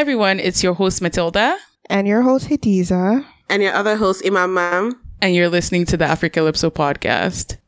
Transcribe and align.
Hi 0.00 0.02
everyone, 0.02 0.40
it's 0.40 0.62
your 0.62 0.72
host 0.72 1.02
Matilda. 1.02 1.58
And 1.90 2.08
your 2.08 2.22
host 2.22 2.48
Hadiza. 2.48 3.22
And 3.50 3.62
your 3.62 3.74
other 3.74 3.98
host 3.98 4.24
Imam 4.24 4.54
Mam. 4.54 4.98
And 5.20 5.34
you're 5.34 5.50
listening 5.50 5.84
to 5.84 5.98
the 5.98 6.06
Africalypso 6.06 6.70
podcast. 6.70 7.58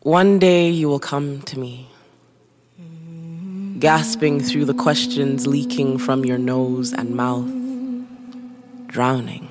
One 0.00 0.38
day 0.38 0.70
you 0.70 0.88
will 0.88 0.98
come 0.98 1.42
to 1.42 1.58
me, 1.58 1.90
gasping 3.82 4.38
through 4.38 4.64
the 4.64 4.72
questions 4.72 5.48
leaking 5.48 5.98
from 5.98 6.24
your 6.24 6.38
nose 6.38 6.92
and 6.92 7.16
mouth, 7.16 7.50
drowning. 8.86 9.48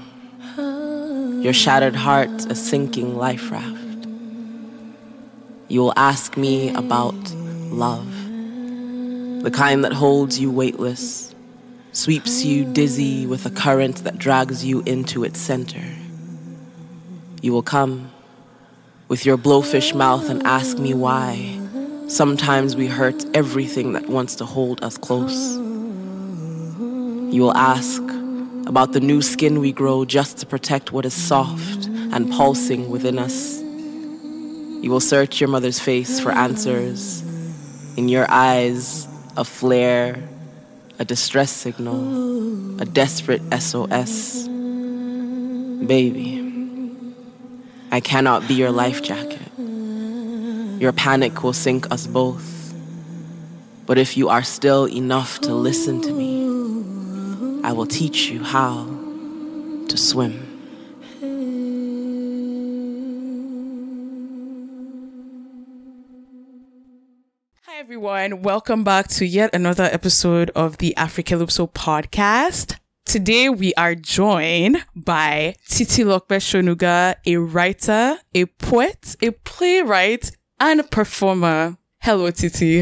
Your 1.44 1.52
shattered 1.52 1.98
heart 1.98 2.46
a 2.50 2.56
sinking 2.56 3.18
life 3.18 3.52
raft. 3.52 4.08
You 5.68 5.82
will 5.82 5.94
ask 5.98 6.38
me 6.38 6.74
about 6.74 7.34
love, 7.34 8.10
the 9.44 9.52
kind 9.52 9.84
that 9.84 9.92
holds 9.92 10.40
you 10.40 10.50
weightless, 10.50 11.36
sweeps 11.92 12.46
you 12.46 12.64
dizzy 12.64 13.28
with 13.28 13.46
a 13.46 13.52
current 13.52 13.98
that 14.06 14.18
drags 14.18 14.64
you 14.64 14.82
into 14.86 15.26
its 15.26 15.42
center. 15.42 15.84
You 17.42 17.52
will 17.52 17.64
come 17.64 18.14
with 19.10 19.26
your 19.26 19.38
blowfish 19.38 19.94
mouth 19.94 20.30
and 20.30 20.42
ask 20.44 20.78
me 20.78 20.94
why. 20.94 21.61
Sometimes 22.12 22.76
we 22.76 22.88
hurt 22.88 23.24
everything 23.34 23.94
that 23.94 24.10
wants 24.10 24.36
to 24.36 24.46
hold 24.46 24.84
us 24.84 24.98
close. 24.98 25.56
You 25.56 27.42
will 27.42 27.56
ask 27.56 28.02
about 28.68 28.92
the 28.92 29.00
new 29.00 29.22
skin 29.22 29.62
we 29.62 29.72
grow 29.72 30.04
just 30.04 30.38
to 30.40 30.46
protect 30.46 30.92
what 30.92 31.06
is 31.06 31.14
soft 31.14 31.86
and 31.86 32.30
pulsing 32.30 32.90
within 32.90 33.18
us. 33.18 33.62
You 33.62 34.90
will 34.90 35.00
search 35.00 35.40
your 35.40 35.48
mother's 35.48 35.80
face 35.80 36.20
for 36.20 36.34
answers. 36.34 37.22
In 37.96 38.10
your 38.10 38.30
eyes, 38.30 39.08
a 39.38 39.46
flare, 39.46 40.22
a 41.00 41.06
distress 41.06 41.50
signal, 41.50 42.82
a 42.82 42.86
desperate 42.86 43.42
SOS. 43.58 44.50
Baby. 45.88 46.40
I 47.90 48.02
cannot 48.02 48.50
be 48.50 48.56
your 48.56 48.72
life 48.72 49.02
jacket. 49.02 49.40
Your 50.82 50.92
panic 50.92 51.44
will 51.44 51.54
sink 51.54 51.92
us 51.92 52.08
both. 52.08 52.74
But 53.86 54.00
if 54.00 54.18
you 54.18 54.30
are 54.30 54.42
still 54.42 54.88
enough 54.88 55.40
to 55.42 55.54
listen 55.54 56.02
to 56.02 56.12
me, 56.12 57.62
I 57.64 57.72
will 57.72 57.86
teach 57.86 58.32
you 58.32 58.44
how 58.44 58.86
to 59.90 59.96
swim. 59.96 60.42
Hi 67.68 67.78
everyone, 67.78 68.42
welcome 68.42 68.84
back 68.84 69.08
to 69.10 69.26
yet 69.28 69.54
another 69.54 69.84
episode 69.84 70.50
of 70.56 70.80
the 70.80 70.96
Africalypso 70.98 71.72
podcast. 71.72 72.80
Today 73.06 73.50
we 73.50 73.76
are 73.76 73.94
joined 73.94 74.84
by 74.96 75.58
Titilope 75.70 76.40
Sonuga, 76.40 77.18
a 77.28 77.38
writer, 77.38 78.18
a 78.34 78.46
poet, 78.48 79.16
a 79.22 79.30
playwright, 79.30 80.32
and 80.62 80.80
a 80.80 80.84
performer. 80.84 81.76
Hello, 82.00 82.30
Titi. 82.32 82.82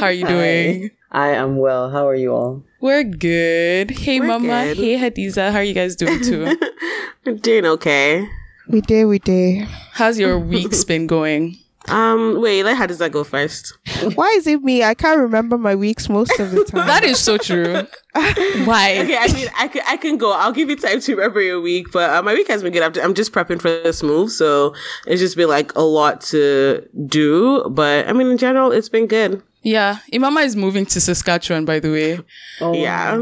How 0.00 0.06
are 0.06 0.12
you 0.12 0.24
Hi. 0.26 0.32
doing? 0.32 0.90
I 1.12 1.28
am 1.30 1.56
well. 1.58 1.90
How 1.90 2.06
are 2.08 2.14
you 2.14 2.32
all? 2.34 2.64
We're 2.80 3.04
good. 3.04 3.90
Hey, 3.90 4.20
We're 4.20 4.26
Mama. 4.26 4.46
good. 4.74 4.76
Hey, 4.78 4.96
Hadiza. 4.96 5.52
How 5.52 5.58
are 5.58 5.62
you 5.62 5.74
guys 5.74 5.94
doing 5.96 6.20
too? 6.22 6.56
I'm 7.26 7.36
doing 7.36 7.66
okay. 7.66 8.26
We 8.68 8.80
did, 8.80 9.04
we 9.06 9.18
did. 9.18 9.64
How's 9.92 10.18
your 10.18 10.38
week's 10.38 10.84
been 10.84 11.06
going? 11.06 11.56
Um, 11.90 12.40
wait, 12.40 12.62
let 12.64 12.76
how 12.76 12.86
does 12.86 12.98
that 12.98 13.12
go 13.12 13.24
first? 13.24 13.76
Why 14.14 14.26
is 14.36 14.46
it 14.46 14.62
me? 14.62 14.82
I 14.82 14.94
can't 14.94 15.18
remember 15.18 15.56
my 15.58 15.74
weeks 15.74 16.08
most 16.08 16.38
of 16.38 16.50
the 16.50 16.64
time. 16.64 16.86
That 16.86 17.02
is 17.04 17.18
so 17.18 17.38
true. 17.38 17.86
Why? 18.14 18.98
Okay, 19.00 19.16
I 19.16 19.32
mean, 19.32 19.48
I 19.56 19.68
can, 19.68 19.82
I 19.86 19.96
can 19.96 20.18
go. 20.18 20.32
I'll 20.32 20.52
give 20.52 20.68
you 20.68 20.76
time 20.76 21.00
to 21.00 21.14
remember 21.16 21.40
your 21.40 21.60
week, 21.60 21.92
but 21.92 22.10
uh, 22.10 22.22
my 22.22 22.34
week 22.34 22.48
has 22.48 22.62
been 22.62 22.72
good. 22.72 22.82
I'm, 22.82 23.04
I'm 23.04 23.14
just 23.14 23.32
prepping 23.32 23.60
for 23.60 23.68
this 23.70 24.02
move, 24.02 24.30
so 24.30 24.74
it's 25.06 25.20
just 25.20 25.36
been 25.36 25.48
like 25.48 25.74
a 25.76 25.82
lot 25.82 26.20
to 26.32 26.86
do. 27.06 27.64
But 27.70 28.08
I 28.08 28.12
mean, 28.12 28.28
in 28.30 28.38
general, 28.38 28.72
it's 28.72 28.88
been 28.88 29.06
good. 29.06 29.42
Yeah, 29.62 29.98
Imama 30.12 30.44
is 30.44 30.54
moving 30.56 30.86
to 30.86 31.00
Saskatchewan, 31.00 31.64
by 31.64 31.80
the 31.80 31.90
way. 31.90 32.20
Oh, 32.60 32.72
Yeah, 32.74 33.18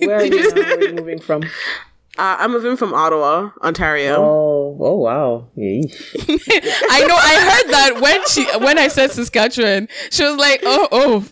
Where 0.00 0.18
are 0.18 0.24
you 0.24 0.54
now? 0.54 0.54
Where 0.56 0.76
are 0.76 0.82
you 0.82 0.92
moving 0.94 1.20
from? 1.20 1.44
Uh, 2.18 2.36
I'm 2.38 2.52
moving 2.52 2.76
from 2.76 2.94
Ottawa, 2.94 3.50
Ontario. 3.62 4.16
Oh, 4.22 4.76
oh 4.80 4.96
wow. 4.96 5.48
I 5.56 7.04
know. 7.06 7.16
I 7.16 7.34
heard 7.50 7.72
that 7.72 7.98
when 8.00 8.26
she 8.28 8.44
when 8.64 8.78
I 8.78 8.88
said 8.88 9.10
Saskatchewan, 9.12 9.88
she 10.10 10.24
was 10.24 10.36
like, 10.36 10.60
"Oh, 10.64 10.88
oh, 10.92 11.26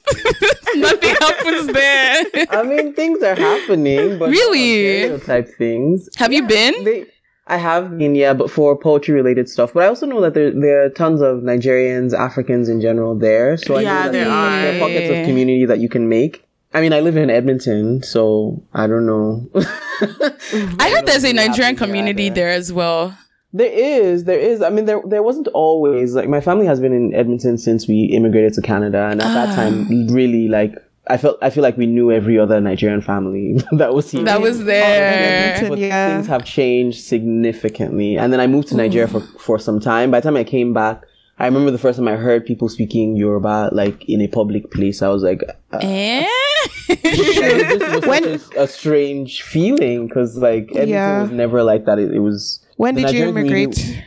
nothing 0.77 1.15
happens 1.21 1.67
there." 1.73 2.25
I 2.51 2.63
mean, 2.63 2.95
things 2.95 3.23
are 3.23 3.35
happening, 3.35 4.19
but 4.19 4.31
Really? 4.31 5.19
type 5.21 5.49
things. 5.59 6.09
Have 6.17 6.33
you 6.33 6.47
been? 6.47 6.85
They, 6.85 7.07
I 7.47 7.59
have 7.59 7.99
been, 7.99 8.15
yeah, 8.15 8.33
but 8.33 8.51
for 8.51 8.75
poetry 8.77 9.15
related 9.15 9.49
stuff. 9.51 9.75
But 9.75 9.83
I 9.85 9.89
also 9.89 10.07
know 10.07 10.21
that 10.23 10.35
there 10.35 10.51
there 10.51 10.85
are 10.85 10.89
tons 10.89 11.21
of 11.21 11.39
Nigerians, 11.39 12.15
Africans 12.15 12.69
in 12.69 12.81
general 12.81 13.15
there. 13.19 13.57
So 13.57 13.77
I 13.77 13.83
Yeah, 13.83 13.93
know 13.97 14.03
that 14.05 14.13
there 14.13 14.31
are. 14.31 14.63
there 14.63 14.77
are 14.77 14.79
pockets 14.79 15.11
of 15.11 15.25
community 15.27 15.65
that 15.67 15.79
you 15.79 15.89
can 15.89 16.09
make. 16.09 16.44
I 16.75 16.81
mean, 16.81 16.93
I 16.93 17.01
live 17.01 17.17
in 17.17 17.31
Edmonton, 17.31 18.03
so 18.03 18.63
I 18.75 18.87
don't 18.89 19.07
know. 19.07 19.49
I 20.81 20.91
heard 20.93 21.07
there's 21.07 21.25
a 21.25 21.33
Nigerian 21.33 21.77
community 21.77 22.29
there 22.29 22.51
as 22.51 22.73
well. 22.73 23.17
There 23.53 23.71
is, 23.73 24.25
there 24.25 24.39
is. 24.41 24.61
I 24.61 24.71
mean, 24.71 24.85
there 24.85 25.01
there 25.07 25.23
wasn't 25.23 25.47
always 25.55 26.15
like 26.17 26.29
my 26.29 26.41
family 26.41 26.67
has 26.67 26.81
been 26.81 26.93
in 26.93 27.15
Edmonton 27.15 27.57
since 27.59 27.87
we 27.87 28.05
immigrated 28.07 28.53
to 28.55 28.63
Canada, 28.63 29.07
and 29.11 29.21
at 29.23 29.29
Ah. 29.29 29.47
that 29.47 29.55
time, 29.55 30.09
really 30.09 30.49
like 30.49 30.75
I 31.07 31.17
felt 31.19 31.39
I 31.41 31.51
feel 31.51 31.63
like 31.63 31.77
we 31.77 31.87
knew 31.87 32.11
every 32.11 32.37
other 32.37 32.61
Nigerian 32.61 33.01
family 33.01 33.55
that 33.73 33.95
was 33.95 34.11
here. 34.11 34.25
That 34.25 34.41
was 34.41 34.65
there. 34.65 35.55
Edmonton. 35.55 35.69
but 35.69 35.79
yeah. 35.79 36.09
things 36.17 36.27
have 36.27 36.45
changed 36.45 37.05
significantly, 37.05 38.17
and 38.19 38.33
then 38.33 38.41
I 38.41 38.49
moved 38.49 38.69
to 38.69 38.77
Nigeria 38.77 39.07
for 39.07 39.21
for 39.39 39.59
some 39.61 39.79
time. 39.79 40.11
By 40.11 40.19
the 40.19 40.25
time 40.25 40.37
I 40.37 40.43
came 40.45 40.73
back, 40.75 41.05
I 41.39 41.47
remember 41.47 41.71
the 41.73 41.79
first 41.79 41.99
time 41.99 42.07
I 42.09 42.17
heard 42.17 42.47
people 42.47 42.69
speaking 42.69 43.17
Yoruba 43.17 43.71
like 43.73 44.09
in 44.09 44.21
a 44.21 44.29
public 44.29 44.71
place. 44.71 45.03
I 45.03 45.09
was 45.09 45.23
like, 45.23 45.43
uh, 45.73 45.79
Eh? 45.83 46.27
was 47.05 48.43
such 48.43 48.57
a, 48.57 48.67
strange 48.69 49.43
feeling 49.43 50.07
because 50.07 50.37
like 50.37 50.65
Edmonton 50.71 50.89
Yeah. 50.89 51.23
was 51.23 51.31
never 51.31 51.63
like 51.63 51.87
that. 51.87 51.99
It, 51.99 52.13
it 52.15 52.21
was 52.21 52.61
when 52.77 52.95
did 52.95 53.01
you 53.13 53.27
Nigerian 53.27 53.35
community- 53.35 53.83
immigrate? 53.83 54.05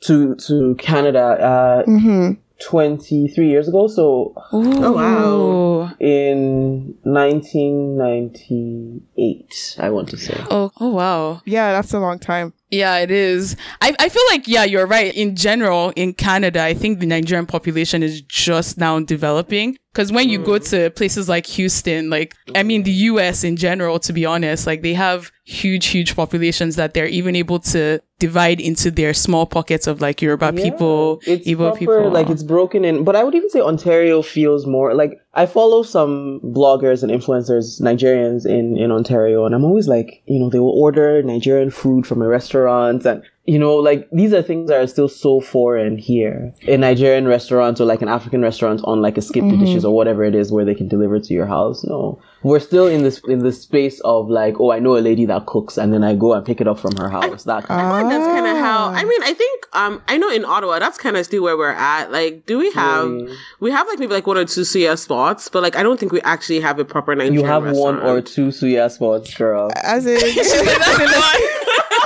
to 0.00 0.34
to 0.36 0.74
Canada 0.76 1.22
uh, 1.40 1.84
Mm-hmm. 1.84 2.32
23 2.60 3.48
years 3.48 3.66
ago. 3.68 3.88
So 3.88 4.32
Oh, 4.52 4.92
wow. 4.92 5.92
in 5.98 6.94
1998, 7.02 9.76
I 9.78 9.90
want 9.90 10.08
to 10.10 10.16
say. 10.16 10.36
Oh, 10.50 10.70
oh 10.80 10.90
wow. 10.90 11.42
Yeah, 11.44 11.72
that's 11.72 11.92
a 11.92 11.98
long 11.98 12.20
time. 12.20 12.52
Yeah, 12.70 12.98
it 12.98 13.10
is. 13.10 13.56
I, 13.80 13.96
I 13.98 14.08
feel 14.08 14.22
like, 14.30 14.46
yeah, 14.48 14.64
you're 14.64 14.86
right. 14.86 15.14
In 15.14 15.36
general, 15.36 15.92
in 15.96 16.12
Canada, 16.12 16.62
I 16.62 16.74
think 16.74 17.00
the 17.00 17.06
Nigerian 17.06 17.46
population 17.46 18.02
is 18.02 18.20
just 18.22 18.78
now 18.78 18.98
developing. 19.00 19.76
Cause 19.94 20.10
when 20.10 20.28
you 20.28 20.38
go 20.38 20.58
mm. 20.58 20.70
to 20.70 20.90
places 20.90 21.28
like 21.28 21.46
Houston, 21.46 22.10
like, 22.10 22.34
I 22.56 22.64
mean, 22.64 22.82
the 22.82 22.90
US 22.90 23.44
in 23.44 23.56
general, 23.56 24.00
to 24.00 24.12
be 24.12 24.26
honest, 24.26 24.66
like 24.66 24.82
they 24.82 24.94
have 24.94 25.30
huge, 25.44 25.86
huge 25.86 26.16
populations 26.16 26.74
that 26.76 26.94
they're 26.94 27.06
even 27.06 27.36
able 27.36 27.60
to 27.60 28.00
divide 28.26 28.60
into 28.60 28.90
their 28.90 29.12
small 29.12 29.44
pockets 29.56 29.86
of 29.86 30.00
like 30.00 30.22
Yoruba 30.22 30.50
people, 30.52 31.20
it's 31.26 31.46
Igbo 31.46 31.66
proper, 31.68 31.78
people. 31.78 32.10
like 32.10 32.30
it's 32.30 32.42
broken 32.42 32.80
in. 32.84 33.04
But 33.04 33.16
I 33.16 33.22
would 33.24 33.34
even 33.34 33.50
say 33.50 33.60
Ontario 33.60 34.22
feels 34.22 34.66
more 34.66 34.94
like 34.94 35.12
I 35.34 35.44
follow 35.46 35.82
some 35.82 36.40
bloggers 36.58 37.02
and 37.02 37.10
influencers, 37.12 37.66
Nigerians 37.88 38.46
in 38.46 38.78
in 38.78 38.90
Ontario, 38.90 39.44
and 39.44 39.54
I'm 39.54 39.64
always 39.64 39.88
like, 39.88 40.22
you 40.26 40.38
know, 40.38 40.48
they 40.48 40.62
will 40.64 40.78
order 40.86 41.22
Nigerian 41.22 41.70
food 41.70 42.06
from 42.06 42.22
a 42.22 42.28
restaurant, 42.28 43.04
and 43.04 43.22
you 43.46 43.58
know, 43.58 43.76
like 43.76 44.08
these 44.10 44.32
are 44.32 44.42
things 44.42 44.70
that 44.70 44.80
are 44.80 44.86
still 44.86 45.08
so 45.08 45.38
foreign 45.40 45.98
here. 45.98 46.54
A 46.66 46.78
Nigerian 46.78 47.28
restaurant 47.28 47.78
or 47.78 47.84
like 47.84 48.00
an 48.00 48.08
African 48.08 48.40
restaurant 48.40 48.80
on 48.84 49.02
like 49.02 49.18
a 49.18 49.22
skip 49.22 49.44
the 49.44 49.56
dishes 49.58 49.84
or 49.84 49.94
whatever 49.94 50.24
it 50.24 50.34
is 50.34 50.50
where 50.50 50.64
they 50.64 50.74
can 50.74 50.88
deliver 50.88 51.20
to 51.20 51.34
your 51.34 51.44
house. 51.46 51.84
No, 51.84 52.18
we're 52.42 52.58
still 52.60 52.86
in 52.86 53.02
this 53.02 53.20
in 53.28 53.40
this 53.40 53.60
space 53.60 54.00
of 54.00 54.30
like, 54.30 54.58
oh, 54.60 54.72
I 54.72 54.78
know 54.78 54.96
a 54.96 55.00
lady 55.00 55.26
that 55.26 55.44
cooks, 55.44 55.76
and 55.76 55.92
then 55.92 56.02
I 56.02 56.14
go 56.14 56.32
and 56.32 56.44
pick 56.44 56.62
it 56.62 56.66
up 56.68 56.78
from 56.78 56.96
her 56.96 57.10
house. 57.10 57.44
That 57.44 57.64
kind 57.64 57.80
of 57.82 57.86
I 57.86 58.00
feel 58.00 58.08
like 58.08 58.16
that's 58.18 58.26
kind 58.26 58.46
of 58.46 58.56
how. 58.56 58.78
Ah. 58.78 58.92
I 58.94 59.04
mean, 59.04 59.22
I 59.22 59.34
think 59.34 59.66
um, 59.74 60.02
I 60.08 60.16
know 60.16 60.30
in 60.30 60.46
Ottawa 60.46 60.78
that's 60.78 60.96
kind 60.96 61.16
of 61.16 61.26
still 61.26 61.42
where 61.42 61.58
we're 61.58 61.68
at. 61.70 62.10
Like, 62.10 62.46
do 62.46 62.58
we 62.58 62.70
have 62.72 63.10
Really? 63.10 63.36
we 63.60 63.70
have 63.72 63.86
like 63.88 63.98
maybe 63.98 64.14
like 64.14 64.26
one 64.26 64.38
or 64.38 64.46
two 64.46 64.62
suya 64.62 64.98
spots, 64.98 65.50
but 65.50 65.62
like 65.62 65.76
I 65.76 65.82
don't 65.82 66.00
think 66.00 66.12
we 66.12 66.22
actually 66.22 66.60
have 66.60 66.78
a 66.78 66.84
proper 66.86 67.14
Nigerian. 67.14 67.34
You 67.34 67.44
have 67.44 67.70
one 67.76 68.00
or 68.00 68.22
two 68.22 68.48
suya 68.48 68.90
spots, 68.90 69.34
girl. 69.34 69.70
As 69.82 70.06
in, 70.06 70.16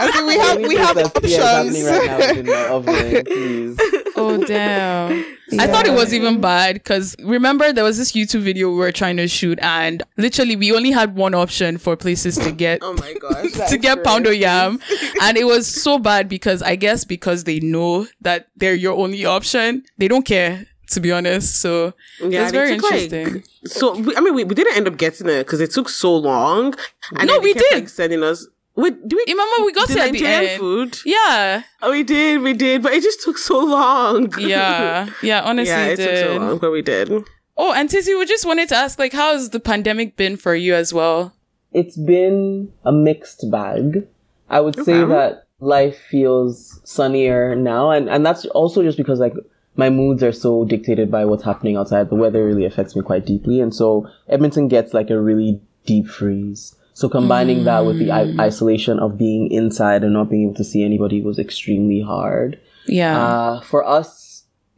as 0.00 0.17
in, 0.17 0.27
we 0.27 0.39
have 0.39 0.59
we 0.59 0.77
have 0.77 0.97
Anything 0.97 1.23
that's- 1.23 1.31
yeah, 1.33 1.61
options. 1.61 1.85
right 1.85 2.06
now 2.06 2.19
is 2.19 2.37
in 2.39 2.47
my 2.47 2.67
oven, 2.69 3.25
please. 3.27 3.81
Oh 4.17 4.45
damn. 4.45 5.25
I 5.59 5.67
thought 5.67 5.87
it 5.87 5.93
was 5.95 6.12
even 6.12 6.41
bad 6.41 6.75
because 6.75 7.17
remember 7.23 7.73
there 7.73 7.85
was 7.85 7.97
this 7.97 8.12
YouTube 8.12 8.41
video 8.41 8.69
we 8.71 8.77
were 8.77 8.93
trying 8.93 9.17
to 9.17 9.27
shoot 9.29 9.59
and 9.62 10.03
literally 10.19 10.56
we 10.56 10.73
only 10.75 10.91
had 10.91 11.15
one 11.17 11.35
option 11.35 11.79
for 11.79 11.97
places 11.97 12.37
to 12.39 12.53
get 12.53 12.81
Oh 12.83 12.93
my 12.95 13.15
gosh. 13.15 13.53
to 13.71 13.79
get 13.79 14.03
poundo 14.05 14.31
yam 14.39 14.79
and 15.23 15.37
it 15.39 15.45
was 15.45 15.67
so 15.67 15.99
bad 15.99 16.29
because 16.29 16.62
I 16.62 16.77
guess 16.77 17.05
because 17.05 17.45
they 17.45 17.61
know 17.61 18.06
that 18.21 18.49
they're 18.56 18.75
your 18.75 18.97
only 18.99 19.25
option 19.25 19.85
they 19.97 20.06
don't 20.09 20.27
care 20.27 20.67
to 20.91 21.00
be 21.00 21.12
honest 21.12 21.61
so 21.62 21.95
Yeah, 22.21 22.43
it's 22.43 22.53
they 22.53 22.59
very 22.59 22.77
took, 22.77 22.91
like- 22.91 23.03
interesting 23.12 23.45
So 23.65 23.97
we, 23.97 24.17
I 24.17 24.21
mean, 24.21 24.35
we, 24.35 24.45
we 24.45 24.55
didn't 24.55 24.77
end 24.77 24.87
up 24.89 24.97
getting 24.99 25.29
it 25.29 25.45
because 25.47 25.61
it 25.61 25.71
took 25.71 25.89
so 25.89 26.15
long. 26.17 26.75
And 27.17 27.27
No, 27.29 27.39
we 27.41 27.53
did. 27.53 27.73
Like, 27.75 27.89
sending 27.91 28.23
us. 28.23 28.47
Wait, 28.79 28.95
do 29.09 29.17
we? 29.17 29.25
remember 29.33 29.67
we 29.67 29.73
got 29.73 29.89
the 29.89 29.95
to 29.95 30.01
at 30.03 30.13
the 30.13 30.25
end 30.27 30.61
food. 30.61 30.99
yeah 31.05 31.63
Oh, 31.83 31.91
we 31.91 32.03
did, 32.05 32.41
we 32.43 32.53
did, 32.55 32.83
but 32.83 32.93
it 32.93 33.03
just 33.03 33.23
took 33.23 33.37
so 33.37 33.59
long. 33.59 34.33
yeah 34.39 35.11
yeah 35.23 35.41
honestly 35.43 35.75
yeah, 35.75 35.87
it 35.87 35.99
it 35.99 36.05
took 36.05 36.15
did. 36.15 36.27
so 36.27 36.37
long, 36.39 36.59
but 36.59 36.71
we 36.71 36.83
did. 36.83 37.11
oh 37.57 37.73
and 37.75 37.91
Tizzy 37.91 38.15
we 38.15 38.25
just 38.25 38.47
wanted 38.47 38.69
to 38.71 38.77
ask 38.77 38.99
like 38.99 39.13
how 39.13 39.33
has 39.33 39.51
the 39.51 39.61
pandemic 39.61 40.17
been 40.17 40.37
for 40.37 40.55
you 40.55 40.75
as 40.75 40.95
well 40.95 41.35
It's 41.73 41.97
been 41.99 42.73
a 42.85 42.93
mixed 42.93 43.45
bag. 43.51 44.07
I 44.49 44.61
would 44.65 44.77
say 44.87 45.05
that 45.15 45.45
life 45.61 45.99
feels 46.11 46.81
sunnier 46.85 47.55
now, 47.55 47.91
and 47.91 48.09
and 48.09 48.25
that's 48.25 48.47
also 48.57 48.83
just 48.83 48.97
because 48.97 49.19
like 49.21 49.35
my 49.77 49.91
moods 49.91 50.23
are 50.23 50.33
so 50.33 50.65
dictated 50.65 51.11
by 51.11 51.25
what's 51.29 51.45
happening 51.45 51.77
outside. 51.77 52.09
The 52.09 52.17
weather 52.25 52.47
really 52.47 52.65
affects 52.65 52.97
me 52.97 53.03
quite 53.03 53.27
deeply, 53.27 53.61
and 53.61 53.75
so 53.75 54.09
Edmonton 54.29 54.69
gets 54.69 54.95
like 54.95 55.11
a 55.11 55.21
really 55.21 55.61
deep 55.85 56.07
freeze. 56.09 56.75
So 56.99 57.09
combining 57.09 57.62
that 57.62 57.87
with 57.87 57.99
the 58.00 58.11
I- 58.11 58.35
isolation 58.41 58.99
of 58.99 59.17
being 59.17 59.53
inside 59.53 60.03
and 60.03 60.12
not 60.12 60.29
being 60.31 60.47
able 60.47 60.55
to 60.56 60.65
see 60.65 60.83
anybody 60.83 61.23
was 61.23 61.39
extremely 61.39 62.00
hard. 62.03 62.59
yeah 62.89 63.15
Uh, 63.25 63.61
for 63.61 63.81
us, 63.87 64.11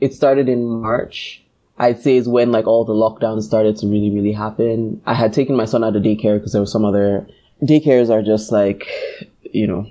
it 0.05 0.13
started 0.13 0.47
in 0.47 0.61
March. 0.67 1.43
I'd 1.79 2.03
say 2.05 2.19
is 2.19 2.29
when 2.29 2.53
like 2.53 2.67
all 2.67 2.85
the 2.85 2.93
lockdowns 3.05 3.45
started 3.45 3.75
to 3.79 3.87
really, 3.87 4.11
really 4.11 4.33
happen. 4.33 5.01
I 5.07 5.15
had 5.15 5.33
taken 5.33 5.57
my 5.57 5.65
son 5.65 5.83
out 5.83 5.97
of 5.97 6.03
daycare 6.03 6.37
because 6.37 6.53
there 6.53 6.61
was 6.61 6.71
some 6.77 6.85
other 6.85 7.27
daycares 7.63 8.11
are 8.11 8.21
just 8.33 8.53
like, 8.53 8.83
you 9.53 9.67
know, 9.67 9.87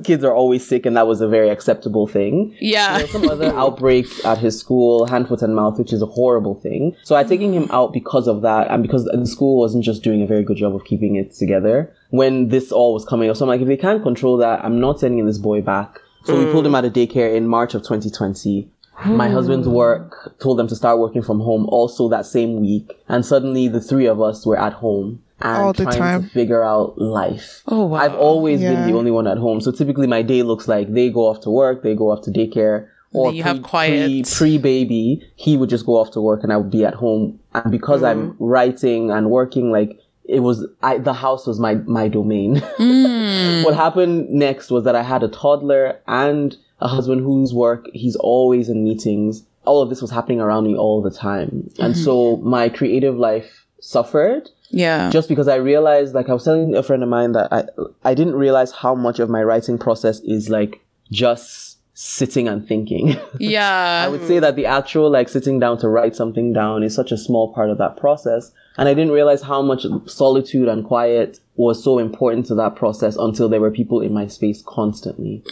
kids 0.04 0.24
are 0.24 0.34
always 0.34 0.66
sick 0.66 0.86
and 0.86 0.96
that 0.96 1.06
was 1.06 1.20
a 1.20 1.28
very 1.28 1.48
acceptable 1.48 2.06
thing. 2.06 2.56
yeah 2.60 2.94
There 2.94 3.02
was 3.02 3.12
some 3.12 3.28
other 3.28 3.54
outbreak 3.54 4.06
at 4.24 4.38
his 4.38 4.58
school, 4.58 5.06
hand, 5.06 5.28
foot, 5.28 5.42
and 5.42 5.54
mouth, 5.54 5.78
which 5.78 5.92
is 5.92 6.02
a 6.02 6.06
horrible 6.06 6.54
thing. 6.54 6.96
So 7.04 7.16
I 7.16 7.24
taking 7.24 7.52
him 7.52 7.68
out 7.70 7.92
because 7.92 8.28
of 8.28 8.42
that, 8.42 8.70
and 8.70 8.82
because 8.82 9.04
the 9.04 9.26
school 9.26 9.58
wasn't 9.58 9.84
just 9.84 10.02
doing 10.02 10.22
a 10.22 10.26
very 10.26 10.44
good 10.44 10.56
job 10.56 10.74
of 10.74 10.84
keeping 10.84 11.16
it 11.16 11.34
together. 11.34 11.92
When 12.10 12.48
this 12.48 12.70
all 12.70 12.92
was 12.92 13.04
coming 13.04 13.30
up, 13.30 13.36
so 13.36 13.44
I'm 13.44 13.48
like, 13.48 13.60
if 13.60 13.68
they 13.68 13.76
can't 13.76 14.02
control 14.02 14.36
that, 14.38 14.64
I'm 14.64 14.80
not 14.80 15.00
sending 15.00 15.26
this 15.26 15.38
boy 15.38 15.62
back. 15.62 16.00
So 16.24 16.38
we 16.38 16.44
mm. 16.44 16.52
pulled 16.52 16.66
him 16.66 16.74
out 16.74 16.84
of 16.84 16.92
daycare 16.92 17.34
in 17.34 17.48
March 17.48 17.74
of 17.74 17.82
2020. 17.82 18.68
My 19.06 19.28
husband's 19.28 19.66
work 19.68 20.36
told 20.38 20.58
them 20.58 20.68
to 20.68 20.76
start 20.76 20.98
working 20.98 21.22
from 21.22 21.40
home 21.40 21.66
also 21.68 22.08
that 22.10 22.26
same 22.26 22.60
week, 22.60 22.92
and 23.08 23.24
suddenly 23.26 23.66
the 23.68 23.80
three 23.80 24.06
of 24.06 24.20
us 24.20 24.46
were 24.46 24.58
at 24.58 24.74
home 24.74 25.22
and 25.40 25.62
All 25.62 25.72
the 25.72 25.84
trying 25.84 25.98
time. 25.98 26.22
to 26.22 26.28
figure 26.28 26.62
out 26.62 26.98
life. 26.98 27.62
Oh, 27.66 27.86
wow. 27.86 27.98
I've 27.98 28.14
always 28.14 28.60
been 28.60 28.86
the 28.86 28.96
only 28.96 29.10
one 29.10 29.26
at 29.26 29.38
home, 29.38 29.60
so 29.60 29.72
typically 29.72 30.06
my 30.06 30.22
day 30.22 30.42
looks 30.44 30.68
like 30.68 30.92
they 30.92 31.10
go 31.10 31.22
off 31.26 31.40
to 31.42 31.50
work, 31.50 31.82
they 31.82 31.96
go 31.96 32.10
off 32.12 32.22
to 32.24 32.30
daycare, 32.30 32.88
or 33.12 33.32
you 33.32 33.42
have 33.42 33.62
quiet. 33.62 34.30
pre 34.36 34.56
baby, 34.58 35.20
he 35.36 35.56
would 35.56 35.68
just 35.68 35.84
go 35.84 35.96
off 35.96 36.12
to 36.12 36.20
work 36.20 36.42
and 36.44 36.52
I 36.52 36.56
would 36.56 36.70
be 36.70 36.84
at 36.84 36.94
home. 36.94 37.40
And 37.54 37.70
because 37.72 38.02
I'm 38.02 38.32
Mm-hmm. 38.32 38.44
writing 38.44 39.10
and 39.10 39.30
working, 39.30 39.72
like 39.72 39.98
it 40.32 40.40
was, 40.40 40.66
I, 40.82 40.98
the 40.98 41.12
house 41.12 41.46
was 41.46 41.58
my, 41.60 41.74
my 41.86 42.08
domain. 42.08 42.56
Mm. 42.78 43.64
what 43.64 43.74
happened 43.74 44.30
next 44.30 44.70
was 44.70 44.84
that 44.84 44.96
I 44.96 45.02
had 45.02 45.22
a 45.22 45.28
toddler 45.28 46.00
and 46.06 46.56
a 46.80 46.88
husband 46.88 47.20
whose 47.22 47.52
work, 47.54 47.86
he's 47.92 48.16
always 48.16 48.68
in 48.68 48.82
meetings. 48.84 49.44
All 49.64 49.80
of 49.82 49.88
this 49.90 50.02
was 50.02 50.10
happening 50.10 50.40
around 50.40 50.64
me 50.64 50.74
all 50.76 51.02
the 51.02 51.10
time. 51.10 51.70
And 51.78 51.94
Mm-hmm. 51.94 52.04
so 52.04 52.36
my 52.38 52.68
creative 52.68 53.16
life 53.16 53.66
suffered 53.80 54.48
yeah 54.70 55.10
just 55.10 55.28
because 55.28 55.48
I 55.48 55.56
realized, 55.56 56.14
like 56.14 56.28
I 56.28 56.32
was 56.34 56.44
telling 56.44 56.74
a 56.74 56.82
friend 56.82 57.02
of 57.02 57.08
mine 57.08 57.32
that 57.32 57.52
I 57.52 57.64
I 58.04 58.14
didn't 58.14 58.36
realize 58.36 58.70
how 58.72 58.94
much 58.94 59.18
of 59.18 59.28
my 59.28 59.42
writing 59.42 59.76
process 59.76 60.20
is 60.20 60.48
like 60.48 60.80
just 61.10 61.71
sitting 62.02 62.48
and 62.48 62.66
thinking. 62.66 63.16
yeah 63.38 64.02
I 64.04 64.08
would 64.08 64.26
say 64.26 64.40
that 64.40 64.56
the 64.56 64.66
actual 64.66 65.08
like 65.08 65.28
sitting 65.28 65.60
down 65.60 65.78
to 65.78 65.88
write 65.88 66.16
something 66.16 66.52
down 66.52 66.82
is 66.82 66.94
such 66.94 67.12
a 67.12 67.16
small 67.16 67.54
part 67.54 67.70
of 67.70 67.78
that 67.78 67.96
process. 67.96 68.50
And 68.76 68.88
I 68.88 68.94
didn't 68.94 69.12
realize 69.12 69.42
how 69.42 69.62
much 69.62 69.86
solitude 70.06 70.66
and 70.66 70.84
quiet 70.84 71.38
was 71.56 71.84
so 71.84 71.98
important 71.98 72.46
to 72.46 72.54
that 72.56 72.74
process 72.74 73.16
until 73.16 73.48
there 73.48 73.60
were 73.60 73.70
people 73.70 74.00
in 74.00 74.14
my 74.14 74.26
space 74.26 74.62
constantly. 74.66 75.44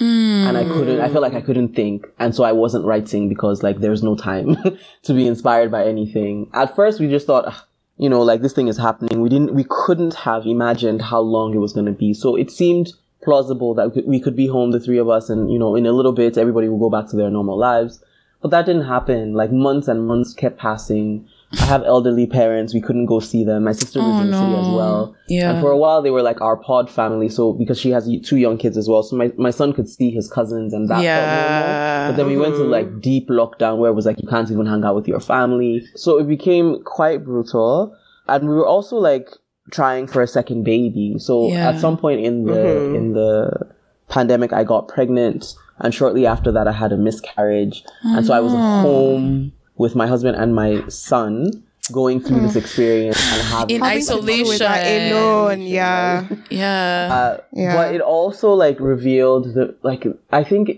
And 0.48 0.56
I 0.56 0.64
couldn't, 0.64 1.00
I 1.00 1.08
felt 1.08 1.22
like 1.22 1.34
I 1.34 1.42
couldn't 1.42 1.76
think. 1.76 2.06
And 2.18 2.34
so 2.34 2.42
I 2.44 2.52
wasn't 2.52 2.86
writing 2.86 3.28
because 3.28 3.62
like 3.62 3.80
there's 3.80 4.02
no 4.02 4.16
time 4.16 4.56
to 5.02 5.12
be 5.12 5.28
inspired 5.28 5.70
by 5.70 5.84
anything. 5.84 6.50
At 6.54 6.74
first 6.74 6.98
we 6.98 7.08
just 7.08 7.26
thought, 7.26 7.44
"Ah, 7.46 7.66
you 7.96 8.08
know, 8.08 8.22
like 8.22 8.40
this 8.40 8.54
thing 8.54 8.68
is 8.68 8.78
happening. 8.78 9.20
We 9.20 9.28
didn't, 9.28 9.54
we 9.54 9.66
couldn't 9.68 10.14
have 10.14 10.46
imagined 10.46 11.02
how 11.02 11.20
long 11.20 11.54
it 11.54 11.58
was 11.58 11.74
going 11.74 11.86
to 11.86 11.92
be. 11.92 12.14
So 12.14 12.34
it 12.34 12.50
seemed 12.50 12.92
plausible 13.22 13.74
that 13.74 14.06
we 14.06 14.20
could, 14.20 14.36
be 14.36 14.46
home, 14.46 14.70
the 14.70 14.80
three 14.80 14.98
of 14.98 15.08
us, 15.08 15.28
and, 15.30 15.52
you 15.52 15.58
know, 15.58 15.76
in 15.76 15.86
a 15.86 15.92
little 15.92 16.12
bit, 16.12 16.38
everybody 16.38 16.68
will 16.68 16.78
go 16.78 16.90
back 16.90 17.10
to 17.10 17.16
their 17.16 17.30
normal 17.30 17.58
lives. 17.58 18.02
But 18.42 18.50
that 18.52 18.64
didn't 18.64 18.86
happen. 18.86 19.34
Like 19.34 19.52
months 19.52 19.86
and 19.86 20.06
months 20.06 20.32
kept 20.32 20.58
passing. 20.58 21.28
I 21.60 21.64
have 21.66 21.82
elderly 21.82 22.26
parents. 22.26 22.72
We 22.72 22.80
couldn't 22.80 23.06
go 23.06 23.20
see 23.20 23.44
them. 23.44 23.64
My 23.64 23.72
sister 23.72 23.98
lives 23.98 24.18
Oh, 24.18 24.20
in 24.22 24.30
the 24.30 24.36
oh, 24.36 24.40
city 24.40 24.54
as 24.54 24.68
well. 24.68 25.16
Yeah. 25.28 25.50
And 25.50 25.60
for 25.60 25.70
a 25.70 25.76
while, 25.76 26.00
they 26.00 26.10
were 26.10 26.22
like 26.22 26.40
our 26.40 26.56
pod 26.56 26.88
family. 26.88 27.28
So 27.28 27.52
because 27.52 27.78
she 27.78 27.90
has 27.90 28.08
two 28.22 28.36
young 28.36 28.56
kids 28.56 28.78
as 28.78 28.88
well, 28.88 29.02
so 29.02 29.16
my, 29.16 29.32
my 29.36 29.50
son 29.50 29.72
could 29.72 29.88
see 29.88 30.10
his 30.10 30.30
cousins 30.30 30.72
and 30.72 30.88
that. 30.88 31.02
Yeah. 31.02 32.08
But 32.08 32.16
then 32.16 32.26
we 32.26 32.36
went 32.36 32.54
to 32.54 32.60
mm-hmm. 32.60 32.70
like 32.70 33.00
deep 33.00 33.28
lockdown 33.28 33.78
where 33.78 33.90
it 33.90 33.94
was 33.94 34.06
like 34.06 34.22
you 34.22 34.28
can't 34.28 34.50
even 34.50 34.64
hang 34.64 34.84
out 34.84 34.94
with 34.94 35.08
your 35.08 35.20
family. 35.20 35.86
So 35.96 36.18
it 36.18 36.28
became 36.28 36.82
quite 36.84 37.24
brutal. 37.24 37.94
And 38.26 38.48
we 38.48 38.54
were 38.54 38.66
also 38.66 38.96
like 38.96 39.28
trying 39.70 40.06
for 40.06 40.22
a 40.22 40.26
second 40.26 40.64
baby. 40.64 41.16
So 41.18 41.48
Yeah. 41.48 41.68
at 41.70 41.80
some 41.80 41.96
point 41.96 42.20
in 42.20 42.44
the 42.44 42.94
in 42.94 43.12
the 43.12 43.66
pandemic 44.08 44.52
I 44.52 44.64
got 44.64 44.88
pregnant 44.88 45.54
and 45.78 45.94
shortly 45.94 46.26
after 46.26 46.50
that 46.52 46.66
I 46.68 46.72
had 46.72 46.92
a 46.92 46.96
miscarriage. 46.96 47.84
And 48.02 48.26
so 48.26 48.32
I 48.34 48.40
was 48.40 48.52
home 48.52 49.52
with 49.76 49.94
my 49.94 50.06
husband 50.06 50.36
and 50.36 50.54
my 50.54 50.82
son 50.88 51.50
going 51.92 52.20
through 52.20 52.40
this 52.40 52.54
experience 52.54 53.18
and 53.32 53.42
having 53.42 53.76
In 53.76 53.82
Having 53.82 54.06
to 54.06 54.26
deal 54.26 54.48
with 54.48 54.62
isolation. 54.62 55.12
alone, 55.16 55.60
yeah. 55.62 56.26
yeah 56.50 57.08
uh, 57.10 57.40
Yeah. 57.52 57.74
But 57.74 57.94
it 57.94 58.00
also 58.00 58.52
like 58.52 58.78
revealed 58.78 59.54
the 59.54 59.74
like 59.82 60.06
I 60.30 60.44
think 60.44 60.70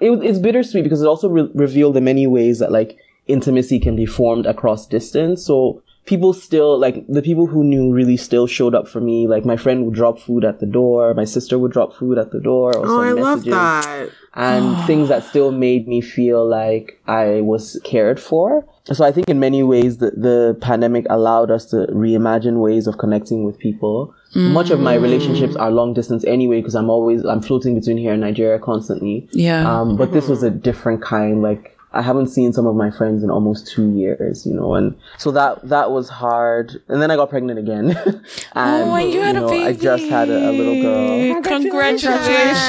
it 0.00 0.10
was 0.10 0.20
it's 0.22 0.38
bittersweet 0.38 0.82
because 0.84 1.02
it 1.02 1.06
also 1.06 1.28
re- 1.28 1.50
revealed 1.54 1.94
the 1.94 2.00
many 2.00 2.26
ways 2.26 2.58
that 2.58 2.72
like 2.72 2.96
intimacy 3.26 3.78
can 3.80 3.94
be 3.96 4.06
formed 4.06 4.46
across 4.46 4.86
distance. 4.86 5.44
So 5.44 5.82
people 6.06 6.32
still 6.32 6.78
like 6.78 7.04
the 7.08 7.20
people 7.22 7.46
who 7.46 7.62
knew 7.64 7.92
really 7.92 8.16
still 8.16 8.46
showed 8.46 8.74
up 8.74 8.86
for 8.88 9.00
me. 9.00 9.26
Like 9.26 9.44
my 9.44 9.56
friend 9.56 9.84
would 9.84 9.94
drop 9.94 10.18
food 10.18 10.44
at 10.44 10.60
the 10.60 10.66
door, 10.66 11.12
my 11.14 11.24
sister 11.24 11.58
would 11.58 11.72
drop 11.72 11.92
food 11.94 12.16
at 12.18 12.30
the 12.32 12.40
door. 12.40 12.76
Or 12.76 12.86
Oh, 12.86 13.00
I 13.00 13.08
send 13.08 13.20
love 13.20 13.38
messages 13.38 13.52
that. 13.52 14.10
and 14.34 14.86
things 14.86 15.08
that 15.08 15.24
still 15.24 15.50
made 15.52 15.86
me 15.88 16.00
feel 16.00 16.46
like 16.48 17.00
I 17.06 17.40
was 17.42 17.80
cared 17.84 18.18
for. 18.20 18.64
So 18.84 19.04
I 19.04 19.10
think 19.10 19.28
in 19.28 19.40
many 19.40 19.62
ways 19.64 19.98
the, 19.98 20.12
the 20.12 20.56
pandemic 20.60 21.06
allowed 21.10 21.50
us 21.50 21.64
to 21.66 21.86
reimagine 21.90 22.60
ways 22.60 22.86
of 22.86 22.98
connecting 22.98 23.44
with 23.44 23.58
people. 23.58 24.14
Much 24.34 24.68
of 24.70 24.78
my 24.80 24.94
relationships 24.94 25.56
are 25.56 25.70
long 25.70 25.94
distance 25.94 26.22
anyway 26.24 26.60
because 26.60 26.74
I'm 26.74 26.90
always 26.90 27.24
I'm 27.24 27.40
floating 27.40 27.74
between 27.74 27.96
here 27.96 28.12
and 28.12 28.20
Nigeria 28.20 28.58
constantly. 28.58 29.26
yeah 29.32 29.64
Um, 29.80 29.96
but 29.96 30.12
this 30.12 30.28
was 30.28 30.42
a 30.42 30.50
different 30.50 31.00
kind. 31.02 31.40
Like 31.40 31.75
I 31.96 32.02
haven't 32.02 32.28
seen 32.28 32.52
some 32.52 32.66
of 32.66 32.76
my 32.76 32.90
friends 32.90 33.22
in 33.22 33.30
almost 33.30 33.66
two 33.66 33.90
years, 33.92 34.46
you 34.46 34.52
know, 34.52 34.74
and 34.74 34.94
so 35.18 35.30
that 35.32 35.66
that 35.68 35.90
was 35.90 36.08
hard. 36.08 36.80
And 36.88 37.00
then 37.00 37.10
I 37.10 37.16
got 37.16 37.30
pregnant 37.30 37.58
again. 37.58 37.90
and, 37.96 38.90
oh 38.90 38.94
and 38.94 39.12
you 39.12 39.20
had 39.20 39.36
know, 39.36 39.46
a 39.46 39.50
baby 39.50 39.64
I 39.64 39.72
just 39.72 40.04
had 40.04 40.28
a, 40.28 40.50
a 40.50 40.52
little 40.52 40.82
girl. 40.82 41.42
congratulations 41.42 42.68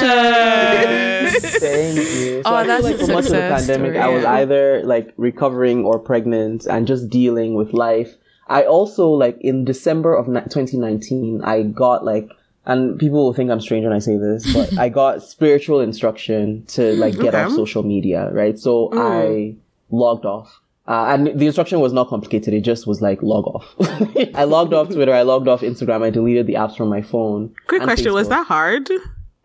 Thank 1.60 1.96
you. 1.96 2.42
So 2.42 2.50
Oh, 2.50 2.54
I 2.54 2.64
feel 2.64 2.82
like 2.82 2.98
for 2.98 3.06
much 3.08 3.26
of 3.26 3.32
the 3.32 3.38
pandemic, 3.38 3.92
story, 3.92 3.98
I 3.98 4.08
was 4.08 4.24
either 4.24 4.82
like 4.84 5.12
recovering 5.16 5.84
or 5.84 5.98
pregnant 5.98 6.66
and 6.66 6.86
just 6.86 7.08
dealing 7.10 7.54
with 7.54 7.72
life. 7.72 8.16
I 8.46 8.64
also 8.64 9.08
like 9.08 9.36
in 9.40 9.64
December 9.64 10.14
of 10.14 10.26
ni- 10.26 10.40
2019, 10.40 11.42
I 11.44 11.62
got 11.64 12.04
like, 12.04 12.30
and 12.68 12.98
people 13.00 13.24
will 13.24 13.32
think 13.32 13.50
I'm 13.50 13.60
strange 13.60 13.82
when 13.84 13.92
I 13.92 13.98
say 13.98 14.16
this, 14.16 14.52
but 14.54 14.78
I 14.84 14.88
got 14.88 15.22
spiritual 15.24 15.80
instruction 15.80 16.64
to 16.76 16.92
like 16.94 17.14
get 17.14 17.34
Okay. 17.34 17.42
off 17.42 17.52
social 17.52 17.82
media, 17.82 18.30
right? 18.32 18.56
So 18.58 18.90
Mm. 18.90 18.98
I 19.00 19.56
logged 19.90 20.24
off. 20.26 20.60
Uh, 20.86 21.06
and 21.12 21.38
the 21.38 21.44
instruction 21.46 21.80
was 21.80 21.92
not 21.92 22.08
complicated. 22.08 22.54
It 22.54 22.62
just 22.62 22.86
was 22.86 23.02
like 23.02 23.20
log 23.22 23.46
off. 23.46 23.66
I 24.34 24.44
logged 24.44 24.72
off 24.72 24.88
Twitter. 24.88 25.12
I 25.12 25.20
logged 25.22 25.46
off 25.48 25.60
Instagram. 25.60 26.02
I 26.02 26.08
deleted 26.10 26.46
the 26.46 26.54
apps 26.54 26.76
from 26.78 26.88
my 26.88 27.02
phone. 27.02 27.54
Quick 27.66 27.82
question: 27.82 28.12
Was 28.14 28.28
that 28.30 28.46
hard? 28.46 28.88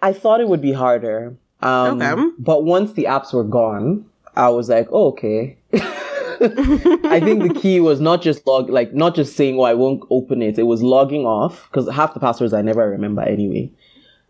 I 0.01 0.13
thought 0.13 0.39
it 0.39 0.47
would 0.47 0.61
be 0.61 0.71
harder. 0.71 1.35
Um, 1.61 2.01
Okay. 2.01 2.29
But 2.39 2.63
once 2.63 2.93
the 2.93 3.05
apps 3.05 3.33
were 3.33 3.43
gone, 3.43 4.05
I 4.37 4.49
was 4.49 4.69
like, 4.69 4.87
oh, 4.91 5.07
okay. 5.09 5.57
I 6.43 7.19
think 7.19 7.43
the 7.43 7.59
key 7.59 7.79
was 7.79 7.99
not 7.99 8.21
just 8.21 8.45
log, 8.45 8.69
like 8.69 8.93
not 8.93 9.15
just 9.15 9.35
saying, 9.35 9.57
"Oh, 9.59 9.63
I 9.63 9.73
won't 9.73 10.03
open 10.09 10.41
it." 10.41 10.59
It 10.59 10.63
was 10.63 10.83
logging 10.83 11.25
off 11.25 11.67
because 11.69 11.89
half 11.89 12.13
the 12.13 12.19
passwords 12.19 12.53
I 12.53 12.61
never 12.61 12.89
remember 12.89 13.21
anyway, 13.21 13.71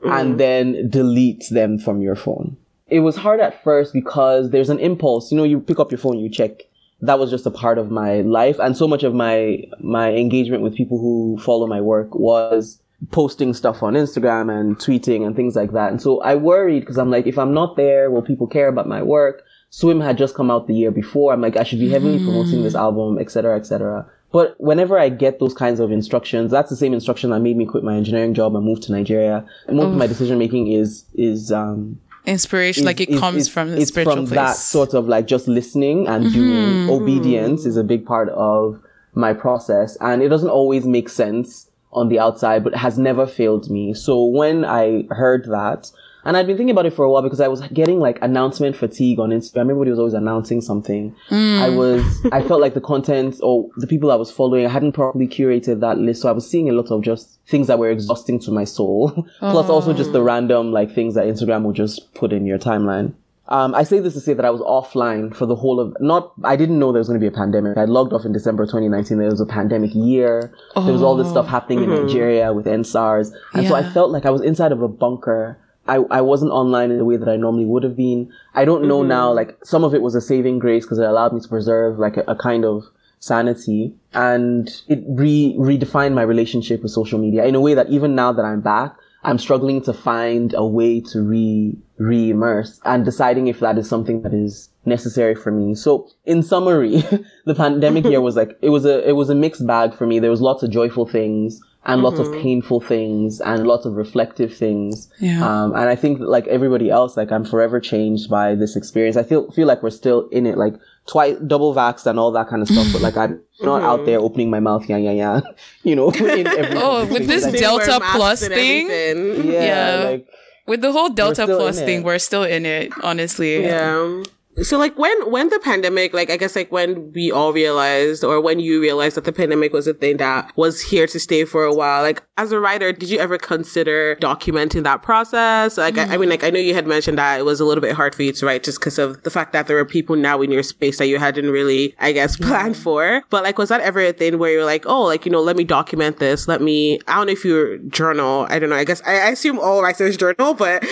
and 0.04 0.36
mm. 0.36 0.38
then 0.38 0.90
delete 0.90 1.46
them 1.50 1.80
from 1.80 2.02
your 2.02 2.16
phone. 2.16 2.58
it 2.88 3.00
was 3.00 3.16
hard 3.16 3.40
at 3.40 3.64
first 3.64 3.94
because 3.94 4.52
there's 4.52 4.70
an 4.70 4.80
impulse. 4.80 5.32
You 5.32 5.38
know, 5.38 5.44
you 5.44 5.60
pick 5.60 5.80
up 5.80 5.92
your 5.92 5.98
phone, 5.98 6.20
you 6.20 6.30
check. 6.30 6.64
That 7.02 7.20
was 7.20 7.30
just 7.30 7.46
a 7.46 7.52
part 7.52 7.78
of 7.78 7.92
my 7.92 8.22
life, 8.22 8.60
and 8.60 8.78
so 8.78 8.88
much 8.88 9.04
of 9.04 9.14
my 9.14 9.64
my 9.80 10.14
engagement 10.14 10.64
with 10.64 10.76
people 10.76 11.00
who 11.00 11.38
follow 11.42 11.68
my 11.68 11.82
work 11.82 12.14
was 12.16 12.80
posting 13.12 13.54
stuff 13.54 13.84
on 13.84 13.96
Instagram 13.96 14.52
and 14.58 14.78
tweeting 14.78 15.26
and 15.26 15.36
things 15.36 15.56
like 15.56 15.74
that. 15.74 15.92
And 15.92 16.02
so 16.02 16.22
I 16.22 16.36
worried 16.36 16.82
because 16.82 16.98
I'm 16.98 17.12
like, 17.12 17.28
if 17.28 17.38
I'm 17.38 17.54
not 17.54 17.76
there, 17.76 18.10
will 18.10 18.22
people 18.22 18.48
care 18.48 18.68
about 18.68 18.88
my 18.88 19.04
work? 19.04 19.44
Swim 19.76 20.02
had 20.02 20.20
just 20.20 20.36
come 20.36 20.52
out 20.52 20.68
the 20.68 20.76
year 20.76 20.92
before. 20.92 21.34
I'm 21.34 21.42
like, 21.42 21.58
I 21.58 21.64
should 21.64 21.80
be 21.80 21.90
heavily 21.90 22.20
promoting 22.20 22.62
this 22.62 22.76
album, 22.76 23.18
etc., 23.18 23.58
etc. 23.58 24.06
But 24.32 24.54
whenever 24.60 25.00
I 25.00 25.10
get 25.10 25.40
those 25.40 25.56
kinds 25.56 25.80
of 25.80 25.92
instructions, 25.92 26.52
that's 26.52 26.70
the 26.70 26.76
same 26.76 26.94
instruction 26.94 27.32
that 27.32 27.40
made 27.40 27.58
me 27.58 27.66
quit 27.66 27.84
my 27.84 27.96
engineering 27.96 28.36
job 28.36 28.56
and 28.56 28.64
move 28.64 28.82
to 28.82 28.92
Nigeria. 28.92 29.44
And 29.66 29.78
most 29.78 29.88
of 29.88 29.96
my 29.96 30.06
decision 30.06 30.38
making 30.38 30.72
is 30.72 31.06
is 31.16 31.52
um 31.52 32.00
Inspiration, 32.28 32.84
is- 32.84 32.86
like 32.86 33.02
it 33.02 33.10
is- 33.10 33.20
comes 33.20 33.38
is- 33.42 33.50
from 33.50 33.72
the 33.72 33.78
it's 33.82 33.88
spiritual 33.90 34.16
from 34.18 34.28
place. 34.28 34.36
that 34.36 34.58
sort 34.58 34.94
of 34.94 35.08
like 35.08 35.26
just 35.26 35.48
listening 35.48 36.08
and 36.08 36.32
doing 36.32 36.88
obedience 36.92 37.66
is 37.66 37.76
a 37.76 37.84
big 37.84 38.06
part 38.06 38.30
of 38.30 38.80
my 39.16 39.34
process 39.34 39.98
and 40.02 40.22
it 40.22 40.30
doesn't 40.30 40.50
always 40.52 40.86
make 40.86 41.10
sense 41.10 41.68
on 41.92 42.10
the 42.10 42.20
outside 42.20 42.64
but 42.64 42.74
it 42.74 42.78
has 42.88 42.98
never 42.98 43.26
failed 43.28 43.70
me 43.70 43.94
so 43.94 44.24
when 44.26 44.66
i 44.66 45.04
heard 45.12 45.46
that 45.46 45.92
and 46.26 46.38
I'd 46.38 46.48
been 46.48 46.58
thinking 46.58 46.72
about 46.72 46.86
it 46.86 46.94
for 46.94 47.04
a 47.06 47.10
while 47.12 47.22
because 47.22 47.40
I 47.40 47.48
was 47.48 47.62
getting 47.74 48.00
like 48.00 48.18
announcement 48.22 48.76
fatigue 48.76 49.20
on 49.20 49.30
Instagram. 49.30 49.70
Everybody 49.70 49.90
was 49.90 50.00
always 50.00 50.14
announcing 50.14 50.62
something. 50.62 51.16
I 51.30 51.70
was, 51.70 52.04
I 52.32 52.42
felt 52.42 52.62
like 52.62 52.74
the 52.74 52.82
content 52.82 53.36
or 53.42 53.70
the 53.78 53.88
people 53.88 54.12
I 54.12 54.16
was 54.16 54.32
following, 54.32 54.66
I 54.66 54.70
hadn't 54.70 54.94
properly 54.94 55.28
curated 55.28 55.80
that 55.82 55.98
list. 55.98 56.22
So 56.22 56.30
I 56.30 56.32
was 56.32 56.50
seeing 56.50 56.70
a 56.70 56.74
lot 56.74 56.92
of 56.92 57.02
just 57.02 57.40
things 57.48 57.68
that 57.68 57.80
were 57.80 57.90
exhausting 57.90 58.40
to 58.42 58.52
my 58.52 58.64
soul. 58.64 59.28
Plus 59.40 59.70
also 59.70 59.94
just 59.94 60.14
the 60.14 60.24
random 60.24 60.72
like 60.72 60.94
things 60.94 61.16
that 61.16 61.26
Instagram 61.26 61.64
will 61.64 61.74
just 61.74 62.14
put 62.14 62.32
in 62.32 62.46
your 62.46 62.58
timeline. 62.58 63.14
Um, 63.50 63.76
I 63.76 63.84
say 63.84 64.00
this 64.00 64.14
to 64.14 64.22
say 64.22 64.34
that 64.34 64.46
I 64.46 64.50
was 64.50 64.62
offline 64.62 65.36
for 65.36 65.46
the 65.46 65.56
whole 65.56 65.80
of 65.82 65.96
not. 66.00 66.32
I 66.46 66.56
didn't 66.56 66.80
know 66.80 66.94
there 66.94 67.00
was 67.00 67.10
going 67.10 67.20
to 67.20 67.24
be 67.24 67.28
a 67.28 67.38
pandemic. 67.38 67.78
I 67.78 67.84
logged 67.84 68.14
off 68.14 68.24
in 68.24 68.32
December 68.32 68.66
2019. 68.66 69.18
There 69.18 69.30
was 69.30 69.42
a 69.42 69.46
pandemic 69.46 69.92
year. 69.94 70.54
There 70.76 70.94
was 70.94 71.04
all 71.04 71.18
this 71.18 71.30
stuff 71.30 71.48
happening 71.48 71.84
in 71.84 71.90
Nigeria 71.90 72.54
with 72.54 72.66
EndSARS, 72.66 73.34
and 73.54 73.68
so 73.68 73.76
I 73.76 73.84
felt 73.84 74.12
like 74.12 74.26
I 74.26 74.30
was 74.30 74.42
inside 74.42 74.72
of 74.72 74.82
a 74.82 74.88
bunker. 74.88 75.60
I, 75.88 75.96
I 76.10 76.22
wasn't 76.22 76.52
online 76.52 76.92
in 76.92 76.98
the 76.98 77.06
way 77.06 77.18
that 77.18 77.28
I 77.28 77.36
normally 77.36 77.66
would 77.66 77.84
have 77.84 77.96
been. 77.96 78.32
I 78.54 78.66
don't 78.66 78.88
know 78.88 79.00
mm-hmm. 79.00 79.10
now. 79.10 79.34
Like 79.34 79.58
some 79.64 79.84
of 79.84 79.94
it 79.94 80.02
was 80.02 80.16
a 80.16 80.22
saving 80.22 80.60
grace 80.60 80.86
because 80.86 81.00
it 81.00 81.06
allowed 81.06 81.34
me 81.34 81.42
to 81.42 81.48
preserve 81.48 82.00
like 82.00 82.18
a, 82.18 82.22
a 82.22 82.36
kind 82.36 82.64
of 82.64 82.86
sanity, 83.20 83.94
and 84.14 84.70
it 84.88 85.04
re 85.08 85.56
redefined 85.58 86.14
my 86.14 86.22
relationship 86.22 86.84
with 86.84 86.92
social 86.92 87.20
media 87.20 87.46
in 87.46 87.56
a 87.56 87.62
way 87.62 87.74
that 87.74 87.90
even 87.90 88.16
now 88.16 88.32
that 88.32 88.46
I'm 88.46 88.62
back, 88.62 88.96
I'm 89.24 89.38
struggling 89.38 89.82
to 89.84 89.94
find 89.94 90.54
a 90.54 90.66
way 90.66 91.02
to 91.02 91.22
re 91.22 91.78
re-immerse 91.98 92.82
and 92.86 93.06
deciding 93.06 93.48
if 93.48 93.60
that 93.60 93.78
is 93.78 93.88
something 93.88 94.24
that 94.24 94.34
is 94.34 94.70
necessary 94.86 95.36
for 95.36 95.52
me. 95.52 95.76
So 95.76 96.10
in 96.26 96.44
summary, 96.44 97.04
the 97.46 97.56
pandemic 97.56 98.06
year 98.12 98.22
was 98.22 98.36
like 98.36 98.58
it 98.62 98.70
was 98.70 98.86
a 98.86 99.08
it 99.08 99.14
was 99.14 99.30
a 99.30 99.36
mixed 99.36 99.68
bag 99.68 99.94
for 99.94 100.08
me. 100.08 100.20
There 100.20 100.32
was 100.32 100.42
lots 100.42 100.64
of 100.64 100.72
joyful 100.72 101.06
things 101.06 101.62
and 101.86 102.02
lots 102.02 102.20
of 102.20 102.32
painful 102.34 102.80
things 102.80 103.42
and 103.42 103.68
lots 103.68 103.86
of 103.86 103.94
reflective 103.94 104.56
things. 104.56 105.10
Yeah. 105.20 105.44
Um, 105.44 105.76
and 105.76 105.90
I 105.90 105.96
think 105.96 106.20
like 106.20 106.48
everybody 106.48 106.90
else, 106.90 107.18
like 107.18 107.32
I'm 107.32 107.44
forever 107.44 107.80
changed 107.80 108.30
by 108.30 108.56
this 108.56 108.76
experience. 108.76 109.18
I 109.18 109.24
feel 109.24 109.52
feel 109.52 109.68
like 109.68 109.84
we're 109.84 109.90
still 109.90 110.30
in 110.30 110.46
it, 110.46 110.58
like 110.58 110.76
twice 111.08 111.38
double 111.46 111.76
vaxxed 111.76 112.06
and 112.06 112.18
all 112.20 112.32
that 112.32 112.48
kind 112.48 112.62
of 112.62 112.70
stuff. 112.70 112.88
But 112.94 113.02
like 113.02 113.18
I'm 113.18 113.42
not 113.62 113.82
out 113.82 114.06
there 114.06 114.20
opening 114.20 114.50
my 114.50 114.60
mouth, 114.62 114.88
yeah, 114.88 114.98
yeah, 114.98 115.12
yeah. 115.12 115.42
You 115.84 115.96
know, 115.96 116.12
in 116.12 116.48
every 116.48 116.78
Oh, 116.82 117.06
with 117.06 117.28
this 117.28 117.44
like, 117.44 117.58
Delta 117.60 117.86
Wear 117.92 118.00
masks 118.00 118.16
Plus 118.16 118.42
and 118.44 118.54
thing? 118.54 118.88
yeah, 118.88 119.64
yeah. 119.64 120.10
like 120.10 120.28
With 120.66 120.82
the 120.82 120.92
whole 120.94 121.10
Delta 121.10 121.46
Plus 121.46 121.80
thing, 121.80 122.00
it. 122.00 122.06
we're 122.06 122.20
still 122.20 122.44
in 122.44 122.66
it, 122.66 122.94
honestly. 123.04 123.64
Yeah. 123.64 124.24
So 124.62 124.78
like 124.78 124.98
when 124.98 125.32
when 125.32 125.50
the 125.50 125.60
pandemic, 125.60 126.14
like 126.14 126.30
I 126.30 126.38
guess 126.38 126.56
like 126.56 126.72
when 126.72 127.12
we 127.14 127.32
all 127.32 127.54
realized 127.54 128.24
or 128.24 128.40
when 128.40 128.60
you 128.60 128.80
realized 128.80 129.18
that 129.18 129.24
the 129.24 129.32
pandemic 129.32 129.74
was 129.74 129.88
a 129.88 129.94
thing 129.94 130.18
that 130.18 130.56
was 130.56 130.82
here 130.82 131.08
to 131.08 131.20
stay 131.20 131.44
for 131.46 131.64
a 131.64 131.74
while, 131.74 132.04
like 132.04 132.22
as 132.38 132.52
a 132.52 132.60
writer, 132.60 132.92
did 132.92 133.10
you 133.10 133.20
ever 133.20 133.38
consider 133.38 134.16
documenting 134.18 134.84
that 134.84 135.02
process? 135.02 135.78
Like 135.78 135.98
I, 135.98 136.14
I 136.14 136.18
mean, 136.18 136.30
like 136.30 136.44
I 136.44 136.52
know 136.52 136.60
you 136.60 136.74
had 136.74 136.86
mentioned 136.86 137.18
that 137.18 137.40
it 137.40 137.44
was 137.44 137.60
a 137.60 137.66
little 137.66 137.82
bit 137.82 137.94
hard 137.96 138.14
for 138.14 138.22
you 138.24 138.32
to 138.32 138.46
write 138.46 138.64
just 138.64 138.80
because 138.80 139.00
of 139.00 139.24
the 139.24 139.32
fact 139.32 139.54
that 139.54 139.68
there 139.68 139.78
were 139.78 139.86
people 139.86 140.16
now 140.16 140.42
in 140.42 140.52
your 140.52 140.64
space 140.64 141.00
that 141.00 141.08
you 141.08 141.18
hadn't 141.18 141.50
really, 141.50 141.96
I 142.00 142.12
guess, 142.12 142.38
planned 142.38 142.78
for. 142.78 143.24
But 143.30 143.44
like, 143.44 143.58
was 143.58 143.70
that 143.70 143.82
ever 143.82 144.02
a 144.02 144.14
thing 144.14 144.38
where 144.38 144.52
you're 144.52 144.66
like, 144.66 144.86
oh, 144.86 145.04
like 145.04 145.26
you 145.26 145.32
know, 145.32 145.42
let 145.42 145.56
me 145.56 145.64
document 145.64 146.18
this. 146.18 146.48
Let 146.48 146.62
me. 146.62 147.00
I 147.08 147.16
don't 147.16 147.28
know 147.28 147.34
if 147.34 147.44
you 147.44 147.80
journal. 147.90 148.46
I 148.50 148.60
don't 148.60 148.70
know. 148.70 148.76
I 148.76 148.84
guess 148.84 149.02
I, 149.06 149.14
I 149.14 149.30
assume 149.30 149.60
all 149.60 149.82
writers 149.82 150.16
journal, 150.18 150.54
but 150.54 150.84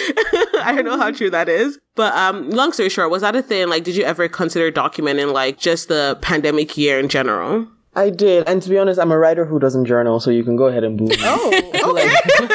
I 0.62 0.74
don't 0.76 0.86
know 0.86 0.98
how 0.98 1.12
true 1.12 1.30
that 1.30 1.48
is. 1.48 1.80
But 1.96 2.16
um, 2.16 2.50
long 2.50 2.72
story 2.72 2.90
short, 2.90 3.10
was 3.10 3.22
that 3.22 3.36
a 3.36 3.42
thing? 3.42 3.68
Like, 3.70 3.84
did 3.84 3.96
you 3.96 4.04
ever 4.04 4.28
consider 4.28 4.72
documenting 4.72 5.34
like 5.34 5.60
just 5.60 5.88
the 5.88 6.18
pandemic 6.22 6.78
year 6.78 7.00
in 7.00 7.10
general? 7.10 7.68
I 7.94 8.10
did, 8.10 8.48
and 8.48 8.62
to 8.62 8.70
be 8.70 8.78
honest, 8.78 9.00
I'm 9.00 9.12
a 9.12 9.18
writer 9.18 9.44
who 9.44 9.60
doesn't 9.60 9.84
journal, 9.84 10.22
so 10.22 10.32
you 10.32 10.46
can 10.46 10.56
go 10.56 10.68
ahead 10.68 10.86
and 10.86 10.98
boo 10.98 11.08
me. 11.08 11.16
Oh, 11.20 11.48
okay. 11.92 12.08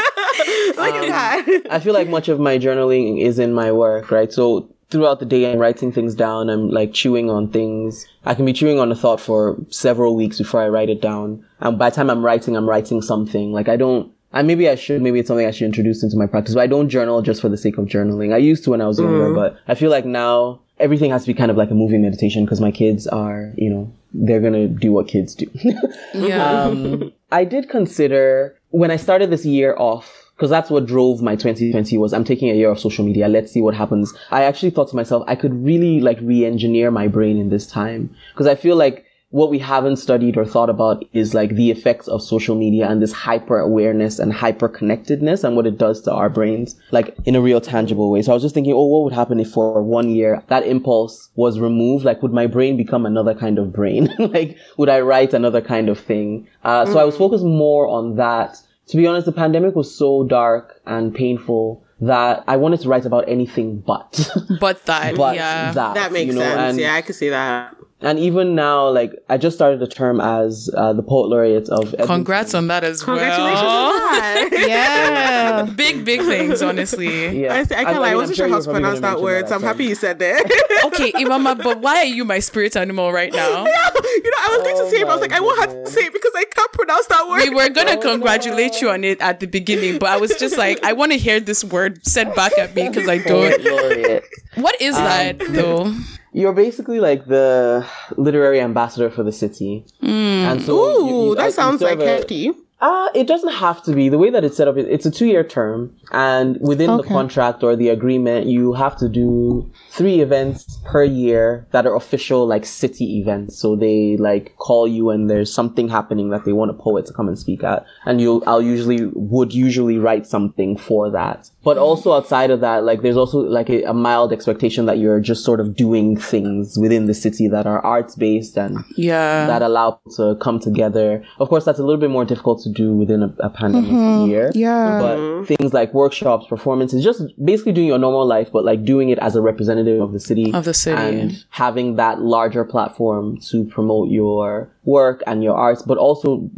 Look 0.77 0.95
at 0.95 1.09
that. 1.09 1.67
I 1.71 1.79
feel 1.79 1.93
like 1.93 2.09
much 2.09 2.29
of 2.29 2.41
my 2.41 2.59
journaling 2.59 3.21
is 3.21 3.39
in 3.39 3.53
my 3.53 3.71
work, 3.73 4.11
right? 4.11 4.33
So 4.33 4.75
throughout 4.91 5.21
the 5.21 5.27
day, 5.27 5.51
I'm 5.51 5.59
writing 5.59 5.93
things 5.93 6.15
down. 6.15 6.49
I'm 6.49 6.71
like 6.71 6.95
chewing 6.95 7.29
on 7.29 7.51
things. 7.51 8.07
I 8.25 8.35
can 8.35 8.47
be 8.47 8.53
chewing 8.53 8.79
on 8.79 8.91
a 8.91 8.95
thought 8.95 9.21
for 9.21 9.57
several 9.69 10.17
weeks 10.17 10.39
before 10.39 10.63
I 10.63 10.69
write 10.69 10.89
it 10.89 11.03
down. 11.03 11.45
And 11.61 11.79
by 11.79 11.91
the 11.91 11.97
time 11.97 12.09
I'm 12.09 12.25
writing, 12.25 12.57
I'm 12.57 12.69
writing 12.69 13.03
something. 13.03 13.53
Like 13.53 13.69
I 13.69 13.77
don't, 13.77 14.13
and 14.39 14.47
maybe 14.47 14.69
I 14.69 14.75
should, 14.75 15.03
maybe 15.03 15.19
it's 15.21 15.29
something 15.29 15.47
I 15.47 15.51
should 15.51 15.67
introduce 15.67 16.03
into 16.03 16.17
my 16.17 16.27
practice, 16.27 16.55
but 16.55 16.61
I 16.63 16.67
don't 16.67 16.89
journal 16.89 17.23
just 17.23 17.41
for 17.41 17.49
the 17.49 17.57
sake 17.57 17.79
of 17.79 17.87
journaling. 17.87 18.33
I 18.33 18.39
used 18.39 18.65
to 18.65 18.71
when 18.71 18.81
I 18.81 18.87
was 18.87 18.99
younger, 18.99 19.33
but 19.35 19.59
I 19.69 19.75
feel 19.75 19.91
like 19.91 20.05
now 20.05 20.61
everything 20.79 21.11
has 21.11 21.23
to 21.23 21.27
be 21.29 21.35
kind 21.35 21.51
of 21.51 21.57
like 21.57 21.71
a 21.71 21.75
moving 21.75 22.03
meditation 22.03 22.45
because 22.45 22.61
my 22.61 22.71
kids 22.71 23.07
are, 23.07 23.53
you 23.57 23.71
know, 23.71 23.93
they're 24.13 24.41
gonna 24.41 24.69
do 24.69 24.93
what 24.93 25.09
kids 25.09 25.35
do. 25.35 25.47
Yeah. 26.15 26.63
um, 26.63 27.13
I 27.33 27.45
did 27.45 27.69
consider 27.69 28.57
when 28.71 28.91
I 28.91 28.97
started 28.97 29.31
this 29.31 29.45
year 29.45 29.75
off 29.79 30.31
because 30.37 30.51
that's 30.51 30.69
what 30.69 30.85
drove 30.85 31.23
my 31.23 31.35
2020 31.35 31.97
was 31.97 32.13
I'm 32.13 32.25
taking 32.25 32.51
a 32.51 32.55
year 32.55 32.71
of 32.71 32.79
social 32.79 33.05
media. 33.05 33.27
Let's 33.27 33.51
see 33.53 33.63
what 33.63 33.75
happens. 33.75 34.13
I 34.31 34.45
actually 34.45 34.71
thought 34.71 34.89
to 34.91 34.97
myself 34.97 35.25
I 35.27 35.35
could 35.35 35.65
really 35.65 36.01
like 36.01 36.19
re-engineer 36.21 36.91
my 36.91 37.09
brain 37.09 37.39
in 37.39 37.49
this 37.49 37.67
time 37.67 38.15
because 38.35 38.47
I 38.47 38.55
feel 38.55 38.77
like 38.77 39.06
what 39.37 39.51
we 39.51 39.59
haven't 39.59 39.97
studied 39.97 40.39
or 40.39 40.47
thought 40.47 40.71
about 40.71 41.05
is 41.13 41.35
like 41.35 41.51
the 41.57 41.71
effects 41.71 42.09
of 42.09 42.23
social 42.23 42.55
media 42.55 42.89
and 42.89 43.03
this 43.03 43.13
hyper 43.13 43.59
awareness 43.59 44.19
and 44.19 44.33
hyper 44.33 44.67
connectedness 44.67 45.45
and 45.45 45.55
what 45.55 45.67
it 45.67 45.77
does 45.77 46.01
to 46.01 46.11
our 46.11 46.31
brains, 46.31 46.75
like 46.91 47.15
in 47.27 47.37
a 47.37 47.41
real 47.43 47.61
tangible 47.61 48.11
way. 48.11 48.23
So 48.23 48.31
I 48.31 48.35
was 48.35 48.43
just 48.43 48.55
thinking, 48.55 48.73
oh, 48.73 48.87
what 48.87 49.05
would 49.05 49.13
happen 49.13 49.39
if 49.39 49.51
for 49.51 49.83
one 49.83 50.09
year 50.09 50.43
that 50.47 50.67
impulse 50.67 51.29
was 51.35 51.61
removed? 51.61 52.03
Like, 52.03 52.23
would 52.23 52.33
my 52.33 52.47
brain 52.47 52.79
become 52.79 53.05
another 53.05 53.35
kind 53.35 53.59
of 53.59 53.75
brain? 53.75 54.09
like, 54.19 54.57
would 54.79 54.89
I 54.89 55.01
write 55.01 55.35
another 55.35 55.61
kind 55.61 55.91
of 55.91 56.01
thing? 56.01 56.49
Uh, 56.65 56.87
so 56.87 56.99
I 56.99 57.05
was 57.05 57.19
focused 57.19 57.45
more 57.45 57.87
on 57.89 58.17
that. 58.17 58.57
To 58.87 58.97
be 58.97 59.07
honest, 59.07 59.27
the 59.27 59.33
pandemic 59.33 59.75
was 59.77 59.95
so 59.95 60.25
dark 60.25 60.81
and 60.87 61.15
painful 61.15 61.85
that 62.01 62.43
I 62.49 62.57
wanted 62.57 62.81
to 62.81 62.89
write 62.89 63.05
about 63.05 63.29
anything 63.29 63.81
but, 63.81 64.31
but 64.61 64.87
that, 64.87 65.15
but 65.15 65.37
yeah. 65.37 65.73
that. 65.73 65.95
That 65.95 66.13
makes 66.13 66.29
you 66.33 66.39
know, 66.39 66.41
sense. 66.41 66.73
and- 66.73 66.81
yeah, 66.81 66.95
I 66.95 67.03
could 67.03 67.17
see 67.17 67.29
that. 67.29 67.76
And 68.03 68.19
even 68.19 68.55
now, 68.55 68.89
like 68.91 69.13
I 69.29 69.39
just 69.39 69.57
started 69.57 69.83
a 69.83 69.87
term 69.87 70.21
as 70.21 70.69
uh, 70.77 70.93
the 70.93 71.03
poet 71.03 71.29
laureate 71.29 71.69
of. 71.71 71.85
Edmonton. 71.95 72.07
Congrats 72.07 72.55
on 72.55 72.67
that 72.69 72.85
as 72.85 73.03
Congratulations 73.03 73.63
well. 73.63 73.87
on 73.93 73.93
that. 74.13 74.49
Yeah. 74.67 75.63
Big, 75.77 76.05
big 76.05 76.21
things, 76.21 76.61
honestly. 76.63 77.07
Yeah, 77.43 77.55
I, 77.55 77.61
I 77.61 77.65
can't 77.65 77.87
mean, 77.89 77.97
lie. 78.01 78.09
I 78.09 78.11
I'm 78.13 78.17
wasn't 78.17 78.37
sure 78.37 78.49
sure 78.49 78.55
how 78.55 78.61
to 78.61 78.71
pronounce 78.71 79.01
gonna 79.01 79.17
that 79.17 79.23
word, 79.23 79.49
so 79.49 79.55
I'm 79.55 79.61
so- 79.61 79.67
happy 79.67 79.85
you 79.85 79.95
said 79.95 80.19
that. 80.19 80.45
Okay, 80.87 81.13
Imama, 81.13 81.61
but 81.63 81.81
why 81.81 81.97
are 81.97 82.05
you 82.05 82.25
my 82.25 82.39
spirit 82.39 82.77
animal 82.77 83.13
right 83.13 83.33
now? 83.33 83.65
you 83.65 83.65
know, 83.65 84.39
I 84.39 84.49
was 84.51 84.63
going 84.63 84.77
to 84.77 84.83
Oh 84.83 84.91
say 84.91 85.01
it, 85.01 85.05
but 85.07 85.11
I 85.11 85.15
was 85.15 85.21
my 85.21 85.27
like, 85.27 85.33
I 85.33 85.41
won't 85.41 85.59
have 85.61 85.71
to 85.85 85.91
say 85.91 86.03
it 86.03 86.13
because 86.13 86.33
I 86.37 86.45
can't 86.45 86.73
pronounce 86.73 87.07
that 87.07 87.29
word. 87.29 87.43
We 87.43 87.51
were 87.51 87.69
gonna 87.71 87.97
congratulate 87.97 88.81
you 88.81 88.91
on 88.91 89.05
it 89.05 89.21
at 89.21 89.41
the 89.41 89.47
beginning, 89.47 89.99
but 89.99 90.11
I 90.11 90.19
was 90.19 90.35
just 90.37 90.57
like, 90.59 90.83
I 90.85 90.93
want 90.93 91.13
to 91.13 91.19
hear 91.19 91.41
this 91.41 91.65
word 91.65 92.05
said 92.07 92.35
back 92.35 92.57
at 92.59 92.75
me 92.75 92.89
because 92.89 93.09
I 93.09 93.19
don't. 93.19 93.63
laureate. 93.65 94.25
What 94.57 94.81
is 94.81 94.95
that 94.95 95.39
though? 95.51 95.93
You're 96.37 96.53
basically 96.53 97.01
like 97.01 97.25
the 97.27 97.87
literary 98.19 98.61
ambassador 98.61 99.09
for 99.11 99.23
the 99.23 99.33
city. 99.33 99.87
And 100.03 100.61
so 100.61 100.73
Ooh, 100.77 101.07
you- 101.09 101.25
you- 101.25 101.33
uh, 101.33 101.35
that 101.37 101.47
you 101.47 101.53
sounds 101.53 101.81
like 101.81 101.99
a- 101.99 102.07
hefty. 102.07 102.53
Uh, 102.79 103.09
it 103.15 103.27
doesn't 103.27 103.55
have 103.55 103.83
to 103.85 103.93
be. 103.95 104.11
The 104.11 104.19
way 104.19 104.29
that 104.29 104.45
it's 104.45 104.57
set 104.59 104.69
up, 104.69 104.77
it's 104.77 105.07
a 105.07 105.11
two-year 105.11 105.45
term, 105.45 105.97
and 106.13 106.59
within 106.61 106.95
the 106.99 107.03
contract 107.03 107.63
or 107.63 107.75
the 107.75 107.89
agreement, 107.89 108.47
you 108.49 108.75
have 108.75 108.97
to 108.99 109.09
do 109.09 109.71
three 109.91 110.21
events 110.21 110.79
per 110.85 111.03
year 111.03 111.67
that 111.73 111.87
are 111.87 111.97
official, 111.97 112.47
like 112.47 112.67
city 112.67 113.19
events. 113.19 113.57
So 113.59 113.77
they 113.77 114.19
like 114.19 114.57
call 114.59 114.87
you 114.87 115.09
and 115.09 115.31
there's 115.31 115.51
something 115.51 115.89
happening 115.89 116.29
that 116.31 116.45
they 116.45 116.53
want 116.53 116.71
a 116.71 116.75
poet 116.75 117.07
to 117.07 117.15
come 117.15 117.29
and 117.29 117.39
speak 117.39 117.65
at, 117.65 117.87
and 118.05 118.21
you, 118.21 118.43
I'll 118.47 118.61
usually 118.61 119.07
would 119.15 119.55
usually 119.55 119.97
write 119.97 120.27
something 120.27 120.77
for 120.77 121.09
that. 121.11 121.51
But 121.65 121.79
also 121.79 122.13
outside 122.13 122.51
of 122.51 122.61
that, 122.61 122.85
like 122.85 123.01
there's 123.01 123.17
also 123.17 123.39
like 123.41 123.71
a, 123.71 123.85
a 123.85 123.95
mild 123.95 124.35
expectation 124.35 124.85
that 124.85 124.99
you're 124.99 125.21
just 125.21 125.45
sort 125.45 125.61
of 125.61 125.77
doing 125.77 126.19
things 126.19 126.77
within 126.79 127.07
the 127.07 127.15
city 127.15 127.49
that 127.49 127.67
are 127.67 127.81
arts 127.81 128.17
based 128.17 128.59
and 128.59 128.77
Yeah. 128.99 129.47
that 129.47 129.63
allow 129.63 129.99
to 130.17 130.37
come 130.43 130.61
together. 130.61 131.25
Of 131.41 131.49
course, 131.49 131.65
that's 131.65 131.79
a 131.79 131.83
little 131.83 132.01
bit 132.01 132.11
more 132.11 132.27
difficult 132.27 132.63
to 132.67 132.73
to 132.75 132.83
do 132.83 132.93
within 132.93 133.23
a, 133.23 133.35
a 133.41 133.51
pandemic 133.51 134.29
year. 134.29 134.51
Yeah. 134.55 135.01
But 135.01 135.45
things 135.47 135.73
like 135.73 135.95
workshops, 135.95 136.47
performances, 136.47 137.05
just 137.05 137.23
basically 137.45 137.73
doing 137.73 137.87
your 137.87 137.99
normal 137.99 138.27
life, 138.27 138.51
but 138.53 138.65
like 138.65 138.85
doing 138.85 139.11
it 139.11 139.19
as 139.19 139.37
a 139.37 139.41
representative 139.41 140.01
of 140.01 140.13
the 140.13 140.21
city. 140.21 140.53
Of 140.53 140.65
the 140.65 140.75
city. 140.75 141.21
And 141.21 141.45
having 141.51 141.97
that 141.97 142.21
larger 142.21 142.65
platform 142.65 143.39
to 143.51 143.65
promote 143.65 144.11
your 144.11 144.69
work 144.85 145.23
and 145.27 145.45
your 145.45 145.57
arts, 145.57 145.83
but 145.83 145.99
also 145.99 146.51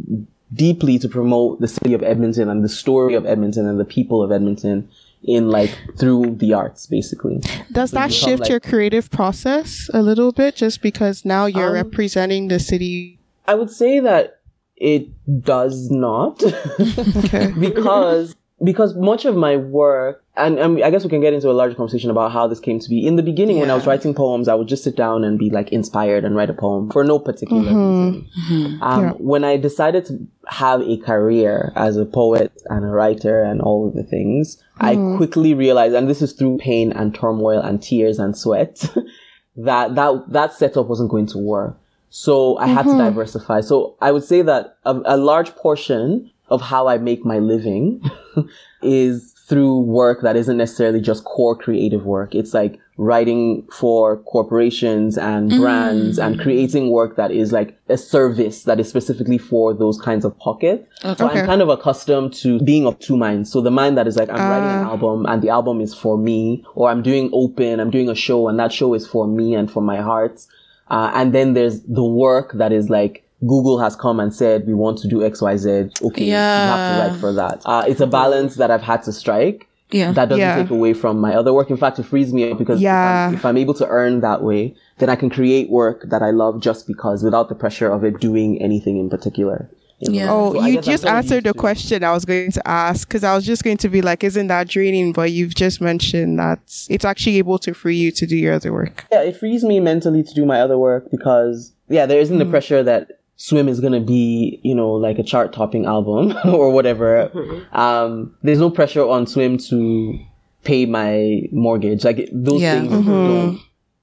deeply 0.53 0.97
to 0.99 1.07
promote 1.07 1.61
the 1.61 1.67
city 1.67 1.93
of 1.93 2.01
Edmonton 2.01 2.49
and 2.49 2.63
the 2.63 2.69
story 2.69 3.13
of 3.13 3.25
Edmonton 3.25 3.67
and 3.67 3.79
the 3.79 3.85
people 3.85 4.23
of 4.23 4.31
Edmonton 4.31 4.89
in 5.21 5.49
like 5.49 5.77
through 5.97 6.35
the 6.37 6.53
arts 6.53 6.87
basically. 6.87 7.41
Does 7.71 7.91
that 7.91 8.07
become, 8.07 8.09
shift 8.09 8.39
like- 8.41 8.49
your 8.49 8.59
creative 8.59 9.11
process 9.11 9.89
a 9.93 10.01
little 10.01 10.31
bit 10.31 10.55
just 10.55 10.81
because 10.81 11.25
now 11.25 11.45
you're 11.45 11.67
Um, 11.67 11.73
representing 11.73 12.47
the 12.47 12.59
city? 12.59 13.19
I 13.47 13.55
would 13.55 13.69
say 13.69 13.99
that 13.99 14.38
it 14.79 15.07
does 15.43 15.91
not 15.91 16.41
Okay. 17.17 17.51
because 17.59 18.35
because 18.63 18.95
much 18.95 19.25
of 19.25 19.35
my 19.35 19.55
work 19.55 20.23
and, 20.39 20.57
and 20.57 20.83
I 20.83 20.89
guess 20.89 21.03
we 21.03 21.09
can 21.09 21.21
get 21.21 21.33
into 21.33 21.49
a 21.49 21.51
larger 21.51 21.75
conversation 21.75 22.09
about 22.09 22.31
how 22.31 22.47
this 22.47 22.59
came 22.59 22.79
to 22.79 22.89
be. 22.89 23.05
In 23.05 23.17
the 23.17 23.23
beginning, 23.23 23.59
when 23.59 23.69
I 23.69 23.75
was 23.75 23.85
writing 23.85 24.13
poems, 24.13 24.47
I 24.47 24.55
would 24.55 24.67
just 24.67 24.83
sit 24.83 24.95
down 24.95 25.23
and 25.23 25.37
be 25.37 25.49
like 25.49 25.71
inspired 25.71 26.23
and 26.23 26.35
write 26.35 26.49
a 26.49 26.53
poem 26.53 26.89
for 26.91 27.03
no 27.03 27.19
particular 27.19 27.63
mm-hmm. 27.63 28.05
reason. 28.05 28.29
Mm-hmm. 28.49 28.83
Um, 28.83 29.03
Yeah. 29.03 29.11
When 29.17 29.43
I 29.43 29.57
decided 29.57 30.05
to 30.05 30.27
have 30.47 30.81
a 30.81 30.97
career 30.97 31.73
as 31.75 31.97
a 31.97 32.05
poet 32.05 32.53
and 32.67 32.85
a 32.85 32.87
writer 32.87 33.43
and 33.43 33.61
all 33.61 33.87
of 33.87 33.95
the 33.95 34.03
things, 34.03 34.63
I 34.79 34.95
mm-hmm. 34.95 35.17
quickly 35.17 35.53
realized, 35.53 35.93
and 35.93 36.09
this 36.09 36.21
is 36.21 36.31
through 36.33 36.57
pain 36.59 36.93
and 36.93 37.13
turmoil 37.13 37.59
and 37.59 37.83
tears 37.83 38.17
and 38.17 38.37
sweat, 38.37 38.89
that 39.57 39.95
that 39.95 40.23
that 40.29 40.53
setup 40.53 40.87
wasn't 40.87 41.11
going 41.11 41.27
to 41.27 41.37
work. 41.37 41.77
So 42.09 42.57
I 42.57 42.67
had 42.67 42.83
to 42.83 42.89
mm-hmm. 42.89 42.99
diversify. 42.99 43.61
So 43.61 43.95
I 44.01 44.11
would 44.11 44.23
say 44.23 44.41
that 44.41 44.77
a, 44.85 44.99
a 45.05 45.17
large 45.17 45.55
portion 45.55 46.31
of 46.47 46.61
how 46.61 46.87
I 46.87 46.97
make 46.97 47.23
my 47.23 47.39
living 47.39 48.01
is 48.81 49.33
through 49.47 49.79
work 49.79 50.21
that 50.21 50.35
isn't 50.35 50.57
necessarily 50.57 51.01
just 51.01 51.23
core 51.23 51.55
creative 51.55 52.05
work. 52.05 52.35
It's 52.35 52.53
like 52.53 52.79
writing 52.97 53.65
for 53.71 54.17
corporations 54.17 55.17
and 55.17 55.49
mm. 55.49 55.59
brands 55.59 56.19
and 56.19 56.39
creating 56.39 56.91
work 56.91 57.15
that 57.15 57.31
is 57.31 57.51
like 57.51 57.79
a 57.87 57.97
service 57.97 58.63
that 58.65 58.79
is 58.79 58.87
specifically 58.87 59.37
for 59.37 59.73
those 59.73 59.99
kinds 59.99 60.23
of 60.23 60.37
pockets. 60.37 60.85
Okay. 61.03 61.15
So 61.17 61.29
I'm 61.29 61.45
kind 61.47 61.61
of 61.63 61.69
accustomed 61.69 62.33
to 62.35 62.59
being 62.59 62.85
of 62.85 62.99
two 62.99 63.17
minds. 63.17 63.51
So 63.51 63.61
the 63.61 63.71
mind 63.71 63.97
that 63.97 64.05
is 64.05 64.17
like, 64.17 64.29
I'm 64.29 64.35
writing 64.35 64.69
an 64.69 64.85
uh. 64.85 64.89
album 64.89 65.25
and 65.25 65.41
the 65.41 65.49
album 65.49 65.81
is 65.81 65.95
for 65.95 66.17
me, 66.17 66.63
or 66.75 66.89
I'm 66.89 67.01
doing 67.01 67.31
open, 67.33 67.79
I'm 67.79 67.89
doing 67.89 68.09
a 68.09 68.15
show 68.15 68.49
and 68.49 68.59
that 68.59 68.71
show 68.71 68.93
is 68.93 69.07
for 69.07 69.25
me 69.25 69.55
and 69.55 69.71
for 69.71 69.81
my 69.81 69.99
heart. 70.01 70.45
Uh, 70.89 71.11
and 71.13 71.33
then 71.33 71.53
there's 71.53 71.81
the 71.83 72.03
work 72.03 72.53
that 72.53 72.71
is 72.71 72.89
like, 72.89 73.23
Google 73.41 73.79
has 73.79 73.95
come 73.95 74.19
and 74.19 74.33
said, 74.33 74.67
we 74.67 74.73
want 74.73 74.97
to 74.99 75.07
do 75.07 75.23
X, 75.23 75.41
Y, 75.41 75.55
Z. 75.57 75.69
Okay. 76.01 76.25
You 76.25 76.33
have 76.33 76.95
to 77.07 77.09
write 77.11 77.19
for 77.19 77.31
that. 77.33 77.61
Uh, 77.65 77.85
it's 77.87 78.01
a 78.01 78.07
balance 78.07 78.55
that 78.55 78.69
I've 78.71 78.81
had 78.81 79.03
to 79.03 79.13
strike. 79.13 79.67
Yeah. 79.91 80.11
That 80.11 80.29
doesn't 80.29 80.39
Yeah. 80.39 80.55
take 80.61 80.69
away 80.69 80.93
from 80.93 81.19
my 81.19 81.33
other 81.33 81.53
work. 81.53 81.69
In 81.71 81.77
fact, 81.77 81.97
it 81.99 82.03
frees 82.03 82.31
me 82.33 82.51
up 82.51 82.57
because 82.57 82.79
if, 82.79 82.85
I'm, 82.87 83.33
if 83.35 83.45
I'm 83.45 83.57
able 83.57 83.73
to 83.75 83.87
earn 83.87 84.19
that 84.21 84.43
way, 84.43 84.75
then 84.99 85.09
I 85.09 85.15
can 85.15 85.29
create 85.29 85.69
work 85.69 86.03
that 86.09 86.21
I 86.21 86.31
love 86.31 86.59
just 86.59 86.85
because 86.85 87.23
without 87.23 87.49
the 87.49 87.55
pressure 87.55 87.89
of 87.91 88.03
it 88.03 88.19
doing 88.19 88.61
anything 88.61 88.99
in 88.99 89.09
particular. 89.09 89.69
Yeah. 89.99 90.31
Oh, 90.31 90.53
So 90.53 90.65
you 90.65 90.81
just 90.81 91.05
answered 91.05 91.43
the 91.43 91.53
question 91.53 92.03
I 92.03 92.13
was 92.13 92.25
going 92.25 92.51
to 92.53 92.67
ask 92.67 93.07
because 93.07 93.23
I 93.23 93.35
was 93.35 93.45
just 93.45 93.63
going 93.63 93.77
to 93.77 93.89
be 93.89 94.01
like, 94.01 94.23
isn't 94.23 94.47
that 94.47 94.67
draining? 94.67 95.13
But 95.13 95.31
you've 95.31 95.55
just 95.55 95.81
mentioned 95.81 96.39
that 96.39 96.59
it's 96.89 97.05
actually 97.05 97.37
able 97.37 97.59
to 97.59 97.73
free 97.73 97.95
you 97.95 98.11
to 98.11 98.25
do 98.25 98.37
your 98.37 98.53
other 98.53 98.71
work. 98.71 99.05
Yeah, 99.11 99.21
it 99.21 99.35
frees 99.35 99.63
me 99.63 99.79
mentally 99.79 100.23
to 100.23 100.33
do 100.33 100.45
my 100.45 100.61
other 100.61 100.77
work 100.77 101.11
because, 101.11 101.73
yeah, 101.89 102.05
there 102.05 102.19
isn't 102.19 102.37
the 102.37 102.45
mm. 102.45 102.49
pressure 102.51 102.81
that 102.83 103.19
Swim 103.35 103.67
is 103.67 103.79
going 103.79 103.93
to 103.93 103.99
be, 103.99 104.59
you 104.63 104.75
know, 104.75 104.91
like 104.91 105.19
a 105.19 105.23
chart 105.23 105.53
topping 105.53 105.85
album 105.85 106.33
or 106.45 106.71
whatever. 106.71 107.29
Mm-hmm. 107.33 107.75
Um, 107.75 108.35
there's 108.43 108.59
no 108.59 108.69
pressure 108.69 109.07
on 109.07 109.27
Swim 109.27 109.57
to 109.69 110.19
pay 110.63 110.85
my 110.85 111.43
mortgage. 111.51 112.03
Like 112.03 112.29
those 112.31 112.61
Yeah. 112.61 112.79
things 112.79 112.91
mm-hmm. 112.91 113.05
don't 113.09 113.59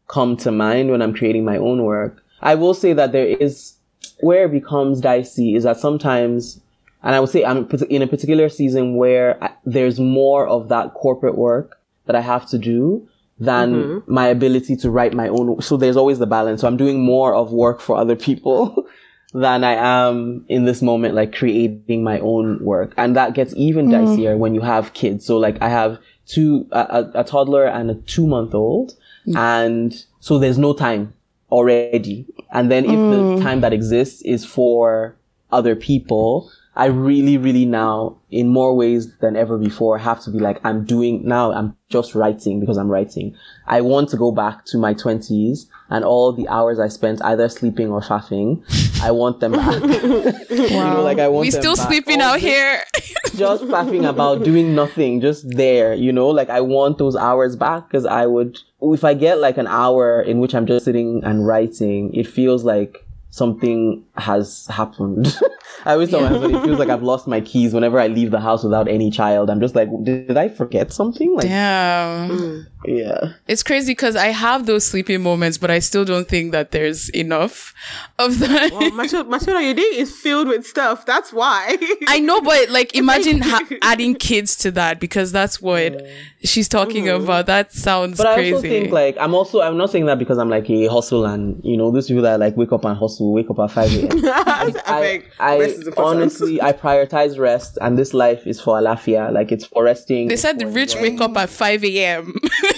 come 0.09 0.37
to 0.39 0.51
mind 0.51 0.91
when 0.91 1.03
I'm 1.03 1.15
creating 1.15 1.45
my 1.45 1.57
own 1.57 1.85
work. 1.85 2.23
I 2.41 2.55
will 2.55 2.75
say 2.75 2.93
that 2.93 3.13
there 3.13 3.27
is 3.27 3.76
where 4.21 4.45
it 4.45 4.53
becomes 4.53 5.01
dicey 5.01 5.55
is 5.55 5.65
that 5.65 5.79
sometimes, 5.79 6.61
and 7.03 7.15
I 7.15 7.21
would 7.21 7.29
say 7.29 7.45
I'm 7.45 7.69
in 7.91 8.03
a 8.03 8.07
particular 8.07 8.49
season 8.49 8.97
where 8.97 9.43
I, 9.43 9.53
there's 9.65 10.01
more 10.01 10.47
of 10.47 10.69
that 10.69 10.95
corporate 10.95 11.37
work 11.37 11.79
that 12.07 12.17
I 12.17 12.21
have 12.21 12.49
to 12.51 12.59
do 12.59 13.09
than 13.39 13.75
mm-hmm. 13.75 14.13
my 14.13 14.29
ability 14.29 14.77
to 14.77 14.91
write 14.91 15.13
my 15.13 15.29
own. 15.29 15.61
So 15.61 15.77
there's 15.77 15.97
always 15.97 16.19
the 16.19 16.27
balance. 16.27 16.63
So 16.63 16.67
I'm 16.67 16.77
doing 16.77 17.01
more 17.01 17.35
of 17.35 17.53
work 17.53 17.81
for 17.81 17.97
other 17.97 18.17
people 18.17 18.87
than 19.35 19.65
I 19.65 19.75
am 19.75 20.47
in 20.49 20.65
this 20.65 20.81
moment, 20.81 21.15
like 21.15 21.35
creating 21.35 22.03
my 22.03 22.19
own 22.21 22.65
work. 22.65 22.95
And 22.97 23.15
that 23.17 23.35
gets 23.35 23.53
even 23.57 23.89
mm-hmm. 23.89 24.13
dicier 24.13 24.39
when 24.39 24.55
you 24.55 24.63
have 24.63 24.95
kids. 24.95 25.27
So 25.27 25.37
like 25.37 25.61
I 25.61 25.69
have 25.69 25.99
two, 26.27 26.67
a, 26.73 26.79
a, 26.79 27.21
a 27.21 27.25
toddler 27.25 27.67
and 27.67 27.91
a 27.91 27.95
two 27.95 28.27
month 28.27 28.55
old. 28.55 28.95
And 29.35 29.93
so 30.21 30.39
there's 30.39 30.57
no 30.57 30.73
time 30.73 31.13
already. 31.51 32.27
And 32.51 32.71
then 32.71 32.85
if 32.85 32.91
the 32.91 32.97
mm. 32.97 33.43
time 33.43 33.61
that 33.61 33.73
exists 33.73 34.23
is 34.23 34.45
for 34.45 35.17
other 35.53 35.77
people, 35.77 36.51
I 36.75 36.87
really, 36.87 37.39
really 37.39 37.65
now, 37.65 38.19
in 38.31 38.49
more 38.49 38.77
ways 38.77 39.17
than 39.19 39.35
ever 39.35 39.57
before, 39.57 39.97
have 39.97 40.21
to 40.25 40.31
be 40.31 40.39
like, 40.39 40.61
I'm 40.63 40.85
doing 40.85 41.27
now, 41.27 41.53
I'm 41.53 41.75
just 41.89 42.15
writing 42.15 42.61
because 42.61 42.77
I'm 42.77 42.91
writing. 42.91 43.35
I 43.67 43.81
want 43.81 44.11
to 44.11 44.17
go 44.17 44.31
back 44.31 44.67
to 44.67 44.79
my 44.79 44.93
twenties 44.93 45.69
and 45.91 46.05
all 46.05 46.33
the 46.33 46.49
hours 46.49 46.79
I 46.79 46.89
spent 46.89 47.23
either 47.25 47.49
sleeping 47.49 47.91
or 47.91 48.01
faffing. 48.01 48.63
I 49.03 49.11
want 49.11 49.41
them 49.41 49.53
back. 49.53 49.83
you 50.51 50.71
know, 50.71 51.03
like 51.03 51.19
I 51.19 51.29
want 51.29 51.43
we 51.43 51.51
them 51.51 51.61
still 51.63 51.77
back. 51.77 51.87
sleeping 51.89 52.21
All 52.23 52.29
out 52.31 52.41
this- 52.41 52.43
here. 52.45 52.83
just 53.37 53.65
faffing 53.65 54.09
about 54.09 54.43
doing 54.45 54.75
nothing, 54.75 55.21
just 55.21 55.45
there, 55.57 55.93
you 55.95 56.11
know, 56.13 56.29
like 56.29 56.49
I 56.49 56.61
want 56.63 56.97
those 56.99 57.15
hours 57.15 57.55
back 57.57 57.87
because 57.89 58.07
I 58.07 58.25
would, 58.27 58.59
if 58.81 59.05
I 59.05 59.13
get 59.15 59.39
like 59.39 59.59
an 59.59 59.67
hour 59.67 60.23
in 60.23 60.39
which 60.41 60.55
I'm 60.55 60.67
just 60.67 60.87
sitting 60.87 61.23
and 61.23 61.47
writing, 61.47 62.15
it 62.15 62.27
feels 62.27 62.65
like 62.65 63.05
something 63.31 64.03
has 64.19 64.67
happened. 64.67 65.37
I 65.85 65.93
always 65.93 66.11
tell 66.11 66.21
my 66.21 66.29
husband 66.29 66.57
it 66.57 66.65
feels 66.65 66.79
like 66.79 66.89
I've 66.89 67.03
lost 67.03 67.27
my 67.27 67.41
keys 67.41 67.73
whenever 67.73 68.01
I 68.01 68.09
leave 68.09 68.31
the 68.31 68.41
house 68.41 68.65
without 68.65 68.89
any 68.89 69.11
child. 69.11 69.51
I'm 69.51 69.61
just 69.61 69.75
like, 69.75 69.89
did, 70.03 70.27
did 70.27 70.37
I 70.37 70.49
forget 70.49 70.93
something? 70.93 71.35
Like, 71.35 71.47
Damn. 71.47 72.67
yeah. 72.85 73.35
It's 73.47 73.63
crazy 73.63 73.93
because 73.93 74.17
I 74.17 74.29
have 74.29 74.67
those 74.67 74.85
sleeping 74.85 75.23
moments, 75.23 75.59
but 75.59 75.71
I 75.71 75.79
still 75.79 76.05
don't 76.05 76.27
think 76.27 76.53
that 76.53 76.73
there's 76.73 77.09
enough 77.11 77.75
of 78.19 78.39
that. 78.41 78.73
Well, 78.73 78.91
Matilda, 78.95 79.29
Matilda, 79.29 79.63
your 79.63 79.75
day 79.75 79.83
is 79.83 80.15
filled 80.15 80.49
with 80.49 80.67
stuff. 80.67 81.07
That's 81.07 81.33
why. 81.33 81.77
I 82.09 82.19
know, 82.19 82.41
but 82.41 82.71
like, 82.71 82.97
imagine 82.97 83.43
ha- 83.43 83.67
adding 83.83 84.15
kids 84.15 84.57
to 84.57 84.71
that 84.73 84.99
because 84.99 85.31
that's 85.31 85.63
what 85.63 86.03
she's 86.43 86.69
talking 86.69 87.05
mm-hmm. 87.05 87.23
about. 87.23 87.47
That 87.47 87.73
sounds 87.73 88.19
But 88.19 88.35
crazy. 88.35 88.53
I 88.53 88.55
also 88.57 88.69
think 88.69 88.93
like 88.93 89.17
I'm 89.19 89.35
also 89.35 89.61
I'm 89.61 89.77
not 89.77 89.91
saying 89.91 90.07
that 90.07 90.19
because 90.19 90.39
I'm 90.39 90.49
like 90.49 90.69
a 90.71 90.87
hustle 90.87 91.27
and 91.27 91.63
you 91.65 91.77
know 91.77 91.91
those 91.91 92.09
people 92.09 92.23
that 92.23 92.41
like 92.41 92.57
wake 92.57 92.73
up 92.73 92.85
and 92.85 92.97
hustle, 92.97 93.33
wake 93.33 93.51
up 93.51 93.59
at 93.59 93.71
five 93.71 93.93
a.m. 94.13 94.25
I, 94.27 94.73
I, 94.87 95.23
I 95.39 95.59
rest 95.59 95.79
is 95.79 95.89
honestly 95.97 96.63
I 96.63 96.73
prioritize 96.73 97.39
rest 97.39 97.79
and 97.81 97.99
this 97.99 98.15
life 98.15 98.47
is 98.47 98.61
for 98.61 98.81
alafia. 98.81 99.33
Like 99.33 99.53
it's 99.53 99.67
for 99.67 99.85
resting. 99.85 100.29
they 100.29 100.37
said 100.37 100.59
the 100.59 100.67
rich 100.67 100.95
enjoying. 100.95 101.13
wake 101.15 101.21
up 101.21 101.37
at 101.37 101.51
5 101.51 101.85
a.m. 101.85 102.35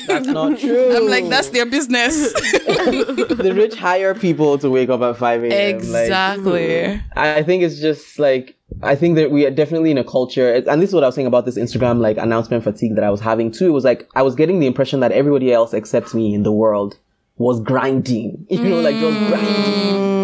That's 0.08 0.26
not 0.26 0.58
true. 0.60 0.96
I'm 0.96 1.08
like, 1.08 1.28
that's 1.28 1.50
their 1.50 1.66
business. 1.66 2.32
the 2.32 3.52
rich 3.54 3.74
hire 3.74 4.14
people 4.14 4.58
to 4.58 4.70
wake 4.70 4.88
up 4.88 5.02
at 5.02 5.16
five 5.16 5.44
a.m. 5.44 5.50
Like, 5.50 5.76
exactly. 5.76 6.96
Hmm. 6.96 7.00
I 7.16 7.42
think 7.42 7.62
it's 7.62 7.78
just 7.78 8.18
like 8.18 8.56
I 8.82 8.94
think 8.94 9.16
that 9.16 9.30
we 9.30 9.46
are 9.46 9.50
definitely 9.50 9.90
in 9.90 9.98
a 9.98 10.04
culture, 10.04 10.54
and 10.54 10.82
this 10.82 10.90
is 10.90 10.94
what 10.94 11.04
I 11.04 11.06
was 11.06 11.14
saying 11.14 11.26
about 11.26 11.44
this 11.44 11.56
Instagram 11.56 12.00
like 12.00 12.16
announcement 12.16 12.64
fatigue 12.64 12.94
that 12.96 13.04
I 13.04 13.10
was 13.10 13.20
having 13.20 13.50
too. 13.50 13.68
It 13.68 13.72
was 13.72 13.84
like 13.84 14.08
I 14.14 14.22
was 14.22 14.34
getting 14.34 14.60
the 14.60 14.66
impression 14.66 15.00
that 15.00 15.12
everybody 15.12 15.52
else 15.52 15.72
except 15.72 16.14
me 16.14 16.34
in 16.34 16.42
the 16.42 16.52
world 16.52 16.98
was 17.36 17.60
grinding, 17.60 18.46
you 18.50 18.64
know, 18.64 18.80
like 18.80 18.96
just 18.96 19.16
mm. 19.16 19.28
grinding, 19.28 20.17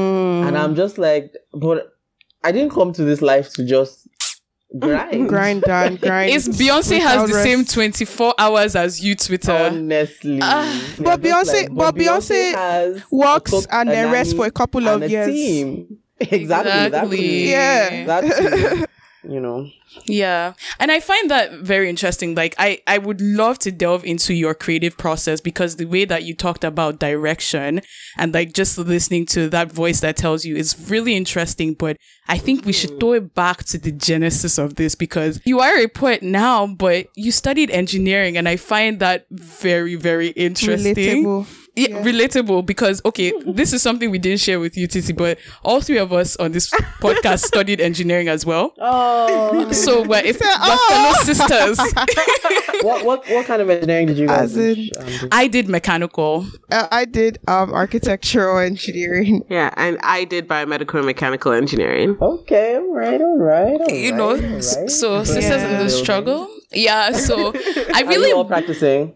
and 0.47 0.57
I'm 0.59 0.75
just 0.75 0.99
like, 0.99 1.33
but 1.53 1.93
I 2.43 2.53
didn't 2.53 2.73
come 2.73 2.93
to 2.95 3.05
this 3.05 3.23
life 3.23 3.53
to 3.55 3.65
just 3.65 4.07
grind. 4.79 5.29
Grind 5.29 5.63
down, 5.63 5.97
grind. 6.03 6.33
It's 6.33 6.49
Beyonce 6.49 6.99
has 7.01 7.29
the 7.29 7.35
rest. 7.35 7.45
same 7.45 7.65
24 7.65 8.35
hours 8.39 8.77
as 8.77 9.03
you, 9.05 9.15
Twitter. 9.15 9.53
Honestly. 9.53 10.39
Ah. 10.43 10.65
Yeah, 10.99 11.05
But 11.05 11.23
just 11.23 11.53
Beyonce- 11.53 11.77
but 11.77 11.95
Beyonce 11.95 12.55
has 12.55 13.03
works 13.11 13.51
cook, 13.51 13.67
and 13.71 13.89
then 13.89 14.13
rests 14.13 14.35
for 14.35 14.47
a 14.47 14.51
couple 14.51 14.87
of 14.89 15.03
a 15.03 15.09
years. 15.09 15.29
Team. 15.29 15.99
Exactly. 16.21 16.71
Exactly. 16.87 17.51
Yeah. 17.51 18.05
That 18.07 18.21
too. 18.23 18.51
That 18.51 18.77
too. 18.77 18.85
You 19.29 19.41
know. 19.41 19.71
Yeah. 20.07 20.55
And 20.79 20.91
I 20.91 21.01
find 21.01 21.31
that 21.31 21.53
very 21.61 21.89
interesting. 21.89 22.35
Like 22.35 22.55
I, 22.59 22.81
I 22.87 22.99
would 22.99 23.21
love 23.21 23.59
to 23.61 23.73
delve 23.73 24.05
into 24.05 24.35
your 24.35 24.55
creative 24.55 24.97
process 24.99 25.41
because 25.41 25.77
the 25.77 25.85
way 25.85 26.05
that 26.05 26.25
you 26.25 26.35
talked 26.35 26.65
about 26.65 26.99
direction 26.99 27.81
and 28.17 28.35
like 28.35 28.53
just 28.53 28.77
listening 28.77 29.27
to 29.27 29.49
that 29.51 29.71
voice 29.73 30.01
that 30.01 30.17
tells 30.17 30.45
you 30.45 30.57
is 30.57 30.91
really 30.91 31.15
interesting. 31.15 31.75
But 31.75 31.97
I 32.27 32.39
think 32.39 32.65
we 32.65 32.73
should 32.73 32.91
hmm. 32.91 32.99
throw 32.99 33.13
it 33.13 33.35
back 33.35 33.65
to 33.65 33.79
the 33.79 33.93
genesis 33.93 34.59
of 34.59 34.77
this 34.77 34.95
because 34.95 35.41
you 35.45 35.61
are 35.61 35.79
a 35.79 35.89
poet 35.89 36.23
now, 36.23 36.67
but 36.67 37.07
you 37.15 37.31
studied 37.31 37.71
engineering 37.71 38.37
and 38.37 38.49
I 38.49 38.57
find 38.57 38.99
that 39.01 39.27
very, 39.31 39.95
very 39.95 40.29
interesting. 40.29 41.25
Relatable. 41.25 41.64
Yeah, 41.77 41.89
relatable 42.03 42.65
because 42.67 43.01
okay, 43.05 43.33
this 43.47 43.73
is 43.73 43.83
something 43.83 44.11
we 44.11 44.19
didn't 44.19 44.41
share 44.41 44.61
with 44.61 44.77
you, 44.77 44.87
Titi, 44.87 45.13
but 45.13 45.39
all 45.65 45.81
three 45.81 45.99
of 45.99 46.13
us 46.13 46.37
on 46.37 46.53
this 46.53 46.71
podcast 47.01 47.41
studied 47.45 47.81
engineering 47.81 48.29
as 48.29 48.47
well. 48.47 48.73
Oh, 48.79 49.71
So 49.73 50.03
we're, 50.03 50.19
if, 50.25 50.41
we're 50.41 50.77
fellow 50.89 51.13
sisters. 51.23 51.79
what 52.83 53.05
what 53.05 53.29
what 53.29 53.47
kind 53.47 53.61
of 53.63 53.71
engineering 53.71 54.07
did 54.07 54.19
you 54.19 54.27
guys? 54.27 54.57
As 54.57 54.57
in- 54.57 54.91
um, 54.99 55.07
do? 55.07 55.29
I 55.33 55.47
did 55.49 55.69
mechanical. 55.69 56.47
Uh, 56.71 56.87
I 56.91 57.05
did 57.05 57.39
um 57.49 57.73
architectural 57.73 58.59
engineering. 58.59 59.43
Yeah, 59.51 59.71
and 59.77 59.99
I 60.03 60.25
did 60.25 60.49
biomedical 60.49 60.95
and 60.97 61.07
mechanical 61.07 61.53
engineering. 61.53 62.17
Okay, 62.21 62.77
all 62.77 62.93
right, 62.95 63.21
all 63.21 63.39
right. 63.39 63.81
all 63.81 63.91
You 63.91 64.11
right, 64.11 64.17
know, 64.17 64.37
right. 64.37 64.63
so 64.91 65.23
sisters 65.25 65.63
in 65.63 65.79
the 65.79 65.91
struggle. 65.91 66.49
Yeah, 66.73 67.13
so 67.13 67.53
I 67.95 68.03
Are 68.03 68.07
really, 68.07 68.29
you 68.31 68.37
all 68.37 68.45
practicing? 68.45 69.15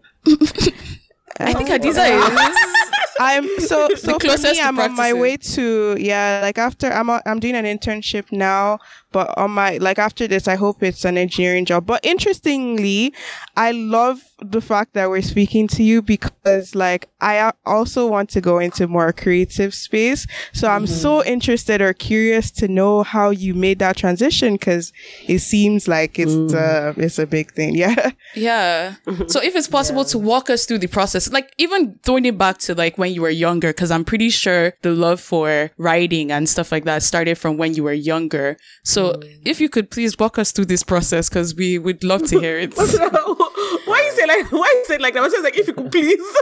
I 1.38 1.52
think 1.54 1.68
Hadiza 1.68 2.04
is. 2.08 2.56
I'm 3.20 3.48
so 3.60 3.88
so 3.96 4.12
for 4.12 4.18
closest 4.18 4.60
me, 4.60 4.60
I'm 4.60 4.78
on 4.78 4.94
my 4.94 5.12
way 5.12 5.36
to 5.36 5.96
yeah. 5.98 6.40
Like 6.42 6.58
after 6.58 6.86
I'm 6.86 7.10
on, 7.10 7.20
I'm 7.26 7.40
doing 7.40 7.56
an 7.56 7.64
internship 7.64 8.30
now, 8.30 8.78
but 9.10 9.36
on 9.36 9.50
my 9.50 9.78
like 9.78 9.98
after 9.98 10.28
this, 10.28 10.46
I 10.46 10.54
hope 10.54 10.82
it's 10.82 11.04
an 11.04 11.18
engineering 11.18 11.64
job. 11.64 11.84
But 11.86 12.04
interestingly, 12.04 13.12
I 13.56 13.72
love 13.72 14.20
the 14.40 14.60
fact 14.60 14.94
that 14.94 15.10
we're 15.10 15.22
speaking 15.22 15.66
to 15.66 15.82
you 15.82 16.00
because 16.00 16.74
like 16.74 17.08
I 17.20 17.52
also 17.66 18.06
want 18.06 18.30
to 18.30 18.40
go 18.40 18.58
into 18.58 18.86
more 18.86 19.12
creative 19.12 19.74
space. 19.74 20.26
So 20.52 20.68
I'm 20.68 20.84
mm-hmm. 20.84 20.94
so 20.94 21.24
interested 21.24 21.82
or 21.82 21.92
curious 21.92 22.50
to 22.52 22.68
know 22.68 23.02
how 23.02 23.30
you 23.30 23.54
made 23.54 23.80
that 23.80 23.96
transition 23.96 24.54
because 24.54 24.92
it 25.26 25.40
seems 25.40 25.88
like 25.88 26.18
it's 26.18 26.32
mm. 26.32 26.54
uh 26.54 26.94
it's 26.96 27.18
a 27.18 27.26
big 27.26 27.52
thing. 27.52 27.76
Yeah. 27.78 28.10
Yeah. 28.34 28.94
Mm-hmm. 29.06 29.28
So 29.28 29.40
if 29.40 29.54
it's 29.54 29.68
possible 29.68 30.04
to 30.06 30.18
walk 30.18 30.50
us 30.50 30.66
through 30.66 30.78
the 30.78 30.88
process, 30.88 31.30
like 31.30 31.54
even 31.58 31.98
throwing 32.02 32.24
it 32.24 32.36
back 32.36 32.58
to 32.58 32.74
like 32.74 32.98
when 32.98 33.12
you 33.12 33.22
were 33.22 33.30
younger, 33.30 33.68
because 33.68 33.92
I'm 33.92 34.04
pretty 34.04 34.30
sure 34.30 34.72
the 34.82 34.90
love 34.90 35.20
for 35.20 35.70
writing 35.78 36.32
and 36.32 36.48
stuff 36.48 36.72
like 36.72 36.84
that 36.84 37.04
started 37.04 37.38
from 37.38 37.56
when 37.56 37.74
you 37.74 37.84
were 37.84 37.92
younger. 37.92 38.56
So 38.84 39.12
mm. 39.12 39.40
if 39.44 39.60
you 39.60 39.68
could 39.68 39.90
please 39.90 40.18
walk 40.18 40.38
us 40.38 40.50
through 40.50 40.66
this 40.66 40.82
process, 40.82 41.28
because 41.28 41.54
we 41.54 41.78
would 41.78 42.02
love 42.02 42.24
to 42.28 42.40
hear 42.40 42.58
it. 42.58 42.74
why 43.88 44.02
you 44.02 44.12
say 44.12 44.26
like 44.28 44.52
why 44.52 44.70
you 44.72 44.84
say 44.86 44.98
like 44.98 45.14
that? 45.14 45.20
I 45.20 45.22
was 45.22 45.32
just 45.32 45.44
like 45.44 45.56
if 45.56 45.66
you 45.66 45.72
could 45.74 45.90
please. 45.90 46.36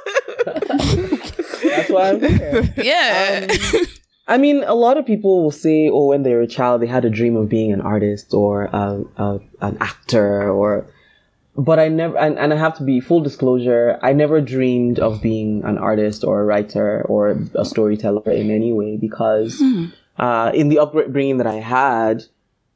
That's 1.62 1.90
why 1.90 2.11
I'm 2.11 2.20
here. 2.20 2.75
yeah. 2.77 3.46
I 4.29 4.38
mean, 4.38 4.64
a 4.64 4.75
lot 4.75 4.99
of 4.99 5.07
people 5.07 5.42
will 5.44 5.53
say, 5.53 5.88
"Oh, 5.88 6.07
when 6.07 6.22
they 6.25 6.35
were 6.35 6.40
a 6.42 6.46
child, 6.49 6.83
they 6.83 6.87
had 6.87 7.05
a 7.05 7.11
dream 7.11 7.37
of 7.37 7.49
being 7.49 7.72
an 7.72 7.81
artist 7.81 8.35
or 8.35 8.64
a, 8.64 9.05
a, 9.16 9.40
an 9.61 9.79
actor," 9.81 10.51
or. 10.51 10.87
But 11.59 11.79
I 11.79 11.88
never, 11.88 12.18
and, 12.18 12.38
and 12.38 12.53
I 12.53 12.57
have 12.57 12.77
to 12.77 12.83
be 12.83 13.01
full 13.01 13.22
disclosure. 13.22 13.99
I 14.03 14.12
never 14.12 14.42
dreamed 14.42 14.99
of 14.99 15.22
being 15.22 15.64
an 15.64 15.79
artist 15.79 16.22
or 16.22 16.42
a 16.42 16.44
writer 16.44 17.01
or 17.09 17.38
a 17.55 17.64
storyteller 17.64 18.31
in 18.31 18.51
any 18.51 18.75
way 18.75 18.99
because 18.99 19.62
uh, 20.18 20.51
in 20.53 20.68
the 20.68 20.79
upbringing 20.81 21.38
that 21.38 21.46
I 21.46 21.55
had, 21.55 22.25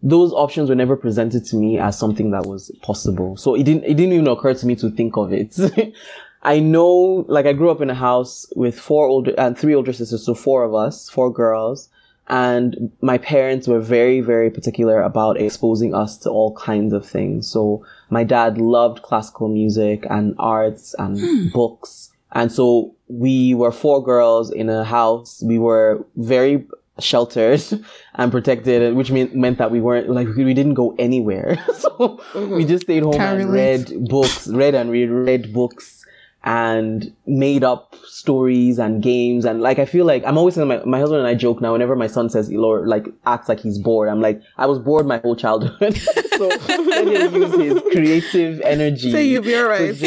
those 0.02 0.32
options 0.32 0.68
were 0.68 0.74
never 0.74 0.96
presented 0.96 1.44
to 1.46 1.56
me 1.56 1.78
as 1.78 1.98
something 1.98 2.30
that 2.30 2.46
was 2.46 2.70
possible. 2.82 3.36
So 3.36 3.54
it 3.54 3.64
didn't, 3.64 3.84
it 3.84 3.94
didn't 3.94 4.14
even 4.14 4.28
occur 4.28 4.54
to 4.54 4.66
me 4.66 4.74
to 4.76 4.90
think 4.90 5.16
of 5.16 5.32
it. 5.32 5.58
I 6.42 6.58
know, 6.58 7.24
like 7.28 7.46
I 7.46 7.52
grew 7.52 7.70
up 7.70 7.82
in 7.82 7.90
a 7.90 7.94
house 7.94 8.46
with 8.56 8.78
four 8.78 9.06
older 9.06 9.34
and 9.36 9.58
three 9.58 9.74
older 9.74 9.92
sisters, 9.92 10.24
so 10.24 10.34
four 10.34 10.64
of 10.64 10.74
us, 10.74 11.10
four 11.10 11.30
girls. 11.30 11.90
And 12.28 12.92
my 13.02 13.18
parents 13.18 13.66
were 13.66 13.80
very, 13.80 14.20
very 14.20 14.50
particular 14.50 15.02
about 15.02 15.40
exposing 15.40 15.94
us 15.94 16.16
to 16.18 16.30
all 16.30 16.54
kinds 16.54 16.92
of 16.92 17.04
things. 17.04 17.48
So 17.48 17.84
my 18.08 18.24
dad 18.24 18.56
loved 18.56 19.02
classical 19.02 19.48
music 19.48 20.06
and 20.08 20.34
arts 20.38 20.94
and 20.98 21.18
hmm. 21.18 21.48
books. 21.48 22.12
And 22.32 22.52
so 22.52 22.94
we 23.08 23.54
were 23.54 23.72
four 23.72 24.02
girls 24.02 24.50
in 24.52 24.70
a 24.70 24.84
house. 24.84 25.42
We 25.44 25.58
were 25.58 26.06
very 26.16 26.64
sheltered 27.02 27.62
and 28.14 28.32
protected, 28.32 28.94
which 28.94 29.10
meant, 29.10 29.34
meant 29.34 29.58
that 29.58 29.70
we 29.70 29.80
weren't 29.80 30.08
like, 30.10 30.28
we 30.28 30.54
didn't 30.54 30.74
go 30.74 30.94
anywhere. 30.98 31.62
so 31.76 32.20
we 32.34 32.40
mm-hmm. 32.40 32.68
just 32.68 32.84
stayed 32.84 33.02
home 33.02 33.14
Can't 33.14 33.40
and 33.40 33.50
relate. 33.50 33.90
read 33.90 34.08
books, 34.08 34.48
read 34.48 34.74
and 34.74 34.90
read, 34.90 35.10
read 35.10 35.52
books 35.52 35.99
and 36.44 37.12
made 37.26 37.62
up 37.62 37.94
stories 38.06 38.78
and 38.78 39.02
games. 39.02 39.44
And 39.44 39.60
like, 39.60 39.78
I 39.78 39.84
feel 39.84 40.04
like 40.06 40.24
I'm 40.24 40.38
always 40.38 40.54
saying 40.54 40.68
my, 40.68 40.82
my 40.84 40.98
husband 40.98 41.18
and 41.20 41.28
I 41.28 41.34
joke 41.34 41.60
now 41.60 41.72
whenever 41.72 41.94
my 41.96 42.06
son 42.06 42.30
says, 42.30 42.50
or 42.52 42.86
like 42.86 43.06
acts 43.26 43.48
like 43.48 43.60
he's 43.60 43.78
bored. 43.78 44.08
I'm 44.08 44.20
like, 44.20 44.40
I 44.56 44.66
was 44.66 44.78
bored 44.78 45.06
my 45.06 45.18
whole 45.18 45.36
childhood. 45.36 45.96
so 46.36 46.48
let 46.48 47.06
him 47.06 47.34
use 47.42 47.54
his 47.54 47.82
creative 47.92 48.60
energy. 48.62 49.12
So 49.12 49.18
you'll 49.18 49.42
be 49.42 49.54
alright. 49.56 50.00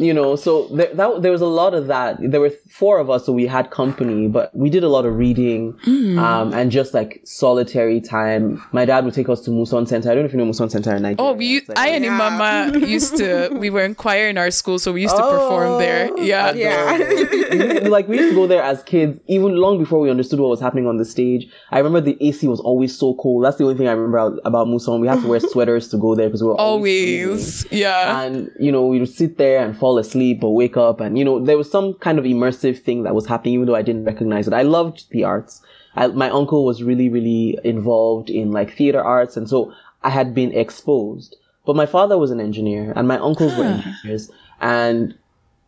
you 0.00 0.14
know, 0.14 0.36
so 0.36 0.68
there, 0.68 0.92
that, 0.94 1.22
there 1.22 1.32
was 1.32 1.42
a 1.42 1.46
lot 1.46 1.74
of 1.74 1.86
that. 1.88 2.16
There 2.20 2.40
were 2.40 2.50
four 2.70 2.98
of 2.98 3.10
us, 3.10 3.26
so 3.26 3.32
we 3.32 3.46
had 3.46 3.70
company, 3.70 4.28
but 4.28 4.54
we 4.56 4.70
did 4.70 4.84
a 4.84 4.88
lot 4.88 5.04
of 5.04 5.16
reading, 5.16 5.78
um, 6.18 6.54
and 6.54 6.70
just 6.70 6.94
like 6.94 7.20
solitary 7.24 8.00
time. 8.00 8.62
My 8.72 8.84
dad 8.84 9.04
would 9.04 9.14
take 9.14 9.28
us 9.28 9.40
to 9.42 9.50
Muson 9.50 9.86
Center. 9.86 10.10
I 10.10 10.14
don't 10.14 10.22
know 10.22 10.26
if 10.28 10.32
you 10.32 10.38
know 10.38 10.46
Muson 10.50 10.70
Center 10.70 10.94
in 10.94 11.02
Nigeria. 11.02 11.30
Oh, 11.30 11.34
we, 11.34 11.56
It's 11.58 11.68
like- 11.68 11.78
I 11.78 11.88
and 11.88 12.06
Mama 12.16 12.78
used 12.86 13.16
to, 13.18 13.50
we 13.52 13.68
were 13.70 13.82
in 13.84 13.94
choir 13.94 14.28
in 14.28 14.38
our 14.38 14.50
school, 14.50 14.78
so 14.78 14.92
we 14.92 15.02
used 15.02 15.16
to 15.16 15.22
perform 15.22 15.57
there. 15.78 16.10
Oh, 16.12 16.20
Yeah. 16.20 16.52
Yeah. 16.52 17.80
like 17.88 18.08
we 18.08 18.16
used 18.18 18.30
to 18.30 18.34
go 18.34 18.46
there 18.46 18.62
as 18.62 18.82
kids, 18.82 19.20
even 19.26 19.56
long 19.56 19.78
before 19.78 20.00
we 20.00 20.10
understood 20.10 20.40
what 20.40 20.48
was 20.50 20.60
happening 20.60 20.86
on 20.86 20.96
the 20.98 21.04
stage. 21.04 21.48
I 21.70 21.78
remember 21.78 22.00
the 22.00 22.16
AC 22.20 22.46
was 22.48 22.60
always 22.60 22.96
so 22.96 23.14
cold. 23.14 23.44
That's 23.44 23.56
the 23.56 23.64
only 23.64 23.76
thing 23.76 23.88
I 23.88 23.92
remember 23.92 24.18
out- 24.18 24.38
about 24.44 24.66
Muson. 24.68 25.00
We 25.00 25.08
had 25.08 25.20
to 25.22 25.28
wear 25.28 25.40
sweaters 25.54 25.88
to 25.88 25.96
go 25.98 26.14
there 26.14 26.28
because 26.28 26.42
we 26.42 26.48
were 26.48 26.60
always. 26.60 27.24
Always. 27.26 27.66
Yeah. 27.72 28.22
And 28.22 28.50
you 28.58 28.70
know, 28.72 28.86
we 28.86 29.00
would 29.00 29.08
sit 29.08 29.38
there 29.38 29.64
and 29.64 29.76
fall 29.76 29.98
asleep 29.98 30.42
or 30.44 30.54
wake 30.54 30.76
up, 30.76 31.00
and 31.00 31.18
you 31.18 31.24
know, 31.24 31.42
there 31.44 31.56
was 31.58 31.70
some 31.70 31.94
kind 31.94 32.18
of 32.18 32.24
immersive 32.24 32.78
thing 32.80 33.02
that 33.04 33.14
was 33.14 33.26
happening, 33.26 33.54
even 33.54 33.66
though 33.66 33.74
I 33.74 33.82
didn't 33.82 34.04
recognize 34.04 34.46
it. 34.46 34.52
I 34.54 34.62
loved 34.62 35.10
the 35.10 35.24
arts. 35.24 35.62
I, 35.96 36.06
my 36.08 36.30
uncle 36.30 36.64
was 36.64 36.82
really, 36.82 37.08
really 37.08 37.58
involved 37.64 38.30
in 38.30 38.52
like 38.52 38.76
theater 38.76 39.02
arts, 39.02 39.36
and 39.36 39.48
so 39.48 39.72
I 40.04 40.10
had 40.10 40.34
been 40.34 40.52
exposed. 40.52 41.34
But 41.66 41.74
my 41.76 41.86
father 41.86 42.16
was 42.16 42.30
an 42.30 42.40
engineer, 42.40 42.92
and 42.94 43.08
my 43.08 43.18
uncles 43.18 43.56
were 43.56 43.64
engineers, 43.64 44.30
and 44.60 45.14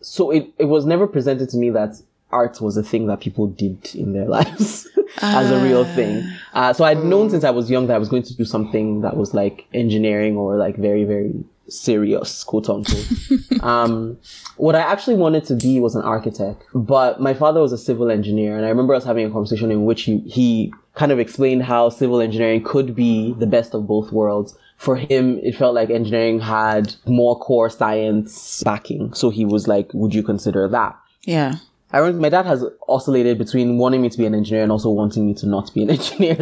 so 0.00 0.30
it, 0.30 0.50
it 0.58 0.64
was 0.64 0.86
never 0.86 1.06
presented 1.06 1.48
to 1.50 1.56
me 1.56 1.70
that 1.70 2.00
art 2.32 2.60
was 2.60 2.76
a 2.76 2.82
thing 2.82 3.06
that 3.08 3.20
people 3.20 3.46
did 3.46 3.94
in 3.94 4.12
their 4.12 4.24
lives 4.36 4.88
as 5.22 5.50
a 5.50 5.62
real 5.62 5.84
thing. 5.84 6.28
Uh, 6.54 6.72
so 6.72 6.84
I'd 6.84 7.04
known 7.04 7.30
since 7.30 7.44
I 7.44 7.50
was 7.50 7.70
young 7.70 7.86
that 7.88 7.94
I 7.94 7.98
was 7.98 8.08
going 8.08 8.22
to 8.24 8.36
do 8.36 8.44
something 8.44 9.00
that 9.02 9.16
was 9.16 9.34
like 9.34 9.66
engineering 9.74 10.36
or 10.36 10.56
like 10.56 10.76
very, 10.76 11.04
very 11.04 11.44
serious, 11.68 12.44
quote 12.44 12.68
unquote. 12.68 13.08
um, 13.62 14.18
what 14.56 14.74
I 14.74 14.80
actually 14.80 15.16
wanted 15.16 15.44
to 15.46 15.54
be 15.54 15.80
was 15.80 15.94
an 15.94 16.02
architect, 16.02 16.64
but 16.74 17.20
my 17.20 17.34
father 17.34 17.60
was 17.60 17.72
a 17.72 17.78
civil 17.78 18.10
engineer. 18.10 18.56
And 18.56 18.64
I 18.64 18.68
remember 18.68 18.94
us 18.94 19.04
having 19.04 19.26
a 19.26 19.30
conversation 19.30 19.70
in 19.70 19.84
which 19.84 20.02
he, 20.02 20.18
he 20.20 20.72
kind 20.94 21.12
of 21.12 21.18
explained 21.18 21.62
how 21.64 21.88
civil 21.88 22.20
engineering 22.20 22.62
could 22.62 22.94
be 22.94 23.34
the 23.38 23.46
best 23.46 23.74
of 23.74 23.86
both 23.86 24.12
worlds. 24.12 24.56
For 24.80 24.96
him, 24.96 25.38
it 25.42 25.54
felt 25.54 25.74
like 25.74 25.90
engineering 25.90 26.40
had 26.40 26.94
more 27.06 27.38
core 27.38 27.68
science 27.68 28.62
backing. 28.64 29.12
So 29.12 29.28
he 29.28 29.44
was 29.44 29.68
like, 29.68 29.92
would 29.92 30.14
you 30.14 30.22
consider 30.22 30.66
that? 30.68 30.98
Yeah. 31.24 31.56
I 31.92 31.98
remember 31.98 32.22
my 32.22 32.28
dad 32.30 32.46
has 32.46 32.64
oscillated 32.88 33.36
between 33.36 33.76
wanting 33.76 34.00
me 34.00 34.08
to 34.08 34.16
be 34.16 34.24
an 34.24 34.34
engineer 34.34 34.62
and 34.62 34.72
also 34.72 34.88
wanting 34.88 35.26
me 35.26 35.34
to 35.34 35.46
not 35.46 35.74
be 35.74 35.82
an 35.82 35.90
engineer. 35.98 36.38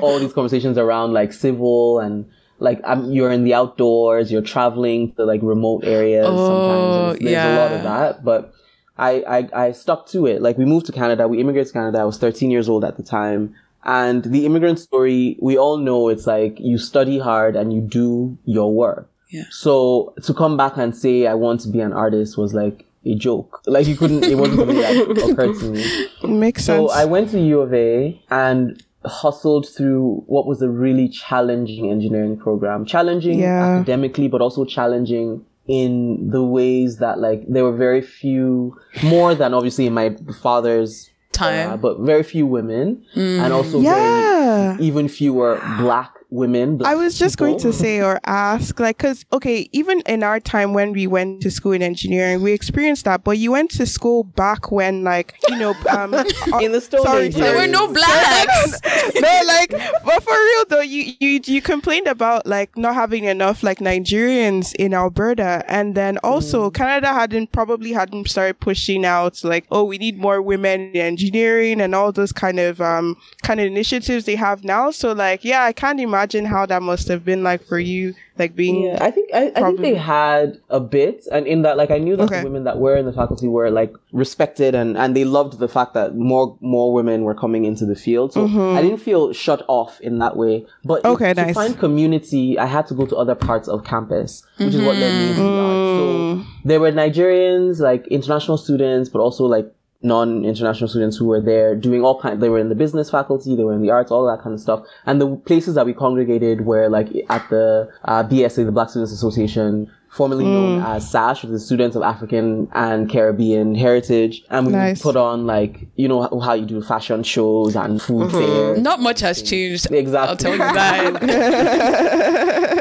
All 0.00 0.18
these 0.18 0.32
conversations 0.32 0.76
around 0.76 1.12
like 1.12 1.32
civil 1.32 2.00
and 2.00 2.28
like 2.58 2.80
I'm, 2.84 3.12
you're 3.12 3.30
in 3.30 3.44
the 3.44 3.54
outdoors, 3.54 4.32
you're 4.32 4.42
traveling 4.42 5.12
to 5.12 5.24
like 5.24 5.40
remote 5.44 5.84
areas 5.84 6.26
Oh, 6.28 7.10
sometimes. 7.12 7.24
There's 7.24 7.44
a 7.44 7.56
lot 7.60 7.72
of 7.72 7.82
that, 7.84 8.24
but 8.24 8.52
I, 8.96 9.22
I, 9.52 9.66
I 9.66 9.72
stuck 9.72 10.08
to 10.08 10.26
it. 10.26 10.42
Like 10.42 10.58
we 10.58 10.64
moved 10.64 10.86
to 10.86 10.92
Canada, 10.92 11.28
we 11.28 11.38
immigrated 11.40 11.68
to 11.68 11.72
Canada. 11.74 11.98
I 12.00 12.04
was 12.04 12.18
13 12.18 12.50
years 12.50 12.68
old 12.68 12.84
at 12.84 12.96
the 12.96 13.04
time. 13.04 13.54
And 13.84 14.24
the 14.24 14.44
immigrant 14.44 14.78
story, 14.78 15.36
we 15.40 15.56
all 15.56 15.78
know 15.78 16.08
it's 16.08 16.26
like 16.26 16.58
you 16.60 16.78
study 16.78 17.18
hard 17.18 17.56
and 17.56 17.72
you 17.72 17.80
do 17.80 18.36
your 18.44 18.72
work. 18.72 19.10
Yeah. 19.30 19.44
So 19.50 20.14
to 20.22 20.34
come 20.34 20.56
back 20.56 20.76
and 20.76 20.96
say 20.96 21.26
I 21.26 21.34
want 21.34 21.60
to 21.62 21.68
be 21.68 21.80
an 21.80 21.92
artist 21.92 22.36
was 22.38 22.54
like 22.54 22.84
a 23.06 23.14
joke. 23.14 23.60
Like 23.66 23.86
you 23.86 23.96
couldn't, 23.96 24.24
it 24.24 24.36
wasn't 24.36 24.58
something 24.58 24.76
that 25.16 25.30
occurred 25.30 25.58
to 25.60 25.70
me. 25.70 26.38
Makes 26.38 26.64
sense. 26.64 26.90
So. 26.90 26.94
I 26.94 27.04
went 27.04 27.30
to 27.30 27.40
U 27.40 27.60
of 27.60 27.72
A 27.72 28.20
and 28.30 28.82
hustled 29.04 29.66
through 29.68 30.24
what 30.26 30.46
was 30.46 30.60
a 30.60 30.68
really 30.68 31.08
challenging 31.08 31.90
engineering 31.90 32.36
program. 32.36 32.84
Challenging 32.84 33.38
Yeah. 33.38 33.76
academically, 33.76 34.28
but 34.28 34.40
also 34.40 34.64
challenging 34.64 35.44
in 35.66 36.30
the 36.30 36.42
ways 36.42 36.96
that 36.96 37.18
like 37.20 37.44
there 37.46 37.62
were 37.62 37.76
very 37.76 38.00
few, 38.00 38.76
more 39.04 39.34
than 39.34 39.52
obviously 39.54 39.86
in 39.86 39.92
my 39.92 40.16
father's 40.42 41.10
Time. 41.38 41.68
era, 41.70 41.76
but 41.78 42.00
very 42.00 42.22
few 42.22 42.46
women 42.46 43.04
and 43.14 43.52
also 43.52 43.80
Yeah. 43.80 44.72
very 44.76 44.84
even 44.84 45.08
fewer 45.08 45.60
black 45.78 46.12
women. 46.30 46.76
black 46.76 46.92
I 46.92 46.94
was 46.94 47.18
just 47.18 47.38
going 47.38 47.58
to 47.60 47.72
say 47.72 48.00
or 48.00 48.20
ask, 48.24 48.78
like, 48.78 48.98
because, 48.98 49.24
okay, 49.32 49.68
even 49.72 50.00
in 50.02 50.22
our 50.22 50.40
time 50.40 50.74
when 50.74 50.92
we 50.92 51.06
went 51.06 51.40
to 51.42 51.50
school 51.50 51.72
in 51.72 51.82
engineering, 51.82 52.42
we 52.42 52.52
experienced 52.52 53.04
that, 53.06 53.24
but 53.24 53.38
you 53.38 53.52
went 53.52 53.70
to 53.72 53.86
school 53.86 54.24
back 54.24 54.70
when, 54.70 55.04
like, 55.04 55.34
you 55.48 55.56
know, 55.56 55.74
um, 55.90 56.14
in 56.60 56.72
the 56.72 56.80
Stone 56.80 57.04
sorry, 57.04 57.30
sorry. 57.30 57.30
There 57.30 57.56
were 57.56 57.66
no 57.66 57.88
blacks. 57.92 58.80
no, 59.14 59.42
like, 59.46 59.70
but 60.04 60.22
for 60.22 60.32
real 60.32 60.64
though, 60.68 60.80
you, 60.80 61.12
you, 61.18 61.40
you 61.44 61.62
complained 61.62 62.06
about, 62.06 62.46
like, 62.46 62.76
not 62.76 62.94
having 62.94 63.24
enough, 63.24 63.62
like, 63.62 63.78
Nigerians 63.78 64.74
in 64.74 64.92
Alberta. 64.94 65.64
And 65.68 65.94
then 65.94 66.18
also, 66.18 66.70
Canada 66.70 67.08
hadn't, 67.08 67.52
probably 67.52 67.92
hadn't 67.92 68.28
started 68.28 68.60
pushing 68.60 69.04
out, 69.04 69.42
like, 69.44 69.66
oh, 69.70 69.84
we 69.84 69.98
need 69.98 70.18
more 70.18 70.42
women 70.42 70.92
in 70.94 71.00
engineering 71.00 71.80
and 71.80 71.94
all 71.94 72.12
those 72.12 72.32
kind 72.32 72.58
of, 72.58 72.80
um, 72.80 73.16
kind 73.42 73.60
of 73.60 73.66
initiatives 73.66 74.26
they 74.26 74.36
have 74.36 74.64
now. 74.64 74.90
So, 74.90 75.12
like, 75.12 75.44
yeah, 75.44 75.64
I 75.64 75.72
can't 75.72 75.98
imagine 75.98 76.17
how 76.44 76.66
that 76.66 76.82
must 76.82 77.08
have 77.08 77.24
been 77.24 77.42
like 77.42 77.62
for 77.64 77.78
you, 77.78 78.14
like, 78.38 78.54
being. 78.56 78.82
Yeah, 78.84 78.98
I 79.00 79.10
think 79.10 79.30
I, 79.34 79.38
I 79.38 79.42
think 79.44 79.54
Probably. 79.56 79.90
they 79.92 79.94
had 79.96 80.58
a 80.70 80.80
bit, 80.80 81.26
and 81.30 81.46
in 81.46 81.62
that, 81.62 81.76
like, 81.76 81.90
I 81.90 81.98
knew 81.98 82.16
that 82.16 82.24
Okay. 82.24 82.38
the 82.40 82.44
women 82.44 82.64
that 82.64 82.78
were 82.78 82.96
in 82.96 83.06
the 83.06 83.12
faculty 83.12 83.48
were 83.48 83.70
like 83.70 83.92
respected, 84.12 84.74
and 84.74 84.96
and 84.96 85.14
they 85.16 85.24
loved 85.24 85.58
the 85.58 85.68
fact 85.68 85.94
that 85.94 86.16
more 86.16 86.56
more 86.60 86.92
women 86.92 87.22
were 87.22 87.34
coming 87.34 87.64
into 87.64 87.84
the 87.86 87.94
field. 87.96 88.32
So 88.32 88.44
I 88.46 88.82
didn't 88.82 88.98
feel 88.98 89.32
shut 89.32 89.62
off 89.68 90.00
in 90.00 90.18
that 90.18 90.36
way. 90.36 90.66
But 90.84 91.02
Mm-hmm. 91.02 91.12
Okay, 91.14 91.34
to 91.34 91.42
nice. 91.46 91.54
find 91.54 91.78
community, 91.78 92.58
I 92.58 92.66
had 92.66 92.86
to 92.88 92.94
go 92.94 93.06
to 93.06 93.16
other 93.16 93.34
parts 93.34 93.68
of 93.68 93.84
campus, 93.84 94.42
which 94.58 94.74
is 94.74 94.82
what 94.82 94.96
led 94.96 95.12
me 95.20 95.34
to 95.34 95.42
the 95.42 95.48
arts. 95.48 95.88
Mm. 95.88 96.44
So 96.44 96.46
there 96.64 96.80
were 96.80 96.92
Nigerians, 96.92 97.80
like 97.80 98.06
international 98.08 98.58
students, 98.58 99.08
but 99.08 99.20
also 99.20 99.44
like 99.44 99.72
non-international 100.02 100.86
students 100.88 101.16
who 101.16 101.26
were 101.26 101.40
there 101.40 101.74
doing 101.74 102.04
all 102.04 102.20
kind 102.20 102.40
they 102.40 102.48
were 102.48 102.60
in 102.60 102.68
the 102.68 102.74
business 102.74 103.10
faculty 103.10 103.56
they 103.56 103.64
were 103.64 103.74
in 103.74 103.82
the 103.82 103.90
arts 103.90 104.12
all 104.12 104.24
that 104.26 104.40
kind 104.42 104.54
of 104.54 104.60
stuff 104.60 104.80
and 105.06 105.20
the 105.20 105.34
places 105.38 105.74
that 105.74 105.84
we 105.84 105.92
congregated 105.92 106.64
were 106.64 106.88
like 106.88 107.08
at 107.30 107.48
the 107.50 107.88
uh, 108.04 108.22
bsa 108.22 108.64
the 108.64 108.70
black 108.70 108.88
students 108.90 109.10
association 109.12 109.90
formerly 110.10 110.44
known 110.44 110.80
as 110.82 111.10
sash 111.10 111.42
which 111.42 111.50
is 111.52 111.66
students 111.66 111.96
of 111.96 112.02
african 112.02 112.68
and 112.74 113.10
caribbean 113.10 113.74
heritage 113.74 114.44
and 114.50 114.68
we 114.68 114.72
Nice. 114.72 115.02
put 115.02 115.16
on 115.16 115.46
like 115.46 115.88
you 115.96 116.06
know 116.06 116.22
how, 116.22 116.38
how 116.38 116.52
you 116.54 116.64
do 116.64 116.80
fashion 116.80 117.24
shows 117.24 117.74
and 117.74 118.00
food 118.00 118.30
fairs 118.30 118.78
Not 118.80 119.00
much 119.00 119.18
has 119.20 119.42
changed. 119.42 119.90
Exactly. 119.90 120.28
I'll 120.30 120.36
tell 120.36 120.52
you 120.52 120.58
that. 120.58 121.18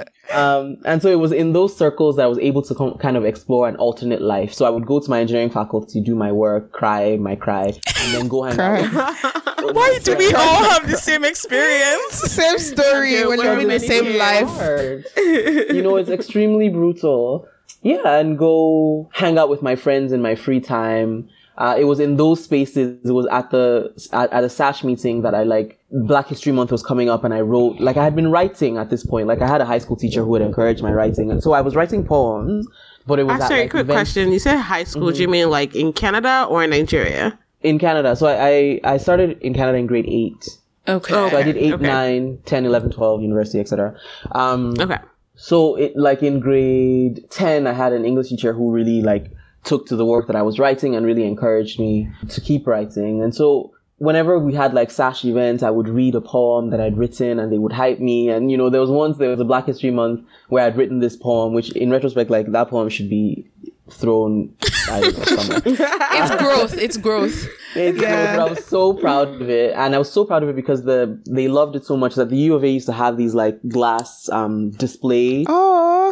Um, 0.34 0.78
and 0.86 1.02
so 1.02 1.10
it 1.10 1.20
was 1.20 1.32
in 1.32 1.54
those 1.54 1.76
circles 1.76 2.18
that 2.18 2.24
I 2.24 2.28
was 2.28 2.38
able 2.40 2.62
to 2.63 2.76
com- 2.76 2.98
kind 2.98 3.16
of 3.18 3.24
explore 3.26 3.68
an 3.68 3.76
alternate 3.78 4.22
life. 4.22 4.54
So 4.54 4.66
I 4.66 4.70
would 4.70 4.86
go 4.86 5.00
to 5.00 5.10
my 5.10 5.20
engineering 5.22 5.50
faculty, 5.50 6.02
do 6.02 6.16
my 6.16 6.32
work, 6.32 6.72
cry 6.72 7.16
my 7.18 7.36
cry, 7.36 7.66
and 8.02 8.13
then 8.13 8.28
go 8.28 8.44
hang 8.44 8.60
out. 8.60 9.16
Why 9.74 10.00
do 10.04 10.16
we 10.16 10.34
all 10.34 10.63
have 10.63 10.90
the 10.90 10.98
same 10.98 11.24
experience? 11.26 12.13
Same 12.38 12.58
story 12.60 13.18
Okay, 13.18 13.26
when 13.28 13.38
well, 13.40 13.54
you're 13.54 13.62
in 13.62 13.68
the 13.70 13.80
same 13.80 14.18
life. 14.18 14.48
hard. 14.48 15.06
you 15.18 15.82
know, 15.82 15.96
it's 15.98 16.10
extremely 16.10 16.70
brutal. 16.70 17.48
Yeah, 17.82 18.18
and 18.20 18.38
go 18.38 19.10
hang 19.13 19.38
out 19.38 19.50
with 19.50 19.62
my 19.62 19.76
friends 19.76 20.12
in 20.12 20.22
my 20.22 20.36
free 20.36 20.60
time. 20.60 21.30
Uh, 21.58 21.76
it 21.78 21.86
was 21.86 22.00
in 22.00 22.17
those 22.17 22.43
spaces. 22.43 23.00
It 23.04 23.12
was 23.12 23.26
at 23.28 23.50
the 23.52 23.91
at, 24.13 24.32
at 24.32 24.43
a 24.43 24.50
sash 24.50 24.84
meeting 24.84 25.22
that 25.24 25.34
I 25.34 25.43
like. 25.43 25.80
Black 25.91 26.28
History 26.28 26.52
Month 26.52 26.72
was 26.72 26.84
coming 26.84 27.10
up, 27.10 27.24
and 27.24 27.34
I 27.34 27.41
wrote 27.41 27.80
like 27.80 27.98
I 27.98 28.04
had 28.04 28.15
been 28.15 28.30
writing 28.30 28.78
at 28.78 28.89
this 28.89 29.06
point. 29.06 29.28
Like 29.28 29.41
I 29.41 29.48
had 29.48 29.62
a 29.62 29.65
high 29.65 29.78
school 29.80 29.96
teacher 29.96 30.22
who 30.24 30.30
would 30.32 30.41
encourage 30.41 30.82
my 30.82 30.91
writing, 30.91 31.32
and 31.32 31.41
so 31.41 31.54
I 31.54 31.62
was 31.62 31.76
writing 31.76 32.04
poems. 32.06 32.67
But 33.08 33.20
it 33.20 33.24
was 33.24 33.39
Ah, 33.39 33.43
at, 33.46 33.48
sorry, 33.48 33.62
like, 33.62 33.72
quick 33.72 33.82
events- 33.82 33.96
question. 34.13 34.32
You 34.34 34.39
said 34.39 34.58
high 34.58 34.84
school. 34.84 35.12
Do 35.12 35.22
you 35.22 35.30
mean 35.30 35.50
like 35.50 35.76
in 35.76 35.93
Canada 35.93 36.46
or 36.50 36.63
in 36.63 36.70
Nigeria? 36.72 37.39
in 37.63 37.80
Canada. 37.80 38.15
So 38.15 38.28
I, 38.28 38.80
I, 38.84 38.93
I 38.93 38.98
started 38.98 39.39
in 39.41 39.54
Canada 39.54 39.78
in 39.80 39.88
grade 39.88 40.06
eight. 40.08 40.48
Okay. 40.88 41.12
So 41.13 41.36
I 41.36 41.41
did 41.43 41.58
8, 41.58 41.74
Okay. 41.74 41.84
nine, 41.88 42.38
ten, 42.46 42.65
eleven, 42.65 42.91
twelve, 42.91 43.20
9, 43.20 43.22
10, 43.22 43.22
11, 43.22 43.22
12, 43.22 43.22
university, 43.24 43.60
etc. 43.60 43.96
Um, 44.32 44.74
Okay. 44.80 44.98
so 45.36 45.76
it, 45.76 45.98
like 45.98 46.22
in 46.24 46.39
grade 46.39 47.26
10, 47.30 47.65
I 47.67 47.74
had 47.74 47.93
an 47.93 48.06
English 48.06 48.30
teacher 48.30 48.54
who 48.54 48.72
really 48.72 49.02
like 49.02 49.32
took 49.67 49.86
to 49.88 49.95
the 49.95 50.06
work 50.06 50.27
that 50.27 50.36
I 50.36 50.41
was 50.41 50.58
writing 50.60 50.95
and 50.95 51.06
really 51.06 51.25
encouraged 51.25 51.80
me 51.80 52.10
to 52.30 52.41
keep 52.41 52.65
writing. 52.65 53.21
And 53.21 53.36
so 53.36 53.71
whenever 53.97 54.39
we 54.39 54.53
had 54.53 54.73
like 54.73 54.89
sash 54.91 55.25
events, 55.25 55.62
I 55.63 55.69
would 55.69 55.89
read 55.89 56.15
a 56.15 56.21
poem 56.21 56.69
that 56.71 56.80
I'd 56.80 56.97
written 56.97 57.39
and 57.39 57.51
they 57.51 57.58
would 57.58 57.73
hype 57.73 57.99
me. 57.99 58.30
And, 58.30 58.49
you 58.51 58.58
know, 58.58 58.69
there 58.69 58.82
was 58.82 58.89
once, 58.89 59.17
there 59.17 59.30
was 59.30 59.39
a 59.39 59.45
Black 59.45 59.65
History 59.65 59.91
Month 59.91 60.25
where 60.49 60.65
I'd 60.65 60.77
written 60.77 60.99
this 60.99 61.15
poem, 61.15 61.53
which 61.53 61.71
in 61.75 61.89
retrospect, 61.91 62.30
like 62.30 62.51
that 62.51 62.69
poem 62.69 62.89
should 62.89 63.10
be 63.10 63.45
thrown, 63.89 64.53
know, 64.89 65.12
somewhere. 65.12 65.62
It's 65.65 66.36
growth. 66.43 66.73
It's 66.77 66.97
growth. 66.97 67.47
It's 67.75 67.99
Yeah. 68.01 68.36
but 68.38 68.47
I 68.47 68.49
was 68.49 68.65
so 68.65 68.93
proud 68.93 69.30
of 69.41 69.49
it, 69.49 69.73
and 69.75 69.93
I 69.95 69.97
was 69.97 70.12
so 70.12 70.25
proud 70.25 70.43
of 70.43 70.49
it 70.49 70.56
because 70.56 70.84
the 70.84 71.19
they 71.30 71.47
loved 71.47 71.75
it 71.75 71.86
so 71.86 71.95
much 71.95 72.15
that 72.15 72.30
the 72.30 72.38
U 72.38 72.56
of 72.56 72.63
A 72.63 72.69
used 72.69 72.88
to 72.88 72.93
have 72.93 73.17
these 73.17 73.34
like 73.36 73.58
glass 73.67 74.30
um 74.30 74.71
display 74.71 75.45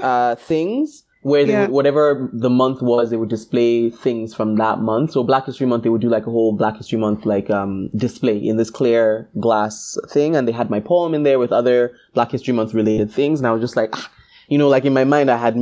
uh 0.04 0.36
things 0.36 1.05
where 1.30 1.44
they 1.46 1.54
Yeah. 1.54 1.62
would, 1.62 1.72
whatever 1.78 2.30
the 2.46 2.52
month 2.64 2.80
was, 2.92 3.10
they 3.10 3.18
would 3.22 3.34
display 3.38 3.90
things 4.06 4.36
from 4.38 4.50
that 4.64 4.78
month. 4.92 5.08
So 5.14 5.24
Black 5.32 5.46
History 5.50 5.68
Month, 5.72 5.82
they 5.84 5.90
would 5.94 6.06
do 6.08 6.10
like 6.18 6.28
a 6.28 6.34
whole 6.38 6.54
Black 6.62 6.76
History 6.82 7.00
Month 7.06 7.26
like 7.34 7.50
um 7.60 7.74
display 8.06 8.38
in 8.50 8.56
this 8.62 8.70
clear 8.80 9.04
glass 9.46 9.76
thing, 10.14 10.36
and 10.36 10.44
they 10.48 10.52
had 10.62 10.70
my 10.76 10.82
poem 10.92 11.12
in 11.18 11.24
there 11.28 11.40
with 11.44 11.52
other 11.62 11.78
Black 12.14 12.30
History 12.36 12.54
Month 12.60 12.72
related 12.82 13.10
things, 13.20 13.36
and 13.40 13.48
I 13.48 13.52
was 13.56 13.62
just 13.68 13.76
like. 13.82 13.92
Ah, 13.94 14.10
you 14.48 14.60
know, 14.60 14.70
like 14.76 14.86
in 14.86 14.94
my 14.94 15.06
mind, 15.16 15.28
I 15.32 15.38
had 15.48 15.56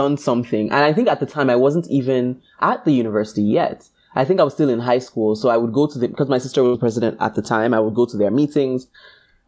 done 0.00 0.14
something. 0.16 0.64
And 0.74 0.82
I 0.88 0.92
think 0.92 1.08
at 1.08 1.18
the 1.18 1.26
time 1.26 1.50
I 1.50 1.56
wasn't 1.56 1.88
even 1.98 2.40
at 2.60 2.78
the 2.84 2.92
university 2.92 3.42
yet. 3.42 3.78
I 4.14 4.24
think 4.24 4.38
I 4.38 4.44
was 4.44 4.54
still 4.54 4.70
in 4.70 4.78
high 4.78 5.00
school. 5.08 5.34
So 5.34 5.48
I 5.48 5.56
would 5.56 5.72
go 5.72 5.88
to 5.88 5.98
the, 5.98 6.06
because 6.06 6.28
my 6.28 6.38
sister 6.38 6.62
was 6.62 6.78
president 6.78 7.16
at 7.26 7.34
the 7.34 7.42
time, 7.42 7.74
I 7.74 7.80
would 7.80 7.96
go 8.00 8.06
to 8.06 8.16
their 8.16 8.30
meetings. 8.30 8.86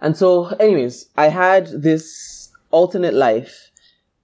And 0.00 0.16
so, 0.16 0.46
anyways, 0.66 0.94
I 1.16 1.28
had 1.28 1.68
this 1.88 2.50
alternate 2.72 3.14
life, 3.14 3.70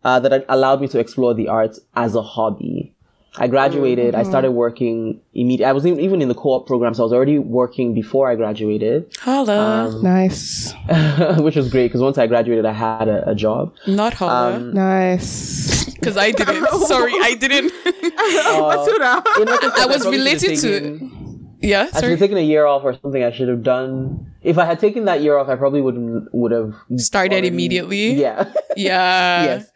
uh, 0.05 0.21
that 0.21 0.45
allowed 0.49 0.81
me 0.81 0.89
to 0.89 0.99
explore 0.99 1.35
the 1.35 1.49
arts 1.49 1.81
as 1.95 2.15
a 2.15 2.23
hobby. 2.23 2.95
I 3.37 3.47
graduated. 3.47 4.15
I 4.15 4.23
mm-hmm. 4.23 4.31
started 4.31 4.51
working 4.51 5.21
immediately. 5.35 5.67
I 5.67 5.73
was 5.73 5.87
even, 5.87 6.01
even 6.01 6.21
in 6.21 6.29
the 6.29 6.35
co-op 6.35 6.67
program, 6.67 6.95
so 6.95 7.03
I 7.03 7.05
was 7.05 7.13
already 7.13 7.39
working 7.39 7.95
before 7.95 8.29
I 8.29 8.35
graduated, 8.35 9.17
Holla. 9.21 9.87
Um, 9.87 10.03
nice, 10.03 10.75
which 11.39 11.55
was 11.55 11.71
great 11.71 11.89
because 11.89 12.01
once 12.01 12.19
I 12.19 12.27
graduated, 12.27 12.67
I 12.67 12.73
had 12.73 13.09
a, 13.09 13.31
a 13.31 13.35
job. 13.35 13.75
Not 13.87 14.15
holla. 14.15 14.57
Um, 14.57 14.75
nice. 14.75 15.89
Because 16.01 16.17
I 16.17 16.31
didn't. 16.31 16.67
Sorry, 16.87 17.13
I 17.13 17.35
didn't. 17.35 17.71
Uh, 17.87 18.73
Matura. 18.73 19.23
In 19.37 19.49
retrospect, 19.49 19.79
I 19.79 19.87
was 19.87 20.01
probably 20.01 20.01
should 20.01 20.03
have 20.03 20.13
related 20.13 20.61
to- 20.61 20.81
taken- 20.81 21.57
yeah, 21.63 21.91
I 21.93 22.01
should 22.01 22.11
have 22.11 22.19
taken 22.19 22.39
a 22.39 22.43
year 22.43 22.65
off 22.65 22.85
or 22.85 22.95
something. 23.03 23.23
I 23.23 23.31
should 23.31 23.49
have 23.49 23.63
done. 23.63 24.33
If 24.43 24.57
I 24.57 24.65
had 24.65 24.81
taken 24.81 25.05
that 25.05 25.21
year 25.21 25.37
off, 25.37 25.51
I 25.51 25.57
probably 25.57 25.83
would 25.83 26.29
would 26.33 26.53
have 26.53 26.75
Started 26.97 27.33
already- 27.33 27.49
immediately. 27.49 28.15
Yeah. 28.15 28.51
Yeah. 28.77 29.45
yes. 29.45 29.70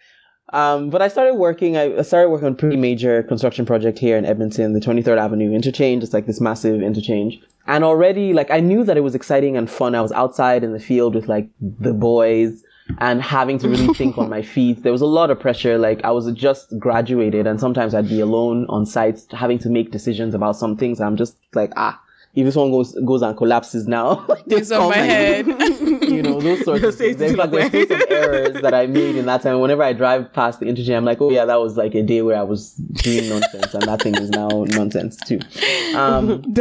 Um, 0.54 0.88
but 0.88 1.02
I 1.02 1.08
started 1.08 1.34
working. 1.34 1.76
I 1.76 2.00
started 2.02 2.30
working 2.30 2.46
on 2.46 2.52
a 2.52 2.56
pretty 2.56 2.76
major 2.76 3.24
construction 3.24 3.66
project 3.66 3.98
here 3.98 4.16
in 4.16 4.24
Edmonton, 4.24 4.72
the 4.72 4.78
23rd 4.78 5.18
Avenue 5.18 5.52
interchange. 5.52 6.04
It's 6.04 6.12
like 6.12 6.26
this 6.26 6.40
massive 6.40 6.80
interchange. 6.80 7.40
And 7.66 7.82
already, 7.82 8.32
like, 8.32 8.52
I 8.52 8.60
knew 8.60 8.84
that 8.84 8.96
it 8.96 9.00
was 9.00 9.16
exciting 9.16 9.56
and 9.56 9.68
fun. 9.68 9.96
I 9.96 10.00
was 10.00 10.12
outside 10.12 10.62
in 10.62 10.72
the 10.72 10.78
field 10.78 11.16
with 11.16 11.26
like 11.26 11.48
the 11.60 11.92
boys 11.92 12.62
and 12.98 13.20
having 13.20 13.58
to 13.58 13.68
really 13.68 13.92
think 13.94 14.16
on 14.16 14.30
my 14.30 14.42
feet. 14.54 14.84
There 14.84 14.92
was 14.92 15.00
a 15.00 15.06
lot 15.06 15.28
of 15.30 15.40
pressure. 15.40 15.76
Like, 15.76 16.04
I 16.04 16.12
was 16.12 16.30
just 16.32 16.78
graduated, 16.78 17.48
and 17.48 17.58
sometimes 17.58 17.92
I'd 17.92 18.08
be 18.08 18.20
alone 18.20 18.66
on 18.68 18.86
site, 18.86 19.22
having 19.32 19.58
to 19.58 19.68
make 19.68 19.90
decisions 19.90 20.34
about 20.34 20.54
some 20.54 20.76
things. 20.76 21.00
I'm 21.00 21.16
just 21.16 21.36
like, 21.54 21.72
ah, 21.76 22.00
if 22.34 22.44
this 22.44 22.56
one 22.56 22.70
goes 22.70 22.94
goes 23.04 23.22
and 23.22 23.36
collapses 23.36 23.86
now, 23.86 24.26
It's 24.46 24.70
on 24.70 24.78
call 24.80 24.90
my 24.90 24.96
head. 25.14 25.46
you 25.46 26.22
know, 26.22 26.40
those 26.40 26.64
sorts 26.64 26.82
of 26.84 26.94
things. 26.94 27.20
In 27.20 27.30
to 27.30 27.36
fact, 27.36 27.52
there's 27.52 27.68
still 27.68 27.86
some 27.86 28.02
errors 28.10 28.62
that 28.62 28.74
I 28.74 28.86
made 28.86 29.16
in 29.16 29.26
that 29.26 29.42
time. 29.42 29.60
Whenever 29.60 29.82
I 29.82 29.92
drive 29.92 30.32
past 30.32 30.60
the 30.60 30.66
interchange, 30.66 30.96
I'm 30.96 31.04
like, 31.04 31.20
oh 31.20 31.30
yeah, 31.30 31.44
that 31.44 31.60
was 31.60 31.76
like 31.76 31.94
a 31.94 32.02
day 32.02 32.22
where 32.22 32.36
I 32.36 32.42
was 32.42 32.74
doing 32.74 33.28
nonsense, 33.28 33.74
and 33.74 33.82
that 33.84 34.02
thing 34.02 34.16
is 34.16 34.30
now 34.30 34.48
nonsense 34.68 35.16
too. 35.26 35.38
Um, 35.96 36.42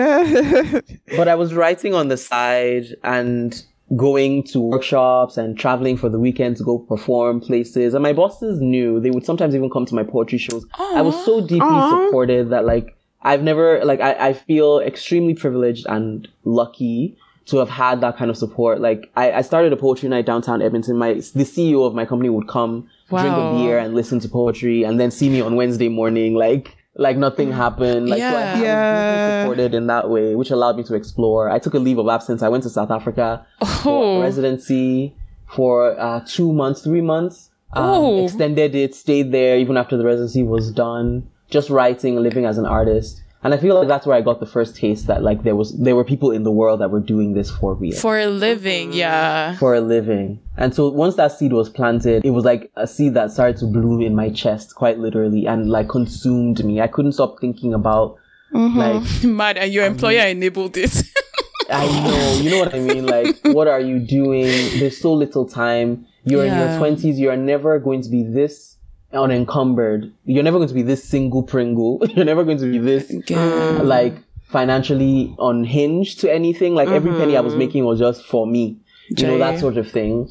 but 1.17 1.27
I 1.27 1.35
was 1.35 1.53
writing 1.53 1.93
on 1.93 2.07
the 2.07 2.17
side 2.17 2.85
and 3.03 3.63
going 3.95 4.43
to 4.43 4.59
workshops 4.59 5.37
and 5.37 5.57
traveling 5.57 5.97
for 5.97 6.09
the 6.09 6.19
weekend 6.19 6.57
to 6.57 6.63
go 6.63 6.79
perform 6.79 7.39
places. 7.39 7.93
And 7.93 8.01
my 8.01 8.13
bosses 8.13 8.59
knew 8.61 8.99
they 8.99 9.11
would 9.11 9.25
sometimes 9.25 9.53
even 9.55 9.69
come 9.69 9.85
to 9.85 9.93
my 9.95 10.03
poetry 10.03 10.37
shows. 10.39 10.65
I 10.79 11.01
was 11.01 11.13
so 11.25 11.41
deeply 11.41 11.59
Aw. 11.67 12.05
supported 12.07 12.49
that 12.49 12.65
like 12.65 12.95
I've 13.23 13.41
never 13.43 13.83
like 13.85 14.01
I, 14.01 14.29
I 14.29 14.33
feel 14.33 14.79
extremely 14.79 15.33
privileged 15.33 15.85
and 15.87 16.27
lucky 16.43 17.17
to 17.45 17.57
have 17.57 17.69
had 17.69 18.01
that 18.01 18.17
kind 18.17 18.29
of 18.29 18.37
support. 18.37 18.79
Like 18.81 19.11
I, 19.15 19.31
I 19.31 19.41
started 19.41 19.73
a 19.73 19.77
poetry 19.77 20.09
night 20.09 20.25
downtown 20.25 20.61
Edmonton. 20.61 20.97
My 20.97 21.13
the 21.13 21.43
CEO 21.53 21.85
of 21.87 21.93
my 21.95 22.05
company 22.05 22.29
would 22.29 22.47
come 22.47 22.89
drink 23.09 23.27
a 23.35 23.53
beer 23.57 23.77
and 23.77 23.93
listen 23.93 24.19
to 24.21 24.29
poetry 24.29 24.83
and 24.83 24.99
then 24.99 25.11
see 25.11 25.29
me 25.29 25.39
on 25.41 25.55
Wednesday 25.55 25.87
morning 25.89 26.33
like 26.35 26.75
like 26.95 27.17
nothing 27.17 27.51
happened. 27.51 28.07
Like 28.09 28.19
so 28.19 28.25
I, 28.25 28.29
Yeah. 28.29 28.37
I 28.37 28.53
was 28.53 28.61
Yeah. 28.61 29.41
supported 29.43 29.73
in 29.73 29.87
that 29.87 30.09
way, 30.09 30.35
which 30.35 30.51
allowed 30.51 30.77
me 30.77 30.83
to 30.83 30.93
explore. 30.95 31.49
I 31.49 31.59
took 31.59 31.73
a 31.73 31.79
leave 31.79 31.97
of 31.97 32.07
absence. 32.07 32.43
I 32.43 32.49
went 32.49 32.63
to 32.63 32.69
South 32.69 32.91
Africa 32.91 33.45
for 33.81 34.03
Oh. 34.17 34.21
residency 34.21 35.15
for 35.47 35.99
uh, 35.99 36.21
two 36.27 36.51
months, 36.53 36.81
three 36.81 37.01
months. 37.01 37.49
Um, 37.73 37.85
Oh. 37.85 38.23
Extended 38.23 38.75
it, 38.75 38.93
stayed 38.95 39.31
there 39.31 39.57
even 39.57 39.77
after 39.77 39.97
the 39.97 40.05
residency 40.05 40.43
was 40.43 40.71
done. 40.71 41.27
Just 41.53 41.69
writing, 41.69 42.15
living 42.15 42.45
as 42.45 42.57
an 42.57 42.65
artist. 42.65 43.21
And 43.43 43.53
I 43.53 43.57
feel 43.57 43.75
like 43.75 43.87
that's 43.87 44.07
where 44.07 44.17
I 44.17 44.21
got 44.21 44.39
the 44.39 44.47
first 44.47 44.75
taste 44.75 45.05
that 45.05 45.21
like 45.21 45.43
there 45.43 45.55
was 45.55 45.77
there 45.77 45.95
were 45.95 46.03
people 46.03 46.31
in 46.31 46.41
the 46.41 46.51
world 46.51 46.81
that 46.81 46.89
were 46.89 46.99
doing 46.99 47.33
this 47.33 47.51
for 47.51 47.75
real. 47.75 47.95
For 47.95 48.17
a 48.17 48.25
living, 48.25 48.91
mm. 48.91 48.95
yeah. 48.95 49.55
for 49.57 49.75
a 49.75 49.81
living. 49.81 50.39
And 50.57 50.73
so 50.73 50.89
once 50.89 51.15
that 51.17 51.33
seed 51.33 51.53
was 51.53 51.69
planted, 51.69 52.25
it 52.25 52.31
was 52.31 52.43
like 52.43 52.71
a 52.75 52.87
seed 52.87 53.13
that 53.13 53.31
started 53.31 53.57
to 53.57 53.65
bloom 53.67 54.01
in 54.01 54.15
my 54.15 54.31
chest, 54.31 54.73
quite 54.73 54.97
literally, 54.97 55.45
and 55.45 55.69
like 55.69 55.89
consumed 55.89 56.65
me. 56.65 56.81
I 56.81 56.87
couldn't 56.87 57.11
stop 57.11 57.39
thinking 57.39 57.73
about 57.75 58.17
mm-hmm. 58.51 58.79
like 58.79 59.23
Mad, 59.23 59.57
and 59.57 59.71
your 59.71 59.85
employer 59.85 60.25
enabled 60.25 60.75
it. 60.77 61.03
I 61.69 61.85
know, 61.85 62.41
you 62.41 62.49
know 62.49 62.59
what 62.59 62.73
I 62.73 62.79
mean? 62.79 63.05
Like, 63.05 63.39
what 63.45 63.67
are 63.67 63.79
you 63.79 63.99
doing? 63.99 64.47
There's 64.79 64.99
so 64.99 65.13
little 65.13 65.47
time. 65.47 66.07
You're 66.23 66.45
in 66.45 66.57
your 66.57 66.77
twenties. 66.79 67.19
You 67.19 67.29
are 67.29 67.37
never 67.37 67.77
going 67.77 68.01
to 68.01 68.09
be 68.09 68.23
this 68.23 68.72
unencumbered. 69.13 70.11
You're 70.25 70.43
never 70.43 70.57
going 70.57 70.69
to 70.69 70.73
be 70.73 70.81
this 70.81 71.03
single 71.03 71.43
Pringle. 71.43 72.01
You're 72.09 72.25
never 72.25 72.43
going 72.43 72.57
to 72.59 72.71
be 72.71 72.77
this 72.77 73.11
mm. 73.11 73.83
like 73.83 74.15
financially 74.43 75.35
unhinged 75.39 76.19
to 76.21 76.31
anything. 76.31 76.75
Like 76.75 76.89
every 76.89 77.11
penny 77.11 77.37
I 77.37 77.41
was 77.41 77.55
making 77.55 77.85
was 77.85 77.99
just 77.99 78.23
for 78.25 78.45
me. 78.45 78.77
You 79.09 79.27
know, 79.27 79.37
that 79.37 79.59
sort 79.59 79.77
of 79.77 79.91
thing. 79.91 80.29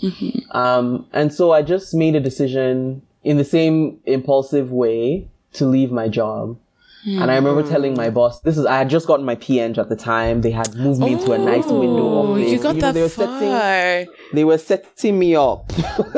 Um, 0.51 1.07
and 1.12 1.33
so 1.33 1.53
I 1.53 1.62
just 1.62 1.95
made 1.95 2.16
a 2.16 2.21
decision 2.21 3.03
in 3.23 3.37
the 3.37 3.45
same 3.45 4.01
impulsive 4.07 4.73
way 4.73 5.29
to 5.55 5.66
leave 5.66 5.92
my 5.92 6.09
job. 6.09 6.57
And 7.05 7.31
I 7.31 7.35
remember 7.35 7.62
telling 7.69 7.95
my 7.97 8.11
boss, 8.11 8.41
this 8.43 8.57
is, 8.57 8.65
I 8.65 8.79
had 8.79 8.88
just 8.88 9.09
gotten 9.09 9.27
my 9.27 9.35
P.Eng 9.35 9.77
at 9.79 9.88
the 9.88 9.97
time. 9.97 10.41
They 10.43 10.53
had 10.53 10.73
moved 10.77 11.01
me 11.01 11.12
into 11.15 11.33
a 11.33 11.38
nice 11.38 11.67
window 11.67 12.03
Oh, 12.05 12.33
office. 12.35 12.51
you 12.51 12.59
got 12.61 12.77
know, 12.77 12.81
that 12.83 12.95
they 12.95 13.03
were 13.03 13.09
far. 13.09 13.41
setting, 13.41 14.15
they 14.33 14.45
were 14.45 14.59
setting 14.59 15.19
me 15.19 15.35
up. 15.35 15.73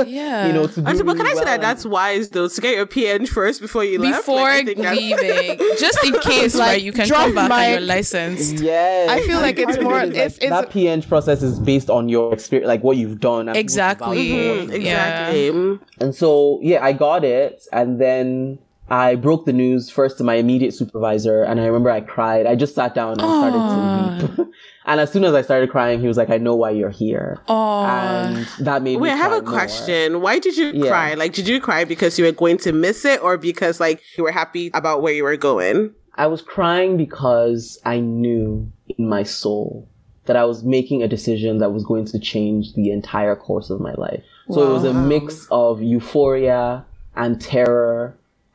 Yeah. 0.06 0.46
you 0.46 0.52
know, 0.52 0.66
to 0.66 0.80
do 0.82 0.86
I 0.86 0.94
said, 0.94 1.06
but 1.06 1.16
can 1.16 1.26
I 1.26 1.30
say 1.30 1.36
well. 1.36 1.44
that 1.46 1.60
that's 1.62 1.86
wise 1.86 2.28
though 2.30 2.48
to 2.48 2.60
get 2.60 2.74
your 2.76 2.86
PN 2.86 3.26
first 3.26 3.62
before 3.62 3.82
you 3.84 3.98
left? 3.98 4.18
Before 4.26 4.36
Like, 4.42 4.62
I 4.62 4.64
think 4.64 4.78
that's- 4.78 4.98
leaving, 4.98 5.58
just 5.78 6.04
in 6.04 6.18
case, 6.20 6.54
Like, 6.54 6.66
right? 6.68 6.82
You 6.82 6.92
can 6.92 7.08
drop 7.08 7.26
come 7.26 7.34
back 7.34 7.48
my- 7.48 7.64
and 7.64 7.72
you're 7.80 7.88
licensed. 7.88 8.60
Yes. 8.60 9.08
I 9.08 9.20
feel 9.26 9.40
like 9.40 9.58
it's 9.58 9.76
part 9.76 9.78
of 9.78 9.84
more- 9.84 10.00
it 10.00 10.08
is, 10.08 10.08
like, 10.08 10.16
it's- 10.16 10.36
it's- 10.36 10.50
that 10.50 10.70
P.Eng 10.70 11.02
process 11.02 11.42
is 11.42 11.58
based 11.60 11.88
on 11.88 12.08
your 12.10 12.32
experience, 12.34 12.68
like 12.68 12.82
what 12.82 12.98
you've 12.98 13.20
done. 13.20 13.48
Exactly. 13.48 14.28
valuable. 14.28 14.66
Mm, 14.70 14.74
exactly. 14.74 15.50
Mm. 15.50 15.80
And 16.00 16.14
so, 16.14 16.60
yeah, 16.62 16.84
I 16.84 16.92
got 16.92 17.24
it. 17.24 17.62
And 17.72 17.98
then 18.00 18.58
I 18.88 19.14
broke 19.14 19.46
the 19.46 19.52
news 19.52 19.88
first 19.88 20.18
to 20.18 20.24
my 20.24 20.34
immediate 20.34 20.74
supervisor. 20.74 21.42
And 21.42 21.58
I 21.60 21.66
remember 21.66 21.90
I 21.90 22.00
cried. 22.00 22.46
I 22.46 22.54
just 22.54 22.74
sat 22.74 22.94
down 22.94 23.18
and 23.18 23.34
started 23.36 23.60
to 23.70 24.38
weep. 24.38 24.48
and 24.86 25.00
as 25.00 25.10
soon 25.10 25.24
as 25.24 25.32
I 25.34 25.40
started 25.42 25.70
crying, 25.70 26.00
he 26.00 26.06
was 26.06 26.16
like, 26.18 26.28
I 26.30 26.36
know 26.36 26.54
why 26.54 26.70
you're 26.70 26.90
here. 26.90 27.40
And 27.48 28.46
that 28.60 28.82
made 28.82 28.96
me 28.96 29.02
Wait, 29.02 29.08
me 29.08 29.14
I 29.14 29.16
have 29.16 29.32
a 29.32 29.40
more. 29.42 29.50
question. 29.50 30.20
Why 30.20 30.38
did 30.38 30.56
you 30.56 30.72
Yeah. 30.72 30.88
cry? 30.88 31.14
Like, 31.14 31.32
did 31.32 31.48
you 31.48 31.60
cry 31.60 31.84
because 31.84 32.18
you 32.18 32.24
were 32.26 32.32
going 32.32 32.58
to 32.58 32.72
miss 32.72 33.04
it 33.04 33.22
or 33.22 33.38
because, 33.38 33.80
like, 33.80 34.02
you 34.18 34.24
were 34.24 34.32
happy 34.32 34.70
about 34.74 35.00
where 35.02 35.12
you 35.14 35.24
were 35.24 35.36
going? 35.36 35.90
I 36.16 36.26
was 36.26 36.42
crying 36.42 36.96
because 36.96 37.78
I 37.84 38.00
knew 38.00 38.70
in 38.98 39.08
my 39.08 39.22
soul 39.22 39.88
that 40.26 40.36
I 40.36 40.44
was 40.44 40.62
making 40.62 41.02
a 41.02 41.08
decision 41.08 41.58
that 41.58 41.70
was 41.72 41.84
going 41.84 42.04
to 42.06 42.18
change 42.18 42.74
the 42.74 42.90
entire 42.90 43.34
course 43.36 43.68
of 43.70 43.80
my 43.80 43.94
life. 43.94 44.22
So 44.50 44.68
it 44.68 44.72
was 44.72 44.84
a 44.84 44.92
mix 44.92 45.46
of 45.50 45.82
euphoria 45.82 46.84
and 47.16 47.40
terror 47.40 48.14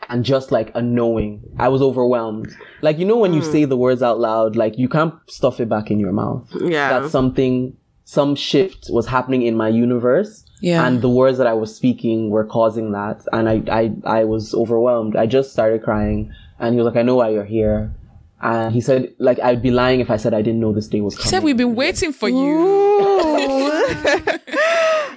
and 0.09 0.25
just 0.25 0.51
like 0.51 0.71
a 0.75 0.81
knowing. 0.81 1.43
I 1.57 1.69
was 1.69 1.81
overwhelmed. 1.81 2.55
Like, 2.81 2.97
you 2.97 3.05
know, 3.05 3.17
when 3.17 3.33
you 3.33 3.41
hmm. 3.41 3.51
say 3.51 3.65
the 3.65 3.77
words 3.77 4.01
out 4.01 4.19
loud, 4.19 4.55
like 4.55 4.77
you 4.77 4.89
can't 4.89 5.13
stuff 5.29 5.59
it 5.59 5.69
back 5.69 5.91
in 5.91 5.99
your 5.99 6.11
mouth. 6.11 6.47
Yeah. 6.59 6.99
That 6.99 7.09
something, 7.09 7.77
some 8.05 8.35
shift 8.35 8.87
was 8.89 9.07
happening 9.07 9.43
in 9.43 9.55
my 9.55 9.69
universe. 9.69 10.45
Yeah. 10.61 10.85
And 10.85 11.01
the 11.01 11.09
words 11.09 11.37
that 11.37 11.47
I 11.47 11.53
was 11.53 11.73
speaking 11.73 12.31
were 12.31 12.43
causing 12.43 12.91
that. 12.91 13.23
And 13.31 13.47
I, 13.47 13.61
I, 13.71 13.93
I 14.03 14.23
was 14.25 14.53
overwhelmed. 14.53 15.15
I 15.15 15.25
just 15.25 15.51
started 15.51 15.83
crying. 15.83 16.33
And 16.59 16.73
he 16.73 16.81
was 16.81 16.91
like, 16.91 16.99
I 16.99 17.03
know 17.03 17.15
why 17.15 17.29
you're 17.29 17.45
here. 17.45 17.93
And 18.41 18.73
he 18.73 18.81
said, 18.81 19.13
like, 19.19 19.39
I'd 19.39 19.61
be 19.61 19.69
lying 19.69 19.99
if 19.99 20.09
I 20.09 20.17
said 20.17 20.33
I 20.33 20.41
didn't 20.41 20.61
know 20.61 20.73
this 20.73 20.87
day 20.87 21.01
was 21.01 21.15
coming. 21.15 21.25
He 21.25 21.29
said 21.29 21.43
we've 21.43 21.57
been 21.57 21.75
waiting 21.75 22.13
for 22.13 22.29
you. 22.29 22.39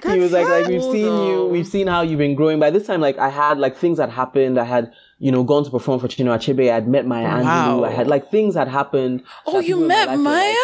he 0.03 0.19
was 0.19 0.31
like, 0.31 0.47
like 0.47 0.67
we've 0.67 0.81
seen 0.81 1.27
you, 1.27 1.45
we've 1.45 1.67
seen 1.67 1.87
how 1.87 2.01
you've 2.01 2.19
been 2.19 2.35
growing. 2.35 2.59
By 2.59 2.69
this 2.69 2.87
time, 2.87 3.01
like 3.01 3.17
I 3.17 3.29
had 3.29 3.57
like 3.57 3.75
things 3.75 3.97
that 3.97 4.09
happened. 4.09 4.59
I 4.59 4.63
had 4.63 4.93
you 5.19 5.31
know 5.31 5.43
gone 5.43 5.63
to 5.63 5.69
perform 5.69 5.99
for 5.99 6.07
Chinua 6.07 6.37
Achebe. 6.37 6.69
I 6.69 6.73
had 6.73 6.87
met 6.87 7.05
Maya 7.05 7.27
Angelou. 7.27 7.87
I 7.87 7.91
had 7.91 8.07
like 8.07 8.29
things 8.29 8.55
had 8.55 8.67
happened. 8.67 9.23
Oh, 9.45 9.59
you 9.59 9.87
met 9.87 10.17
Maya? 10.19 10.49
like, 10.49 10.57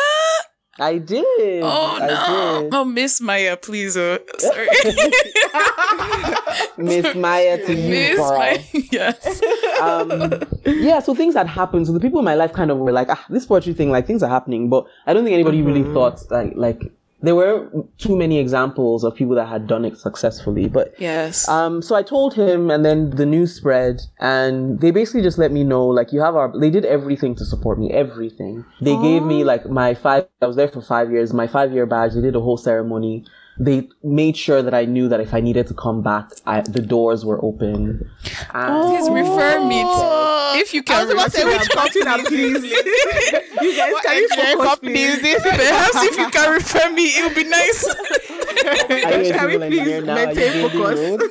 I 0.80 0.97
did. 0.97 1.62
Oh 1.63 1.97
I 2.02 2.08
no! 2.08 2.62
did. 2.62 2.73
Oh, 2.73 2.86
Miss 2.86 3.19
Maya, 3.19 3.58
please. 3.58 3.97
Oh, 3.97 4.17
sorry, 4.38 4.67
Miss 6.78 7.15
Maya 7.15 7.65
to 7.65 7.73
you, 7.73 7.89
Miss. 7.89 8.17
Maya. 8.17 8.60
Yes. 8.91 9.41
um, 9.82 10.41
yeah, 10.65 10.99
so 10.99 11.13
things 11.13 11.36
had 11.36 11.47
happened. 11.47 11.88
So 11.88 11.93
the 11.93 11.99
people 11.99 12.19
in 12.19 12.25
my 12.25 12.36
life 12.36 12.54
kind 12.54 12.71
of 12.71 12.78
were 12.78 12.91
like, 12.91 13.10
ah, 13.10 13.25
this 13.30 13.45
poetry 13.45 13.73
thing, 13.73 13.91
like 13.91 14.08
things 14.08 14.23
are 14.23 14.30
happening. 14.30 14.69
But 14.69 14.86
I 15.06 15.13
don't 15.13 15.23
think 15.23 15.34
anybody 15.34 15.62
really 15.62 15.84
thought 15.93 16.23
like 16.32 16.54
like 16.56 16.91
there 17.21 17.36
were 17.36 17.69
too 17.97 18.15
many 18.15 18.39
examples 18.39 19.03
of 19.03 19.15
people 19.15 19.36
that 19.36 19.47
had 19.47 19.67
done 19.67 19.86
it 19.86 19.97
successfully. 19.97 20.67
But 20.67 20.93
Yes. 20.99 21.47
Um, 21.47 21.82
so 21.82 21.95
I 21.95 22.03
told 22.03 22.34
him, 22.34 22.71
and 22.71 22.86
then 22.86 23.10
the 23.12 23.25
news 23.25 23.53
spread, 23.55 24.01
and 24.19 24.79
they 24.79 24.91
basically 24.91 25.21
just 25.21 25.38
let 25.38 25.51
me 25.51 25.63
know, 25.63 25.86
like, 25.88 26.13
you 26.13 26.21
have 26.21 26.36
our, 26.36 26.51
they 26.58 26.69
did 26.69 26.86
everything 26.86 27.36
to 27.36 27.45
support 27.45 27.79
me, 27.79 27.91
everything. 27.91 28.65
They 28.82 28.95
gave 29.01 29.23
me, 29.23 29.43
like, 29.43 29.69
my 29.69 29.93
five, 29.93 30.27
I 30.41 30.47
was 30.47 30.55
there 30.55 30.67
for 30.67 30.82
five 30.82 31.12
years, 31.12 31.34
my 31.34 31.47
five 31.47 31.73
year 31.73 31.86
badge, 31.86 32.13
they 32.13 32.21
did 32.21 32.36
a 32.36 32.41
whole 32.41 32.58
ceremony. 32.58 33.25
They 33.60 33.89
made 34.04 34.38
sure 34.38 34.62
that 34.62 34.74
I 34.74 34.86
knew 34.86 35.10
that 35.10 35.19
if 35.19 35.34
I 35.34 35.41
needed 35.41 35.67
to 35.67 35.74
come 35.74 36.02
back, 36.02 36.32
I, 36.45 36.62
the 36.62 36.82
doors 36.82 37.26
were 37.26 37.43
open. 37.43 38.10
And 38.54 38.74
oh. 38.74 38.89
Please 38.89 39.10
refer 39.10 39.65
me 39.67 39.82
to 39.82 39.88
oh. 39.89 40.54
if 40.56 40.74
you 40.74 40.82
can. 40.82 40.95
I 40.95 41.04
was 41.04 41.13
about 41.13 41.26
to 41.26 41.32
say 41.32 41.43
which 41.45 41.62
me- 41.62 41.76
company 41.76 42.04
that 42.06 42.26
please. 42.26 42.63
You 43.62 43.76
guys, 43.76 43.91
What 43.91 44.06
can 44.06 44.15
you 44.15 44.24
engineering 44.24 44.58
focus, 44.58 44.69
company 44.69 45.02
is 45.02 45.19
please? 45.19 45.43
this? 45.43 45.43
Perhaps 45.43 46.04
if 46.04 46.17
you 46.17 46.30
can 46.30 46.54
refer 46.54 46.89
me, 46.93 47.04
it 47.08 47.24
would 47.26 47.36
be 47.36 47.43
nice. 47.43 47.84
Are 48.60 48.76
Can 48.88 49.48
we 49.48 49.58
please 49.67 50.04
now? 50.04 50.13
Are 50.13 50.26
maintain 50.26 50.69
focus? 50.69 51.00
roads? 51.00 51.24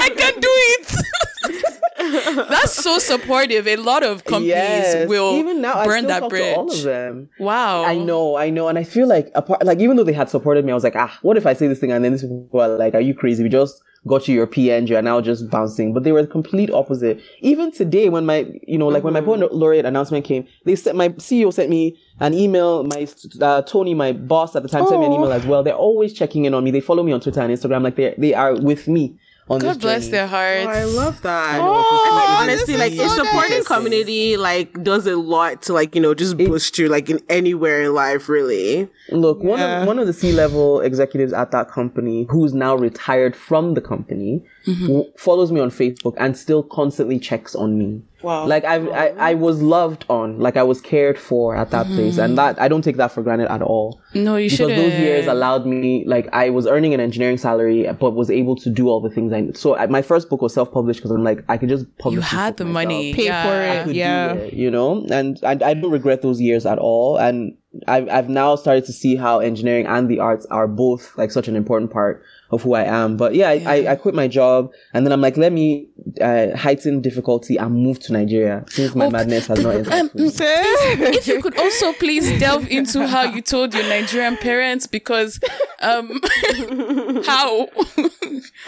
I 0.00 0.10
can't 0.16 0.40
do 0.40 0.48
it. 0.50 1.78
That's 2.48 2.72
so 2.72 2.98
supportive. 2.98 3.66
A 3.66 3.76
lot 3.76 4.02
of 4.02 4.24
companies 4.24 4.48
Yes. 4.50 5.08
will 5.08 5.34
even 5.36 5.60
now, 5.60 5.84
burn 5.84 6.06
that 6.06 6.28
bridge. 6.28 6.56
all 6.56 6.70
of 6.70 6.82
them. 6.82 7.28
Wow. 7.38 7.84
I 7.84 7.96
know, 7.98 8.36
I 8.36 8.50
know, 8.50 8.68
and 8.68 8.78
I 8.78 8.84
feel 8.84 9.06
like 9.06 9.30
apart, 9.34 9.64
like 9.64 9.78
even 9.80 9.96
though 9.96 10.04
they 10.04 10.12
had 10.12 10.28
supported 10.28 10.64
me, 10.64 10.72
I 10.72 10.74
was 10.74 10.84
like, 10.84 10.96
ah, 10.96 11.18
what 11.22 11.36
if 11.36 11.46
I 11.46 11.54
say 11.54 11.66
this 11.68 11.78
thing 11.78 11.92
and 11.92 12.04
then 12.04 12.12
these 12.12 12.22
people 12.22 12.60
are 12.60 12.68
like, 12.76 12.94
are 12.94 13.00
you 13.00 13.14
crazy? 13.14 13.42
We 13.42 13.48
just 13.48 13.82
got 14.06 14.26
you 14.26 14.34
your 14.34 14.46
P.Eng 14.48 14.90
and 14.92 15.04
now 15.04 15.20
just 15.20 15.48
bouncing. 15.48 15.92
But 15.94 16.02
they 16.02 16.10
were 16.12 16.22
the 16.22 16.28
complete 16.28 16.70
opposite. 16.72 17.20
Even 17.40 17.70
today, 17.70 18.08
when 18.08 18.26
my, 18.26 18.50
you 18.66 18.76
know, 18.76 18.88
like 18.88 19.04
when 19.04 19.12
my 19.12 19.20
poet 19.20 19.54
laureate 19.54 19.84
announcement 19.84 20.24
came, 20.24 20.46
they 20.64 20.74
sent 20.74 20.96
my 20.96 21.10
CEO 21.10 21.52
sent 21.52 21.70
me 21.70 21.96
an 22.18 22.34
email. 22.34 22.82
My 22.84 23.06
uh, 23.40 23.62
Tony, 23.62 23.94
my 23.94 24.12
boss 24.12 24.56
at 24.56 24.62
the 24.64 24.68
time, 24.68 24.86
sent 24.88 25.00
me 25.00 25.06
an 25.06 25.12
email 25.12 25.32
as 25.32 25.46
well. 25.46 25.62
They're 25.62 25.74
always 25.74 26.12
checking 26.12 26.46
in 26.46 26.54
on 26.54 26.64
me. 26.64 26.72
They 26.72 26.80
follow 26.80 27.02
me 27.04 27.12
on 27.12 27.20
Twitter 27.20 27.40
and 27.40 27.52
Instagram. 27.52 27.82
Like 27.84 27.94
they 27.96 28.14
they 28.18 28.34
are 28.34 28.54
with 28.60 28.88
me 28.88 29.16
on 29.52 29.58
this 29.60 29.72
God 29.76 29.80
bless 29.80 30.02
journey. 30.02 30.10
their 30.12 30.24
Oh, 30.24 30.28
hearts. 30.28 30.66
I 30.78 30.84
love 30.84 31.22
that. 31.22 31.58
know, 31.58 31.78
it's 31.78 31.90
just- 31.90 32.06
And, 32.06 32.14
like, 32.16 32.22
it's 32.24 32.40
honestly, 32.40 32.76
like 32.76 32.92
so 32.94 33.04
a 33.04 33.08
supporting 33.26 33.58
nice. 33.58 33.66
community 33.66 34.36
like 34.36 34.82
does 34.82 35.06
a 35.06 35.16
lot 35.16 35.62
to 35.62 35.72
like 35.72 35.94
you 35.94 36.00
know 36.00 36.14
just 36.14 36.36
boost 36.36 36.78
you 36.78 36.88
like 36.88 37.10
in 37.10 37.20
anywhere 37.28 37.82
in 37.82 37.94
life, 37.94 38.28
really. 38.28 38.88
Look, 39.10 39.42
one 39.42 39.60
of 39.60 39.86
one 39.86 39.98
of 39.98 40.06
the 40.06 40.12
C 40.12 40.32
level 40.32 40.80
executives 40.80 41.32
at 41.32 41.50
that 41.50 41.70
company, 41.70 42.26
who's 42.30 42.52
now 42.54 42.74
retired 42.76 43.36
from 43.36 43.74
the 43.74 43.80
company, 43.80 44.42
Mm-hmm. 44.66 44.86
w- 44.86 45.12
follows 45.16 45.50
me 45.50 45.60
on 45.60 45.70
Facebook 45.70 46.14
and 46.18 46.36
still 46.36 46.62
constantly 46.62 47.18
checks 47.18 47.54
on 47.54 47.78
me. 47.78 48.02
Wow. 48.22 48.46
Like 48.46 48.64
I, 48.64 48.76
I, 48.76 49.30
I 49.30 49.34
was 49.34 49.60
loved 49.60 50.04
on, 50.08 50.38
like 50.38 50.56
I 50.56 50.62
was 50.62 50.80
cared 50.80 51.18
for 51.18 51.56
at 51.56 51.70
that 51.72 51.86
mm-hmm. 51.86 51.96
place, 51.96 52.18
and 52.18 52.38
that 52.38 52.60
I 52.60 52.68
don't 52.68 52.82
take 52.82 52.96
that 52.98 53.10
for 53.10 53.20
granted 53.22 53.50
at 53.50 53.62
all. 53.62 54.00
no, 54.14 54.36
you 54.36 54.44
Because 54.46 54.56
shouldn't. 54.58 54.76
those 54.80 54.92
years 55.00 55.26
allowed 55.26 55.66
me, 55.66 56.04
like 56.06 56.28
I 56.32 56.50
was 56.50 56.68
earning 56.68 56.94
an 56.94 57.00
engineering 57.00 57.36
salary, 57.38 57.88
but 57.98 58.12
was 58.12 58.30
able 58.30 58.54
to 58.56 58.70
do 58.70 58.88
all 58.88 59.00
the 59.00 59.10
things 59.10 59.32
I. 59.32 59.50
So 59.54 59.76
I, 59.76 59.86
my 59.86 60.02
first 60.02 60.28
book 60.30 60.40
was 60.40 60.54
self 60.54 60.70
published 60.72 61.00
because 61.00 61.10
I'm 61.10 61.24
like 61.24 61.42
I 61.48 61.56
could 61.58 61.68
just 61.68 61.86
publish. 61.98 62.18
you 62.18 62.20
had 62.38 62.56
the 62.58 62.64
myself 62.64 62.74
money. 62.92 63.14
Pay 63.14 63.24
yeah. 63.24 63.42
for 63.42 63.50
I 63.50 63.74
it. 63.80 63.84
could 63.86 63.96
Yeah. 63.96 64.34
do 64.34 64.40
it, 64.40 64.52
you 64.54 64.70
know, 64.70 65.04
and 65.10 65.40
I, 65.42 65.52
I 65.70 65.74
don't 65.74 65.90
regret 65.90 66.22
those 66.22 66.40
years 66.40 66.64
at 66.64 66.78
all. 66.78 67.16
And 67.16 67.56
I've, 67.88 68.08
I've 68.08 68.28
now 68.28 68.54
started 68.56 68.84
to 68.86 68.92
see 68.92 69.16
how 69.16 69.38
engineering 69.38 69.86
and 69.86 70.08
the 70.08 70.18
arts 70.20 70.44
are 70.46 70.68
both 70.68 71.16
like 71.16 71.30
such 71.30 71.48
an 71.48 71.56
important 71.56 71.90
part 71.90 72.22
of 72.50 72.62
who 72.62 72.74
I 72.74 72.84
am. 72.84 73.16
But 73.16 73.34
yeah, 73.34 73.48
I, 73.48 73.62
I, 73.66 73.92
I 73.92 73.96
quit 73.96 74.14
my 74.14 74.28
job 74.28 74.70
and 74.92 75.06
then 75.06 75.12
I'm 75.12 75.22
like, 75.22 75.38
let 75.38 75.52
me 75.52 75.88
uh, 76.20 76.54
heighten 76.56 77.00
difficulty 77.00 77.56
and 77.56 77.74
move 77.74 77.98
to 78.00 78.12
Nigeria 78.12 78.64
since 78.68 78.94
my 78.94 79.08
madness 79.08 79.46
has 79.46 79.62
not 79.62 79.74
entered. 79.76 79.92
Um, 79.92 80.10
if 80.14 81.26
you 81.26 81.40
could 81.40 81.58
also 81.58 81.92
please 81.94 82.38
delve 82.38 82.68
into 82.68 83.06
how 83.06 83.22
you 83.22 83.40
told 83.40 83.72
your 83.72 83.84
Nigerian 83.84 84.36
parents 84.36 84.86
because 84.86 85.40
um 85.80 86.20
how 87.26 87.68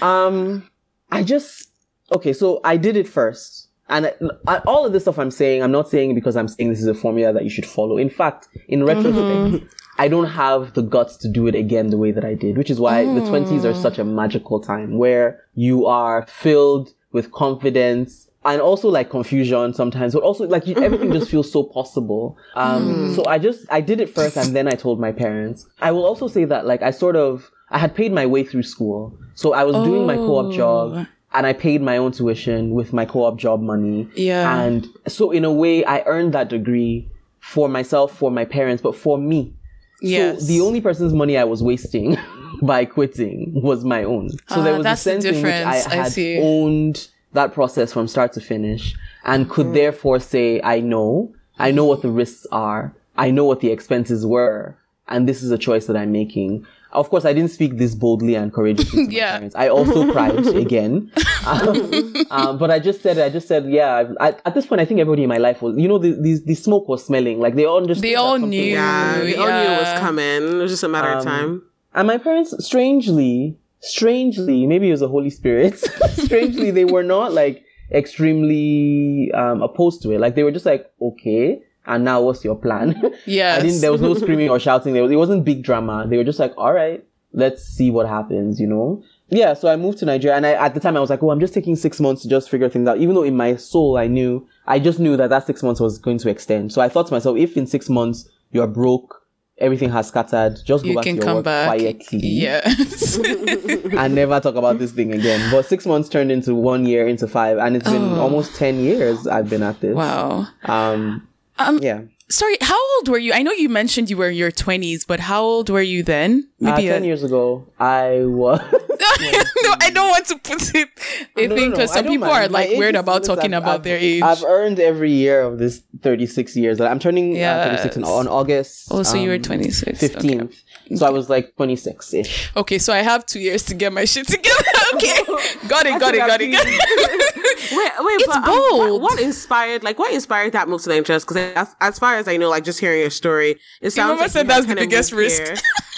Um, 0.01 0.69
I 1.11 1.23
just 1.23 1.69
okay. 2.13 2.33
So 2.33 2.61
I 2.65 2.77
did 2.77 2.97
it 2.97 3.07
first, 3.09 3.64
and 3.89 4.07
I, 4.07 4.13
I- 4.47 4.59
all 4.67 4.85
of 4.87 4.93
this 4.93 5.03
stuff 5.05 5.19
I'm 5.19 5.31
saying, 5.31 5.63
I'm 5.63 5.73
not 5.73 5.89
saying 5.89 6.15
because 6.15 6.37
I'm 6.37 6.49
saying 6.49 6.71
this 6.71 6.81
is 6.81 6.87
a 6.87 6.95
formula 6.95 7.33
that 7.33 7.45
you 7.45 7.51
should 7.51 7.67
follow. 7.67 7.97
In 7.97 8.11
fact, 8.11 8.49
in 8.69 8.85
retrospect, 8.85 9.73
I 9.99 10.09
don't 10.09 10.27
have 10.27 10.75
the 10.75 10.83
guts 10.83 11.17
to 11.19 11.29
do 11.29 11.47
it 11.47 11.55
again 11.55 11.89
the 11.89 11.97
way 11.99 12.11
that 12.11 12.25
I 12.25 12.35
did, 12.35 12.57
which 12.59 12.71
is 12.71 12.81
why 12.81 13.05
the 13.05 13.21
twenties 13.29 13.65
are 13.65 13.75
such 13.75 13.99
a 13.99 14.05
magical 14.05 14.59
time 14.61 14.99
where 14.99 15.41
you 15.55 15.87
are 15.87 16.27
filled 16.27 16.93
with 17.13 17.31
confidence 17.31 18.29
and 18.45 18.61
also 18.61 18.89
like 18.91 19.09
confusion 19.09 19.73
sometimes, 19.73 20.13
but 20.15 20.23
also 20.23 20.47
like 20.47 20.67
you, 20.67 20.75
everything 20.77 21.13
just 21.13 21.31
feels 21.31 21.51
so 21.51 21.63
possible. 21.63 22.37
Um, 22.57 23.15
so 23.15 23.25
I 23.27 23.39
just, 23.39 23.67
I 23.71 23.81
did 23.81 24.01
it 24.01 24.11
first 24.15 24.37
and 24.37 24.55
then 24.55 24.67
I 24.69 24.73
told 24.73 25.01
my 25.01 25.13
parents. 25.13 25.67
I 25.81 25.93
will 25.93 26.05
also 26.05 26.27
say 26.29 26.45
that 26.45 26.67
like 26.67 26.83
I 26.83 26.91
sort 26.91 27.17
of, 27.17 27.51
I 27.71 27.79
had 27.79 27.95
paid 27.95 28.13
my 28.13 28.27
way 28.27 28.45
through 28.45 28.65
school. 28.65 29.17
So 29.35 29.55
I 29.55 29.65
was 29.65 29.77
doing 29.85 30.07
my 30.07 30.17
co-op 30.17 30.53
job 30.53 31.07
and 31.35 31.47
I 31.47 31.53
paid 31.53 31.83
my 31.83 31.97
own 31.97 32.13
tuition 32.13 32.71
with 32.71 32.93
my 32.93 33.05
co-op 33.05 33.37
job 33.39 33.61
money. 33.61 34.09
Yeah. 34.15 34.61
And 34.63 34.87
so 35.09 35.31
in 35.31 35.45
a 35.45 35.53
way, 35.53 35.85
I 35.85 36.03
earned 36.07 36.33
that 36.35 36.49
degree 36.49 37.09
for 37.41 37.69
myself, 37.69 38.17
for 38.17 38.31
my 38.31 38.45
parents, 38.45 38.83
but 38.83 38.95
for 38.97 39.19
me. 39.19 39.53
Yes. 40.01 40.41
So 40.41 40.47
the 40.47 40.61
only 40.61 40.81
person's 40.81 41.13
money 41.13 41.37
I 41.37 41.45
was 41.45 41.63
wasting 41.63 42.17
by 42.63 42.85
quitting 42.85 43.53
was 43.63 43.85
my 43.85 44.05
own. 44.05 44.31
So 44.31 44.37
Ah, 44.51 44.63
there 44.63 44.77
was 44.77 44.87
a 44.87 44.97
sense 44.97 45.25
in 45.25 45.35
which 45.37 45.45
I 45.45 45.83
difference. 45.83 46.19
I 46.19 46.37
owned 46.41 47.09
that 47.33 47.53
process 47.53 47.93
from 47.93 48.07
start 48.09 48.33
to 48.35 48.41
finish 48.41 48.95
and 49.25 49.51
could 49.51 49.67
Mm. 49.69 49.75
therefore 49.75 50.21
say, 50.21 50.61
I 50.63 50.81
know, 50.81 51.33
I 51.59 51.71
know 51.73 51.85
what 51.85 52.03
the 52.03 52.11
risks 52.11 52.47
are. 52.53 52.95
I 53.17 53.31
know 53.31 53.45
what 53.45 53.61
the 53.61 53.71
expenses 53.71 54.25
were. 54.27 54.77
And 55.07 55.29
this 55.29 55.43
is 55.43 55.51
a 55.51 55.59
choice 55.59 55.87
that 55.87 55.97
I'm 55.97 56.13
making. 56.13 56.65
Of 56.93 57.11
course, 57.11 57.25
I 57.25 57.33
didn't 57.33 57.51
speak 57.51 57.77
this 57.77 57.95
boldly 57.95 58.37
and 58.37 58.53
courageously 58.53 59.07
to 59.07 59.11
my 59.11 59.13
Yeah. 59.21 59.33
parents. 59.37 59.55
I 59.57 59.69
also 59.69 60.11
cried 60.13 60.47
again. 60.65 61.11
Um, 61.47 62.15
um, 62.31 62.59
but 62.59 62.71
I 62.71 62.79
just 62.79 63.03
said, 63.03 63.19
I 63.19 63.29
just 63.29 63.47
said, 63.49 63.67
yeah, 63.69 64.13
I, 64.21 64.29
at 64.47 64.55
this 64.55 64.65
point, 64.67 64.81
I 64.81 64.85
think 64.87 65.01
everybody 65.01 65.25
in 65.25 65.29
my 65.29 65.37
life 65.39 65.61
was, 65.61 65.77
you 65.77 65.89
know, 65.89 65.99
the, 65.99 66.13
the, 66.13 66.41
the 66.47 66.55
smoke 66.55 66.89
was 66.89 67.05
smelling. 67.05 67.39
Like 67.41 67.55
they 67.57 67.65
all 67.67 67.79
understood. 67.79 68.05
They 68.05 68.15
all 68.15 68.39
knew. 68.39 68.63
Yeah, 68.63 69.19
they 69.21 69.35
all 69.37 69.47
knew 69.47 69.73
it 69.75 69.81
was 69.81 69.99
coming. 70.01 70.25
It 70.61 70.63
was 70.63 70.71
just 70.73 70.85
a 70.85 70.89
matter 70.89 71.09
of 71.09 71.19
Um, 71.19 71.25
time. 71.25 71.63
And 71.93 72.07
my 72.09 72.17
parents, 72.19 72.55
strangely, 72.65 73.59
strangely, 73.81 74.67
maybe 74.67 74.89
it 74.89 74.93
was 74.93 75.01
the 75.01 75.09
Holy 75.09 75.31
Spirit, 75.31 75.77
strangely, 76.13 76.71
they 76.71 76.85
were 76.87 77.03
not 77.05 77.33
like 77.33 77.63
extremely 77.93 79.31
um, 79.35 79.63
opposed 79.63 80.03
to 80.03 80.11
it. 80.13 80.21
Like 80.21 80.35
they 80.35 80.43
were 80.43 80.51
just 80.53 80.67
like, 80.67 80.91
okay, 81.01 81.63
and 81.87 82.05
now 82.05 82.21
what's 82.23 82.45
your 82.45 82.57
plan? 82.57 83.01
Yeah. 83.27 83.55
I 83.59 83.63
didn't, 83.63 83.81
there 83.81 83.93
was 83.93 84.01
no 84.01 84.15
screaming 84.23 84.51
or 84.51 84.59
shouting. 84.59 84.93
There 84.95 85.03
was, 85.03 85.13
it 85.13 85.17
wasn't 85.17 85.45
big 85.45 85.63
drama. 85.63 86.07
They 86.09 86.17
were 86.17 86.25
just 86.25 86.39
like, 86.39 86.55
all 86.57 86.73
right, 86.73 87.05
let's 87.33 87.63
see 87.65 87.91
what 87.91 88.09
happens, 88.09 88.61
you 88.61 88.67
know? 88.67 89.03
Yeah, 89.29 89.55
so 89.55 89.69
I 89.69 89.77
moved 89.77 89.99
to 89.99 90.07
Nigeria 90.07 90.37
and 90.37 90.47
I, 90.47 90.53
at 90.53 90.75
the 90.75 90.81
time 90.81 90.97
I 90.97 91.01
was 91.01 91.11
like, 91.11 91.23
oh, 91.23 91.31
I'm 91.31 91.41
just 91.41 91.55
taking 91.55 91.77
six 91.77 91.99
months 92.01 92.23
to 92.23 92.29
just 92.29 92.49
figure 92.51 92.69
things 92.69 92.87
out. 92.87 92.99
Even 92.99 93.15
though 93.15 93.23
in 93.23 93.37
my 93.37 93.57
soul 93.57 93.97
I 93.97 94.07
knew, 94.07 94.47
I 94.67 94.79
just 94.79 95.01
knew 95.01 95.17
that 95.17 95.31
that 95.31 95.47
six 95.47 95.63
months 95.63 95.81
was 95.81 95.99
going 95.99 96.19
to 96.19 96.29
extend. 96.31 96.73
So 96.73 96.81
I 96.81 96.89
thought 96.89 97.07
to 97.09 97.13
myself, 97.13 97.37
if 97.37 97.57
in 97.57 97.67
six 97.67 97.89
months 97.89 98.29
you're 98.53 98.67
broke, 98.67 99.23
everything 99.59 99.91
has 99.91 100.09
scattered, 100.09 100.59
just 100.65 100.85
go 100.85 100.91
you 100.91 100.97
back 100.97 101.05
can 101.05 101.15
to 101.17 101.21
your 101.21 101.25
come 101.25 101.37
work 101.37 101.45
back. 101.45 101.67
quietly 101.67 102.19
Yes. 102.19 103.17
and 103.19 104.15
never 104.15 104.41
talk 104.41 104.55
about 104.57 104.79
this 104.79 104.93
thing 104.93 105.13
again. 105.13 105.51
But 105.51 105.65
six 105.67 105.87
months 105.87 106.09
turned 106.09 106.31
into 106.31 106.55
one 106.55 106.87
year, 106.87 107.09
into 107.09 107.27
five, 107.27 107.59
and 107.59 107.77
it's 107.77 107.89
been 107.91 108.13
almost 108.19 108.55
10 108.57 108.81
years 108.81 109.27
I've 109.27 109.49
been 109.49 109.63
at 109.63 109.81
this. 109.81 109.95
Oh. 109.95 109.97
wow. 109.97 110.47
Um, 110.65 111.27
Um, 111.59 111.79
yeah. 111.83 112.03
Sorry, 112.31 112.57
how 112.63 112.79
old 112.97 113.09
were 113.09 113.19
you? 113.19 113.33
I 113.35 113.43
know 113.43 113.53
you 113.53 113.69
mentioned 113.69 114.09
you 114.09 114.17
were 114.17 114.31
in 114.31 114.37
your 114.37 114.51
20s, 114.51 115.07
but 115.07 115.21
how 115.21 115.43
old 115.43 115.69
were 115.69 115.83
you 115.83 116.03
then? 116.03 116.49
Uh, 116.61 116.73
Maybe 116.73 116.89
10 116.89 117.03
a- 117.03 117.07
years 117.07 117.23
ago, 117.23 117.67
I 117.79 118.25
was. 118.25 118.61
no, 118.73 119.75
I 119.81 119.91
don't 119.93 120.09
want 120.09 120.27
to 120.29 120.39
put 120.39 120.75
it. 120.75 120.89
I 121.37 121.43
No, 121.43 121.49
no, 121.49 121.55
think 121.55 121.69
no, 121.69 121.71
because 121.73 121.93
some 121.93 122.07
people 122.07 122.27
mind. 122.29 122.47
are 122.47 122.49
like 122.49 122.71
age 122.71 122.79
weird 122.79 122.95
about 122.97 123.25
talking 123.25 123.53
I've- 123.53 123.63
about 123.63 123.81
I've- 123.81 123.89
their 123.91 123.99
age. 123.99 124.23
I've 124.23 124.43
earned 124.43 124.81
every 124.81 125.13
year 125.13 125.43
of 125.43 125.59
this 125.59 125.83
36 126.01 126.57
years. 126.57 126.81
I'm 126.81 126.99
turning 126.99 127.37
uh, 127.41 127.65
36 127.69 127.97
in, 127.99 128.05
on 128.05 128.27
August. 128.27 128.89
Oh, 128.91 129.03
so 129.03 129.17
you 129.17 129.29
were 129.29 129.35
um, 129.37 129.43
26. 129.43 130.03
Okay. 130.17 130.49
15th. 130.91 130.99
So 130.99 131.07
I 131.07 131.11
was 131.11 131.29
like 131.29 131.55
26 131.57 132.15
ish. 132.15 132.51
Okay, 132.57 132.79
so 132.79 132.93
I 132.93 132.99
have 132.99 133.27
two 133.27 133.41
years 133.41 133.63
to 133.65 133.75
get 133.75 133.93
my 133.93 134.05
shit 134.05 134.27
together. 134.27 134.65
okay, 134.95 135.23
got 135.69 135.87
it, 135.87 135.99
got 136.01 136.15
it, 136.15 136.19
got 136.19 136.41
it, 136.41 136.53
got 136.53 136.67
it. 136.67 137.35
Wait, 137.73 137.93
wait, 137.99 138.21
It's 138.21 138.27
but, 138.27 138.37
um, 138.37 138.45
what, 138.45 139.01
what 139.01 139.21
inspired, 139.21 139.83
like, 139.83 139.99
what 139.99 140.13
inspired 140.13 140.53
that 140.53 140.69
move 140.69 140.83
to 140.83 140.91
Nigeria? 140.91 141.19
Because 141.21 141.37
as, 141.37 141.75
as 141.81 141.99
far 141.99 142.17
as 142.17 142.29
I 142.29 142.37
know, 142.37 142.51
like, 142.51 142.63
just 142.63 142.79
hearing 142.79 143.01
your 143.01 143.11
story, 143.11 143.57
it 143.81 143.91
sounds 143.91 144.11
Mama 144.11 144.21
like 144.21 144.31
said 144.31 144.47
you 144.47 144.53
had 144.53 144.57
that's 144.57 144.67
the 144.67 144.75
kinda 144.75 144.83
biggest 144.83 145.13
moved 145.13 145.21
risk. 145.23 145.65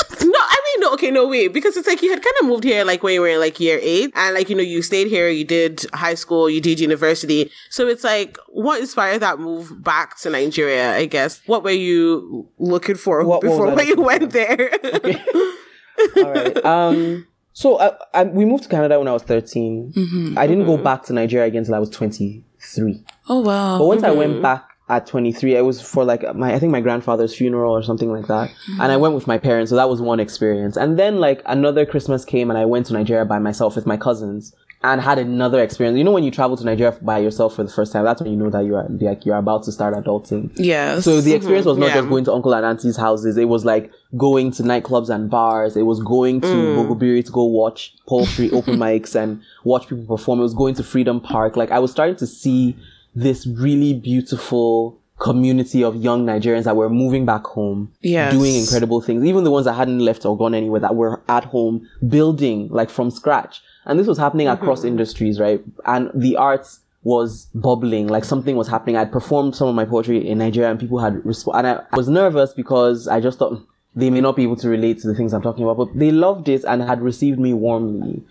no, 0.87 0.93
I 0.93 0.97
mean, 0.97 1.07
no, 1.07 1.09
okay, 1.09 1.11
no, 1.11 1.29
wait, 1.29 1.53
because 1.53 1.77
it's 1.77 1.87
like 1.89 2.03
you 2.03 2.11
had 2.11 2.23
kind 2.23 2.35
of 2.41 2.49
moved 2.49 2.65
here, 2.65 2.85
like, 2.85 3.03
when 3.03 3.15
you 3.15 3.21
were 3.21 3.29
in, 3.29 3.41
like, 3.41 3.59
year 3.61 3.79
eight, 3.83 4.13
and, 4.15 4.35
like, 4.35 4.49
you 4.49 4.57
know, 4.57 4.63
you 4.63 4.83
stayed 4.83 5.09
here, 5.09 5.29
you 5.29 5.45
did 5.45 5.85
high 5.93 6.15
school, 6.15 6.49
you 6.51 6.61
did 6.61 6.81
university. 6.81 7.51
So 7.71 7.89
it's 7.89 8.05
like, 8.05 8.39
what 8.49 8.81
inspired 8.81 9.21
that 9.21 9.39
move 9.39 9.83
back 9.83 10.19
to 10.21 10.31
Nigeria, 10.31 10.97
I 10.97 11.07
guess? 11.07 11.41
What 11.47 11.63
were 11.65 11.71
you 11.71 12.49
looking 12.59 12.97
for 12.97 13.25
What- 13.25 13.41
before 13.43 13.75
when 13.75 13.87
you 13.87 13.97
went 14.01 14.33
there? 14.33 14.71
All 16.17 16.31
right. 16.33 16.65
Um, 16.65 17.27
so 17.53 17.81
I, 17.81 17.93
I, 18.13 18.25
we 18.25 18.45
moved 18.45 18.65
to 18.65 18.69
Canada 18.69 18.99
when 18.99 19.09
I 19.09 19.13
was 19.13 19.23
13. 19.23 19.93
Mm-hmm. 19.97 20.39
I 20.39 20.47
didn't 20.47 20.67
go 20.67 20.77
back 20.77 21.05
to 21.05 21.13
Nigeria 21.15 21.47
again 21.47 21.61
until 21.61 21.75
I 21.75 21.79
was 21.79 21.89
23. 21.91 23.03
Oh 23.29 23.41
wow. 23.41 23.79
But 23.79 23.87
once 23.87 24.03
I 24.03 24.11
went 24.11 24.43
back 24.43 24.69
at 24.89 25.07
23, 25.07 25.57
I 25.57 25.63
was 25.63 25.81
for 25.81 26.05
like 26.05 26.23
my, 26.37 26.55
I 26.55 26.59
think 26.59 26.71
my 26.71 26.81
grandfather's 26.81 27.35
funeral 27.35 27.73
or 27.73 27.83
something 27.83 28.13
like 28.13 28.29
that. 28.29 28.51
Mm-hmm. 28.51 28.81
And 28.81 28.93
I 28.93 28.97
went 28.97 29.15
with 29.15 29.27
my 29.27 29.37
parents. 29.39 29.71
So 29.71 29.77
that 29.77 29.89
was 29.89 30.01
one 30.01 30.21
experience. 30.21 30.77
And 30.77 30.99
then 30.99 31.19
like 31.19 31.43
another 31.47 31.85
Christmas 31.85 32.25
came 32.25 32.51
and 32.51 32.59
I 32.59 32.67
went 32.67 32.87
to 32.87 32.93
Nigeria 32.93 33.25
by 33.25 33.41
myself 33.41 33.75
with 33.75 33.85
my 33.85 33.97
cousins 33.97 34.55
and 34.85 35.01
had 35.01 35.19
another 35.19 35.61
experience. 35.61 35.99
You 35.99 36.05
know, 36.05 36.13
when 36.13 36.23
you 36.23 36.31
travel 36.31 36.57
to 36.57 36.65
Nigeria 36.65 36.97
by 37.03 37.19
yourself 37.19 37.57
for 37.57 37.65
the 37.65 37.71
first 37.71 37.93
time, 37.93 38.05
that's 38.05 38.23
when 38.23 38.31
you 38.31 38.37
know 38.37 38.51
that 38.51 38.65
you 38.65 38.77
are 38.77 38.87
like, 38.89 39.27
you're 39.27 39.37
about 39.37 39.65
to 39.65 39.73
start 39.73 39.95
adulting. 39.95 40.53
yeah 40.55 41.01
So 41.01 41.21
the 41.21 41.33
experience 41.35 41.67
was 41.67 41.79
not 41.79 41.89
Yeah. 41.89 41.95
just 41.97 42.09
going 42.09 42.25
to 42.27 42.33
uncle 42.33 42.55
and 42.55 42.65
auntie's 42.65 42.97
houses. 42.97 43.37
It 43.37 43.47
was 43.47 43.65
like 43.65 43.91
going 44.17 44.53
to 44.53 44.63
nightclubs 44.63 45.09
and 45.09 45.29
bars. 45.29 45.77
It 45.77 45.83
was 45.83 46.01
going 46.01 46.43
to 46.43 46.47
mm. 46.47 46.77
Bogobiri 46.77 47.25
to 47.25 47.33
go 47.33 47.43
watch 47.45 47.93
poultry 48.07 48.53
open 48.53 48.77
mics 48.85 49.17
and 49.17 49.43
watch 49.65 49.89
people 49.89 50.05
perform. 50.05 50.39
It 50.39 50.43
was 50.43 50.55
going 50.55 50.77
to 50.77 50.85
Freedom 50.85 51.21
Park. 51.21 51.57
Like 51.57 51.73
I 51.73 51.81
was 51.81 51.91
starting 51.91 52.17
to 52.17 52.27
see 52.27 52.77
this 53.17 53.47
really 53.47 53.95
beautiful 53.95 54.99
community 55.19 55.83
of 55.83 55.97
young 55.97 56.27
Nigerians 56.27 56.65
that 56.65 56.77
were 56.77 56.91
moving 56.91 57.25
back 57.25 57.45
home, 57.45 57.91
Yes. 58.03 58.33
doing 58.33 58.55
incredible 58.55 59.01
things. 59.01 59.25
Even 59.25 59.45
the 59.45 59.51
ones 59.51 59.65
that 59.65 59.73
hadn't 59.73 59.99
left 60.01 60.27
or 60.27 60.37
gone 60.37 60.55
anywhere 60.55 60.81
that 60.81 60.95
were 60.95 61.23
at 61.29 61.45
home 61.45 61.89
building 62.07 62.69
like 62.71 62.91
from 62.91 63.11
scratch. 63.11 63.63
And 63.87 63.99
this 63.99 64.07
was 64.07 64.19
happening 64.19 64.47
across 64.49 64.85
industries, 64.85 65.41
right? 65.41 65.65
And 65.87 66.11
the 66.15 66.37
arts 66.37 66.81
was 67.03 67.47
bubbling, 67.55 68.09
like 68.09 68.25
something 68.25 68.57
was 68.57 68.69
happening. 68.69 68.97
I'd 68.97 69.11
performed 69.13 69.57
some 69.57 69.69
of 69.69 69.75
my 69.75 69.85
poetry 69.87 70.29
in 70.29 70.39
Nigeria 70.39 70.71
and 70.71 70.79
people 70.79 70.99
had 70.99 71.25
responded. 71.25 71.69
and 71.71 71.81
I, 71.93 71.97
was 71.97 72.09
nervous 72.09 72.53
because 72.53 73.09
I 73.09 73.21
just 73.21 73.39
thought 73.39 73.53
"Hmm, 73.53 73.65
they 73.95 74.11
may 74.11 74.21
not 74.21 74.37
be 74.37 74.43
able 74.43 74.57
to 74.57 74.69
relate 74.69 75.01
to 75.01 75.09
the 75.09 75.15
things 75.15 75.33
I'm 75.33 75.41
talking 75.41 75.63
about, 75.65 75.79
but 75.79 75.99
they 75.99 76.11
loved 76.11 76.49
it 76.51 76.65
and 76.65 76.83
had 76.83 77.01
received 77.01 77.39
me 77.39 77.55
warmly. 77.55 78.23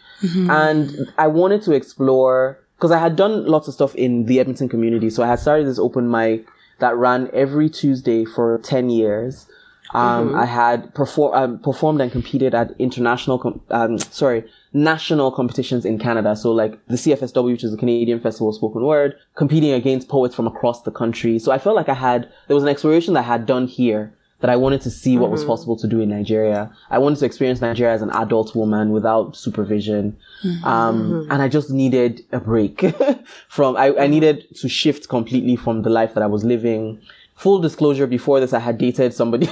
And 0.49 1.09
I 1.17 1.27
wanted 1.27 1.63
to 1.63 1.71
explore 1.71 2.59
because 2.77 2.91
I 2.91 2.99
had 2.99 3.15
done 3.15 3.45
lots 3.45 3.67
of 3.67 3.73
stuff 3.73 3.95
in 3.95 4.25
the 4.25 4.39
Edmonton 4.39 4.69
community. 4.69 5.09
So 5.09 5.23
I 5.23 5.27
had 5.27 5.39
started 5.39 5.67
this 5.67 5.79
open 5.79 6.09
mic 6.09 6.45
that 6.79 6.95
ran 6.95 7.29
every 7.33 7.69
Tuesday 7.69 8.25
for 8.25 8.59
10 8.63 8.89
years. 8.89 9.47
Um, 9.93 10.35
I 10.35 10.45
had 10.45 10.93
perform, 10.93 11.33
um, 11.35 11.59
performed 11.59 12.01
and 12.01 12.11
competed 12.11 12.53
at 12.53 12.71
international, 12.79 13.39
com- 13.39 13.61
um, 13.69 13.97
sorry, 13.99 14.43
national 14.73 15.31
competitions 15.31 15.85
in 15.85 15.99
Canada. 15.99 16.35
So 16.35 16.51
like 16.51 16.85
the 16.87 16.95
CFSW, 16.95 17.51
which 17.51 17.63
is 17.63 17.71
the 17.71 17.77
Canadian 17.77 18.19
Festival 18.19 18.49
of 18.49 18.55
Spoken 18.55 18.83
Word, 18.83 19.15
competing 19.35 19.71
against 19.71 20.09
poets 20.09 20.35
from 20.35 20.47
across 20.47 20.81
the 20.81 20.91
country. 20.91 21.39
So 21.39 21.51
I 21.51 21.59
felt 21.59 21.75
like 21.75 21.87
I 21.87 21.93
had, 21.93 22.29
there 22.47 22.55
was 22.55 22.63
an 22.63 22.69
exploration 22.69 23.13
that 23.13 23.21
I 23.21 23.27
had 23.27 23.45
done 23.45 23.67
here 23.67 24.11
that 24.45 24.51
I 24.51 24.57
wanted 24.57 24.81
to 24.81 24.91
see 24.91 25.17
what 25.17 25.31
was 25.31 25.41
mm-hmm. 25.41 25.49
possible 25.49 25.75
to 25.75 25.87
do 25.87 26.01
in 26.01 26.09
Nigeria. 26.09 26.71
I 26.91 26.99
wanted 26.99 27.17
to 27.17 27.25
experience 27.25 27.61
Nigeria 27.61 27.95
as 27.95 28.03
an 28.03 28.11
adult 28.11 28.55
woman 28.55 28.91
without 28.91 29.35
supervision. 29.35 30.15
Mm-hmm. 30.43 30.63
Um, 30.63 31.01
mm-hmm. 31.01 31.31
and 31.31 31.41
I 31.41 31.47
just 31.47 31.71
needed 31.71 32.23
a 32.31 32.39
break 32.39 32.85
from, 33.49 33.75
I, 33.75 33.97
I 33.97 34.05
needed 34.05 34.45
to 34.57 34.69
shift 34.69 35.09
completely 35.09 35.55
from 35.55 35.81
the 35.81 35.89
life 35.89 36.13
that 36.13 36.21
I 36.21 36.27
was 36.27 36.43
living. 36.43 37.01
Full 37.37 37.57
disclosure, 37.57 38.05
before 38.05 38.39
this, 38.39 38.53
I 38.53 38.59
had 38.59 38.77
dated 38.77 39.15
somebody. 39.15 39.49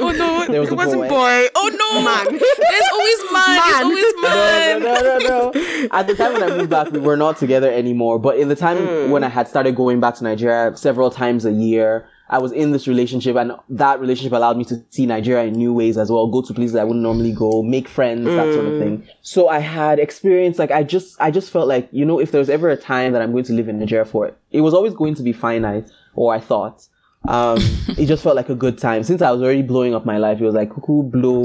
oh 0.00 0.10
no, 0.10 0.44
There 0.48 0.60
was 0.60 0.70
it 0.70 0.72
a 0.72 0.76
wasn't 0.76 1.02
boy. 1.02 1.08
boy. 1.10 1.46
Oh 1.54 1.68
no, 1.68 2.02
Man. 2.02 2.32
There's 2.32 2.88
always 2.94 3.32
man. 3.32 3.60
There's 3.62 3.84
always 3.84 4.14
man. 4.22 4.82
no, 4.82 4.94
no, 5.00 5.18
no, 5.18 5.50
no. 5.52 5.88
At 5.92 6.08
the 6.08 6.16
time 6.16 6.32
when 6.32 6.42
I 6.42 6.56
moved 6.56 6.70
back, 6.70 6.90
we 6.90 6.98
were 6.98 7.16
not 7.16 7.36
together 7.36 7.70
anymore. 7.72 8.18
But 8.18 8.38
in 8.38 8.48
the 8.48 8.56
time 8.56 8.78
mm. 8.78 9.10
when 9.10 9.22
I 9.22 9.28
had 9.28 9.46
started 9.46 9.76
going 9.76 10.00
back 10.00 10.16
to 10.16 10.24
Nigeria 10.24 10.76
several 10.76 11.12
times 11.12 11.44
a 11.44 11.52
year, 11.52 12.08
I 12.30 12.38
was 12.38 12.52
in 12.52 12.72
this 12.72 12.86
relationship 12.86 13.36
and 13.36 13.52
that 13.70 14.00
relationship 14.00 14.32
allowed 14.32 14.58
me 14.58 14.64
to 14.66 14.84
see 14.90 15.06
Nigeria 15.06 15.44
in 15.44 15.54
new 15.54 15.72
ways 15.72 15.96
as 15.96 16.10
well, 16.10 16.26
go 16.26 16.42
to 16.42 16.52
places 16.52 16.76
I 16.76 16.84
wouldn't 16.84 17.02
normally 17.02 17.32
go, 17.32 17.62
make 17.62 17.88
friends, 17.88 18.26
that 18.26 18.52
sort 18.52 18.66
of 18.66 18.78
thing. 18.78 19.08
So 19.22 19.48
I 19.48 19.60
had 19.60 19.98
experience, 19.98 20.58
like 20.58 20.70
I 20.70 20.82
just, 20.82 21.18
I 21.20 21.30
just 21.30 21.50
felt 21.50 21.68
like, 21.68 21.88
you 21.90 22.04
know, 22.04 22.18
if 22.18 22.30
there's 22.30 22.50
ever 22.50 22.68
a 22.68 22.76
time 22.76 23.12
that 23.12 23.22
I'm 23.22 23.32
going 23.32 23.44
to 23.44 23.52
live 23.54 23.68
in 23.68 23.78
Nigeria 23.78 24.04
for 24.04 24.26
it, 24.26 24.36
it 24.50 24.60
was 24.60 24.74
always 24.74 24.92
going 24.94 25.14
to 25.14 25.22
be 25.22 25.32
finite, 25.32 25.90
or 26.14 26.34
I 26.34 26.40
thought. 26.40 26.86
Um, 27.26 27.58
it 27.88 28.06
just 28.06 28.22
felt 28.22 28.36
like 28.36 28.48
a 28.48 28.54
good 28.54 28.78
time. 28.78 29.02
Since 29.02 29.22
I 29.22 29.30
was 29.30 29.42
already 29.42 29.62
blowing 29.62 29.94
up 29.94 30.04
my 30.04 30.18
life, 30.18 30.40
it 30.40 30.44
was 30.44 30.54
like, 30.54 30.70
cuckoo, 30.70 31.02
blow, 31.02 31.42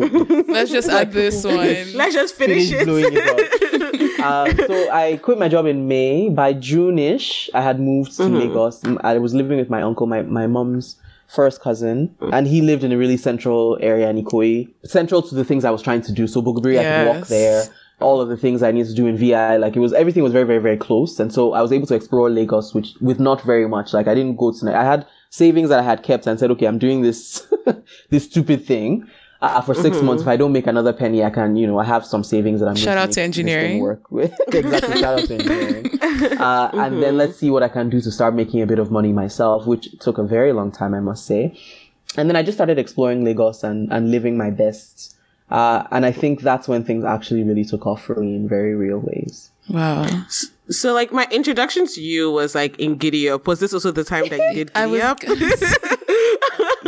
Let's 0.47 0.71
just 0.71 0.89
add 0.99 1.11
this 1.11 1.43
one. 1.43 1.57
Let's 1.93 2.13
just 2.13 2.35
finish, 2.35 2.69
finish 2.69 2.85
it. 2.87 3.72
Blowing 3.97 4.11
it 4.13 4.19
up. 4.19 4.47
uh, 4.47 4.67
so 4.67 4.91
I 4.91 5.17
quit 5.17 5.37
my 5.39 5.47
job 5.49 5.65
in 5.65 5.87
May. 5.87 6.29
By 6.29 6.53
June-ish, 6.53 7.49
I 7.53 7.61
had 7.61 7.79
moved 7.79 8.15
to 8.17 8.23
Lagos. 8.25 8.83
I 9.01 9.17
was 9.17 9.33
living 9.33 9.57
with 9.57 9.69
my 9.69 9.81
uncle, 9.81 10.07
my, 10.07 10.21
my 10.23 10.47
mom's 10.47 10.97
first 11.27 11.61
cousin, 11.61 12.15
and 12.31 12.47
he 12.47 12.61
lived 12.61 12.83
in 12.83 12.91
a 12.91 12.97
really 12.97 13.17
central 13.17 13.77
area 13.81 14.09
in 14.09 14.23
Ikoyi, 14.23 14.69
central 14.85 15.21
to 15.21 15.33
the 15.35 15.43
things 15.43 15.65
I 15.65 15.71
was 15.71 15.81
trying 15.81 16.01
to 16.01 16.11
do. 16.11 16.27
So 16.27 16.41
Bogobiri, 16.41 16.79
I 16.79 16.83
could 16.83 17.17
walk 17.17 17.27
there. 17.27 17.63
all 17.99 18.19
of 18.19 18.27
the 18.27 18.35
things 18.37 18.61
I 18.61 18.71
needed 18.71 18.89
to 18.89 18.95
do 18.95 19.07
in 19.07 19.15
VI. 19.17 19.57
Like 19.57 19.75
it 19.75 19.79
was 19.79 19.93
everything 19.93 20.23
was 20.23 20.33
very, 20.33 20.45
very, 20.45 20.59
very 20.59 20.77
close. 20.77 21.19
And 21.19 21.31
so 21.33 21.53
I 21.53 21.61
was 21.61 21.71
able 21.71 21.87
to 21.87 21.95
explore 21.95 22.29
Lagos, 22.29 22.73
which 22.73 22.95
with 22.99 23.19
not 23.19 23.41
very 23.43 23.67
much. 23.67 23.93
Like 23.93 24.07
I 24.07 24.13
didn't 24.15 24.35
go 24.35 24.51
to 24.51 24.77
I 24.77 24.83
had 24.83 25.07
savings 25.29 25.69
that 25.69 25.79
I 25.79 25.83
had 25.83 26.03
kept 26.03 26.27
and 26.27 26.37
said, 26.39 26.51
okay, 26.51 26.67
I'm 26.67 26.77
doing 26.79 27.01
this 27.01 27.47
this 28.09 28.25
stupid 28.25 28.65
thing. 28.65 29.07
Uh, 29.43 29.61
for 29.61 29.73
6 29.73 29.83
Mm-hmm. 29.97 30.05
months, 30.05 30.21
if 30.23 30.27
I 30.29 30.37
don't 30.37 30.53
make 30.53 30.67
another 30.67 30.93
penny, 30.93 31.21
I 31.23 31.29
can, 31.29 31.55
you 31.57 31.67
know, 31.67 31.77
I 31.77 31.83
have 31.83 32.05
some 32.05 32.23
savings 32.23 32.59
that 32.61 32.69
I'm 32.69 32.75
Shout 32.77 32.97
out 32.97 33.09
make 33.09 33.15
to 33.15 33.15
this 33.15 33.15
thing 33.15 33.23
engineering. 33.25 33.79
Work 33.81 34.09
with. 34.09 34.33
exactly. 34.53 35.01
Shout 35.01 35.19
out 35.19 35.25
to 35.27 35.33
engineering. 35.35 35.85
Uh, 36.39 36.69
And 36.73 37.03
then 37.03 37.17
let's 37.17 37.35
see 37.37 37.49
what 37.49 37.61
I 37.61 37.67
can 37.67 37.89
do 37.89 37.99
to 38.01 38.11
start 38.11 38.33
making 38.35 38.61
a 38.61 38.65
bit 38.65 38.79
of 38.79 38.89
money 38.89 39.11
myself, 39.11 39.67
which 39.67 39.85
took 39.99 40.17
a 40.17 40.23
very 40.23 40.53
long 40.53 40.71
time, 40.71 40.93
I 40.93 41.01
must 41.01 41.25
say. 41.25 41.57
And 42.15 42.29
then 42.29 42.35
I 42.37 42.43
just 42.43 42.57
started 42.57 42.77
exploring 42.79 43.25
Lagos 43.25 43.63
and, 43.63 43.91
and 43.91 44.11
living 44.11 44.37
my 44.37 44.49
best. 44.49 45.17
Uh, 45.51 45.83
and 45.91 46.05
I 46.05 46.11
think 46.11 46.41
that's 46.41 46.67
when 46.69 46.83
things 46.85 47.03
actually 47.03 47.43
really 47.43 47.65
took 47.65 47.85
off 47.85 48.01
for 48.01 48.15
me 48.15 48.35
in 48.35 48.47
very 48.47 48.75
real 48.75 48.99
ways. 48.99 49.51
Wow. 49.69 50.07
So, 50.69 50.93
like, 50.93 51.11
my 51.11 51.27
introduction 51.31 51.85
to 51.87 52.01
you 52.01 52.31
was 52.31 52.55
like 52.55 52.79
in 52.79 52.97
Gidi 52.97 53.29
Up. 53.33 53.45
Was 53.47 53.59
this 53.59 53.73
also 53.73 53.91
the 53.91 54.03
time 54.05 54.29
that 54.29 54.39
you 54.39 54.53
did 54.65 54.71
I 54.75 54.85
was 54.87 55.01
Up? 55.01 55.19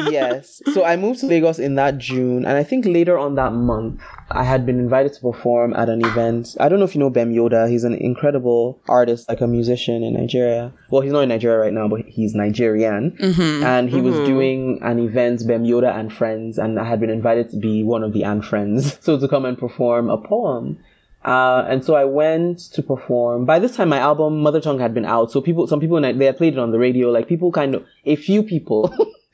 yes. 0.10 0.62
So 0.74 0.84
I 0.84 0.96
moved 0.96 1.20
to 1.22 1.28
Lagos 1.28 1.60
in 1.60 1.76
that 1.76 1.98
June, 1.98 2.46
and 2.46 2.58
I 2.58 2.64
think 2.64 2.86
later 2.86 3.18
on 3.18 3.36
that 3.36 3.54
month, 3.54 4.02
I 4.32 4.44
had 4.44 4.66
been 4.66 4.80
invited 4.80 5.14
to 5.14 5.22
perform 5.22 5.74
at 5.74 5.90
an 5.90 6.06
event. 6.06 6.56
I 6.60 6.70
don't 6.70 6.80
know 6.80 6.86
if 6.86 6.96
you 6.96 7.00
know 7.00 7.10
Bem 7.10 7.34
Yoda. 7.34 7.70
He's 7.70 7.84
an 7.84 7.94
incredible 7.94 8.82
artist, 8.88 9.30
like 9.30 9.42
a 9.42 9.48
musician 9.48 10.04
in 10.04 10.14
Nigeria. 10.14 10.74
Well, 10.90 11.02
he's 11.02 11.12
not 11.12 11.22
in 11.22 11.30
Nigeria 11.30 11.60
right 11.60 11.74
now, 11.74 11.88
but 11.88 12.02
he's 12.08 12.34
Nigerian. 12.36 13.16
And 13.64 13.90
he 13.90 14.02
was 14.02 14.16
doing 14.28 14.80
an 14.82 15.00
event, 15.00 15.46
Bem 15.48 15.64
Yoda 15.64 15.96
and 15.98 16.12
Friends, 16.12 16.58
and 16.58 16.80
I 16.80 16.84
had 16.84 17.00
been 17.00 17.10
invited 17.10 17.50
to 17.52 17.58
be 17.58 17.84
one 17.84 18.04
of 18.04 18.14
the 18.14 18.24
and 18.24 18.44
Friends. 18.44 18.98
So 19.06 19.20
to 19.20 19.28
come 19.28 19.46
and 19.46 19.58
perform 19.58 20.10
a 20.10 20.18
poem. 20.18 20.80
Uh, 21.24 21.66
and 21.68 21.84
so 21.84 21.96
I 21.96 22.06
went 22.06 22.60
to 22.74 22.82
perform. 22.84 23.46
By 23.46 23.60
this 23.60 23.76
time, 23.76 23.90
my 23.90 23.98
album 23.98 24.42
Mother 24.42 24.62
Tongue 24.62 24.80
had 24.80 24.94
been 24.94 25.06
out. 25.06 25.32
So 25.32 25.42
people, 25.42 25.68
some 25.68 25.80
people, 25.80 26.00
they 26.00 26.26
had 26.26 26.38
played 26.38 26.54
it 26.54 26.60
on 26.60 26.72
the 26.72 26.80
radio. 26.80 27.10
Like 27.10 27.28
people 27.28 27.52
kind 27.52 27.76
of, 27.76 27.86
a 28.06 28.16
few 28.16 28.42
people, 28.42 28.94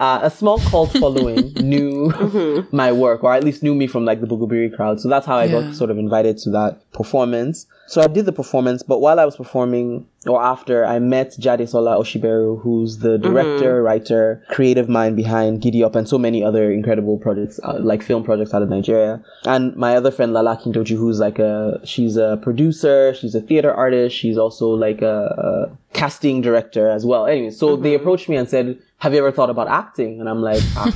uh, 0.00 0.18
a 0.22 0.30
small 0.30 0.58
cult 0.58 0.90
following 0.92 1.52
knew 1.56 2.66
my 2.72 2.90
work, 2.92 3.22
or 3.22 3.32
at 3.32 3.44
least 3.44 3.62
knew 3.62 3.74
me 3.74 3.86
from 3.86 4.04
like 4.04 4.20
the 4.20 4.26
Bogobiri 4.26 4.74
crowd. 4.74 5.00
So 5.00 5.08
that's 5.08 5.24
how 5.26 5.36
I 5.38 5.44
Yeah. 5.44 5.62
got 5.62 5.74
sort 5.74 5.90
of 5.90 5.98
invited 5.98 6.38
to 6.38 6.50
that 6.50 6.90
performance. 6.92 7.66
So 7.86 8.02
I 8.02 8.06
did 8.06 8.26
the 8.26 8.32
performance, 8.32 8.82
but 8.82 9.00
while 9.00 9.18
I 9.18 9.24
was 9.24 9.36
performing, 9.36 10.04
or 10.26 10.42
after, 10.42 10.84
I 10.84 10.98
met 10.98 11.30
Jadesola 11.40 11.96
Osiberu, 11.98 12.60
who's 12.60 12.98
the 12.98 13.16
director, 13.16 13.82
writer, 13.82 14.42
creative 14.50 14.90
mind 14.90 15.16
behind 15.16 15.62
Gidi 15.62 15.82
Up 15.82 15.94
and 15.94 16.06
so 16.06 16.18
many 16.18 16.44
other 16.44 16.70
incredible 16.70 17.16
projects, 17.16 17.58
uh, 17.64 17.78
like 17.80 18.02
film 18.02 18.24
projects 18.24 18.52
out 18.52 18.62
of 18.62 18.68
Nigeria. 18.68 19.22
And 19.46 19.74
my 19.74 19.96
other 19.96 20.10
friend 20.10 20.34
Lala 20.34 20.58
Akindoju, 20.58 20.96
who's 20.98 21.18
like 21.18 21.38
a, 21.38 21.80
she's 21.84 22.18
a 22.18 22.38
producer, 22.42 23.14
she's 23.14 23.34
a 23.34 23.40
theater 23.40 23.72
artist, 23.72 24.14
she's 24.14 24.36
also 24.36 24.68
like 24.68 25.00
a, 25.00 25.68
a 25.70 25.76
casting 25.94 26.42
director 26.42 26.90
as 26.90 27.06
well. 27.06 27.26
Anyway, 27.26 27.50
so 27.50 27.74
they 27.76 27.94
approached 27.94 28.28
me 28.28 28.36
and 28.36 28.50
said, 28.50 28.78
have 28.98 29.12
you 29.12 29.18
ever 29.20 29.30
thought 29.32 29.50
about 29.50 29.68
acting? 29.68 30.20
And 30.20 30.28
I'm 30.28 30.42
like, 30.42 30.62
ah, 30.76 30.92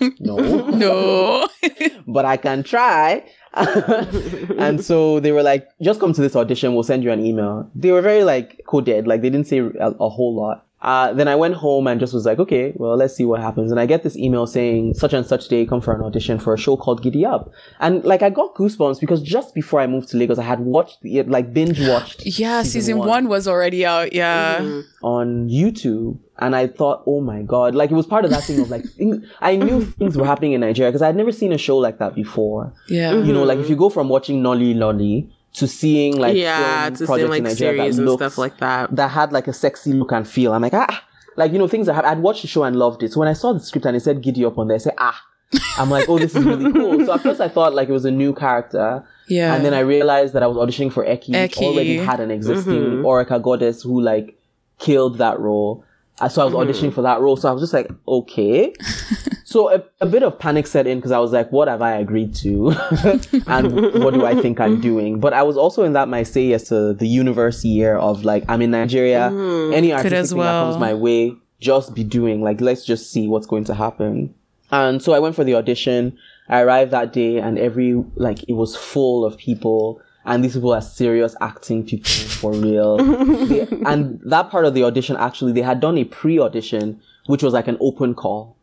no 0.20 0.36
No. 0.70 1.48
but 2.06 2.24
I 2.24 2.36
can 2.36 2.62
try. 2.62 3.24
and 3.54 4.84
so 4.84 5.20
they 5.20 5.30
were 5.30 5.42
like, 5.42 5.68
just 5.80 6.00
come 6.00 6.12
to 6.12 6.20
this 6.20 6.34
audition. 6.34 6.74
We'll 6.74 6.82
send 6.82 7.04
you 7.04 7.12
an 7.12 7.24
email. 7.24 7.70
They 7.74 7.92
were 7.92 8.02
very 8.02 8.24
like 8.24 8.60
coded. 8.66 9.06
Like 9.06 9.22
they 9.22 9.30
didn't 9.30 9.46
say 9.46 9.58
a, 9.58 9.90
a 10.00 10.08
whole 10.08 10.34
lot. 10.34 10.66
Uh, 10.84 11.14
then 11.14 11.28
I 11.28 11.34
went 11.34 11.54
home 11.54 11.86
and 11.86 11.98
just 11.98 12.12
was 12.12 12.26
like, 12.26 12.38
okay, 12.38 12.74
well, 12.76 12.94
let's 12.94 13.16
see 13.16 13.24
what 13.24 13.40
happens. 13.40 13.70
And 13.70 13.80
I 13.80 13.86
get 13.86 14.02
this 14.02 14.16
email 14.18 14.46
saying 14.46 14.92
such 14.92 15.14
and 15.14 15.24
such 15.24 15.48
day, 15.48 15.64
come 15.64 15.80
for 15.80 15.94
an 15.94 16.02
audition 16.02 16.38
for 16.38 16.52
a 16.52 16.58
show 16.58 16.76
called 16.76 17.02
Gidi 17.02 17.26
Up. 17.26 17.50
And 17.80 18.04
like, 18.04 18.20
I 18.20 18.28
got 18.28 18.54
goosebumps 18.54 19.00
because 19.00 19.22
just 19.22 19.54
before 19.54 19.80
I 19.80 19.86
moved 19.86 20.10
to 20.10 20.18
Lagos, 20.18 20.38
I 20.38 20.42
had 20.42 20.60
watched 20.60 20.98
it, 21.02 21.30
like 21.30 21.54
binge 21.54 21.80
watched 21.88 22.26
yeah, 22.38 22.62
season, 22.62 22.98
one. 22.98 23.28
was 23.28 23.48
already 23.48 23.86
out. 23.86 24.12
Yeah. 24.12 24.82
on 25.02 25.48
YouTube. 25.48 26.18
And 26.38 26.54
I 26.54 26.66
thought, 26.66 27.02
oh 27.06 27.22
my 27.22 27.40
God, 27.40 27.74
like 27.74 27.90
it 27.90 27.94
was 27.94 28.06
part 28.06 28.26
of 28.26 28.30
that 28.32 28.44
thing 28.44 28.60
of 28.60 28.68
like, 28.68 28.84
things, 28.98 29.26
I 29.40 29.56
knew 29.56 29.86
things 29.86 30.18
were 30.18 30.26
happening 30.26 30.52
in 30.52 30.60
Nigeria 30.60 30.90
because 30.90 31.00
I'd 31.00 31.16
never 31.16 31.32
seen 31.32 31.52
a 31.52 31.58
show 31.58 31.78
like 31.78 31.98
that 31.98 32.14
before. 32.14 32.74
Yeah. 32.88 33.14
You 33.14 33.32
know, 33.32 33.44
like 33.44 33.58
if 33.58 33.70
you 33.70 33.76
go 33.76 33.88
from 33.88 34.10
watching 34.10 34.42
Nolly 34.42 34.74
Lolly 34.74 35.30
to 35.54 35.66
seeing 35.68 36.16
like 36.18 36.36
yeah, 36.36 36.90
to 36.90 37.06
projects 37.06 37.30
seeing 37.30 37.38
in 37.38 37.44
like 37.44 37.56
series 37.56 37.98
and 37.98 38.06
looked- 38.06 38.20
stuff 38.22 38.38
like 38.38 38.58
that. 38.58 38.94
that 38.94 39.08
had 39.08 39.32
like 39.32 39.48
a 39.48 39.52
sexy 39.52 39.92
look 39.92 40.12
and 40.12 40.26
feel. 40.28 40.52
I'm 40.52 40.62
like, 40.62 40.74
ah, 40.74 41.04
like 41.36 41.52
you 41.52 41.58
know, 41.58 41.68
things 41.68 41.86
that 41.86 41.94
hap- 41.94 42.04
I'd 42.04 42.18
watched 42.20 42.42
the 42.42 42.48
show 42.48 42.64
and 42.64 42.76
loved 42.76 43.02
it. 43.02 43.12
So 43.12 43.20
when 43.20 43.28
I 43.28 43.32
saw 43.34 43.52
the 43.52 43.60
script 43.60 43.86
and 43.86 43.96
it 43.96 44.00
said 44.00 44.22
Gidi 44.22 44.46
Up 44.46 44.58
on 44.58 44.68
there, 44.68 44.74
I 44.76 44.78
said, 44.78 44.94
ah, 44.98 45.20
I'm 45.78 45.90
like, 45.90 46.08
oh, 46.08 46.18
this 46.18 46.34
is 46.34 46.44
really 46.44 46.72
cool. 46.72 47.04
So 47.06 47.12
at 47.14 47.20
first 47.20 47.40
I 47.40 47.48
thought 47.48 47.74
like 47.74 47.88
it 47.88 47.92
was 47.92 48.04
a 48.04 48.10
new 48.10 48.34
character. 48.34 49.04
Yeah. 49.28 49.54
And 49.54 49.64
then 49.64 49.72
I 49.74 49.80
realized 49.80 50.34
that 50.34 50.42
I 50.42 50.46
was 50.48 50.56
auditioning 50.56 50.92
for 50.92 51.04
Eki, 51.04 51.30
Eki. 51.30 51.62
already 51.62 51.96
had 51.96 52.20
an 52.20 52.30
existing 52.30 53.02
Oreka 53.02 53.40
Godis 53.40 53.82
who 53.82 54.00
like 54.00 54.36
killed 54.78 55.18
that 55.18 55.38
role. 55.38 55.84
So 56.30 56.42
I 56.42 56.44
was 56.44 56.54
auditioning 56.54 56.90
mm. 56.90 56.94
for 56.94 57.02
that 57.02 57.20
role. 57.20 57.36
So 57.36 57.48
I 57.48 57.52
was 57.52 57.60
just 57.60 57.72
like, 57.72 57.90
okay. 58.06 58.72
so 59.44 59.74
a, 59.74 59.82
a 60.00 60.06
bit 60.06 60.22
of 60.22 60.38
panic 60.38 60.66
set 60.68 60.86
in 60.86 60.98
because 60.98 61.10
I 61.10 61.18
was 61.18 61.32
like, 61.32 61.50
what 61.50 61.66
have 61.66 61.82
I 61.82 61.96
agreed 61.96 62.34
to? 62.36 62.70
and 63.48 64.02
what 64.02 64.14
do 64.14 64.24
I 64.24 64.40
think 64.40 64.60
I'm 64.60 64.80
doing? 64.80 65.18
But 65.18 65.32
I 65.32 65.42
was 65.42 65.56
also 65.56 65.82
in 65.82 65.92
that 65.94 66.08
my 66.08 66.22
say 66.22 66.44
yes 66.46 66.68
to 66.68 66.94
the 66.94 67.08
universe 67.08 67.64
year 67.64 67.96
of 67.96 68.24
like, 68.24 68.44
I'm 68.48 68.62
in 68.62 68.70
Nigeria. 68.70 69.30
Mm. 69.32 69.74
Any 69.74 69.92
artistic 69.92 70.28
thing 70.28 70.38
well. 70.38 70.66
that 70.66 70.72
comes 70.72 70.80
my 70.80 70.94
way, 70.94 71.34
just 71.60 71.94
be 71.94 72.04
doing. 72.04 72.42
Like, 72.42 72.60
let's 72.60 72.84
just 72.84 73.10
see 73.10 73.26
what's 73.26 73.46
going 73.46 73.64
to 73.64 73.74
happen. 73.74 74.32
And 74.70 75.02
so 75.02 75.14
I 75.14 75.18
went 75.18 75.34
for 75.34 75.42
the 75.42 75.56
audition. 75.56 76.16
I 76.48 76.60
arrived 76.60 76.92
that 76.92 77.12
day 77.12 77.38
and 77.38 77.58
every, 77.58 77.94
like, 78.14 78.48
it 78.48 78.52
was 78.52 78.76
full 78.76 79.24
of 79.24 79.36
people. 79.36 80.00
And 80.26 80.42
these 80.42 80.54
people 80.54 80.72
are 80.72 80.80
serious 80.80 81.36
acting 81.40 81.84
people 81.84 82.10
for 82.10 82.52
real. 82.52 82.96
They- 82.96 83.60
and 83.86 84.20
that 84.24 84.50
part 84.50 84.64
of 84.64 84.74
the 84.74 84.82
audition, 84.84 85.16
actually, 85.16 85.52
they 85.52 85.62
had 85.62 85.80
done 85.80 85.98
a 85.98 86.04
pre-audition, 86.04 87.00
which 87.26 87.42
was 87.42 87.52
like 87.52 87.68
an 87.68 87.76
open 87.80 88.14
call. 88.14 88.56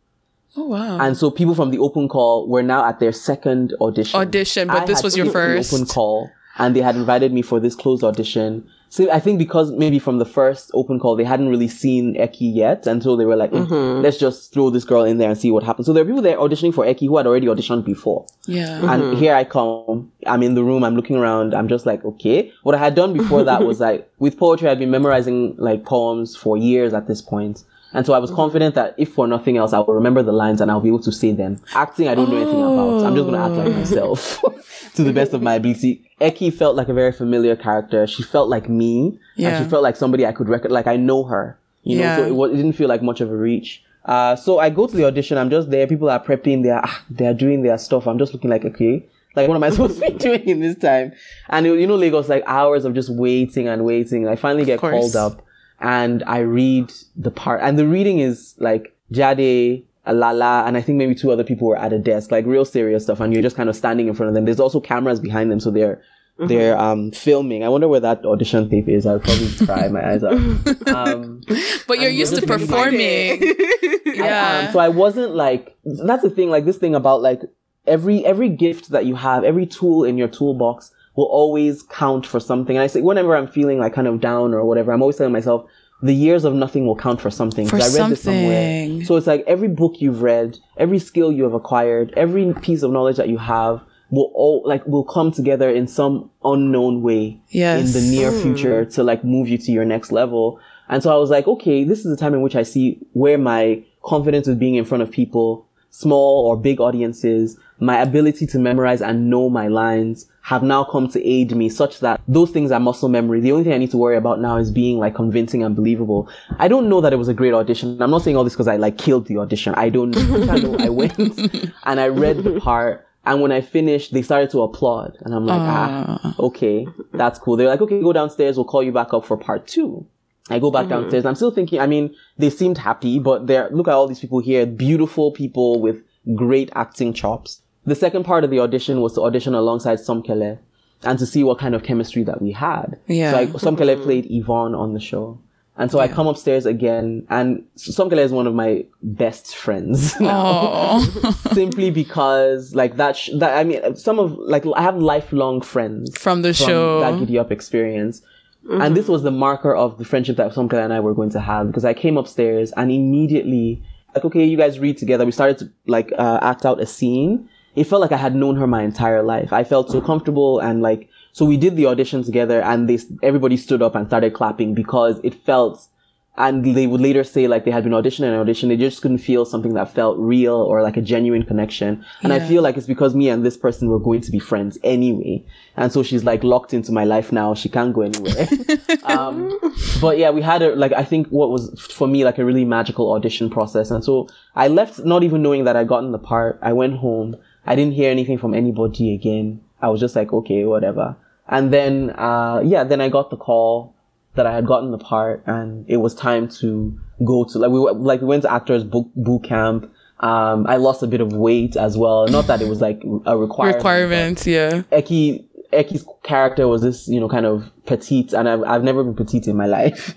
oh 0.56 0.64
wow. 0.66 0.98
And 0.98 1.16
so 1.16 1.30
people 1.30 1.54
from 1.54 1.70
the 1.70 1.78
open 1.78 2.08
call 2.08 2.48
were 2.48 2.62
now 2.62 2.84
at 2.88 2.98
their 3.00 3.12
second 3.12 3.74
audition. 3.80 4.18
Audition, 4.20 4.68
but 4.68 4.86
this 4.86 4.98
had 4.98 5.04
was 5.04 5.16
your 5.16 5.30
first. 5.30 5.72
open 5.72 5.86
call, 5.86 6.30
and 6.58 6.74
they 6.76 6.80
had 6.80 6.96
invited 6.96 7.32
me 7.32 7.42
for 7.42 7.60
this 7.60 7.74
closed 7.74 8.02
audition. 8.04 8.68
So 8.94 9.10
I 9.10 9.20
think 9.20 9.38
because 9.38 9.72
maybe 9.72 9.98
from 9.98 10.18
the 10.18 10.26
first 10.38 10.70
open 10.74 11.00
call 11.00 11.16
they 11.16 11.24
hadn't 11.24 11.48
really 11.48 11.66
seen 11.82 12.14
Eki 12.26 12.54
yet, 12.54 12.86
and 12.86 13.02
so 13.02 13.16
they 13.16 13.24
were 13.24 13.36
like, 13.42 13.50
"Mm, 13.50 13.66
Mm-hmm. 13.66 14.02
"Let's 14.04 14.18
just 14.18 14.52
throw 14.52 14.68
this 14.68 14.84
girl 14.84 15.04
in 15.10 15.16
there 15.16 15.30
and 15.30 15.38
see 15.44 15.50
what 15.50 15.62
happens." 15.62 15.86
So 15.86 15.92
there 15.94 16.04
were 16.04 16.10
people 16.10 16.20
there 16.28 16.36
auditioning 16.36 16.74
for 16.74 16.84
Eki 16.84 17.06
who 17.08 17.16
had 17.16 17.26
already 17.26 17.46
auditioned 17.46 17.84
before. 17.86 18.26
yeah. 18.46 18.92
And 18.92 19.16
here 19.22 19.34
I 19.34 19.44
come. 19.44 20.12
I'm 20.26 20.42
in 20.42 20.54
the 20.58 20.62
room. 20.62 20.84
I'm 20.84 20.94
looking 20.94 21.16
around. 21.16 21.54
I'm 21.54 21.68
just 21.68 21.86
like, 21.86 22.04
okay. 22.04 22.52
What 22.64 22.74
I 22.74 22.78
had 22.86 22.94
done 22.94 23.12
before 23.14 23.42
that 23.44 23.64
was 23.70 23.80
like, 23.80 24.00
with 24.18 24.36
poetry, 24.38 24.68
I'd 24.68 24.78
been 24.78 24.90
memorizing 24.98 25.54
like 25.56 25.86
poems 25.86 26.36
for 26.36 26.58
years 26.58 26.92
at 26.92 27.06
this 27.06 27.22
point. 27.22 27.64
And 27.94 28.06
so 28.06 28.12
I 28.14 28.18
was 28.18 28.30
confident 28.30 28.74
that 28.74 28.94
if 28.96 29.12
for 29.12 29.26
nothing 29.26 29.56
else, 29.56 29.72
I 29.72 29.78
will 29.80 29.94
remember 29.94 30.22
the 30.22 30.32
lines 30.32 30.60
and 30.60 30.70
I'll 30.70 30.80
be 30.80 30.88
able 30.88 31.02
to 31.02 31.12
say 31.12 31.32
them. 31.32 31.60
Acting, 31.74 32.08
I 32.08 32.14
don't 32.14 32.30
know 32.30 32.36
anything 32.36 32.60
about. 32.62 33.04
I'm 33.04 33.14
just 33.14 33.26
going 33.28 33.34
to 33.34 33.40
act 33.40 33.54
like 33.54 33.72
myself 33.76 34.42
to 34.94 35.04
the 35.04 35.12
best 35.12 35.32
of 35.34 35.42
my 35.42 35.54
ability. 35.54 36.10
Eki 36.20 36.52
felt 36.54 36.74
like 36.76 36.88
a 36.88 36.94
very 36.94 37.12
familiar 37.12 37.54
character. 37.56 38.06
She 38.06 38.22
felt 38.22 38.48
like 38.48 38.68
me. 38.68 39.18
Yeah. 39.36 39.48
And 39.56 39.64
she 39.64 39.70
felt 39.70 39.82
like 39.82 39.96
somebody 39.96 40.24
I 40.26 40.32
could 40.32 40.48
record, 40.48 40.70
like 40.72 40.86
I 40.86 40.96
know 40.96 41.24
her. 41.24 41.58
You 41.82 41.96
know, 41.98 42.02
Yeah. 42.04 42.16
so 42.16 42.24
it, 42.26 42.30
wa- 42.34 42.46
it 42.46 42.56
didn't 42.56 42.72
feel 42.74 42.88
like 42.88 43.02
much 43.02 43.20
of 43.20 43.30
a 43.30 43.36
reach. 43.36 43.82
Uh, 44.04 44.34
so 44.36 44.58
I 44.58 44.70
go 44.70 44.86
to 44.86 44.96
the 44.96 45.04
audition. 45.04 45.36
I'm 45.38 45.50
just 45.50 45.70
there. 45.70 45.86
People 45.86 46.08
are 46.10 46.22
prepping. 46.22 46.62
They're 46.62 46.80
ah, 46.82 47.02
they're 47.10 47.34
doing 47.34 47.62
their 47.62 47.78
stuff. 47.78 48.06
I'm 48.08 48.18
just 48.18 48.32
looking 48.32 48.50
like 48.50 48.64
okay, 48.64 49.04
like 49.36 49.48
what 49.48 49.54
am 49.54 49.62
I 49.62 49.70
supposed 49.74 50.00
to 50.00 50.10
be 50.10 50.16
doing 50.18 50.48
in 50.48 50.60
this 50.60 50.76
time? 50.76 51.12
And 51.48 51.66
you 51.66 51.86
know, 51.86 51.94
Lagos 51.96 52.28
like 52.28 52.42
hours 52.46 52.84
of 52.84 52.94
just 52.94 53.10
waiting 53.10 53.68
and 53.68 53.84
waiting. 53.84 54.26
I 54.26 54.34
finally 54.36 54.64
get 54.64 54.80
called 54.80 55.14
up, 55.14 55.42
and 55.82 56.22
I 56.24 56.38
read 56.38 56.92
the 57.16 57.30
part. 57.30 57.60
And 57.62 57.78
the 57.78 57.86
reading 57.86 58.20
is 58.20 58.54
like 58.58 58.96
Jade. 59.10 59.86
Lala 60.04 60.64
and 60.66 60.76
I 60.76 60.80
think 60.80 60.98
maybe 60.98 61.14
two 61.14 61.30
other 61.30 61.44
people 61.44 61.68
were 61.68 61.78
at 61.78 61.92
a 61.92 61.98
desk, 61.98 62.32
like 62.32 62.44
real 62.44 62.64
serious 62.64 63.04
stuff, 63.04 63.20
and 63.20 63.32
you're 63.32 63.40
just 63.42 63.54
kind 63.54 63.68
of 63.68 63.76
standing 63.76 64.08
in 64.08 64.14
front 64.14 64.26
of 64.26 64.34
them. 64.34 64.44
There's 64.46 64.58
also 64.58 64.80
cameras 64.80 65.20
behind 65.20 65.48
them, 65.48 65.60
so 65.60 65.70
they're 65.70 66.02
they're 66.38 66.76
um 66.76 67.12
filming. 67.12 67.62
I 67.62 67.68
wonder 67.68 67.86
where 67.86 68.00
that 68.00 68.24
audition 68.24 68.68
tape 68.68 68.88
is. 68.88 69.06
I'll 69.06 69.20
probably 69.20 69.66
cry 69.66 69.88
my 69.88 70.12
eyes 70.12 70.24
out. 70.24 70.32
Um, 70.92 71.42
but 71.86 72.00
you're 72.00 72.10
used 72.10 72.34
to 72.34 72.44
just 72.44 72.48
performing. 72.48 73.00
I 73.42 74.00
yeah. 74.04 74.58
am. 74.66 74.72
So 74.72 74.80
I 74.80 74.88
wasn't 74.88 75.36
like 75.36 75.76
that's 75.84 76.22
the 76.22 76.30
thing, 76.30 76.50
like 76.50 76.64
this 76.64 76.78
thing 76.78 76.96
about 76.96 77.22
like 77.22 77.42
every 77.86 78.26
every 78.26 78.48
gift 78.48 78.90
that 78.90 79.06
you 79.06 79.14
have, 79.14 79.44
every 79.44 79.66
tool 79.66 80.04
in 80.04 80.18
your 80.18 80.28
toolbox 80.28 80.90
will 81.16 81.26
always 81.26 81.82
count 81.82 82.26
for 82.26 82.40
something. 82.40 82.76
And 82.76 82.82
I 82.82 82.86
say 82.86 83.00
whenever 83.00 83.36
I'm 83.36 83.46
feeling 83.46 83.78
like 83.78 83.92
kind 83.94 84.06
of 84.06 84.20
down 84.20 84.54
or 84.54 84.64
whatever, 84.64 84.92
I'm 84.92 85.02
always 85.02 85.16
telling 85.16 85.32
myself 85.32 85.66
the 86.02 86.14
years 86.14 86.44
of 86.44 86.54
nothing 86.54 86.86
will 86.86 86.96
count 86.96 87.20
for 87.20 87.30
something. 87.30 87.66
For 87.66 87.78
'Cause 87.78 87.96
I 87.96 88.02
read 88.02 88.10
this 88.10 88.22
something. 88.22 88.40
somewhere. 88.40 89.04
So 89.04 89.16
it's 89.16 89.26
like 89.26 89.44
every 89.46 89.68
book 89.68 90.00
you've 90.00 90.22
read, 90.22 90.58
every 90.76 90.98
skill 90.98 91.30
you 91.30 91.44
have 91.44 91.54
acquired, 91.54 92.12
every 92.16 92.52
piece 92.54 92.82
of 92.82 92.90
knowledge 92.90 93.16
that 93.16 93.28
you 93.28 93.38
have 93.38 93.80
will 94.10 94.30
all 94.34 94.62
like 94.66 94.86
will 94.86 95.04
come 95.04 95.30
together 95.30 95.70
in 95.70 95.86
some 95.86 96.28
unknown 96.44 97.02
way 97.02 97.40
Yes. 97.50 97.94
in 97.94 98.00
the 98.00 98.10
near 98.16 98.30
hmm. 98.30 98.40
future 98.42 98.84
to 98.84 99.02
like 99.02 99.24
move 99.24 99.48
you 99.48 99.58
to 99.58 99.72
your 99.72 99.84
next 99.84 100.12
level. 100.12 100.58
And 100.88 101.02
so 101.02 101.10
I 101.12 101.16
was 101.16 101.30
like, 101.30 101.46
okay, 101.46 101.84
this 101.84 102.00
is 102.04 102.10
the 102.10 102.16
time 102.16 102.34
in 102.34 102.42
which 102.42 102.56
I 102.56 102.64
see 102.64 102.98
where 103.12 103.38
my 103.38 103.82
confidence 104.02 104.46
with 104.48 104.58
being 104.58 104.74
in 104.74 104.84
front 104.84 105.02
of 105.02 105.10
people 105.10 105.66
small 105.94 106.46
or 106.46 106.56
big 106.56 106.80
audiences, 106.80 107.58
my 107.82 108.00
ability 108.00 108.46
to 108.46 108.58
memorize 108.60 109.02
and 109.02 109.28
know 109.28 109.50
my 109.50 109.66
lines 109.66 110.28
have 110.42 110.62
now 110.62 110.84
come 110.84 111.08
to 111.08 111.24
aid 111.26 111.54
me 111.54 111.68
such 111.68 111.98
that 111.98 112.20
those 112.28 112.50
things 112.50 112.70
are 112.70 112.78
muscle 112.78 113.08
memory. 113.08 113.40
The 113.40 113.50
only 113.50 113.64
thing 113.64 113.72
I 113.72 113.78
need 113.78 113.90
to 113.90 113.96
worry 113.96 114.16
about 114.16 114.40
now 114.40 114.56
is 114.56 114.70
being 114.70 114.98
like 114.98 115.16
convincing 115.16 115.64
and 115.64 115.74
believable. 115.74 116.28
I 116.58 116.68
don't 116.68 116.88
know 116.88 117.00
that 117.00 117.12
it 117.12 117.16
was 117.16 117.26
a 117.26 117.34
great 117.34 117.52
audition. 117.52 118.00
I'm 118.00 118.10
not 118.10 118.22
saying 118.22 118.36
all 118.36 118.44
this 118.44 118.52
because 118.52 118.68
I 118.68 118.76
like 118.76 118.98
killed 118.98 119.26
the 119.26 119.38
audition. 119.38 119.74
I 119.74 119.88
don't 119.88 120.12
know. 120.12 120.52
I, 120.52 120.58
know. 120.58 120.76
I 120.78 120.88
went 120.90 121.18
and 121.84 122.00
I 122.00 122.06
read 122.06 122.38
the 122.44 122.60
part. 122.60 123.06
And 123.24 123.40
when 123.40 123.52
I 123.52 123.60
finished, 123.60 124.12
they 124.12 124.22
started 124.22 124.50
to 124.50 124.62
applaud. 124.62 125.16
And 125.20 125.34
I'm 125.34 125.46
like, 125.46 125.60
ah, 125.60 126.34
okay, 126.38 126.86
that's 127.12 127.38
cool. 127.38 127.56
They're 127.56 127.68
like, 127.68 127.80
okay, 127.80 128.00
go 128.00 128.12
downstairs. 128.12 128.56
We'll 128.56 128.64
call 128.64 128.82
you 128.82 128.92
back 128.92 129.12
up 129.12 129.24
for 129.24 129.36
part 129.36 129.66
two. 129.66 130.06
I 130.50 130.58
go 130.58 130.72
back 130.72 130.88
downstairs. 130.88 131.24
I'm 131.24 131.36
still 131.36 131.52
thinking, 131.52 131.80
I 131.80 131.86
mean, 131.86 132.14
they 132.36 132.50
seemed 132.50 132.78
happy, 132.78 133.20
but 133.20 133.46
they're, 133.46 133.70
look 133.70 133.86
at 133.86 133.94
all 133.94 134.08
these 134.08 134.18
people 134.18 134.40
here, 134.40 134.66
beautiful 134.66 135.30
people 135.30 135.80
with 135.80 136.02
great 136.34 136.70
acting 136.74 137.12
chops. 137.12 137.61
The 137.86 137.94
second 137.94 138.24
part 138.24 138.44
of 138.44 138.50
the 138.50 138.60
audition 138.60 139.00
was 139.00 139.14
to 139.14 139.22
audition 139.22 139.54
alongside 139.54 139.98
Somkele 139.98 140.58
and 141.04 141.18
to 141.18 141.26
see 141.26 141.42
what 141.42 141.58
kind 141.58 141.74
of 141.74 141.82
chemistry 141.82 142.22
that 142.24 142.40
we 142.40 142.52
had. 142.52 142.98
Yeah. 143.08 143.32
So 143.32 143.38
I, 143.38 143.46
Somkele 143.46 144.00
played 144.02 144.26
Yvonne 144.30 144.74
on 144.74 144.94
the 144.94 145.00
show. 145.00 145.38
And 145.76 145.90
so 145.90 145.98
I 146.00 146.06
come 146.06 146.26
upstairs 146.26 146.66
again 146.66 147.26
and 147.30 147.64
Somkele 147.76 148.18
is 148.18 148.30
one 148.30 148.46
of 148.46 148.54
my 148.54 148.84
best 149.02 149.56
friends 149.56 150.20
now. 150.20 151.00
Simply 151.52 151.90
because 151.90 152.74
like 152.74 152.96
that, 152.98 153.16
sh- 153.16 153.30
that, 153.38 153.56
I 153.58 153.64
mean, 153.64 153.96
some 153.96 154.18
of, 154.18 154.36
like, 154.38 154.64
I 154.76 154.82
have 154.82 154.96
lifelong 154.98 155.60
friends 155.62 156.16
From 156.16 156.42
the 156.42 156.52
from 156.54 156.66
show. 156.66 157.00
that 157.00 157.14
gidi 157.14 157.40
up 157.40 157.50
experience. 157.50 158.22
And 158.70 158.96
this 158.96 159.08
was 159.08 159.24
the 159.24 159.32
marker 159.32 159.74
of 159.74 159.98
the 159.98 160.04
friendship 160.04 160.36
that 160.36 160.52
Somkele 160.52 160.84
and 160.84 160.92
I 160.92 161.00
were 161.00 161.14
going 161.14 161.30
to 161.30 161.40
have 161.40 161.66
because 161.66 161.84
I 161.84 161.94
came 161.94 162.16
upstairs 162.16 162.70
and 162.76 162.92
immediately, 162.92 163.82
like, 164.14 164.24
okay, 164.24 164.44
you 164.44 164.56
guys 164.56 164.78
read 164.78 164.98
together. 164.98 165.24
We 165.26 165.32
started 165.32 165.58
to 165.58 165.70
like 165.86 166.12
uh, 166.16 166.38
act 166.42 166.64
out 166.64 166.80
a 166.80 166.86
scene. 166.86 167.48
It 167.74 167.84
felt 167.84 168.02
like 168.02 168.12
I 168.12 168.16
had 168.18 168.34
known 168.34 168.56
her 168.56 168.66
my 168.66 168.82
entire 168.82 169.22
life. 169.22 169.52
I 169.52 169.64
felt 169.64 169.90
so 169.90 170.00
comfortable 170.00 170.60
and 170.60 170.82
like, 170.82 171.08
so 171.32 171.46
we 171.46 171.56
did 171.56 171.76
the 171.76 171.86
audition 171.86 172.22
together 172.22 172.60
and 172.60 172.88
they, 172.88 172.98
everybody 173.22 173.56
stood 173.56 173.80
up 173.82 173.94
and 173.94 174.06
started 174.06 174.34
clapping 174.34 174.74
because 174.74 175.18
it 175.24 175.34
felt, 175.34 175.88
and 176.36 176.64
they 176.64 176.86
would 176.86 177.00
later 177.00 177.24
say 177.24 177.46
like 177.46 177.66
they 177.66 177.70
had 177.70 177.84
been 177.84 177.92
auditioning 177.92 178.28
and 178.28 178.36
audition. 178.36 178.70
They 178.70 178.76
just 178.78 179.02
couldn't 179.02 179.18
feel 179.18 179.44
something 179.44 179.74
that 179.74 179.92
felt 179.92 180.18
real 180.18 180.54
or 180.54 180.82
like 180.82 180.96
a 180.96 181.02
genuine 181.02 181.42
connection. 181.42 182.04
And 182.22 182.32
I 182.32 182.40
feel 182.40 182.62
like 182.62 182.78
it's 182.78 182.86
because 182.86 183.14
me 183.14 183.28
and 183.28 183.44
this 183.44 183.56
person 183.56 183.88
were 183.88 183.98
going 183.98 184.22
to 184.22 184.30
be 184.30 184.38
friends 184.38 184.78
anyway. 184.82 185.44
And 185.76 185.92
so 185.92 186.02
she's 186.02 186.24
like 186.24 186.42
locked 186.42 186.72
into 186.72 186.90
my 186.90 187.04
life 187.04 187.32
now. 187.32 187.54
She 187.54 187.68
can't 187.68 187.92
go 187.92 188.00
anywhere. 188.00 188.48
um, 189.04 189.58
but 190.00 190.16
yeah, 190.16 190.30
we 190.30 190.40
had 190.40 190.62
a, 190.62 190.74
like, 190.74 190.94
I 190.94 191.04
think 191.04 191.28
what 191.28 191.50
was 191.50 191.70
for 191.90 192.06
me 192.08 192.24
like 192.24 192.38
a 192.38 192.44
really 192.46 192.64
magical 192.64 193.12
audition 193.12 193.50
process. 193.50 193.90
And 193.90 194.02
so 194.02 194.26
I 194.56 194.68
left 194.68 195.04
not 195.04 195.22
even 195.22 195.42
knowing 195.42 195.64
that 195.64 195.76
I'd 195.76 195.88
gotten 195.88 196.12
the 196.12 196.18
part. 196.18 196.58
I 196.62 196.72
went 196.72 196.96
home. 196.96 197.36
I 197.66 197.74
didn't 197.74 197.94
hear 197.94 198.10
anything 198.10 198.38
from 198.38 198.54
anybody 198.54 199.14
again. 199.14 199.60
I 199.80 199.88
was 199.88 200.00
just 200.00 200.16
like, 200.16 200.32
okay, 200.32 200.64
whatever. 200.64 201.16
And 201.48 201.72
then, 201.72 202.10
uh, 202.10 202.60
yeah, 202.64 202.84
then 202.84 203.00
I 203.00 203.08
got 203.08 203.30
the 203.30 203.36
call 203.36 203.94
that 204.34 204.46
I 204.46 204.52
had 204.54 204.66
gotten 204.66 204.90
the 204.90 204.98
part 204.98 205.42
and 205.46 205.84
it 205.88 205.98
was 205.98 206.14
time 206.14 206.48
to 206.60 206.98
go 207.24 207.44
to, 207.44 207.58
like, 207.58 207.70
we, 207.70 207.80
went- 207.80 208.00
like, 208.00 208.20
we 208.20 208.26
went 208.26 208.42
to 208.42 208.52
actors 208.52 208.84
boot, 208.84 209.10
boot 209.14 209.44
camp. 209.44 209.92
Um, 210.20 210.66
I 210.68 210.76
lost 210.76 211.02
a 211.02 211.06
bit 211.06 211.20
of 211.20 211.32
weight 211.32 211.76
as 211.76 211.96
well. 211.98 212.26
Not 212.28 212.46
that 212.46 212.62
it 212.62 212.68
was 212.68 212.80
like 212.80 213.02
a 213.26 213.36
requirement. 213.36 213.76
Requirements, 213.76 214.46
yeah. 214.46 214.82
Eki 214.92 215.44
Eki's 215.72 216.06
character 216.22 216.68
was 216.68 216.82
this, 216.82 217.08
you 217.08 217.18
know, 217.18 217.28
kind 217.28 217.44
of 217.46 217.70
petite, 217.86 218.32
and 218.32 218.48
I've 218.48 218.62
I've 218.62 218.84
never 218.84 219.02
been 219.02 219.14
petite 219.16 219.48
in 219.48 219.56
my 219.56 219.66
life. 219.66 220.16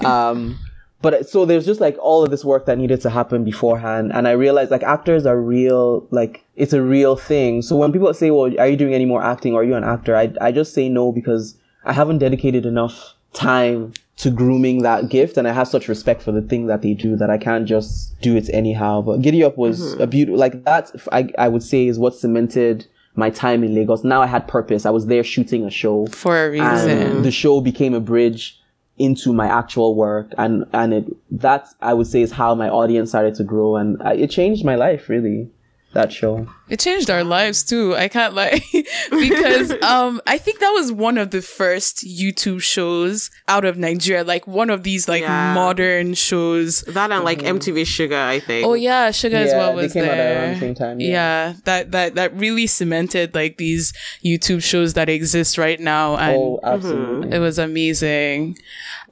um, 0.04 0.56
but 1.02 1.14
uh, 1.14 1.22
so 1.22 1.44
there's 1.44 1.66
just 1.66 1.80
like 1.80 1.96
all 1.98 2.22
of 2.22 2.30
this 2.30 2.44
work 2.44 2.66
that 2.66 2.78
needed 2.78 3.00
to 3.02 3.10
happen 3.10 3.44
beforehand, 3.44 4.12
and 4.12 4.28
I 4.28 4.32
realized 4.32 4.70
like 4.70 4.82
actors 4.82 5.26
are 5.26 5.40
real, 5.40 6.06
like 6.10 6.44
it's 6.56 6.72
a 6.72 6.82
real 6.82 7.16
thing. 7.16 7.62
So 7.62 7.76
when 7.76 7.92
people 7.92 8.12
say, 8.14 8.30
"Well, 8.30 8.52
are 8.58 8.68
you 8.68 8.76
doing 8.76 8.94
any 8.94 9.06
more 9.06 9.22
acting? 9.22 9.54
Or 9.54 9.60
are 9.60 9.64
you 9.64 9.74
an 9.74 9.84
actor?" 9.84 10.16
I 10.16 10.32
I 10.40 10.52
just 10.52 10.74
say 10.74 10.88
no 10.88 11.12
because 11.12 11.56
I 11.84 11.92
haven't 11.92 12.18
dedicated 12.18 12.66
enough 12.66 13.14
time 13.32 13.92
to 14.18 14.30
grooming 14.30 14.82
that 14.82 15.08
gift, 15.08 15.38
and 15.38 15.48
I 15.48 15.52
have 15.52 15.68
such 15.68 15.88
respect 15.88 16.22
for 16.22 16.32
the 16.32 16.42
thing 16.42 16.66
that 16.66 16.82
they 16.82 16.92
do 16.92 17.16
that 17.16 17.30
I 17.30 17.38
can't 17.38 17.66
just 17.66 18.20
do 18.20 18.36
it 18.36 18.50
anyhow. 18.52 19.00
But 19.00 19.22
Gidi 19.22 19.44
Up 19.44 19.56
was 19.56 19.80
mm-hmm. 19.80 20.02
a 20.02 20.06
beautiful, 20.06 20.38
like 20.38 20.64
that. 20.64 20.90
I 21.12 21.30
I 21.38 21.48
would 21.48 21.62
say 21.62 21.86
is 21.86 21.98
what 21.98 22.14
cemented 22.14 22.86
my 23.14 23.30
time 23.30 23.64
in 23.64 23.74
Lagos. 23.74 24.04
Now 24.04 24.20
I 24.22 24.26
had 24.26 24.46
purpose. 24.46 24.84
I 24.84 24.90
was 24.90 25.06
there 25.06 25.24
shooting 25.24 25.64
a 25.64 25.70
show 25.70 26.06
For 26.06 26.46
a 26.46 26.50
reason. 26.50 27.22
the 27.22 27.30
show 27.30 27.60
became 27.60 27.94
a 27.94 28.00
bridge 28.00 28.59
into 29.00 29.32
my 29.32 29.46
actual 29.46 29.94
work 29.94 30.30
and 30.36 30.66
and 30.74 30.92
it 30.92 31.06
that 31.30 31.66
I 31.80 31.94
would 31.94 32.06
say 32.06 32.20
is 32.20 32.32
how 32.32 32.54
my 32.54 32.68
audience 32.68 33.08
started 33.08 33.34
to 33.36 33.44
grow 33.44 33.76
and 33.76 33.96
I, 34.02 34.12
it 34.12 34.30
changed 34.30 34.62
my 34.62 34.74
life 34.74 35.08
really 35.08 35.48
that 35.92 36.12
show 36.12 36.46
It 36.68 36.78
changed 36.78 37.10
our 37.10 37.24
lives 37.24 37.64
too. 37.64 37.96
I 37.96 38.06
can't 38.08 38.32
lie 38.34 38.60
because 39.10 39.72
um 39.82 40.20
I 40.26 40.38
think 40.38 40.60
that 40.60 40.70
was 40.70 40.92
one 40.92 41.18
of 41.18 41.30
the 41.30 41.42
first 41.42 42.06
YouTube 42.06 42.62
shows 42.62 43.28
out 43.48 43.64
of 43.64 43.76
Nigeria, 43.76 44.22
like 44.22 44.46
one 44.46 44.70
of 44.70 44.84
these 44.84 45.08
like 45.08 45.22
Yeah. 45.22 45.52
modern 45.54 46.14
shows. 46.14 46.82
That 46.82 47.10
and 47.10 47.24
like 47.24 47.40
MTV 47.40 47.82
Shuga, 47.82 48.22
I 48.24 48.38
think. 48.38 48.66
Oh 48.66 48.74
yeah, 48.74 49.10
Shuga 49.10 49.34
as 49.34 49.50
Yeah, 49.50 49.58
well 49.58 49.76
they 49.76 49.82
was 49.82 49.92
came 49.92 50.04
out 50.04 50.18
around 50.18 50.54
the 50.54 50.60
same 50.60 50.74
time, 50.74 51.00
yeah. 51.00 51.08
yeah. 51.08 51.54
that 51.64 51.90
that 51.90 52.14
that 52.14 52.36
really 52.36 52.66
cemented 52.68 53.34
like 53.34 53.56
these 53.56 53.92
YouTube 54.24 54.62
shows 54.62 54.94
that 54.94 55.08
exist 55.08 55.58
right 55.58 55.80
now, 55.80 56.16
and 56.16 56.36
oh 56.36 56.60
absolutely 56.62 57.36
it 57.36 57.40
was 57.40 57.58
amazing. 57.58 58.56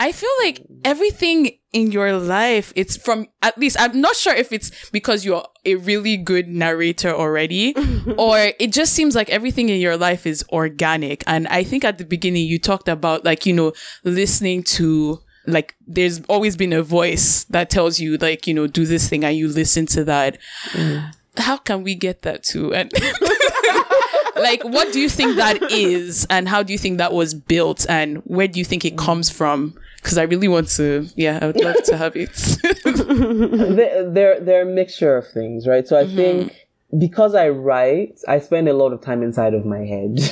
I 0.01 0.13
feel 0.13 0.31
like 0.41 0.65
everything 0.85 1.59
in 1.73 1.93
your 1.93 2.13
life, 2.15 2.73
it's 2.77 2.97
from 2.97 3.27
at 3.43 3.59
least 3.59 3.77
I'm 3.79 4.01
not 4.01 4.17
sure 4.17 4.35
if 4.35 4.53
it's 4.53 4.89
because 4.91 5.25
you're 5.25 5.45
a 5.65 5.75
really 5.77 6.17
good 6.17 6.49
narrator 6.49 7.11
already, 7.11 7.75
or 8.19 8.53
it 8.59 8.73
just 8.73 8.95
seems 8.95 9.15
like 9.15 9.29
everything 9.31 9.69
in 9.69 9.81
your 9.81 9.97
life 9.97 10.27
is 10.27 10.45
organic. 10.51 11.25
And 11.27 11.47
I 11.49 11.65
think 11.65 11.85
at 11.85 11.99
the 11.99 12.05
beginning 12.05 12.47
you 12.47 12.59
talked 12.59 12.89
about 12.89 13.25
like, 13.25 13.45
you 13.47 13.53
know, 13.53 13.73
listening 14.05 14.63
to 14.65 15.21
like 15.47 15.75
there's 15.87 16.21
always 16.25 16.57
been 16.57 16.73
a 16.73 16.83
voice 16.83 17.45
that 17.45 17.71
tells 17.71 17.99
you 17.99 18.17
like, 18.19 18.47
you 18.47 18.55
know, 18.55 18.67
do 18.67 18.85
this 18.87 19.09
thing 19.09 19.25
and 19.25 19.37
you 19.37 19.49
listen 19.49 19.87
to 19.87 20.05
that. 20.05 20.39
Mm. 20.73 21.13
How 21.39 21.57
can 21.57 21.83
we 21.83 21.95
get 21.95 22.23
that 22.23 22.43
too? 22.43 22.75
And 22.75 22.93
like 24.37 24.63
what 24.65 24.93
do 24.93 25.01
you 25.01 25.09
think 25.09 25.37
that 25.37 25.71
is 25.71 26.27
and 26.31 26.49
how 26.49 26.63
do 26.63 26.73
you 26.73 26.79
think 26.79 26.99
that 26.99 27.13
was 27.13 27.35
built 27.35 27.87
and 27.89 28.19
where 28.19 28.49
do 28.49 28.59
you 28.59 28.65
think 28.65 28.85
it 28.85 28.97
comes 28.97 29.31
from 29.31 29.75
because 30.03 30.19
i 30.19 30.23
really 30.23 30.49
want 30.49 30.69
to 30.69 31.07
yeah 31.17 31.39
i 31.43 31.47
would 31.47 31.61
love 31.61 31.83
to 31.85 31.97
have 31.97 32.15
it. 32.17 32.31
They're, 32.85 34.11
they're 34.11 34.41
they're 34.41 34.63
a 34.63 34.67
mixture 34.67 35.17
of 35.17 35.29
things 35.29 35.67
right? 35.67 35.87
So 35.87 35.99
I 35.99 36.07
think 36.07 36.53
because 36.99 37.35
I 37.35 37.49
write 37.51 38.21
I 38.27 38.39
spend 38.39 38.69
a 38.69 38.73
lot 38.73 38.93
of 38.93 39.01
time 39.01 39.23
inside 39.23 39.55
of 39.55 39.65
my 39.65 39.81
head. 39.81 40.19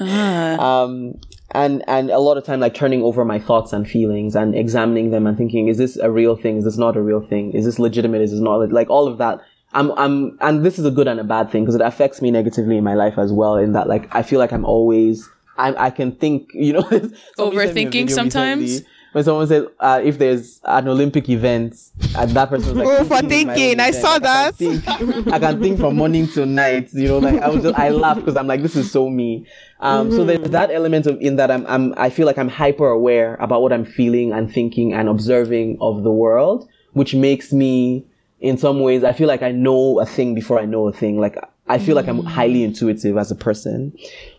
Um 0.00 1.14
and 1.52 1.84
and 1.88 2.10
a 2.10 2.18
lot 2.18 2.36
of 2.36 2.44
time 2.44 2.60
like 2.60 2.74
turning 2.74 3.02
over 3.02 3.24
my 3.24 3.38
thoughts 3.38 3.72
and 3.72 3.88
feelings 3.88 4.34
and 4.34 4.54
examining 4.54 5.10
them 5.10 5.26
and 5.26 5.38
thinking 5.38 5.68
is 5.68 5.78
this 5.78 5.96
a 5.96 6.10
real 6.10 6.36
thing? 6.36 6.58
Is 6.58 6.64
this 6.64 6.76
not 6.76 6.96
a 6.96 7.00
real 7.00 7.20
thing? 7.20 7.52
Is 7.52 7.64
this 7.64 7.78
legitimate? 7.78 8.20
Is 8.20 8.32
this 8.32 8.40
not 8.40 8.70
like 8.72 8.90
all 8.90 9.06
of 9.06 9.18
that. 9.18 9.40
I'm 9.72 9.92
I'm 9.92 10.36
and 10.40 10.64
this 10.64 10.78
is 10.78 10.84
a 10.84 10.90
good 10.90 11.08
and 11.08 11.20
a 11.20 11.24
bad 11.24 11.50
thing 11.50 11.62
because 11.64 11.74
it 11.76 11.80
affects 11.80 12.20
me 12.20 12.30
negatively 12.30 12.76
in 12.76 12.84
my 12.84 12.94
life 12.94 13.16
as 13.16 13.32
well 13.32 13.56
in 13.56 13.72
that 13.72 13.88
like 13.88 14.14
I 14.14 14.22
feel 14.22 14.38
like 14.38 14.52
I'm 14.52 14.64
always 14.64 15.28
I 15.58 15.86
I 15.86 15.90
can 15.90 16.12
think 16.12 16.50
you 16.54 16.72
know 16.74 16.82
somebody 16.90 17.00
sent 17.10 17.16
me 17.16 17.22
a 17.22 17.50
Overthinking 17.90 18.10
sometimes? 18.10 18.62
recently 18.62 18.90
When 19.12 19.24
someone 19.24 19.46
said 19.46 19.66
uh, 19.80 20.00
if 20.04 20.18
there's 20.18 20.60
an 20.64 20.88
Olympic 20.88 21.28
event 21.30 21.74
and 22.18 22.30
that 22.32 22.50
person 22.50 22.68
was 22.76 22.76
like 22.76 22.86
Oh, 23.00 23.04
for 23.04 23.22
"This 23.22 23.40
is 23.40 23.46
my 23.46 23.54
thinking. 23.54 23.80
I 23.80 23.88
event," 23.88 23.94
saw 24.04 24.12
can 24.14 24.22
that. 24.22 24.54
think- 24.56 25.32
I 25.32 25.38
can 25.38 25.62
think 25.62 25.80
from 25.80 25.96
morning 25.96 26.28
to 26.28 26.44
night. 26.44 26.92
You 26.92 27.08
know, 27.08 27.18
like 27.18 27.40
I 27.40 27.48
was 27.48 27.62
just 27.62 27.78
I 27.78 27.88
laugh 27.88 28.16
because 28.16 28.36
I'm 28.36 28.46
like 28.46 28.60
this 28.62 28.76
is 28.76 28.90
so 28.92 29.08
me. 29.08 29.46
Um, 29.80 30.10
so 30.10 30.24
there's 30.24 30.50
that 30.50 30.70
element 30.70 31.06
of 31.06 31.18
in 31.20 31.36
that 31.36 31.50
I'm 31.50 31.64
I'm 31.66 31.94
I 31.96 32.10
feel 32.10 32.26
like 32.26 32.36
I'm 32.38 32.48
hyper 32.50 32.88
aware 32.88 33.36
about 33.36 33.62
what 33.62 33.72
I'm 33.72 33.84
feeling 33.86 34.32
and 34.32 34.52
thinking 34.52 34.92
and 34.92 35.08
observing 35.08 35.78
of 35.80 36.02
the 36.02 36.12
world, 36.12 36.68
which 36.92 37.14
makes 37.14 37.52
me 37.54 38.04
in 38.40 38.58
some 38.58 38.80
ways 38.80 39.02
I 39.02 39.12
feel 39.14 39.28
like 39.28 39.42
I 39.42 39.50
know 39.52 39.98
a 40.00 40.04
thing 40.06 40.34
before 40.34 40.58
I 40.60 40.66
know 40.66 40.88
a 40.88 40.92
thing. 40.92 41.18
Like 41.18 41.36
I 41.68 41.78
feel 41.78 41.96
like 41.96 42.06
I'm 42.06 42.22
highly 42.24 42.62
intuitive 42.64 43.16
as 43.16 43.30
a 43.30 43.34
person. 43.34 43.96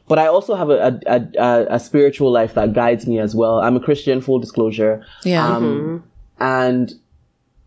But 0.07 0.19
I 0.19 0.27
also 0.27 0.55
have 0.55 0.69
a, 0.69 0.99
a, 1.05 1.19
a, 1.37 1.65
a- 1.75 1.79
spiritual 1.79 2.31
life 2.31 2.53
that 2.53 2.73
guides 2.73 3.05
me 3.07 3.19
as 3.19 3.35
well. 3.35 3.59
I'm 3.59 3.75
a 3.75 3.79
Christian, 3.79 4.21
full 4.21 4.39
disclosure. 4.39 5.05
yeah 5.23 5.55
Um, 5.55 6.03
and 6.39 6.93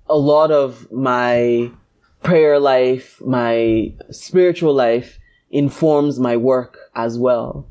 a 0.09 0.16
lot 0.16 0.51
of 0.51 0.91
my 0.91 1.70
prayer 2.22 2.59
life, 2.59 3.20
my 3.24 3.93
spiritual 4.11 4.74
life 4.74 5.18
informs 5.51 6.18
my 6.18 6.36
work 6.36 6.78
as 6.95 7.18
well. 7.18 7.66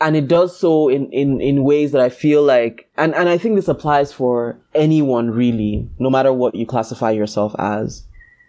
And 0.00 0.16
it 0.16 0.28
does 0.28 0.58
so 0.58 0.88
in, 0.88 1.10
in, 1.12 1.40
in 1.40 1.64
ways 1.64 1.92
that 1.92 2.00
I 2.02 2.08
feel 2.10 2.42
like, 2.42 2.90
and, 2.98 3.14
and 3.14 3.28
I 3.28 3.38
think 3.38 3.54
this 3.56 3.68
applies 3.68 4.12
for 4.12 4.58
anyone 4.74 5.30
really, 5.30 5.88
no 5.98 6.10
matter 6.10 6.32
what 6.32 6.54
you 6.54 6.66
classify 6.66 7.10
yourself 7.12 7.54
as. 7.58 8.04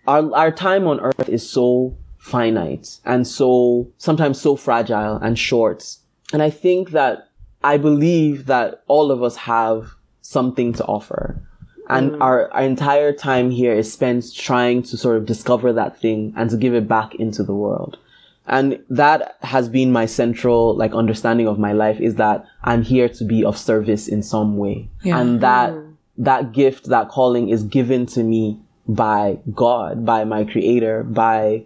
Our, 0.07 0.33
our 0.35 0.51
time 0.51 0.85
on 0.87 0.99
earth 0.99 1.29
is 1.29 1.47
so 1.49 1.95
finite 2.25 2.99
and 3.05 3.27
so, 3.27 3.87
sometimes 3.99 4.41
so 4.41 4.55
fragile 4.55 5.17
and 5.17 5.37
short. 5.37 5.97
And 6.33 6.41
I 6.41 6.49
think 6.49 6.89
that 6.89 7.29
I 7.63 7.77
believe 7.77 8.47
that 8.47 8.83
all 8.87 9.11
of 9.11 9.21
us 9.21 9.35
have 9.35 9.91
something 10.21 10.73
to 10.73 10.85
offer. 10.85 11.39
And 11.87 12.13
mm. 12.13 12.21
our, 12.21 12.51
our 12.51 12.63
entire 12.63 13.13
time 13.13 13.51
here 13.51 13.75
is 13.75 13.93
spent 13.93 14.33
trying 14.33 14.81
to 14.83 14.97
sort 14.97 15.17
of 15.17 15.27
discover 15.27 15.71
that 15.73 15.99
thing 15.99 16.33
and 16.35 16.49
to 16.49 16.57
give 16.57 16.73
it 16.73 16.87
back 16.87 17.13
into 17.13 17.43
the 17.43 17.53
world. 17.53 17.99
And 18.47 18.83
that 18.89 19.37
has 19.41 19.69
been 19.69 19.91
my 19.91 20.07
central, 20.07 20.75
like, 20.75 20.95
understanding 20.95 21.47
of 21.47 21.59
my 21.59 21.73
life 21.73 21.99
is 21.99 22.15
that 22.15 22.43
I'm 22.63 22.81
here 22.81 23.09
to 23.09 23.23
be 23.23 23.45
of 23.45 23.55
service 23.55 24.07
in 24.07 24.23
some 24.23 24.57
way. 24.57 24.89
Yeah. 25.03 25.19
And 25.19 25.41
that, 25.41 25.73
mm. 25.73 25.93
that 26.17 26.53
gift, 26.53 26.85
that 26.85 27.09
calling 27.09 27.49
is 27.49 27.61
given 27.61 28.07
to 28.07 28.23
me 28.23 28.59
by 28.87 29.37
God, 29.53 30.05
by 30.05 30.23
my 30.23 30.43
creator, 30.43 31.03
by 31.03 31.65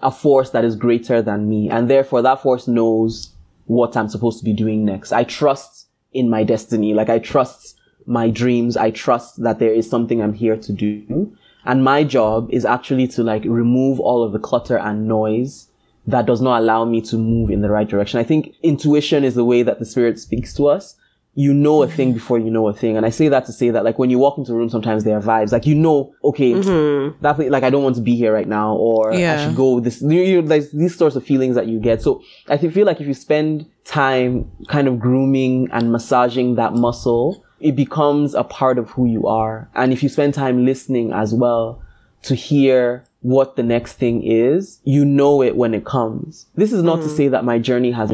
a 0.00 0.10
force 0.10 0.50
that 0.50 0.64
is 0.64 0.76
greater 0.76 1.20
than 1.22 1.48
me. 1.48 1.68
And 1.68 1.90
therefore 1.90 2.22
that 2.22 2.42
force 2.42 2.68
knows 2.68 3.30
what 3.66 3.96
I'm 3.96 4.08
supposed 4.08 4.38
to 4.38 4.44
be 4.44 4.52
doing 4.52 4.84
next. 4.84 5.12
I 5.12 5.24
trust 5.24 5.88
in 6.12 6.30
my 6.30 6.44
destiny. 6.44 6.94
Like 6.94 7.08
I 7.08 7.18
trust 7.18 7.78
my 8.06 8.30
dreams. 8.30 8.76
I 8.76 8.90
trust 8.90 9.42
that 9.42 9.58
there 9.58 9.72
is 9.72 9.88
something 9.88 10.22
I'm 10.22 10.32
here 10.32 10.56
to 10.56 10.72
do. 10.72 11.36
And 11.64 11.84
my 11.84 12.04
job 12.04 12.48
is 12.50 12.64
actually 12.64 13.08
to 13.08 13.22
like 13.22 13.44
remove 13.44 14.00
all 14.00 14.22
of 14.22 14.32
the 14.32 14.38
clutter 14.38 14.78
and 14.78 15.06
noise 15.06 15.68
that 16.06 16.24
does 16.24 16.40
not 16.40 16.60
allow 16.60 16.86
me 16.86 17.02
to 17.02 17.18
move 17.18 17.50
in 17.50 17.60
the 17.60 17.68
right 17.68 17.86
direction. 17.86 18.18
I 18.18 18.24
think 18.24 18.54
intuition 18.62 19.24
is 19.24 19.34
the 19.34 19.44
way 19.44 19.62
that 19.62 19.78
the 19.78 19.84
spirit 19.84 20.18
speaks 20.18 20.54
to 20.54 20.66
us. 20.66 20.96
You 21.38 21.54
know 21.54 21.84
a 21.84 21.88
thing 21.88 22.12
before 22.12 22.38
you 22.40 22.50
know 22.50 22.66
a 22.66 22.72
thing. 22.72 22.96
And 22.96 23.06
I 23.06 23.10
say 23.10 23.28
that 23.28 23.46
to 23.46 23.52
say 23.52 23.70
that 23.70 23.84
like 23.84 23.96
when 23.96 24.10
you 24.10 24.18
walk 24.18 24.38
into 24.38 24.52
a 24.52 24.56
room, 24.56 24.68
sometimes 24.68 25.04
there 25.04 25.16
are 25.16 25.22
vibes. 25.22 25.52
Like 25.52 25.66
you 25.66 25.76
know, 25.76 26.12
okay, 26.24 26.52
mm-hmm. 26.52 27.22
that 27.22 27.36
pla- 27.36 27.46
like 27.46 27.62
I 27.62 27.70
don't 27.70 27.84
want 27.84 27.94
to 27.94 28.02
be 28.02 28.16
here 28.16 28.32
right 28.32 28.48
now 28.48 28.74
or 28.74 29.12
I 29.12 29.44
should 29.44 29.56
go 29.56 29.78
this, 29.78 30.02
you, 30.02 30.20
you, 30.20 30.42
there's 30.42 30.72
these 30.72 30.96
sorts 30.96 31.14
of 31.14 31.24
feelings 31.24 31.54
that 31.54 31.68
you 31.68 31.78
get. 31.78 32.02
So 32.02 32.22
I 32.48 32.56
feel 32.58 32.86
like 32.86 33.00
if 33.00 33.06
you 33.06 33.14
spend 33.14 33.66
time 33.84 34.50
kind 34.66 34.88
of 34.88 34.98
grooming 34.98 35.68
and 35.70 35.92
massaging 35.92 36.56
that 36.56 36.74
muscle, 36.74 37.44
it 37.60 37.76
becomes 37.76 38.34
a 38.34 38.44
part 38.44 38.78
of 38.78 38.90
who 38.90 39.06
you 39.06 39.26
are. 39.26 39.70
And 39.74 39.92
if 39.92 40.02
you 40.02 40.08
spend 40.08 40.34
time 40.34 40.64
listening 40.64 41.12
as 41.12 41.32
well 41.34 41.80
to 42.22 42.34
hear 42.34 43.04
what 43.20 43.56
the 43.56 43.62
next 43.62 43.94
thing 43.94 44.22
is, 44.22 44.80
you 44.84 45.04
know 45.04 45.42
it 45.42 45.56
when 45.56 45.74
it 45.74 45.84
comes. 45.84 46.46
This 46.54 46.72
is 46.72 46.82
not 46.82 46.96
to 46.96 47.02
mm-hmm. 47.02 47.16
say 47.16 47.28
that 47.28 47.44
my 47.44 47.58
journey 47.58 47.92
has 47.92 48.12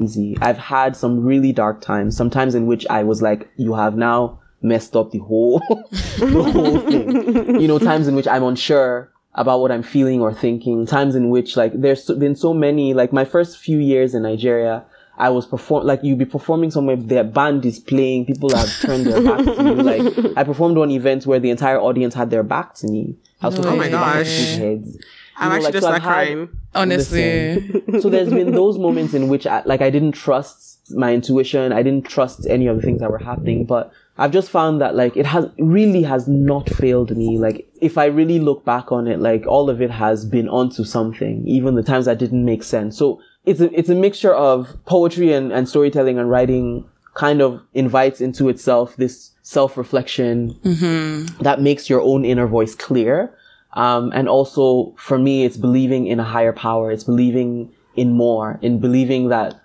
easy. 0.00 0.36
I've 0.40 0.58
had 0.58 0.96
some 0.96 1.24
really 1.24 1.52
dark 1.52 1.80
times, 1.80 2.16
sometimes 2.16 2.54
in 2.54 2.66
which 2.66 2.86
I 2.88 3.02
was 3.04 3.22
like, 3.22 3.48
you 3.56 3.74
have 3.74 3.96
now 3.96 4.40
messed 4.62 4.96
up 4.96 5.10
the 5.10 5.18
whole, 5.18 5.60
the 6.18 6.50
whole 6.52 6.80
thing. 6.80 7.60
You 7.60 7.68
know, 7.68 7.78
times 7.78 8.08
in 8.08 8.14
which 8.14 8.28
I'm 8.28 8.42
unsure 8.42 9.10
about 9.34 9.60
what 9.60 9.70
I'm 9.70 9.82
feeling 9.82 10.20
or 10.20 10.32
thinking, 10.34 10.86
times 10.86 11.14
in 11.14 11.30
which 11.30 11.56
like 11.56 11.72
there's 11.80 12.04
been 12.06 12.34
so 12.36 12.52
many, 12.52 12.94
like 12.94 13.12
my 13.12 13.24
first 13.24 13.58
few 13.58 13.78
years 13.78 14.14
in 14.14 14.22
Nigeria, 14.24 14.84
I 15.16 15.28
was 15.28 15.46
perform 15.46 15.86
like 15.86 16.02
you'd 16.02 16.18
be 16.18 16.24
performing 16.24 16.70
somewhere, 16.70 16.96
their 16.96 17.24
band 17.24 17.64
is 17.66 17.78
playing, 17.78 18.24
people 18.26 18.54
have 18.56 18.68
turned 18.80 19.06
their 19.06 19.22
backs 19.22 19.44
to 19.44 19.62
you. 19.64 19.74
Like 19.74 20.36
I 20.36 20.44
performed 20.44 20.76
one 20.78 20.90
event 20.90 21.26
where 21.26 21.38
the 21.38 21.50
entire 21.50 21.78
audience 21.78 22.14
had 22.14 22.30
their 22.30 22.42
back 22.42 22.74
to 22.76 22.88
me. 22.88 23.16
I 23.42 23.46
was 23.48 23.58
Oh 23.58 23.62
my 23.76 23.88
performing 23.88 23.90
to 23.90 23.96
a 23.96 24.00
gosh. 24.00 24.56
heads. 24.56 24.98
I'm 25.36 25.48
know, 25.48 25.54
actually 25.56 25.64
like, 25.64 25.72
just 25.72 25.84
so 25.84 25.90
not 25.90 26.02
had- 26.02 26.08
crying. 26.08 26.48
Honestly. 26.74 27.82
So 28.00 28.08
there's 28.08 28.30
been 28.30 28.52
those 28.52 28.78
moments 28.78 29.14
in 29.14 29.28
which 29.28 29.46
I, 29.46 29.62
like 29.64 29.80
I 29.82 29.90
didn't 29.90 30.12
trust 30.12 30.80
my 30.92 31.12
intuition. 31.12 31.72
I 31.72 31.82
didn't 31.82 32.06
trust 32.06 32.46
any 32.46 32.66
of 32.66 32.76
the 32.76 32.82
things 32.82 33.00
that 33.00 33.10
were 33.10 33.18
happening, 33.18 33.64
but 33.64 33.92
I've 34.16 34.30
just 34.30 34.50
found 34.50 34.80
that 34.80 34.94
like 34.94 35.16
it 35.16 35.26
has 35.26 35.46
really 35.58 36.02
has 36.02 36.28
not 36.28 36.68
failed 36.68 37.16
me. 37.16 37.38
Like 37.38 37.68
if 37.80 37.98
I 37.98 38.06
really 38.06 38.38
look 38.38 38.64
back 38.64 38.92
on 38.92 39.06
it, 39.06 39.18
like 39.18 39.46
all 39.46 39.68
of 39.70 39.80
it 39.82 39.90
has 39.90 40.24
been 40.24 40.48
onto 40.48 40.84
something, 40.84 41.46
even 41.46 41.74
the 41.74 41.82
times 41.82 42.04
that 42.04 42.18
didn't 42.18 42.44
make 42.44 42.62
sense. 42.62 42.96
So 42.96 43.20
it's 43.44 43.60
a, 43.60 43.76
it's 43.76 43.88
a 43.88 43.94
mixture 43.94 44.34
of 44.34 44.76
poetry 44.84 45.32
and, 45.32 45.52
and 45.52 45.68
storytelling 45.68 46.18
and 46.18 46.30
writing 46.30 46.84
kind 47.14 47.40
of 47.40 47.60
invites 47.74 48.20
into 48.20 48.48
itself 48.48 48.96
this 48.96 49.32
self-reflection 49.42 50.54
mm-hmm. 50.62 51.42
that 51.42 51.60
makes 51.60 51.90
your 51.90 52.00
own 52.00 52.24
inner 52.24 52.46
voice 52.46 52.74
clear. 52.74 53.34
Um, 53.72 54.10
and 54.14 54.28
also 54.28 54.94
for 54.96 55.18
me, 55.18 55.44
it's 55.44 55.56
believing 55.56 56.06
in 56.06 56.20
a 56.20 56.24
higher 56.24 56.52
power. 56.52 56.90
It's 56.90 57.04
believing 57.04 57.72
in 57.96 58.12
more, 58.12 58.58
in 58.62 58.80
believing 58.80 59.28
that 59.28 59.60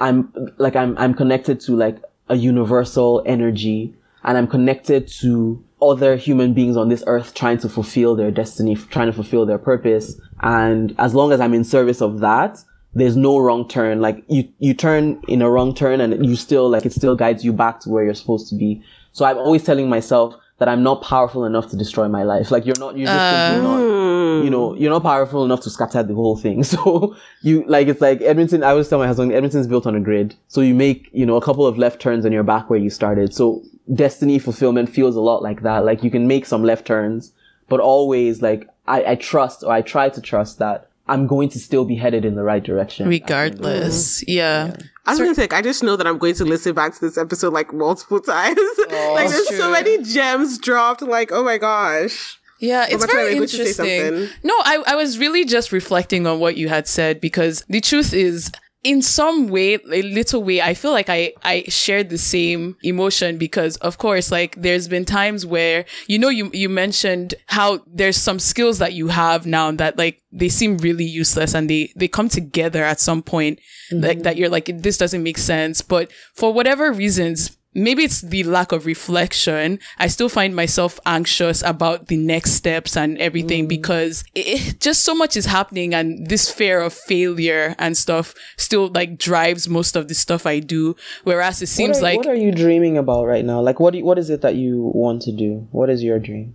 I'm 0.00 0.32
like, 0.58 0.74
I'm, 0.74 0.98
I'm 0.98 1.14
connected 1.14 1.60
to 1.60 1.76
like 1.76 2.02
a 2.28 2.36
universal 2.36 3.22
energy 3.26 3.94
and 4.24 4.36
I'm 4.36 4.46
connected 4.46 5.08
to 5.20 5.62
other 5.80 6.16
human 6.16 6.54
beings 6.54 6.76
on 6.76 6.88
this 6.88 7.02
earth 7.06 7.34
trying 7.34 7.58
to 7.58 7.68
fulfill 7.68 8.14
their 8.14 8.30
destiny, 8.30 8.76
trying 8.76 9.08
to 9.08 9.12
fulfill 9.12 9.46
their 9.46 9.58
purpose. 9.58 10.20
And 10.40 10.94
as 10.98 11.14
long 11.14 11.32
as 11.32 11.40
I'm 11.40 11.54
in 11.54 11.64
service 11.64 12.00
of 12.00 12.20
that, 12.20 12.58
there's 12.94 13.16
no 13.16 13.38
wrong 13.38 13.66
turn. 13.68 14.00
Like 14.00 14.24
you, 14.28 14.48
you 14.58 14.74
turn 14.74 15.20
in 15.28 15.42
a 15.42 15.50
wrong 15.50 15.74
turn 15.74 16.00
and 16.00 16.24
you 16.24 16.36
still, 16.36 16.68
like 16.68 16.86
it 16.86 16.92
still 16.92 17.16
guides 17.16 17.44
you 17.44 17.52
back 17.52 17.80
to 17.80 17.88
where 17.88 18.04
you're 18.04 18.14
supposed 18.14 18.48
to 18.50 18.54
be. 18.54 18.82
So 19.12 19.24
I'm 19.24 19.38
always 19.38 19.64
telling 19.64 19.88
myself 19.88 20.36
that 20.62 20.68
I'm 20.68 20.84
not 20.84 21.02
powerful 21.02 21.44
enough 21.44 21.68
to 21.70 21.76
destroy 21.76 22.06
my 22.06 22.22
life. 22.22 22.52
Like 22.52 22.64
you're 22.64 22.78
not, 22.78 22.96
you're 22.96 23.08
just 23.08 23.50
simply 23.50 23.68
not, 23.68 24.44
you 24.44 24.48
know, 24.48 24.70
oh. 24.70 24.74
you're 24.74 24.92
not 24.92 25.02
powerful 25.02 25.44
enough 25.44 25.60
to 25.62 25.70
scatter 25.70 26.04
the 26.04 26.14
whole 26.14 26.36
thing. 26.36 26.62
So 26.72 27.16
you, 27.40 27.64
like, 27.66 27.88
it's 27.88 28.00
like 28.00 28.20
Edmonton, 28.20 28.62
I 28.62 28.70
always 28.70 28.88
tell 28.88 29.00
my 29.00 29.08
husband, 29.08 29.32
Edmonton's 29.32 29.66
built 29.66 29.88
on 29.88 29.96
a 29.96 30.00
grid. 30.00 30.36
So 30.46 30.60
you 30.60 30.72
make, 30.72 31.10
you 31.12 31.26
know, 31.26 31.34
a 31.34 31.40
couple 31.40 31.66
of 31.66 31.78
left 31.78 32.00
turns 32.00 32.24
and 32.24 32.32
you're 32.32 32.44
back 32.44 32.70
where 32.70 32.78
you 32.78 32.90
started. 32.90 33.34
So 33.34 33.64
destiny 33.92 34.38
fulfillment 34.38 34.88
feels 34.88 35.16
a 35.16 35.20
lot 35.20 35.42
like 35.42 35.62
that. 35.62 35.84
Like 35.84 36.04
you 36.04 36.12
can 36.12 36.28
make 36.28 36.46
some 36.46 36.62
left 36.62 36.86
turns, 36.86 37.32
but 37.68 37.80
always 37.80 38.40
like 38.40 38.68
I, 38.86 39.04
I 39.04 39.14
trust 39.16 39.64
or 39.64 39.72
I 39.72 39.82
try 39.82 40.10
to 40.10 40.20
trust 40.20 40.60
that 40.60 40.91
I'm 41.08 41.26
going 41.26 41.48
to 41.50 41.58
still 41.58 41.84
be 41.84 41.96
headed 41.96 42.24
in 42.24 42.36
the 42.36 42.42
right 42.42 42.62
direction. 42.62 43.08
Regardless. 43.08 44.20
Mm-hmm. 44.20 44.30
Yeah. 44.30 44.76
I 45.04 45.10
was 45.10 45.18
gonna 45.18 45.34
say, 45.34 45.48
I 45.50 45.62
just 45.62 45.82
know 45.82 45.96
that 45.96 46.06
I'm 46.06 46.18
going 46.18 46.34
to 46.36 46.44
listen 46.44 46.74
back 46.74 46.94
to 46.94 47.00
this 47.00 47.18
episode 47.18 47.52
like 47.52 47.72
multiple 47.72 48.20
times. 48.20 48.56
Oh, 48.58 49.12
like, 49.14 49.28
there's 49.28 49.56
so 49.56 49.70
many 49.70 50.02
gems 50.02 50.58
dropped. 50.58 51.02
Like, 51.02 51.32
oh 51.32 51.42
my 51.42 51.58
gosh. 51.58 52.38
Yeah, 52.60 52.86
it's 52.88 53.04
very 53.06 53.24
were 53.24 53.30
you 53.30 53.36
going 53.38 53.48
to 53.48 53.72
say 53.74 53.98
interesting. 53.98 54.28
something? 54.28 54.38
No, 54.44 54.54
I, 54.60 54.84
I 54.86 54.94
was 54.94 55.18
really 55.18 55.44
just 55.44 55.72
reflecting 55.72 56.28
on 56.28 56.38
what 56.38 56.56
you 56.56 56.68
had 56.68 56.86
said 56.86 57.20
because 57.20 57.64
the 57.68 57.80
truth 57.80 58.14
is, 58.14 58.52
in 58.82 59.00
some 59.00 59.48
way, 59.48 59.74
a 59.74 60.02
little 60.02 60.42
way, 60.42 60.60
I 60.60 60.74
feel 60.74 60.90
like 60.90 61.08
I, 61.08 61.34
I 61.44 61.64
shared 61.68 62.10
the 62.10 62.18
same 62.18 62.76
emotion 62.82 63.38
because 63.38 63.76
of 63.76 63.98
course, 63.98 64.32
like 64.32 64.60
there's 64.60 64.88
been 64.88 65.04
times 65.04 65.46
where, 65.46 65.84
you 66.08 66.18
know, 66.18 66.28
you, 66.28 66.50
you 66.52 66.68
mentioned 66.68 67.34
how 67.46 67.84
there's 67.86 68.16
some 68.16 68.40
skills 68.40 68.78
that 68.78 68.92
you 68.92 69.08
have 69.08 69.46
now 69.46 69.70
that 69.70 69.98
like 69.98 70.22
they 70.32 70.48
seem 70.48 70.78
really 70.78 71.04
useless 71.04 71.54
and 71.54 71.70
they, 71.70 71.92
they 71.94 72.08
come 72.08 72.28
together 72.28 72.82
at 72.82 72.98
some 72.98 73.22
point 73.22 73.60
like 73.92 74.18
mm-hmm. 74.18 74.22
that 74.22 74.36
you're 74.36 74.48
like, 74.48 74.66
this 74.66 74.98
doesn't 74.98 75.22
make 75.22 75.38
sense. 75.38 75.80
But 75.80 76.10
for 76.34 76.52
whatever 76.52 76.92
reasons, 76.92 77.56
maybe 77.74 78.04
it's 78.04 78.20
the 78.20 78.42
lack 78.44 78.72
of 78.72 78.86
reflection. 78.86 79.78
I 79.98 80.06
still 80.08 80.28
find 80.28 80.54
myself 80.54 81.00
anxious 81.06 81.62
about 81.62 82.08
the 82.08 82.16
next 82.16 82.52
steps 82.52 82.96
and 82.96 83.18
everything 83.18 83.66
mm. 83.66 83.68
because 83.68 84.24
it, 84.34 84.46
it- 84.46 84.80
just 84.80 85.04
so 85.04 85.14
much 85.14 85.36
is 85.36 85.46
happening 85.46 85.94
and 85.94 86.26
this 86.26 86.50
fear 86.50 86.80
of 86.80 86.92
failure 86.92 87.74
and 87.78 87.96
stuff 87.96 88.34
still 88.56 88.88
like 88.88 89.18
drives 89.18 89.68
most 89.68 89.96
of 89.96 90.08
the 90.08 90.14
stuff 90.14 90.46
I 90.46 90.58
do. 90.58 90.96
Whereas 91.24 91.60
it 91.62 91.64
What 91.64 91.68
seems 91.68 91.98
are, 91.98 92.02
like 92.02 92.18
what 92.18 92.26
are 92.28 92.34
you 92.34 92.52
dreaming 92.52 92.96
about 92.98 93.26
right 93.26 93.44
now? 93.44 93.60
Like, 93.60 93.80
what 93.80 93.92
do 93.92 93.98
you, 93.98 94.04
what 94.04 94.18
is 94.18 94.30
it 94.30 94.40
that 94.42 94.56
you 94.56 94.90
want 94.94 95.22
to 95.22 95.32
do? 95.32 95.66
What 95.70 95.90
is 95.90 96.02
your 96.02 96.18
dream? 96.18 96.54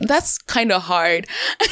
that's 0.00 0.38
kind 0.38 0.72
of 0.72 0.82
hard. 0.82 1.26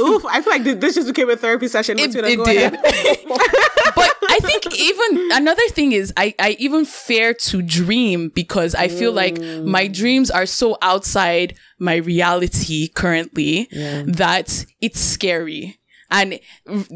Oof, 0.00 0.24
I 0.26 0.40
feel 0.42 0.52
like 0.52 0.64
this 0.80 0.94
just 0.94 1.08
became 1.08 1.28
a 1.30 1.36
therapy 1.36 1.68
session. 1.68 1.98
it, 1.98 2.14
it 2.14 2.36
go 2.36 2.44
did. 2.44 2.74
ahead. 2.74 2.80
but 3.96 4.11
I 4.32 4.38
think 4.38 4.74
even 4.74 5.30
another 5.32 5.66
thing 5.68 5.92
is 5.92 6.12
I, 6.16 6.34
I 6.38 6.56
even 6.58 6.84
fear 6.84 7.34
to 7.34 7.62
dream 7.62 8.30
because 8.30 8.74
I 8.74 8.88
feel 8.88 9.12
like 9.12 9.38
my 9.38 9.88
mm. 9.88 9.94
dreams 9.94 10.30
are 10.30 10.46
so 10.46 10.78
outside 10.80 11.54
my 11.78 11.96
reality 11.96 12.88
currently 12.88 13.68
that 13.72 14.64
it's 14.80 15.00
scary. 15.00 15.78
And 16.10 16.40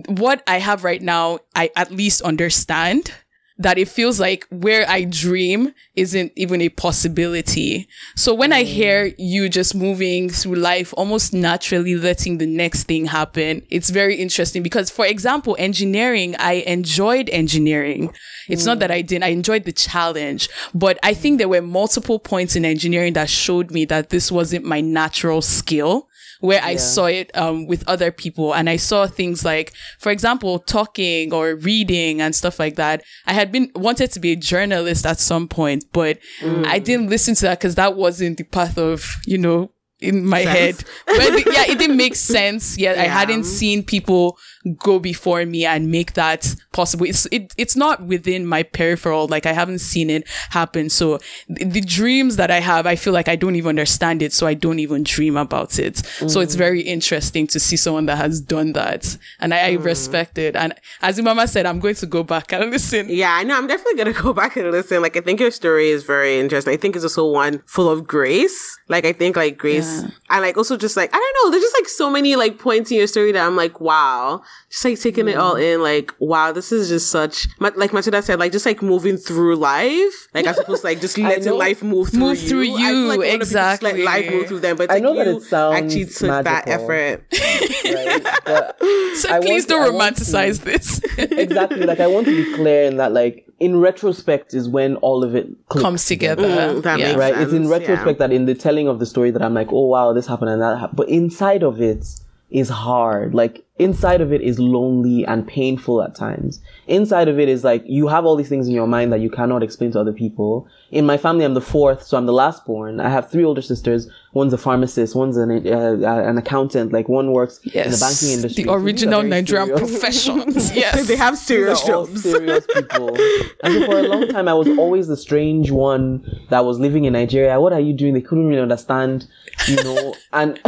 what 0.09 0.43
I 0.47 0.59
have 0.59 0.84
right 0.84 1.03
now, 1.03 1.41
I 1.55 1.70
at 1.76 1.91
least 1.91 2.22
understand 2.22 3.12
that 3.59 3.79
it 3.79 3.89
feels 3.89 4.21
like 4.21 4.47
where 4.51 4.89
I 4.89 5.05
dream 5.05 5.73
isn't 5.95 6.33
even 6.37 6.61
a 6.61 6.69
possibility. 6.69 7.89
So 8.15 8.35
when 8.35 8.53
I 8.53 8.63
mm. 8.63 8.67
hear 8.67 9.15
you 9.17 9.49
just 9.49 9.75
moving 9.75 10.29
through 10.29 10.57
life, 10.57 10.93
almost 10.97 11.33
naturally 11.33 11.97
letting 11.97 12.37
the 12.37 12.47
next 12.47 12.85
thing 12.85 13.07
happen, 13.07 13.63
it's 13.71 13.89
very 13.89 14.17
interesting 14.17 14.63
because, 14.63 14.91
for 14.91 15.07
example, 15.07 15.57
engineering, 15.59 16.37
I 16.39 16.65
enjoyed 16.67 17.31
engineering. 17.31 18.13
It's 18.49 18.67
not 18.67 18.79
that 18.81 18.91
mm. 18.91 18.95
I 18.95 19.03
didn't, 19.03 19.25
I 19.25 19.29
enjoyed 19.29 19.65
the 19.65 19.73
challenge, 19.73 20.51
but 20.75 20.99
I 21.03 21.15
think 21.15 21.39
there 21.39 21.49
were 21.49 21.63
multiple 21.63 22.19
points 22.19 22.57
in 22.57 22.65
engineering 22.65 23.15
that 23.15 23.31
showed 23.31 23.71
me 23.71 23.87
that 23.87 24.11
this 24.11 24.31
wasn't 24.31 24.67
my 24.67 24.83
natural 24.83 25.41
skill 25.41 26.09
where 26.41 26.62
I 26.62 26.76
saw 26.76 27.07
it 27.07 27.37
um, 27.37 27.66
with 27.66 27.87
other 27.89 28.11
people. 28.11 28.55
And 28.55 28.68
I 28.68 28.76
saw 28.76 29.07
things 29.07 29.45
like, 29.45 29.72
for 29.99 30.11
example, 30.11 30.59
talking 30.59 31.32
or 31.32 31.55
reading 31.57 32.20
and 32.20 32.34
stuff 32.34 32.59
like 32.59 32.76
that. 32.76 33.03
I 33.26 33.32
had 33.32 33.51
been 33.53 33.70
wanted 33.74 34.12
to 34.12 34.20
be 34.20 34.32
a 34.32 34.37
journalist 34.37 35.07
at 35.07 35.18
some 35.20 35.49
point, 35.49 35.84
but 35.93 36.18
I 36.66 36.78
didn't 36.78 37.09
listen 37.09 37.34
to 37.37 37.43
that 37.43 37.59
because 37.59 37.74
that 37.76 37.97
wasn't 37.97 38.39
the 38.39 38.45
path 38.45 38.78
of, 38.78 39.07
you 39.26 39.39
know, 39.39 39.70
in 40.01 40.27
my 40.27 40.45
Sense. 40.45 40.81
head. 40.81 40.91
But 41.07 41.45
the- 41.45 41.53
yeah, 41.53 41.73
it 41.73 41.79
didn't 41.79 41.97
make 41.97 42.15
sense 42.35 42.79
yet. 42.79 42.99
I 42.99 43.05
hadn't 43.05 43.45
seen 43.45 43.83
people 43.83 44.39
go 44.79 44.99
before 44.99 45.45
me 45.47 45.65
and 45.65 45.91
make 45.91 46.15
that 46.15 46.55
possible. 46.73 47.07
It's 47.07 47.27
it, 47.27 47.55
it's 47.57 47.77
not 47.77 48.03
within 48.03 48.47
my 48.47 48.63
peripheral. 48.63 49.29
Like 49.29 49.47
I 49.47 49.53
haven't 49.53 49.79
seen 49.79 50.11
it 50.11 50.29
happen. 50.51 50.91
So 50.91 51.19
th- 51.49 51.73
the 51.73 51.81
dreams 51.81 52.37
that 52.37 52.51
I 52.51 52.61
have, 52.61 52.87
I 52.87 52.97
feel 52.97 53.13
like 53.13 53.29
I 53.29 53.37
don't 53.37 53.57
even 53.57 53.71
understand 53.71 54.23
it. 54.23 54.33
So 54.33 54.47
I 54.47 54.55
don't 54.55 54.79
even 54.79 55.03
dream 55.03 55.37
about 55.37 55.79
it. 55.79 55.99
So 56.29 56.41
it's 56.41 56.55
mm. 56.55 56.59
very 56.59 56.81
interesting 56.83 57.47
to 57.49 57.61
see 57.61 57.77
someone 57.77 58.07
that 58.07 58.17
has 58.17 58.41
done 58.41 58.73
that. 58.73 59.17
And 59.41 59.55
I, 59.55 59.69
I 59.69 59.77
mm. 59.77 59.85
respect 59.85 60.39
it. 60.39 60.57
And 60.57 60.75
as 61.03 61.21
Mama 61.21 61.47
said, 61.47 61.67
I'm 61.67 61.81
going 61.81 61.95
to 61.97 62.07
go 62.07 62.23
back 62.23 62.53
and 62.53 62.71
listen. 62.71 63.09
Yeah, 63.09 63.33
I 63.33 63.45
know. 63.45 63.57
I'm 63.57 63.67
definitely 63.67 63.97
gonna 63.97 64.13
go 64.23 64.33
back 64.33 64.57
and 64.57 64.71
listen. 64.71 65.03
Like, 65.03 65.17
I 65.17 65.21
think 65.21 65.41
your 65.41 65.51
story 65.51 65.89
is 65.91 66.05
very 66.05 66.39
interesting. 66.39 66.73
I 66.73 66.77
think 66.77 66.97
it's 66.97 67.05
also 67.05 67.31
one 67.31 67.63
full 67.67 67.89
of 67.89 68.07
grace. 68.07 68.79
Like, 68.89 69.05
I 69.05 69.13
think 69.13 69.37
like 69.37 69.59
grace, 69.59 69.86
Yeah. 69.86 69.86
And 70.30 70.43
like 70.43 70.57
also 70.57 70.76
just 70.76 70.97
like 70.97 71.11
I 71.12 71.18
don't 71.18 71.37
know. 71.45 71.51
There's 71.51 71.62
just 71.62 71.76
like 71.78 71.89
so 71.89 72.11
many 72.11 72.37
like 72.37 72.59
points 72.59 72.91
in 72.91 72.99
your 72.99 73.07
story 73.07 73.32
that 73.32 73.47
I'm 73.47 73.57
like, 73.57 73.80
wow, 73.80 74.43
just 74.70 74.84
like 74.84 75.01
taking 75.01 75.28
it 75.28 75.37
all 75.37 75.57
in. 75.57 75.82
Like, 75.82 76.12
wow, 76.18 76.53
this 76.53 76.72
is 76.72 76.89
just 76.89 77.11
such 77.11 77.49
Ma- 77.61 77.70
like 77.76 77.93
Matilda 77.93 78.22
said, 78.22 78.39
like 78.39 78.53
just 78.53 78.66
like 78.66 78.82
moving 78.82 79.16
through 79.16 79.57
life. 79.57 80.28
Like, 80.34 80.47
as 80.47 80.59
opposed 80.59 80.82
to 80.82 80.89
like 80.89 81.01
just 81.01 81.16
letting 81.18 81.53
life 81.55 81.82
move 81.82 82.09
through 82.11 82.20
Move 82.20 82.43
you. 82.43 82.49
through 82.49 82.74
I 82.76 82.91
you, 82.91 83.07
like 83.07 83.18
a 83.18 83.20
lot 83.20 83.26
of 83.26 83.30
people 83.32 83.47
just 83.47 83.82
let 83.82 83.99
life 83.99 84.30
move 84.30 84.47
through 84.49 84.61
them, 84.61 84.76
but 84.76 84.91
I 84.91 84.95
like, 84.95 85.03
know 85.03 85.14
that 85.16 85.26
you 85.26 85.37
it 85.39 85.43
sounds 85.43 85.76
actually 85.84 86.05
took 86.07 86.45
that 86.45 86.66
magical. 86.66 86.72
effort. 86.91 87.24
right? 87.84 88.41
But 88.45 88.76
So 89.16 89.30
I 89.32 89.41
please 89.41 89.64
don't 89.66 89.82
I 89.82 89.87
to- 89.87 89.93
romanticize 89.93 90.61
this. 90.62 91.01
exactly. 91.18 91.80
Like 91.87 92.01
I 92.01 92.07
want 92.07 92.26
to 92.26 92.45
be 92.45 92.55
clear 92.55 92.84
in 92.84 92.97
that, 92.99 93.12
like 93.12 93.46
in 93.59 93.79
retrospect, 93.81 94.55
is 94.55 94.69
when 94.69 94.97
all 94.97 95.25
of 95.25 95.35
it 95.35 95.49
clicks 95.69 95.83
Comes 95.83 96.05
together. 96.07 96.47
Mm, 96.47 96.83
that 96.83 96.99
yeah. 96.99 97.07
makes 97.07 97.19
right? 97.19 97.35
It's 97.39 97.53
in 97.53 97.69
sense, 97.69 97.69
retrospect 97.69 98.19
that 98.19 98.33
in 98.33 98.45
the 98.45 98.55
telling 98.55 98.89
of 98.89 98.99
the 98.99 99.07
story 99.07 99.31
that 99.31 99.43
I'm 99.43 99.55
like, 99.55 99.69
oh 99.71 99.87
wow, 99.87 100.13
this 100.13 100.27
happened 100.27 100.51
and 100.51 100.61
that 100.63 100.79
happened. 100.79 100.97
But 100.97 101.09
inside 101.09 101.63
of 101.63 101.81
it 101.81 102.05
is 102.51 102.69
hard. 102.69 103.35
Like 103.35 103.65
inside 103.79 104.21
of 104.21 104.33
it 104.33 104.41
is 104.41 104.59
lonely 104.59 105.25
and 105.25 105.47
painful 105.47 106.03
at 106.03 106.15
times. 106.15 106.61
Inside 106.87 107.29
of 107.29 107.39
it 107.39 107.49
is 107.49 107.65
like 107.65 107.83
you 107.87 108.09
have 108.09 108.25
all 108.25 108.37
these 108.37 108.49
things 108.49 108.69
in 108.69 108.75
your 108.75 108.87
mind 108.87 109.13
that 109.13 109.21
you 109.21 109.31
cannot 109.31 109.63
explain 109.63 109.91
to 109.93 110.01
other 110.01 110.13
people. 110.13 110.69
In 110.93 111.05
my 111.05 111.16
family, 111.16 111.45
I'm 111.45 111.55
the 111.55 111.61
fourth, 111.61 112.05
so 112.05 112.16
I'm 112.16 112.26
the 112.26 112.32
last 112.32 112.64
born. 112.64 113.01
I 113.01 113.09
have 113.09 113.28
three 113.28 113.43
older 113.45 113.61
sisters. 113.62 114.09
One's 114.34 114.53
a 114.53 114.59
pharmacist. 114.59 115.16
One's 115.16 115.37
an 115.37 115.51
uh, 115.66 115.70
uh, 116.09 116.28
an 116.30 116.39
accountant. 116.39 116.93
Like 116.93 117.09
one 117.09 117.32
works 117.32 117.59
in 117.64 117.91
the 117.91 117.99
banking 117.99 118.30
industry. 118.30 118.47
The 118.47 118.49
So 118.49 118.55
these 118.62 118.66
are 118.68 118.78
original 118.78 119.22
Nigerian 119.24 119.66
serious- 119.76 119.91
professions. 119.91 120.76
Yes. 120.76 121.09
they 121.09 121.16
have 121.16 121.34
these 121.34 121.47
serious 121.47 121.89
are 121.89 121.95
all 121.95 122.07
jobs. 122.07 122.22
serious 122.22 122.64
people. 122.74 123.16
and 123.64 123.74
so 123.74 123.87
for 123.87 123.99
a 123.99 124.03
long 124.03 124.28
time, 124.28 124.47
I 124.47 124.55
was 124.55 124.68
always 124.78 125.09
the 125.09 125.16
strange 125.16 125.72
one 125.72 126.24
that 126.51 126.64
was 126.64 126.78
living 126.78 127.05
in 127.05 127.14
Nigeria. 127.14 127.61
What 127.61 127.72
are 127.72 127.80
you 127.80 127.93
doing? 127.93 128.14
They 128.14 128.20
couldn't 128.20 128.47
really 128.47 128.61
understand, 128.62 129.26
you 129.66 129.76
know. 129.82 130.14
and 130.32 130.61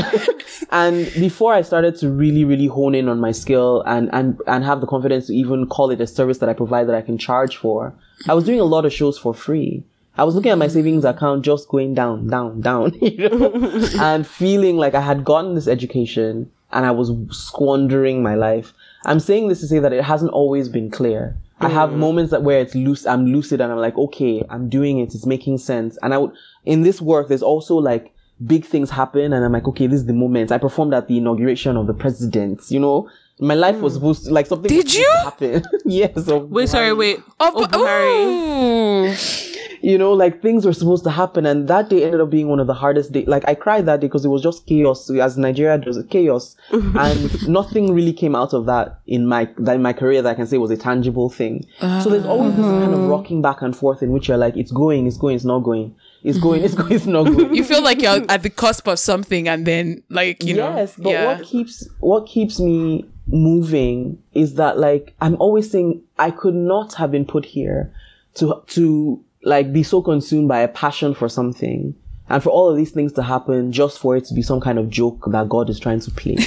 and 0.72 1.04
before 1.14 1.54
I 1.54 1.62
started 1.62 1.96
to 2.00 2.10
really, 2.10 2.44
really 2.44 2.66
hone 2.66 2.94
in 2.96 3.08
on 3.08 3.20
my 3.20 3.30
skill 3.32 3.82
and 3.86 4.08
and 4.12 4.40
and 4.48 4.64
have 4.64 4.80
the 4.80 4.86
confidence 4.88 5.28
to 5.28 5.34
even 5.34 5.66
call 5.68 5.90
it 5.90 6.00
a 6.00 6.06
service 6.08 6.38
that 6.38 6.48
I 6.48 6.54
provide 6.54 6.88
that 6.88 6.96
I 6.96 7.02
can 7.02 7.18
charge 7.18 7.56
for, 7.56 7.94
I 8.28 8.34
was 8.34 8.44
doing 8.44 8.58
a 8.58 8.64
lot 8.64 8.84
of 8.84 8.92
shows 8.92 9.16
for 9.16 9.32
free. 9.32 9.84
I 10.18 10.24
was 10.24 10.34
looking 10.34 10.50
at 10.50 10.58
my 10.58 10.66
savings 10.66 11.04
account 11.04 11.44
just 11.44 11.68
going 11.68 11.94
down, 11.94 12.26
down, 12.26 12.60
down, 12.60 12.92
you 13.00 13.28
know, 13.28 13.52
and 14.00 14.26
feeling 14.26 14.76
like 14.76 14.94
I 14.94 15.00
had 15.00 15.24
gotten 15.24 15.54
this 15.54 15.68
education 15.68 16.50
and 16.72 16.84
I 16.84 16.90
was 16.90 17.12
squandering 17.30 18.20
my 18.22 18.34
life. 18.34 18.74
I'm 19.06 19.20
saying 19.20 19.48
this 19.48 19.60
to 19.60 19.68
say 19.68 19.78
that 19.78 19.92
it 19.92 20.02
hasn't 20.02 20.32
always 20.32 20.68
been 20.68 20.90
clear. 20.90 21.36
I 21.60 21.68
have 21.68 21.90
mm. 21.90 21.98
moments 21.98 22.30
that 22.32 22.42
where 22.42 22.60
it's 22.60 22.74
loose, 22.74 23.06
I'm 23.06 23.26
lucid 23.26 23.60
and 23.60 23.72
I'm 23.72 23.78
like, 23.78 23.96
okay, 23.96 24.44
I'm 24.50 24.68
doing 24.68 24.98
it. 24.98 25.14
It's 25.14 25.24
making 25.26 25.58
sense. 25.58 25.96
And 26.02 26.12
I 26.12 26.18
would, 26.18 26.32
in 26.64 26.82
this 26.82 27.00
work, 27.00 27.28
there's 27.28 27.42
also 27.42 27.76
like 27.76 28.12
big 28.44 28.64
things 28.64 28.90
happen 28.90 29.32
and 29.32 29.44
I'm 29.44 29.52
like, 29.52 29.66
okay, 29.68 29.86
this 29.86 30.00
is 30.00 30.06
the 30.06 30.12
moment. 30.12 30.50
I 30.52 30.58
performed 30.58 30.94
at 30.94 31.06
the 31.08 31.18
inauguration 31.18 31.76
of 31.76 31.86
the 31.86 31.94
president, 31.94 32.62
you 32.70 32.80
know? 32.80 33.08
My 33.40 33.54
life 33.54 33.76
was 33.76 33.92
mm. 33.92 33.96
supposed 33.96 34.24
to, 34.24 34.32
like 34.32 34.46
something 34.46 34.68
Did 34.68 34.92
you? 34.92 35.10
happen. 35.22 35.64
yes. 35.84 36.28
of 36.28 36.50
Wait, 36.50 36.68
sorry, 36.68 36.92
wait. 36.92 37.20
Oh, 37.38 37.52
Oh, 37.54 37.60
but- 37.60 37.70
Buhari. 37.70 39.44
ooh. 39.44 39.47
You 39.81 39.99
know, 39.99 40.12
like 40.12 40.43
things 40.43 40.64
were 40.64 40.72
supposed 40.72 41.05
to 41.05 41.11
happen, 41.11 41.47
and 41.47 41.68
that 41.68 41.89
day 41.89 42.05
ended 42.05 42.20
up 42.20 42.31
being 42.31 42.49
one 42.49 42.61
of 42.61 42.66
the 42.66 42.74
hardest 42.74 43.12
days. 43.12 43.26
Like 43.26 43.45
I 43.49 43.55
cried 43.55 43.87
that 43.87 44.01
day 44.01 44.07
because 44.07 44.24
it 44.24 44.29
was 44.29 44.43
just 44.43 44.66
chaos. 44.66 45.11
As 45.11 45.39
Nigeria, 45.39 45.79
there 45.79 45.87
was 45.87 46.03
chaos, 46.11 46.57
and 46.70 47.49
nothing 47.49 47.93
really 47.93 48.12
came 48.12 48.35
out 48.35 48.53
of 48.53 48.66
that 48.66 49.01
in 49.07 49.26
my 49.26 49.49
that 49.59 49.76
in 49.76 49.83
my 49.83 49.93
career 49.93 50.22
that 50.22 50.31
I 50.31 50.35
can 50.35 50.47
say 50.47 50.59
was 50.59 50.70
a 50.70 50.76
tangible 50.76 51.31
thing. 51.31 51.66
so 51.81 52.11
there's 52.11 52.24
ah. 52.24 52.31
always 52.31 52.55
this 52.57 52.64
kind 52.64 52.95
of 52.95 53.01
rocking 53.01 53.43
back 53.43 53.62
and 53.62 53.76
forth 53.76 54.03
in 54.03 54.12
which 54.12 54.29
you're 54.29 54.39
like, 54.39 54.57
it's 54.57 54.72
going, 54.72 55.07
it's 55.07 55.16
going, 55.16 55.37
it's 55.37 55.45
not 55.45 55.61
going, 55.61 55.95
it's 56.22 56.39
going, 56.39 56.62
it's 56.62 56.74
going, 56.74 56.93
it's 56.93 57.07
not 57.07 57.24
going. 57.37 57.55
You 57.55 57.64
feel 57.64 57.83
like 57.83 58.01
you're 58.01 58.24
at 58.29 58.43
the 58.43 58.51
cusp 58.51 58.87
of 58.89 58.99
something 58.99 59.49
and 59.49 59.66
then 59.66 60.03
like, 60.09 60.43
you 60.43 60.55
know. 60.55 60.74
yes, 60.74 60.95
but 60.97 61.11
yeah. 61.11 61.26
what 61.26 61.45
keeps 61.45 61.89
what 62.01 62.26
keeps 62.26 62.59
me 62.59 63.07
moving 63.26 64.20
is 64.33 64.55
that 64.55 64.79
like 64.79 65.14
I'm 65.20 65.37
always 65.37 65.70
saying 65.70 66.03
I 66.18 66.31
could 66.31 66.55
not 66.55 66.95
have 66.95 67.11
been 67.11 67.24
put 67.24 67.45
here 67.45 67.93
to 68.35 68.62
to 68.68 69.22
like 69.43 69.72
be 69.72 69.82
so 69.82 70.03
consumed 70.03 70.49
by 70.49 70.61
a 70.61 70.68
passion 70.68 71.14
for 71.14 71.28
something 71.28 71.95
and 72.28 72.43
for 72.43 72.51
all 72.51 72.68
of 72.68 72.76
these 72.76 72.91
things 72.91 73.12
to 73.14 73.22
happen 73.22 73.72
just 73.72 73.99
for 73.99 74.16
it 74.16 74.24
to 74.26 74.34
be 74.34 74.43
some 74.43 74.61
kind 74.61 74.78
of 74.78 74.91
joke 74.91 75.24
that 75.28 75.49
God 75.49 75.70
is 75.70 75.80
trying 75.80 76.01
to 76.01 76.11
play. 76.11 76.36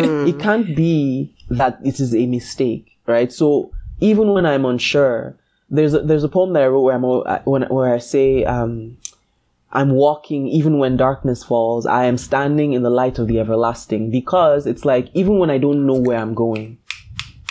It 0.00 0.38
can't 0.38 0.76
be 0.76 1.34
that 1.50 1.78
it 1.84 1.98
is 1.98 2.14
a 2.14 2.26
mistake, 2.26 2.98
right? 3.06 3.32
So 3.32 3.72
even 4.00 4.32
when 4.32 4.46
I'm 4.46 4.64
unsure, 4.64 5.36
there's 5.70 5.94
a, 5.94 6.00
there's 6.00 6.24
a 6.24 6.28
poem 6.28 6.52
that 6.52 6.62
I 6.62 6.68
wrote 6.68 6.82
where 6.82 6.94
I'm 6.94 7.42
when 7.44 7.62
where 7.62 7.92
I 7.92 7.98
say 7.98 8.44
um 8.44 8.96
I'm 9.72 9.90
walking 9.90 10.46
even 10.48 10.78
when 10.78 10.96
darkness 10.96 11.42
falls. 11.44 11.84
I 11.84 12.04
am 12.04 12.16
standing 12.16 12.72
in 12.72 12.82
the 12.82 12.90
light 12.90 13.18
of 13.18 13.28
the 13.28 13.38
everlasting 13.40 14.10
because 14.10 14.66
it's 14.66 14.84
like 14.84 15.08
even 15.14 15.38
when 15.38 15.50
I 15.50 15.58
don't 15.58 15.84
know 15.86 15.98
where 15.98 16.18
I'm 16.18 16.34
going, 16.34 16.78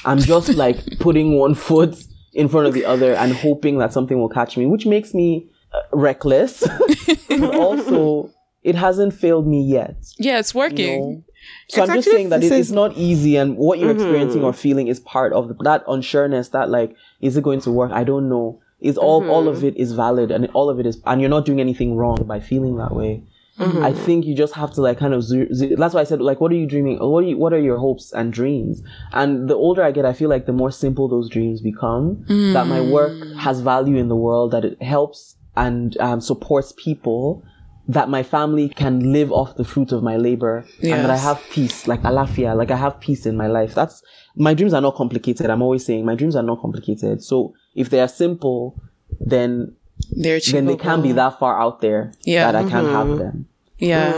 I'm 0.05 0.19
just 0.19 0.55
like 0.55 0.99
putting 0.99 1.37
one 1.37 1.53
foot 1.67 2.01
in 2.37 2.47
front 2.47 2.67
of 2.67 2.73
the 2.73 2.85
other 2.85 3.13
and 3.15 3.33
hoping 3.33 3.79
that 3.79 3.91
something 3.91 4.19
will 4.19 4.29
catch 4.29 4.55
me, 4.57 4.65
which 4.67 4.85
makes 4.85 5.13
me 5.13 5.49
uh, 5.73 5.79
reckless. 5.91 6.63
but 7.29 7.55
also, 7.55 8.31
it 8.63 8.75
hasn't 8.75 9.13
failed 9.13 9.47
me 9.47 9.61
yet. 9.63 9.95
Yeah, 10.19 10.37
it's 10.37 10.53
you 10.53 10.59
working. 10.59 10.99
know? 10.99 11.23
So 11.69 11.81
It's 11.81 11.89
I'm 11.89 11.97
just 11.97 12.09
saying 12.11 12.29
that 12.29 12.43
it, 12.43 12.51
is- 12.51 12.71
not 12.71 12.95
easy, 12.95 13.37
and 13.37 13.57
what 13.57 13.79
you're 13.79 13.91
experiencing 13.91 14.43
or 14.43 14.53
feeling 14.53 14.87
is 14.87 14.99
part 14.99 15.33
of 15.33 15.47
the, 15.47 15.55
that 15.63 15.85
unsureness. 15.87 16.51
That 16.51 16.69
like, 16.69 16.95
is 17.21 17.37
it 17.37 17.43
going 17.43 17.61
to 17.61 17.71
work? 17.71 17.91
I 17.91 18.03
don't 18.03 18.29
know. 18.29 18.61
Is 18.79 18.97
all 18.97 19.27
all 19.27 19.47
of 19.47 19.63
it 19.63 19.75
is 19.75 19.93
valid, 19.93 20.29
and 20.29 20.47
all 20.53 20.69
of 20.69 20.79
it 20.79 20.85
is, 20.85 21.01
and 21.07 21.19
you're 21.19 21.31
not 21.31 21.45
doing 21.45 21.59
anything 21.59 21.95
wrong 21.95 22.23
by 22.27 22.39
feeling 22.39 22.77
that 22.77 22.93
way. 22.93 23.23
I 23.59 23.91
think 23.91 24.25
you 24.25 24.35
just 24.35 24.53
have 24.53 24.71
to 24.73 24.81
like 24.81 24.99
kind 24.99 25.13
of. 25.13 25.25
That's 25.27 25.93
why 25.93 26.01
I 26.01 26.03
said 26.03 26.21
like, 26.21 26.39
what 26.41 26.51
are 26.51 26.55
you 26.55 26.67
dreaming? 26.67 26.99
What 26.99 27.23
are 27.23 27.27
you? 27.27 27.37
What 27.37 27.53
are 27.53 27.59
your 27.59 27.77
hopes 27.77 28.11
and 28.13 28.31
dreams? 28.31 28.83
And 29.13 29.49
the 29.49 29.55
older 29.55 29.83
I 29.83 29.91
get, 29.91 30.05
I 30.05 30.13
feel 30.13 30.29
like 30.29 30.45
the 30.45 30.53
more 30.53 30.71
simple 30.71 31.07
those 31.07 31.29
dreams 31.29 31.61
become. 31.61 32.25
That 32.53 32.67
my 32.67 32.81
work 32.81 33.17
has 33.37 33.61
value 33.61 33.97
in 33.97 34.09
the 34.09 34.15
world. 34.15 34.51
That 34.51 34.63
it 34.65 34.81
helps 34.81 35.37
and 35.55 35.97
um, 35.99 36.21
supports 36.21 36.73
people. 36.77 37.43
That 37.89 38.09
my 38.09 38.21
family 38.21 38.67
can 38.67 39.13
live 39.13 39.31
off 39.31 39.55
the 39.55 39.63
fruit 39.63 39.93
of 39.93 40.03
my 40.03 40.17
labor, 40.17 40.65
and 40.81 41.05
that 41.05 41.09
I 41.09 41.15
have 41.15 41.41
peace, 41.49 41.87
like 41.87 42.01
alafia, 42.01 42.53
like 42.53 42.69
I 42.69 42.75
have 42.75 42.99
peace 42.99 43.25
in 43.25 43.37
my 43.37 43.47
life. 43.47 43.73
That's 43.73 44.03
my 44.35 44.53
dreams 44.53 44.73
are 44.73 44.81
not 44.81 44.95
complicated. 44.95 45.49
I'm 45.49 45.61
always 45.61 45.85
saying 45.85 46.03
my 46.05 46.13
dreams 46.15 46.35
are 46.35 46.43
not 46.43 46.59
complicated. 46.59 47.23
So 47.23 47.53
if 47.75 47.89
they 47.89 48.01
are 48.01 48.09
simple, 48.09 48.75
then 49.21 49.76
They're 50.11 50.39
then 50.39 50.65
they 50.65 50.75
can't 50.77 51.03
be 51.03 51.11
that 51.13 51.39
far 51.39 51.59
out 51.59 51.81
there 51.81 52.11
Yeah. 52.23 52.51
that 52.51 52.55
I 52.65 52.69
can't 52.69 52.87
have 52.87 53.17
them. 53.17 53.47
Yeah. 53.77 54.13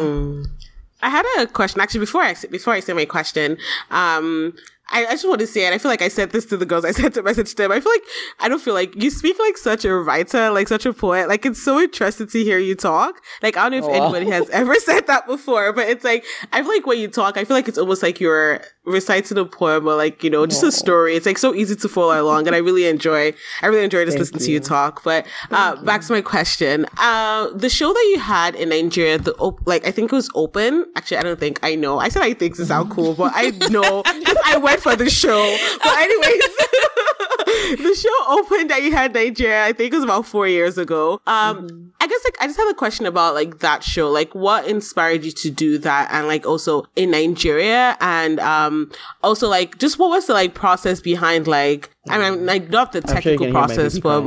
I 1.02 1.10
had 1.10 1.26
a 1.40 1.48
question 1.48 1.80
actually 1.82 2.02
before 2.02 2.22
I 2.22 2.36
before 2.52 2.74
I 2.74 2.80
say 2.82 2.94
my 2.94 3.06
question. 3.06 3.58
Um, 3.90 4.54
I, 4.92 5.06
I 5.06 5.12
just 5.12 5.28
want 5.28 5.40
to 5.42 5.48
say, 5.48 5.68
it. 5.68 5.74
I 5.74 5.78
feel 5.78 5.90
like 5.90 6.02
I 6.02 6.08
said 6.08 6.32
this 6.32 6.46
to 6.48 6.58
the 6.58 6.66
girls. 6.66 6.86
I 6.86 6.92
sent 6.92 7.16
a 7.18 7.24
message 7.24 7.52
to 7.52 7.64
them. 7.64 7.72
I 7.72 7.80
feel 7.80 7.92
like 7.92 8.04
I 8.40 8.50
don't 8.50 8.62
feel 8.62 8.74
like 8.74 9.02
you 9.02 9.10
speak 9.10 9.38
like 9.40 9.58
such 9.58 9.86
a 9.86 9.94
writer, 9.94 10.50
like 10.52 10.68
such 10.68 10.86
a 10.86 10.94
poet. 10.94 11.28
Like 11.28 11.46
it's 11.46 11.62
so 11.62 11.80
interesting 11.80 12.28
to 12.28 12.44
hear 12.44 12.58
you 12.58 12.76
talk. 12.76 13.22
Like 13.42 13.58
I 13.58 13.70
don't 13.70 13.72
know 13.72 13.78
if 13.90 14.00
wow. 14.00 14.06
anybody 14.06 14.32
has 14.32 14.50
ever 14.52 14.76
said 14.76 15.08
that 15.08 15.28
before, 15.28 15.74
but 15.74 15.88
it's 15.88 16.04
like 16.04 16.26
I 16.52 16.62
feel 16.62 16.72
like 16.72 16.86
when 16.86 17.00
you 17.00 17.08
talk, 17.08 17.38
I 17.38 17.46
feel 17.46 17.56
like 17.56 17.68
it's 17.68 17.78
almost 17.78 18.04
like 18.04 18.20
you're 18.20 18.62
reciting 18.86 19.38
a 19.38 19.46
poem 19.46 19.88
or 19.88 19.96
like 19.96 20.24
you 20.24 20.30
know 20.30 20.46
just 20.46 20.64
a 20.64 20.72
story. 20.72 21.16
It's 21.16 21.26
like 21.26 21.38
so 21.38 21.54
easy 21.54 21.76
to 21.76 21.90
follow 21.90 22.20
along, 22.20 22.48
and 22.48 22.56
I 22.56 22.60
really 22.60 22.86
enjoy. 22.86 23.34
I 23.62 23.68
really 23.68 23.84
enjoy 23.84 24.06
just 24.06 24.18
listening 24.18 24.44
to 24.44 24.52
you 24.52 24.60
talk. 24.60 25.04
But 25.04 25.26
uh, 25.52 25.76
back 25.84 26.02
to 26.02 26.14
my 26.14 26.22
question. 26.22 26.86
Uh, 26.98 27.50
the 27.54 27.70
show 27.70 27.94
that 27.94 28.10
you 28.12 28.20
had 28.20 28.56
in 28.56 28.70
Nigeria, 28.70 29.18
the 29.18 29.36
op- 29.36 29.66
like 29.66 29.86
I 29.88 29.92
think 29.92 30.12
it 30.12 30.16
was 30.16 30.30
open. 30.36 30.86
Actually, 30.96 31.18
I 31.18 31.24
don't 31.24 31.40
think 31.40 31.60
I 31.64 31.76
know. 31.76 32.00
I 32.00 32.10
said 32.10 32.24
I 32.24 32.34
think 32.34 32.56
to 32.56 32.66
sound 32.66 32.92
cool, 32.92 33.14
but 33.14 33.32
I 33.36 33.52
know 33.70 34.04
I 34.06 34.58
went 34.58 34.79
for 34.80 34.96
the 34.96 35.10
show. 35.10 35.58
But 35.84 35.98
anyways. 35.98 36.44
the 37.78 37.96
show 37.96 38.40
opened 38.40 38.70
that 38.70 38.84
you 38.84 38.92
had 38.92 39.14
Nigeria, 39.14 39.66
I 39.66 39.74
think 39.74 39.94
it 39.94 39.98
was 39.98 40.04
about 40.04 40.26
four 40.26 40.48
years 40.48 40.78
ago. 40.78 41.22
Um, 41.28 41.94
I 41.99 41.99
guess 42.10 42.22
like 42.26 42.36
I 42.42 42.48
just 42.48 42.60
have 42.60 42.70
a 42.70 42.74
question 42.74 43.06
about 43.06 43.36
like 43.36 43.60
that 43.60 43.84
show. 43.84 44.10
Like 44.10 44.34
what 44.36 44.68
inspired 44.68 45.24
you 45.24 45.32
to 45.32 45.50
do 45.50 45.78
that 45.80 46.10
and 46.12 46.28
like 46.28 46.46
also 46.46 46.86
in 46.96 47.12
Nigeria 47.12 47.98
and 48.02 48.40
um 48.40 48.92
also 49.24 49.48
like 49.48 49.78
just 49.78 50.00
what 50.00 50.10
was 50.10 50.28
the 50.28 50.34
like 50.34 50.54
process 50.54 51.00
behind 51.00 51.48
like 51.48 51.90
I 52.10 52.18
mean 52.18 52.46
like 52.46 52.70
not 52.70 52.92
the 52.92 53.02
sure 53.02 53.16
technical 53.16 53.48
my 53.48 53.52
process, 53.68 54.00
but. 54.00 54.24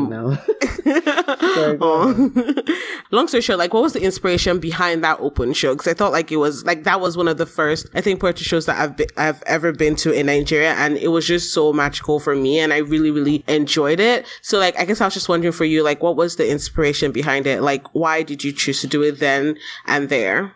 Sorry, 1.55 1.77
go. 1.77 2.31
Long 3.11 3.29
story 3.29 3.41
short, 3.43 3.59
like, 3.59 3.75
what 3.75 3.83
was 3.83 3.93
the 3.93 4.03
inspiration 4.03 4.59
behind 4.59 5.05
that 5.05 5.21
open 5.21 5.53
show? 5.53 5.75
Because 5.75 5.89
I 5.89 5.95
thought 5.95 6.13
like 6.13 6.33
it 6.33 6.37
was 6.37 6.65
like 6.65 6.85
that 6.85 7.01
was 7.01 7.17
one 7.17 7.29
of 7.29 7.39
the 7.39 7.47
first, 7.47 7.87
I 7.95 8.01
think, 8.01 8.21
poetry 8.21 8.45
shows 8.45 8.67
that 8.67 8.79
I've 8.79 8.97
been, 8.97 9.09
I've 9.17 9.43
ever 9.43 9.73
been 9.73 9.97
to 9.97 10.13
in 10.13 10.27
Nigeria, 10.27 10.73
and 10.75 10.97
it 10.97 11.09
was 11.09 11.27
just 11.27 11.53
so 11.53 11.73
magical 11.73 12.21
for 12.21 12.35
me, 12.35 12.59
and 12.59 12.73
I 12.73 12.79
really, 12.79 13.11
really 13.11 13.45
enjoyed 13.49 14.01
it. 14.01 14.27
So, 14.43 14.59
like, 14.59 14.79
I 14.79 14.85
guess 14.85 15.01
I 15.01 15.07
was 15.07 15.15
just 15.15 15.29
wondering 15.29 15.53
for 15.53 15.65
you, 15.65 15.83
like, 15.83 16.03
what 16.03 16.17
was 16.17 16.37
the 16.37 16.51
inspiration 16.51 17.13
behind 17.13 17.47
it? 17.47 17.63
Like, 17.63 17.72
why 17.93 18.23
did 18.23 18.45
you 18.45 18.53
choose 18.53 18.81
to 18.83 18.87
do 18.87 19.03
it 19.03 19.19
then 19.21 19.57
and 19.87 20.09
there? 20.09 20.55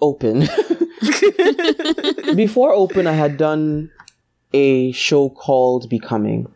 open. 0.00 0.40
Before 2.36 2.72
open, 2.72 3.06
I 3.06 3.12
had 3.12 3.36
done 3.36 3.90
a 4.52 4.92
show 4.92 5.28
called 5.30 5.88
Becoming, 5.88 6.52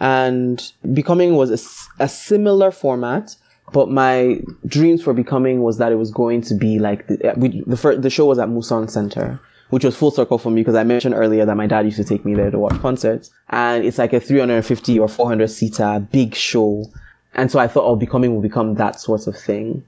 and 0.00 0.72
Becoming 0.92 1.36
was 1.36 1.50
a 1.98 2.08
similar 2.08 2.70
format. 2.70 3.36
But 3.72 3.90
my 3.90 4.40
dreams 4.66 5.02
for 5.02 5.12
Becoming 5.12 5.60
was 5.60 5.76
that 5.76 5.92
it 5.92 5.96
was 5.96 6.10
going 6.10 6.40
to 6.42 6.54
be 6.54 6.78
like 6.78 7.06
the 7.06 7.32
uh, 7.32 7.34
we, 7.36 7.62
the 7.66 7.76
first, 7.76 8.00
the 8.00 8.08
show 8.08 8.24
was 8.24 8.38
at 8.38 8.48
Muson 8.48 8.90
Center, 8.90 9.38
which 9.68 9.84
was 9.84 9.94
full 9.94 10.10
circle 10.10 10.38
for 10.38 10.50
me 10.50 10.62
because 10.62 10.74
I 10.74 10.84
mentioned 10.84 11.14
earlier 11.14 11.44
that 11.44 11.54
my 11.54 11.66
dad 11.66 11.84
used 11.84 11.98
to 11.98 12.04
take 12.04 12.24
me 12.24 12.34
there 12.34 12.50
to 12.50 12.58
watch 12.58 12.80
concerts, 12.80 13.30
and 13.50 13.84
it's 13.84 13.98
like 13.98 14.14
a 14.14 14.20
350 14.20 14.98
or 14.98 15.06
400 15.06 15.48
seater 15.48 16.06
big 16.10 16.34
show, 16.34 16.86
and 17.34 17.50
so 17.50 17.58
I 17.58 17.68
thought, 17.68 17.84
oh, 17.84 17.96
Becoming 17.96 18.34
will 18.34 18.42
become 18.42 18.74
that 18.74 19.00
sort 19.00 19.26
of 19.26 19.36
thing. 19.36 19.84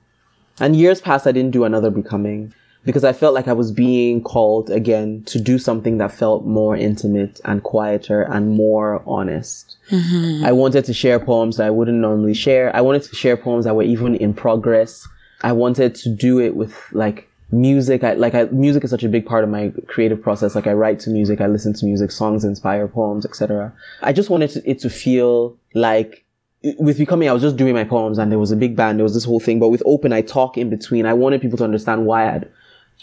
And 0.61 0.77
years 0.77 1.01
passed, 1.01 1.27
I 1.27 1.33
didn't 1.33 1.53
do 1.53 1.65
another 1.65 1.91
becoming 1.91 2.53
because 2.85 3.05
I 3.05 3.13
felt 3.13 3.35
like 3.35 3.49
I 3.49 3.53
was 3.53 3.73
being 3.73 4.23
called 4.23 4.71
again 4.71 5.23
to 5.27 5.41
do 5.41 5.59
something 5.59 5.99
that 5.99 6.13
felt 6.13 6.47
more 6.47 6.77
intimate 6.77 7.41
and 7.45 7.63
quieter 7.63 8.23
and 8.23 8.51
more 8.51 9.03
honest. 9.07 9.77
Mm-hmm. 9.91 10.45
I 10.45 10.53
wanted 10.53 10.85
to 10.87 10.95
share 10.95 11.19
poems 11.19 11.57
that 11.57 11.67
I 11.67 11.71
wouldn't 11.71 11.99
normally 11.99 12.35
share. 12.35 12.75
I 12.75 12.81
wanted 12.81 13.03
to 13.05 13.15
share 13.15 13.37
poems 13.37 13.65
that 13.65 13.75
were 13.75 13.83
even 13.83 14.15
in 14.15 14.33
progress. 14.33 15.07
I 15.43 15.53
wanted 15.53 15.95
to 15.97 16.15
do 16.15 16.39
it 16.41 16.57
with 16.57 16.75
like 16.93 17.29
music. 17.53 18.05
I, 18.05 18.15
like 18.15 18.35
I, 18.35 18.45
music 18.45 18.85
is 18.85 18.91
such 18.91 19.05
a 19.05 19.09
big 19.09 19.27
part 19.27 19.45
of 19.45 19.51
my 19.51 19.73
creative 19.87 20.23
process. 20.23 20.55
Like 20.55 20.67
I 20.67 20.73
write 20.73 21.01
to 21.01 21.11
music, 21.11 21.41
I 21.41 21.47
listen 21.47 21.75
to 21.75 21.85
music, 21.85 22.11
songs 22.11 22.45
inspire 22.45 22.89
poems, 22.89 23.27
etc. 23.27 23.73
I 24.03 24.13
just 24.13 24.31
wanted 24.31 24.51
to, 24.51 24.71
it 24.71 24.79
to 24.81 24.91
feel 24.91 25.57
like 25.75 26.25
with 26.79 26.99
becoming, 26.99 27.29
I 27.29 27.33
was 27.33 27.43
just 27.43 27.57
doing 27.57 27.75
my 27.75 27.85
poems 27.85 28.19
and 28.19 28.31
there 28.31 28.39
was 28.39 28.51
a 28.51 28.57
big 28.57 28.77
band, 28.77 28.99
there 28.99 29.05
was 29.05 29.15
this 29.15 29.25
whole 29.25 29.41
thing. 29.41 29.59
But 29.59 29.71
with 29.71 29.83
open, 29.87 30.13
I 30.13 30.21
talk 30.23 30.59
in 30.59 30.69
between. 30.71 31.07
I 31.07 31.15
wanted 31.15 31.41
people 31.41 31.59
to 31.59 31.65
understand 31.65 32.07
why 32.07 32.29
I 32.29 32.33
had, 32.33 32.51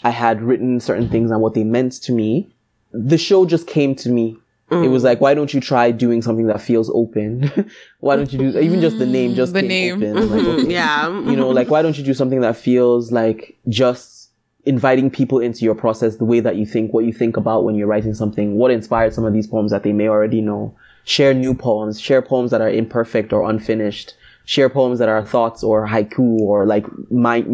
I 0.04 0.10
had 0.10 0.42
written 0.42 0.80
certain 0.80 1.08
things 1.08 1.30
and 1.30 1.40
what 1.40 1.54
they 1.54 1.64
meant 1.64 1.92
to 2.02 2.12
me. 2.12 2.48
The 2.92 3.18
show 3.18 3.44
just 3.46 3.66
came 3.66 3.94
to 3.96 4.08
me. 4.10 4.36
It 4.70 4.88
was 4.88 5.02
like, 5.02 5.18
why 5.22 5.32
don't 5.32 5.54
you 5.54 5.62
try 5.62 5.90
doing 5.90 6.20
something 6.20 6.46
that 6.48 6.60
feels 6.60 6.90
open? 6.90 7.50
why 8.00 8.16
don't 8.16 8.30
you 8.30 8.38
do, 8.38 8.58
even 8.58 8.82
just 8.82 8.98
the 8.98 9.06
name 9.06 9.34
just 9.34 9.54
The 9.54 9.62
name. 9.62 10.00
Like, 10.00 10.44
okay, 10.44 10.66
Yeah. 10.70 11.08
you 11.08 11.36
know, 11.36 11.48
like 11.48 11.70
why 11.70 11.80
don't 11.80 11.96
you 11.96 12.04
do 12.04 12.12
something 12.12 12.42
that 12.42 12.54
feels 12.54 13.10
like 13.10 13.56
just 13.70 14.28
inviting 14.66 15.10
people 15.10 15.38
into 15.38 15.64
your 15.64 15.74
process, 15.74 16.16
the 16.16 16.26
way 16.26 16.40
that 16.40 16.56
you 16.56 16.66
think, 16.66 16.92
what 16.92 17.06
you 17.06 17.14
think 17.14 17.38
about 17.38 17.64
when 17.64 17.76
you're 17.76 17.86
writing 17.86 18.12
something, 18.12 18.56
what 18.56 18.70
inspired 18.70 19.14
some 19.14 19.24
of 19.24 19.32
these 19.32 19.46
poems 19.46 19.70
that 19.70 19.84
they 19.84 19.92
may 19.94 20.06
already 20.06 20.42
know. 20.42 20.76
Share 21.04 21.34
new 21.34 21.54
poems, 21.54 22.00
share 22.00 22.22
poems 22.22 22.50
that 22.50 22.60
are 22.60 22.70
imperfect 22.70 23.32
or 23.32 23.48
unfinished, 23.48 24.14
share 24.44 24.68
poems 24.68 24.98
that 24.98 25.08
are 25.08 25.24
thoughts 25.24 25.62
or 25.62 25.86
haiku 25.86 26.38
or 26.40 26.64
like 26.66 26.86
my, 27.10 27.44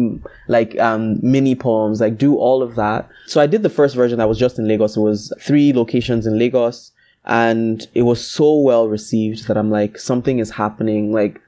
like, 0.47 0.79
um, 0.79 1.19
mini 1.21 1.55
poems, 1.55 1.99
like 1.99 2.17
do 2.17 2.37
all 2.37 2.61
of 2.61 2.75
that. 2.75 3.07
So 3.27 3.41
I 3.41 3.47
did 3.47 3.63
the 3.63 3.69
first 3.69 3.95
version 3.95 4.17
that 4.17 4.29
was 4.29 4.39
just 4.39 4.59
in 4.59 4.67
Lagos. 4.67 4.95
It 4.95 5.01
was 5.01 5.33
three 5.41 5.73
locations 5.73 6.25
in 6.25 6.39
Lagos 6.39 6.91
and 7.25 7.85
it 7.93 8.03
was 8.03 8.25
so 8.25 8.55
well 8.55 8.87
received 8.87 9.47
that 9.47 9.57
I'm 9.57 9.71
like, 9.71 9.97
something 9.97 10.39
is 10.39 10.51
happening. 10.51 11.11
Like, 11.11 11.41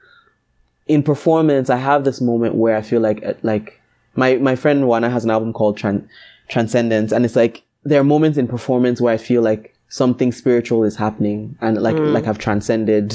in 0.86 1.02
performance, 1.02 1.70
I 1.70 1.76
have 1.76 2.04
this 2.04 2.20
moment 2.20 2.56
where 2.56 2.76
I 2.76 2.82
feel 2.82 3.00
like, 3.00 3.24
uh, 3.24 3.34
like 3.42 3.80
my, 4.16 4.36
my 4.36 4.56
friend 4.56 4.84
Wana 4.84 5.10
has 5.10 5.24
an 5.24 5.30
album 5.30 5.52
called 5.52 5.78
Tran- 5.78 6.08
Transcendence. 6.48 7.12
And 7.12 7.24
it's 7.24 7.36
like, 7.36 7.62
there 7.84 8.00
are 8.00 8.04
moments 8.04 8.38
in 8.38 8.48
performance 8.48 9.00
where 9.00 9.14
I 9.14 9.18
feel 9.18 9.42
like 9.42 9.76
something 9.88 10.32
spiritual 10.32 10.84
is 10.84 10.96
happening 10.96 11.56
and 11.60 11.80
like, 11.80 11.96
mm. 11.96 12.12
like 12.12 12.26
I've 12.26 12.38
transcended 12.38 13.10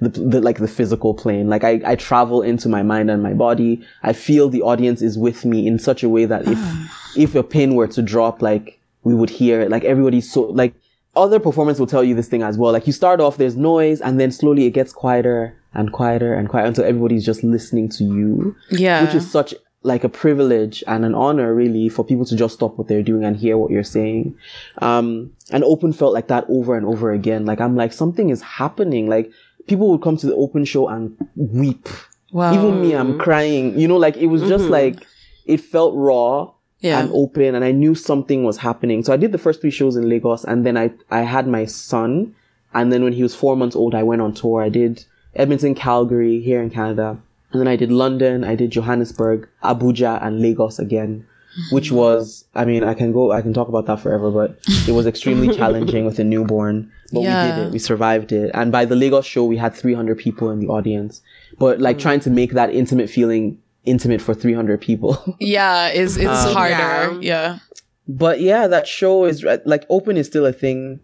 the, 0.00 0.08
the, 0.08 0.40
like 0.40 0.58
the 0.58 0.68
physical 0.68 1.14
plane. 1.14 1.48
Like 1.48 1.62
I, 1.62 1.80
I 1.84 1.94
travel 1.94 2.42
into 2.42 2.68
my 2.68 2.82
mind 2.82 3.10
and 3.10 3.22
my 3.22 3.32
body. 3.32 3.84
I 4.02 4.12
feel 4.12 4.48
the 4.48 4.62
audience 4.62 5.02
is 5.02 5.16
with 5.16 5.44
me 5.44 5.66
in 5.66 5.78
such 5.78 6.02
a 6.02 6.08
way 6.08 6.24
that 6.24 6.42
if, 6.42 6.58
ah. 6.58 7.12
if 7.16 7.34
a 7.34 7.42
pin 7.42 7.76
were 7.76 7.86
to 7.88 8.02
drop, 8.02 8.42
like 8.42 8.80
we 9.04 9.14
would 9.14 9.30
hear 9.30 9.60
it. 9.60 9.70
Like 9.70 9.84
everybody's 9.84 10.30
so, 10.30 10.42
like, 10.42 10.74
other 11.14 11.40
performance 11.40 11.78
will 11.78 11.86
tell 11.86 12.04
you 12.04 12.14
this 12.14 12.28
thing 12.28 12.42
as 12.42 12.58
well. 12.58 12.72
Like 12.72 12.86
you 12.86 12.92
start 12.92 13.20
off, 13.20 13.38
there's 13.38 13.56
noise, 13.56 14.00
and 14.02 14.20
then 14.20 14.30
slowly 14.30 14.66
it 14.66 14.72
gets 14.72 14.92
quieter 14.92 15.56
and 15.72 15.90
quieter 15.92 16.34
and 16.34 16.48
quieter 16.48 16.68
until 16.68 16.84
everybody's 16.84 17.24
just 17.24 17.42
listening 17.42 17.88
to 17.90 18.04
you. 18.04 18.54
Yeah. 18.70 19.04
Which 19.04 19.14
is 19.14 19.30
such 19.30 19.54
like 19.86 20.04
a 20.04 20.08
privilege 20.08 20.82
and 20.86 21.04
an 21.04 21.14
honor 21.14 21.54
really 21.54 21.88
for 21.88 22.04
people 22.04 22.24
to 22.26 22.36
just 22.36 22.54
stop 22.54 22.76
what 22.76 22.88
they're 22.88 23.02
doing 23.02 23.24
and 23.24 23.36
hear 23.36 23.56
what 23.56 23.70
you're 23.70 23.84
saying. 23.84 24.36
Um, 24.78 25.32
and 25.52 25.62
open 25.64 25.92
felt 25.92 26.12
like 26.12 26.28
that 26.28 26.44
over 26.48 26.76
and 26.76 26.84
over 26.84 27.12
again. 27.12 27.46
Like 27.46 27.60
I'm 27.60 27.76
like, 27.76 27.92
something 27.92 28.30
is 28.30 28.42
happening. 28.42 29.08
Like 29.08 29.30
people 29.68 29.88
would 29.90 30.02
come 30.02 30.16
to 30.18 30.26
the 30.26 30.34
open 30.34 30.64
show 30.64 30.88
and 30.88 31.16
weep. 31.36 31.88
Wow. 32.32 32.52
Even 32.54 32.82
me, 32.82 32.92
I'm 32.94 33.18
crying. 33.18 33.78
You 33.78 33.86
know, 33.88 33.96
like 33.96 34.16
it 34.16 34.26
was 34.26 34.42
just 34.42 34.64
like, 34.64 35.06
it 35.46 35.60
felt 35.60 35.94
raw 35.94 36.50
Yeah. 36.80 36.98
and 37.00 37.10
open 37.12 37.54
and 37.54 37.64
I 37.64 37.70
knew 37.72 37.94
something 37.94 38.42
was 38.44 38.58
happening. 38.58 39.04
So 39.04 39.12
I 39.12 39.16
did 39.16 39.30
the 39.32 39.38
first 39.38 39.60
three 39.60 39.70
shows 39.70 39.94
in 39.96 40.08
Lagos 40.08 40.44
and 40.44 40.66
then 40.66 40.76
I, 40.76 40.90
I 41.10 41.20
had 41.20 41.46
my 41.46 41.64
son. 41.64 42.34
And 42.74 42.92
then 42.92 43.04
when 43.04 43.12
he 43.12 43.22
was 43.22 43.34
four 43.34 43.56
months 43.56 43.76
old, 43.76 43.94
I 43.94 44.02
went 44.02 44.20
on 44.20 44.34
tour. 44.34 44.62
I 44.62 44.68
did 44.68 45.04
Edmonton, 45.34 45.74
Calgary 45.76 46.40
here 46.40 46.60
in 46.60 46.70
Canada. 46.70 47.18
And 47.56 47.60
then 47.62 47.68
I 47.72 47.76
did 47.76 47.90
London, 47.90 48.44
I 48.44 48.54
did 48.54 48.70
Johannesburg, 48.70 49.48
Abuja 49.64 50.22
and 50.22 50.42
Lagos 50.42 50.78
again, 50.78 51.24
which 51.70 51.90
was, 51.90 52.44
I 52.54 52.66
mean, 52.66 52.84
I 52.84 52.92
can 52.92 53.12
go, 53.12 53.32
I 53.32 53.40
can 53.40 53.54
talk 53.54 53.68
about 53.68 53.86
that 53.86 54.00
forever, 54.00 54.30
but 54.30 54.58
it 54.86 54.92
was 54.92 55.06
extremely 55.06 55.54
challenging 55.60 56.04
with 56.04 56.18
a 56.18 56.24
newborn. 56.24 56.92
But 57.12 57.20
we 57.20 57.26
did 57.28 57.58
it. 57.58 57.72
We 57.72 57.78
survived 57.78 58.30
it. 58.32 58.50
And 58.52 58.70
by 58.70 58.84
the 58.84 58.94
Lagos 58.96 59.24
show, 59.24 59.44
we 59.46 59.56
had 59.56 59.74
300 59.74 60.18
people 60.18 60.50
in 60.50 60.60
the 60.60 60.66
audience. 60.68 61.22
But 61.58 61.80
like 61.80 61.98
trying 61.98 62.20
to 62.20 62.30
make 62.30 62.52
that 62.52 62.68
intimate 62.74 63.08
feeling 63.08 63.58
intimate 63.86 64.20
for 64.20 64.34
300 64.34 64.80
people. 64.80 65.16
yeah, 65.40 65.88
it's 65.88 66.16
it's 66.16 66.26
Um, 66.46 66.52
harder. 66.52 66.74
yeah. 66.74 67.18
Yeah. 67.22 67.58
but 68.06 68.40
yeah, 68.40 68.66
that 68.66 68.86
show 68.86 69.24
is 69.24 69.44
like 69.64 69.86
open 69.88 70.16
is 70.18 70.26
still 70.26 70.44
a 70.44 70.52
thing 70.52 71.00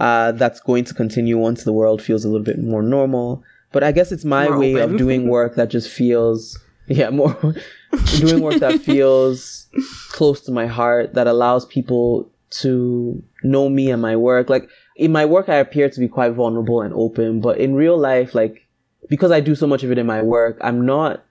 uh, 0.00 0.32
that's 0.32 0.60
going 0.60 0.84
to 0.84 0.92
continue 0.94 1.38
once 1.38 1.64
the 1.64 1.72
world 1.72 2.02
feels 2.02 2.24
a 2.24 2.28
little 2.28 2.44
bit 2.44 2.58
more 2.58 2.82
normal. 2.82 3.42
But 3.74 3.82
I 3.82 3.92
guess 3.92 4.10
it's 4.12 4.24
my 4.24 4.48
More 4.48 4.58
way 4.58 4.74
open. 4.76 4.92
of 4.92 4.98
doing 4.98 5.28
work 5.36 5.56
that 5.56 5.68
just 5.68 5.90
feels 5.90 6.58
yeah 6.86 7.10
more 7.10 7.36
doing 8.18 8.40
work 8.42 8.60
that 8.60 8.80
feels 8.80 9.66
close 10.10 10.40
to 10.42 10.52
my 10.52 10.66
heart 10.66 11.14
that 11.14 11.26
allows 11.26 11.64
people 11.66 12.30
to 12.62 13.22
know 13.42 13.68
me 13.68 13.90
and 13.90 14.00
my 14.00 14.16
work. 14.16 14.48
Like 14.48 14.68
in 14.96 15.10
my 15.12 15.24
work, 15.24 15.48
I 15.48 15.56
appear 15.56 15.90
to 15.90 16.00
be 16.00 16.08
quite 16.08 16.32
vulnerable 16.32 16.80
and 16.80 16.94
open, 16.94 17.40
but 17.40 17.58
in 17.58 17.74
real 17.74 17.98
life, 17.98 18.34
like 18.34 18.66
because 19.10 19.30
I 19.30 19.40
do 19.40 19.54
so 19.54 19.66
much 19.66 19.82
of 19.82 19.90
it 19.90 19.98
in 19.98 20.06
my 20.06 20.22
work, 20.22 20.56
I'm 20.62 20.86
not. 20.86 21.24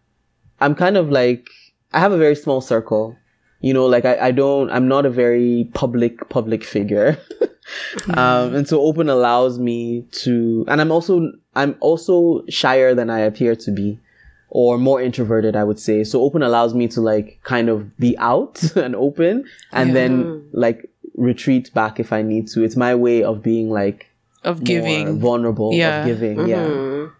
I'm 0.59 0.75
kind 0.75 0.97
of 0.97 1.09
like 1.09 1.47
I 1.93 1.99
have 1.99 2.11
a 2.11 2.17
very 2.17 2.35
small 2.35 2.61
circle 2.61 3.17
you 3.63 3.73
know 3.73 3.85
like 3.85 4.05
I, 4.05 4.27
I 4.27 4.31
don't 4.31 4.69
i'm 4.71 4.87
not 4.89 5.05
a 5.05 5.09
very 5.09 5.69
public 5.73 6.29
public 6.29 6.63
figure 6.65 7.17
um 8.13 8.53
and 8.53 8.67
so 8.67 8.81
open 8.81 9.07
allows 9.09 9.57
me 9.57 10.05
to 10.23 10.65
and 10.67 10.81
i'm 10.81 10.91
also 10.91 11.31
i'm 11.55 11.75
also 11.79 12.43
shyer 12.49 12.93
than 12.95 13.09
i 13.09 13.19
appear 13.19 13.55
to 13.55 13.71
be 13.71 13.99
or 14.49 14.77
more 14.77 15.01
introverted 15.01 15.55
i 15.55 15.63
would 15.63 15.79
say 15.79 16.03
so 16.03 16.21
open 16.21 16.41
allows 16.43 16.73
me 16.73 16.87
to 16.87 17.01
like 17.01 17.39
kind 17.43 17.69
of 17.69 17.95
be 17.97 18.17
out 18.17 18.61
and 18.75 18.95
open 18.95 19.43
and 19.71 19.95
then 19.95 20.43
like 20.51 20.89
retreat 21.15 21.73
back 21.73 21.99
if 21.99 22.11
i 22.13 22.21
need 22.21 22.47
to 22.47 22.63
it's 22.63 22.75
my 22.75 22.93
way 22.95 23.23
of 23.23 23.41
being 23.43 23.69
like 23.69 24.07
Of 24.43 24.57
more 24.59 24.65
giving. 24.65 25.19
vulnerable 25.19 25.71
Yeah. 25.73 26.01
of 26.01 26.05
giving 26.07 26.47
yeah 26.47 26.67
Mm. 26.67 27.11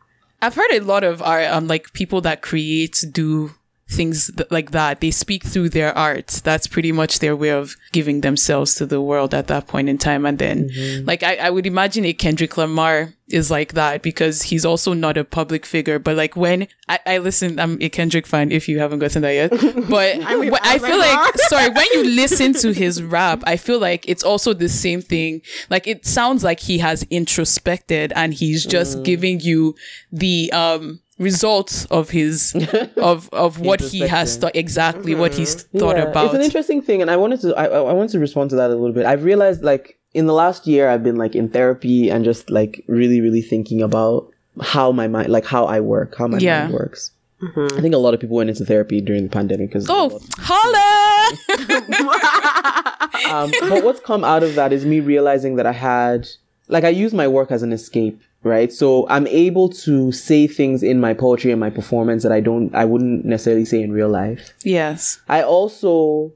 I've 0.42 0.56
heard 0.56 0.72
a 0.74 0.82
lot 0.82 1.06
of 1.06 1.22
art, 1.22 1.46
um, 1.46 1.68
like 1.68 1.94
people 1.94 2.20
that 2.22 2.42
create 2.42 3.06
do 3.12 3.52
things 3.90 4.32
th- 4.36 4.50
like 4.52 4.72
that. 4.72 5.02
They 5.02 5.12
speak 5.12 5.44
through 5.44 5.70
their 5.70 5.96
art. 5.98 6.42
That's 6.44 6.68
pretty 6.68 6.92
much 6.92 7.20
their 7.20 7.36
way 7.36 7.52
of 7.52 7.76
giving 7.92 8.22
themselves 8.22 8.76
to 8.76 8.86
the 8.86 9.02
world 9.02 9.34
at 9.34 9.48
that 9.48 9.68
point 9.68 9.90
in 9.90 9.98
time. 9.98 10.26
And 10.26 10.40
then, 10.40 10.70
like, 11.06 11.22
I, 11.24 11.36
I 11.36 11.50
would 11.50 11.68
imagine 11.68 12.06
a 12.06 12.14
Kendrick 12.14 12.58
Lamar 12.58 13.14
is 13.30 13.50
like 13.50 13.74
that 13.74 14.02
because 14.02 14.44
he's 14.44 14.66
also 14.66 14.94
not 14.94 15.18
a 15.18 15.24
public 15.24 15.66
figure. 15.66 15.98
But 15.98 16.16
like 16.16 16.36
when 16.36 16.68
I, 16.88 17.00
I 17.06 17.18
listen, 17.20 17.60
I'm 17.60 17.82
a 17.82 17.90
Kendrick 17.90 18.28
fan 18.28 18.52
if 18.52 18.68
you 18.68 18.80
haven't 18.80 19.00
gotten 19.00 19.22
that 19.24 19.32
yet. 19.34 19.52
But 19.90 20.24
I, 20.26 20.36
mean, 20.36 20.54
I 20.62 20.78
feel 20.78 20.98
like, 21.00 21.16
like, 21.18 21.40
sorry, 21.40 21.70
when 21.70 21.86
you 21.94 22.04
listen 22.16 22.54
to 22.54 22.74
his 22.74 23.02
rap, 23.02 23.42
I 23.46 23.58
feel 23.58 23.80
like 23.80 24.08
it's 24.08 24.24
also 24.24 24.54
the 24.54 24.70
same 24.70 25.02
thing. 25.02 25.42
Like 25.70 25.88
it 25.88 26.06
sounds 26.06 26.44
like 26.44 26.60
he 26.60 26.78
has 26.80 27.04
introspected 27.10 28.14
and 28.16 28.34
he's 28.34 28.66
just 28.66 28.98
Mm. 29.00 29.04
giving 29.06 29.40
you 29.40 29.76
the 30.12 30.52
um 30.52 31.00
results 31.20 31.86
of 31.86 32.10
his 32.10 32.54
of 32.98 33.30
of 33.34 33.60
what 33.60 33.80
he 33.82 34.00
has 34.00 34.38
thought 34.38 34.56
exactly 34.56 35.14
what 35.16 35.34
he's 35.34 35.64
thought 35.64 35.96
Yeah, 35.98 36.04
about. 36.04 36.26
It's 36.26 36.34
an 36.36 36.42
interesting 36.42 36.82
thing, 36.82 37.02
and 37.02 37.10
I 37.12 37.18
wanted 37.18 37.42
to 37.42 37.56
I, 37.56 37.66
I 37.66 37.94
wanted 37.94 38.12
to 38.12 38.20
respond 38.20 38.50
to 38.52 38.56
that 38.58 38.70
a 38.72 38.76
little 38.76 38.94
bit. 38.94 39.06
I've 39.06 39.24
realized 39.24 39.64
like 39.64 39.98
in 40.14 40.26
the 40.28 40.34
last 40.34 40.68
year, 40.68 40.90
I've 40.90 41.04
been 41.04 41.16
like 41.18 41.36
in 41.36 41.50
therapy 41.50 42.10
and 42.10 42.24
just 42.26 42.50
like 42.50 42.84
really 42.88 43.22
really 43.22 43.42
thinking 43.42 43.82
about 43.82 44.30
how 44.62 44.92
my 44.92 45.08
mind, 45.08 45.30
like 45.30 45.46
how 45.46 45.66
I 45.66 45.80
work, 45.80 46.16
how 46.18 46.28
my 46.28 46.38
Yeah. 46.38 46.62
mind 46.64 46.74
works. 46.74 47.12
I 47.58 47.82
think 47.82 47.94
a 47.94 47.98
lot 47.98 48.14
of 48.14 48.22
people 48.22 48.38
went 48.38 48.50
into 48.50 48.64
therapy 48.64 49.02
during 49.02 49.24
the 49.24 49.30
pandemic 49.30 49.68
because 49.70 49.86
Oh, 49.90 50.18
holla! 50.38 51.38
um, 53.30 53.52
but 53.60 53.84
what's 53.84 54.00
come 54.00 54.24
out 54.24 54.44
of 54.44 54.56
that 54.56 54.72
is 54.72 54.86
me 54.86 55.02
realizing 55.02 55.58
that 55.58 55.66
I 55.66 55.74
had, 55.74 56.28
like, 56.70 56.86
I 56.86 56.90
use 56.90 57.14
my 57.14 57.28
work 57.28 57.52
as 57.52 57.62
an 57.62 57.74
escape, 57.74 58.22
right? 58.44 58.72
So 58.72 59.08
I'm 59.10 59.28
able 59.28 59.70
to 59.70 60.12
say 60.12 60.48
things 60.48 60.84
in 60.84 61.00
my 61.00 61.14
poetry 61.14 61.52
and 61.52 61.60
my 61.60 61.70
performance 61.70 62.24
that 62.24 62.32
I 62.32 62.40
don't, 62.42 62.74
I 62.76 62.86
wouldn't 62.86 63.26
necessarily 63.26 63.66
say 63.66 63.82
in 63.82 63.92
real 63.92 64.10
life. 64.10 64.54
yes. 64.64 65.20
I 65.30 65.42
also, 65.44 66.32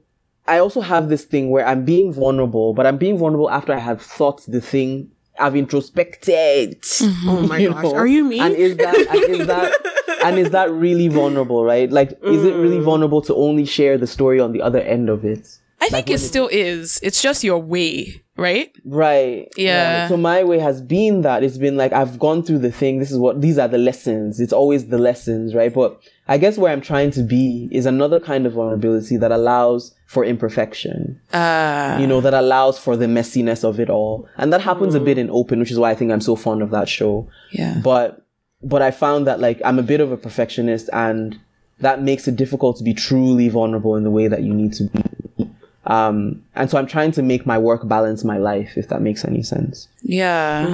I 0.46 0.58
also 0.58 0.80
have 0.80 1.08
this 1.10 1.24
thing 1.24 1.50
where 1.50 1.66
I'm 1.66 1.84
being 1.84 2.12
vulnerable, 2.12 2.72
but 2.74 2.86
I'm 2.86 2.96
being 2.98 3.18
vulnerable 3.18 3.50
after 3.50 3.72
I 3.72 3.78
have 3.78 4.00
thought 4.00 4.42
the 4.48 4.60
thing, 4.60 5.10
I've 5.38 5.54
introspected. 5.54 6.82
Oh 7.26 7.46
my 7.48 7.64
gosh. 7.66 7.82
know? 7.82 7.94
Are 7.94 8.06
you 8.06 8.24
me? 8.24 8.40
And 8.40 8.54
is 8.54 8.76
that, 8.78 8.96
and 8.96 9.40
is 9.40 9.46
that, 9.46 9.72
and 10.24 10.38
is 10.38 10.50
that 10.50 10.70
really 10.70 11.08
vulnerable, 11.08 11.64
right? 11.64 11.90
Like, 11.90 12.10
is 12.24 12.44
it 12.44 12.54
Mm. 12.54 12.62
really 12.62 12.80
vulnerable 12.80 13.22
to 13.22 13.34
only 13.34 13.64
share 13.64 13.98
the 13.98 14.06
story 14.06 14.40
on 14.40 14.52
the 14.52 14.62
other 14.62 14.80
end 14.80 15.08
of 15.08 15.24
it? 15.24 15.58
I 15.80 15.88
think 15.88 16.10
it 16.10 16.18
still 16.18 16.48
is. 16.48 16.98
It's 17.02 17.22
just 17.22 17.44
your 17.44 17.58
way, 17.58 18.22
right? 18.36 18.70
Right. 18.84 19.48
Yeah. 19.56 20.08
So 20.08 20.16
my 20.16 20.42
way 20.44 20.58
has 20.58 20.80
been 20.82 21.22
that 21.22 21.42
it's 21.44 21.56
been 21.58 21.76
like 21.76 21.92
I've 21.92 22.18
gone 22.18 22.42
through 22.42 22.58
the 22.58 22.72
thing. 22.72 22.98
This 22.98 23.10
is 23.12 23.18
what 23.18 23.40
these 23.40 23.58
are 23.58 23.68
the 23.68 23.78
lessons. 23.78 24.40
It's 24.40 24.52
always 24.52 24.88
the 24.88 24.98
lessons, 24.98 25.54
right? 25.54 25.72
But 25.72 26.00
I 26.26 26.36
guess 26.36 26.58
where 26.58 26.72
I'm 26.72 26.80
trying 26.80 27.10
to 27.12 27.22
be 27.22 27.68
is 27.70 27.86
another 27.86 28.18
kind 28.20 28.44
of 28.44 28.54
vulnerability 28.54 29.16
that 29.18 29.30
allows 29.32 29.94
for 30.06 30.24
imperfection. 30.24 31.20
Uh, 31.32 31.96
You 32.00 32.06
know, 32.06 32.20
that 32.20 32.34
allows 32.34 32.78
for 32.78 32.96
the 32.96 33.06
messiness 33.06 33.62
of 33.64 33.78
it 33.78 33.88
all. 33.88 34.28
And 34.36 34.52
that 34.52 34.60
happens 34.60 34.94
a 34.94 35.00
bit 35.00 35.16
in 35.18 35.30
open, 35.30 35.58
which 35.60 35.70
is 35.70 35.78
why 35.78 35.90
I 35.90 35.94
think 35.94 36.10
I'm 36.10 36.20
so 36.20 36.34
fond 36.36 36.60
of 36.62 36.70
that 36.70 36.88
show. 36.88 37.28
yeah. 37.52 37.80
But 37.82 38.24
but 38.62 38.82
I 38.82 38.90
found 38.90 39.26
that 39.28 39.38
like 39.38 39.60
I'm 39.64 39.78
a 39.78 39.82
bit 39.84 40.00
of 40.00 40.10
a 40.10 40.16
perfectionist 40.16 40.90
and 40.92 41.38
that 41.80 42.02
makes 42.02 42.26
it 42.26 42.34
difficult 42.34 42.76
to 42.78 42.82
be 42.84 42.92
truly 42.92 43.48
vulnerable 43.48 43.94
in 43.94 44.02
the 44.02 44.10
way 44.10 44.26
that 44.26 44.42
you 44.42 44.52
need 44.52 44.72
to 44.74 44.84
be. 44.84 45.47
Um, 45.88 46.44
and 46.54 46.70
so 46.70 46.78
I'm 46.78 46.86
trying 46.86 47.10
to 47.12 47.22
make 47.22 47.44
my 47.46 47.58
work 47.58 47.88
balance 47.88 48.22
my 48.22 48.36
life, 48.38 48.76
if 48.76 48.88
that 48.88 49.00
makes 49.02 49.24
any 49.24 49.42
sense. 49.42 49.88
Yeah. 50.02 50.66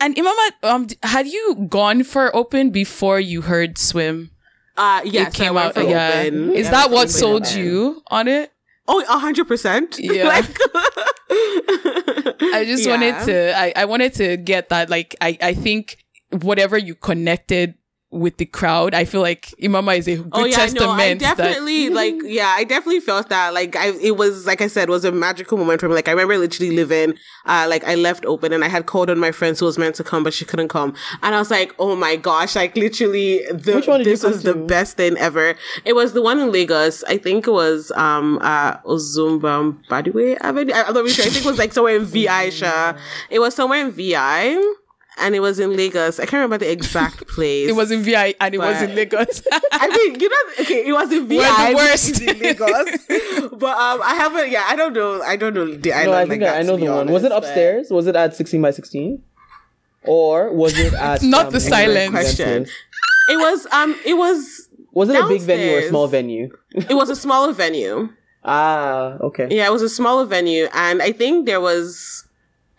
And 0.00 0.16
Imama, 0.16 0.48
um, 0.62 0.86
had 1.02 1.26
you 1.26 1.66
gone 1.68 2.04
for 2.04 2.34
open 2.34 2.70
before 2.70 3.20
you 3.20 3.42
heard 3.42 3.76
swim? 3.76 4.30
uh, 4.76 5.00
yes, 5.04 5.28
it 5.28 5.34
came 5.36 5.56
I 5.56 5.66
out. 5.66 5.74
for 5.74 5.82
yeah. 5.82 6.22
open. 6.26 6.52
Is 6.52 6.66
Yeah, 6.66 6.70
that 6.72 6.90
what 6.90 7.10
sold 7.10 7.46
open. 7.46 7.58
you 7.58 8.02
on 8.08 8.28
it? 8.28 8.50
Oh, 8.86 9.02
a 9.08 9.18
hundred 9.18 9.46
percent. 9.48 9.98
Yeah. 10.02 10.28
Like, 10.28 10.46
I 11.30 12.64
just 12.66 12.84
Yeah. 12.84 12.90
wanted 12.92 13.24
to. 13.26 13.56
I, 13.58 13.72
I 13.76 13.84
wanted 13.86 14.14
to 14.14 14.36
get 14.36 14.68
that. 14.68 14.90
Like, 14.90 15.16
I 15.20 15.38
I 15.40 15.54
think 15.54 15.98
whatever 16.42 16.76
you 16.78 16.94
connected 16.94 17.74
with 18.14 18.36
the 18.36 18.46
crowd, 18.46 18.94
I 18.94 19.04
feel 19.04 19.20
like 19.20 19.46
Imama 19.60 19.98
is 19.98 20.06
a 20.08 20.16
good 20.16 20.30
Oh 20.32 20.44
yeah, 20.44 20.56
testament. 20.56 20.86
no, 20.86 20.92
I 20.92 21.14
that- 21.14 21.18
definitely 21.36 21.90
like 22.00 22.14
yeah, 22.24 22.54
I 22.56 22.64
definitely 22.64 23.00
felt 23.00 23.28
that. 23.30 23.52
Like 23.52 23.74
I 23.76 23.88
it 24.00 24.16
was 24.16 24.46
like 24.46 24.60
I 24.60 24.68
said, 24.68 24.88
was 24.88 25.04
a 25.04 25.12
magical 25.12 25.58
moment 25.58 25.80
for 25.80 25.88
me. 25.88 25.94
Like 25.94 26.08
I 26.08 26.12
remember 26.12 26.38
literally 26.38 26.70
living 26.76 27.14
uh 27.46 27.66
like 27.68 27.84
I 27.84 27.94
left 27.96 28.24
open 28.24 28.52
and 28.52 28.64
I 28.64 28.68
had 28.68 28.86
called 28.86 29.10
on 29.10 29.18
my 29.18 29.32
friend 29.32 29.58
who 29.58 29.66
was 29.66 29.78
meant 29.78 29.96
to 29.96 30.04
come 30.04 30.22
but 30.22 30.32
she 30.32 30.44
couldn't 30.44 30.68
come. 30.68 30.94
And 31.22 31.34
I 31.34 31.38
was 31.38 31.50
like, 31.50 31.74
Oh 31.78 31.96
my 31.96 32.16
gosh, 32.16 32.54
like 32.56 32.76
literally 32.76 33.42
the 33.52 33.74
Which 33.74 33.88
one 33.88 34.02
this 34.04 34.22
was 34.22 34.42
the 34.44 34.52
to? 34.54 34.64
best 34.66 34.96
thing 34.96 35.16
ever. 35.18 35.56
It 35.84 35.94
was 35.94 36.12
the 36.12 36.22
one 36.22 36.38
in 36.38 36.52
Lagos. 36.52 37.02
I 37.04 37.18
think 37.18 37.46
it 37.48 37.52
was 37.52 37.90
um 37.96 38.38
uh 38.42 38.76
Ozumba 38.82 39.76
Mbadiwe 39.88 40.38
Avenue. 40.40 40.72
I- 40.72 40.84
I'm 40.84 40.94
not 40.94 41.02
really 41.02 41.10
sure. 41.10 41.24
I 41.24 41.28
think 41.28 41.44
it 41.44 41.48
was 41.48 41.58
like 41.58 41.72
somewhere 41.72 41.96
in 41.96 42.04
VI 42.04 42.50
Sha. 42.50 42.96
It 43.30 43.40
was 43.40 43.54
somewhere 43.54 43.80
in 43.80 43.90
VI. 43.90 44.56
And 45.16 45.34
it 45.36 45.40
was 45.40 45.60
in 45.60 45.76
Lagos. 45.76 46.18
I 46.18 46.24
can't 46.24 46.34
remember 46.42 46.58
the 46.58 46.70
exact 46.72 47.28
place. 47.34 47.68
it 47.68 47.72
was 47.76 47.90
in 47.92 48.02
VI 48.02 48.34
and 48.40 48.54
it 48.54 48.58
was 48.58 48.82
in 48.82 48.88
But- 48.88 48.96
Lagos. 48.96 49.42
I 49.72 49.88
mean, 49.88 50.18
you 50.20 50.28
know, 50.28 50.52
okay, 50.64 50.86
it 50.88 50.92
was 50.92 51.12
in 51.12 51.28
VI, 51.28 51.36
We're 51.36 51.44
the 51.46 51.68
which 51.68 51.76
worst. 51.76 52.10
is 52.10 52.20
in 52.22 52.38
Lagos. 52.40 53.50
but 53.58 53.76
um, 53.78 54.02
I 54.02 54.14
haven't. 54.16 54.50
Yeah, 54.50 54.64
I 54.66 54.74
don't 54.74 54.92
know. 54.92 55.22
I 55.22 55.36
don't 55.36 55.54
know 55.54 55.66
the 55.72 55.92
island 55.92 56.10
No, 56.10 56.12
I 56.16 56.20
like 56.22 56.28
think 56.30 56.42
that. 56.42 56.56
I, 56.56 56.58
I 56.58 56.62
know 56.62 56.76
be 56.76 56.86
the 56.86 56.92
one. 56.92 57.12
Was 57.12 57.22
it 57.24 57.30
honest, 57.32 57.42
but- 57.44 57.48
upstairs? 57.48 57.90
Was 57.90 58.06
it 58.08 58.16
at 58.16 58.34
16 58.34 58.60
by 58.60 58.70
16? 58.72 59.22
Or 60.06 60.52
was 60.52 60.78
it 60.78 60.92
at 60.94 61.22
Not 61.22 61.46
um, 61.46 61.52
the 61.52 61.60
silent. 61.60 62.10
Question. 62.10 62.66
It 63.28 63.36
was 63.38 63.66
um, 63.72 63.98
it 64.04 64.14
was 64.14 64.68
Was 64.92 65.08
it 65.08 65.16
a 65.22 65.26
big 65.26 65.40
venue 65.42 65.76
or 65.76 65.78
a 65.78 65.88
small 65.88 66.08
venue? 66.08 66.50
it 66.74 66.94
was 66.94 67.08
a 67.08 67.16
smaller 67.16 67.52
venue. 67.52 68.10
Ah, 68.44 69.16
okay. 69.22 69.46
Yeah, 69.50 69.66
it 69.66 69.72
was 69.72 69.80
a 69.80 69.88
smaller 69.88 70.26
venue, 70.26 70.66
and 70.74 71.00
I 71.00 71.12
think 71.12 71.46
there 71.46 71.60
was. 71.60 72.26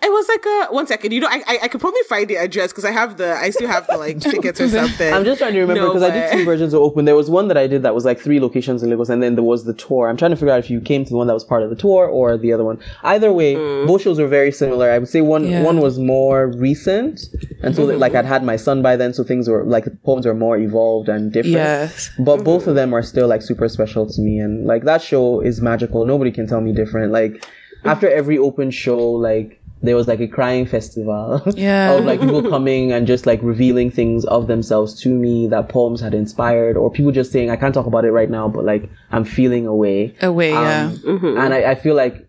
It 0.04 0.12
was 0.12 0.28
like 0.28 0.46
a 0.46 0.74
one 0.74 0.86
second. 0.86 1.14
You 1.14 1.22
know, 1.22 1.28
I 1.28 1.42
I, 1.48 1.60
I 1.64 1.68
could 1.68 1.82
probably 1.82 2.02
find 2.08 2.28
the 2.28 2.36
address 2.36 2.72
because 2.72 2.86
I 2.86 2.92
have 2.92 3.18
the 3.18 3.34
I 3.34 3.50
still 3.50 3.68
have 3.68 3.88
the 3.88 3.98
like 3.98 4.20
tickets 4.32 4.62
or 4.62 4.70
something. 4.70 5.12
I'm 5.12 5.26
just 5.26 5.40
trying 5.40 5.54
to 5.54 5.60
remember 5.62 5.82
No, 5.82 5.88
because 5.88 6.04
I 6.04 6.12
did 6.12 6.32
two 6.32 6.46
versions 6.46 6.74
of 6.74 6.82
Open. 6.82 7.06
There 7.06 7.16
was 7.16 7.30
one 7.30 7.48
that 7.48 7.58
I 7.58 7.66
did 7.66 7.82
that 7.84 7.96
was 7.96 8.06
like 8.06 8.20
three 8.20 8.40
locations 8.40 8.84
in 8.84 8.90
Lagos, 8.92 9.10
and 9.10 9.24
then 9.24 9.34
there 9.36 9.44
was 9.44 9.64
the 9.64 9.74
tour. 9.74 10.08
I'm 10.08 10.16
trying 10.18 10.32
to 10.32 10.38
figure 10.38 10.52
out 10.54 10.60
if 10.60 10.70
you 10.70 10.80
came 10.80 11.06
to 11.06 11.10
the 11.10 11.16
one 11.18 11.26
that 11.28 11.34
was 11.34 11.44
part 11.44 11.64
of 11.64 11.70
the 11.72 11.76
tour 11.76 12.06
or 12.08 12.38
the 12.38 12.54
other 12.54 12.64
one. 12.64 12.78
Either 13.04 13.32
way, 13.34 13.56
Mm. 13.56 13.88
both 13.88 14.02
shows 14.04 14.20
were 14.20 14.28
very 14.28 14.52
similar. 14.52 14.92
I 14.92 15.00
would 15.00 15.10
say 15.10 15.22
one 15.22 15.48
Yeah. 15.48 15.64
one 15.64 15.80
was 15.80 15.98
more 15.98 16.48
recent, 16.48 17.22
and 17.64 17.76
so 17.76 17.88
Mm-hmm. 17.88 18.00
like 18.00 18.14
I'd 18.16 18.26
had 18.26 18.44
my 18.44 18.58
son 18.58 18.82
by 18.84 18.96
then, 18.98 19.12
so 19.14 19.24
things 19.24 19.50
were 19.50 19.64
like 19.64 19.86
the 19.86 19.92
poems 20.06 20.26
were 20.28 20.36
more 20.36 20.58
evolved 20.58 21.10
and 21.10 21.32
different. 21.32 21.56
yes. 21.56 22.12
But 22.20 22.44
both 22.44 22.62
Mm-hmm. 22.62 22.70
of 22.72 22.76
them 22.76 22.94
are 22.94 23.02
still 23.02 23.28
like 23.28 23.42
super 23.42 23.68
special 23.70 24.06
to 24.06 24.22
me, 24.22 24.38
and 24.40 24.68
like 24.68 24.84
that 24.84 25.02
show 25.02 25.40
is 25.40 25.62
magical. 25.62 26.06
Nobody 26.06 26.32
can 26.32 26.46
tell 26.48 26.62
me 26.62 26.74
different. 26.74 27.12
Like 27.12 27.44
after 27.86 28.08
every 28.10 28.38
open 28.38 28.70
show, 28.72 29.00
like 29.30 29.62
there 29.88 29.96
was 29.96 30.08
like 30.08 30.20
a 30.20 30.28
crying 30.28 30.66
festival 30.66 31.42
Yeah. 31.56 31.94
of 31.94 32.06
like 32.06 32.20
people 32.20 32.42
coming 32.50 32.92
and 32.92 33.06
just 33.08 33.26
like 33.26 33.40
revealing 33.44 33.92
things 33.92 34.26
of 34.26 34.48
themselves 34.48 35.00
to 35.02 35.10
me 35.10 35.48
that 35.48 35.70
poems 35.70 36.02
had 36.02 36.14
inspired, 36.14 36.76
or 36.78 36.92
people 36.92 37.12
just 37.12 37.32
saying, 37.32 37.50
"I 37.50 37.56
can't 37.56 37.74
talk 37.74 37.86
about 37.86 38.06
it 38.06 38.12
right 38.12 38.30
now, 38.30 38.48
but 38.48 38.66
like 38.66 38.90
I'm 39.12 39.24
feeling 39.26 39.66
away." 39.68 40.16
Away, 40.22 40.54
Um, 40.54 40.64
yeah. 41.06 41.44
And 41.46 41.54
I, 41.54 41.72
I 41.72 41.76
feel 41.76 41.96
like, 41.96 42.28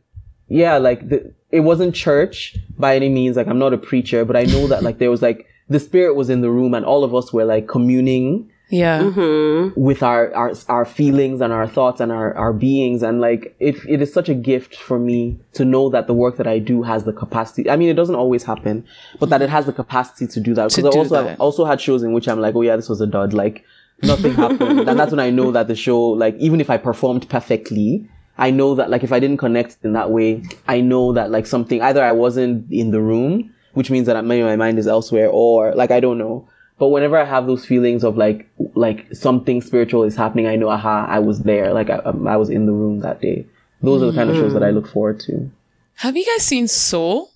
yeah, 0.49 0.79
like 0.79 1.09
the, 1.09 1.33
it 1.51 1.61
wasn't 1.61 1.95
church 1.95 2.57
by 2.79 2.97
any 2.97 3.09
means. 3.09 3.37
Like 3.37 3.47
I'm 3.47 3.59
not 3.59 3.73
a 3.73 3.79
preacher, 3.79 4.25
but 4.25 4.37
I 4.37 4.45
know 4.45 4.67
that 4.69 4.83
like 4.83 4.99
there 4.99 5.11
was 5.11 5.23
like 5.23 5.47
the 5.69 5.81
spirit 5.81 6.15
was 6.15 6.31
in 6.31 6.41
the 6.43 6.51
room, 6.51 6.75
and 6.75 6.85
all 6.85 7.03
of 7.05 7.15
us 7.15 7.33
were 7.33 7.45
like 7.45 7.67
communing 7.69 8.51
Yeah. 8.69 9.01
Mm-hmm. 9.03 9.81
with 9.81 10.03
our, 10.03 10.35
our 10.35 10.53
our 10.69 10.85
feelings 10.85 11.41
and 11.41 11.53
our 11.53 11.69
thoughts 11.69 12.01
and 12.01 12.11
our, 12.11 12.35
our 12.37 12.53
beings 12.53 13.03
and 13.05 13.21
like 13.21 13.55
it 13.61 13.77
it 13.89 14.03
is 14.03 14.13
such 14.13 14.29
a 14.29 14.35
gift 14.35 14.75
for 14.75 14.99
me 14.99 15.39
to 15.53 15.65
know 15.65 15.89
that 15.91 16.09
the 16.09 16.15
work 16.15 16.37
that 16.39 16.49
I 16.49 16.59
do 16.59 16.83
has 16.83 17.05
the 17.05 17.13
capacity 17.13 17.71
I 17.71 17.77
mean 17.77 17.89
it 17.89 17.95
doesn't 17.95 18.17
always 18.17 18.43
happen 18.43 18.85
but 19.21 19.29
that 19.31 19.41
it 19.41 19.51
has 19.51 19.67
the 19.67 19.73
capacity 19.73 20.27
to 20.27 20.41
do 20.41 20.53
that 20.55 20.71
To 20.71 20.83
because 20.83 20.85
I 20.85 20.91
do 20.91 20.99
also 20.99 21.15
that. 21.23 21.31
have 21.31 21.41
also 21.41 21.65
had 21.65 21.81
shows 21.81 22.03
in 22.03 22.13
which 22.13 22.27
I'm 22.29 22.41
like 22.41 22.57
oh 22.57 22.63
yeah 22.63 22.75
this 22.75 22.89
was 22.89 23.01
a 23.01 23.07
dud 23.07 23.33
like 23.33 23.65
nothing 24.03 24.35
happened 24.45 24.89
and 24.89 24.99
that's 24.99 25.13
when 25.13 25.21
I 25.21 25.31
know 25.31 25.53
that 25.53 25.69
the 25.69 25.77
show 25.77 26.01
like 26.01 26.35
even 26.39 26.61
if 26.61 26.69
I 26.69 26.77
performed 26.77 27.29
perfectly 27.29 28.09
I 28.37 28.51
know 28.51 28.75
that 28.75 28.91
like 28.91 29.05
if 29.05 29.13
I 29.13 29.21
didn't 29.21 29.39
connect 29.39 29.79
in 29.85 29.93
that 29.93 30.11
way 30.11 30.43
I 30.67 30.81
know 30.81 31.13
that 31.13 31.31
like 31.31 31.47
something 31.47 31.81
either 31.83 32.03
I 32.03 32.13
wasn't 32.13 32.71
in 32.73 32.91
the 32.91 33.01
room 33.01 33.53
which 33.75 33.91
means 33.93 34.07
that 34.07 34.25
maybe 34.25 34.43
my 34.43 34.57
mind 34.57 34.79
is 34.81 34.89
elsewhere 34.89 35.29
or 35.31 35.73
like 35.77 35.93
I 35.93 36.01
don't 36.01 36.19
know 36.19 36.49
but 36.79 36.89
whenever 36.89 37.17
I 37.17 37.25
have 37.25 37.47
those 37.47 37.65
feelings 37.65 38.05
of 38.05 38.17
like 38.17 38.49
like 38.75 39.07
something 39.15 39.61
spiritual 39.63 40.03
is 40.05 40.17
happening, 40.17 40.47
I 40.47 40.57
know, 40.57 40.69
aha, 40.69 41.07
I 41.09 41.19
was 41.21 41.41
there. 41.41 41.73
Like 41.73 41.91
I, 41.91 41.97
um, 41.99 42.27
I 42.27 42.37
was 42.37 42.51
in 42.51 42.67
the 42.67 42.73
room 42.73 43.01
that 43.01 43.21
day. 43.21 43.47
Those 43.83 44.03
are 44.03 44.07
the 44.07 44.13
kind 44.15 44.31
of 44.31 44.37
shows 44.37 44.53
that 44.55 44.63
I 44.63 44.71
look 44.71 44.89
forward 44.89 45.21
to. 45.21 45.51
Have 45.97 46.17
you 46.17 46.25
guys 46.25 46.45
seen 46.45 46.67
Soul? 46.69 47.31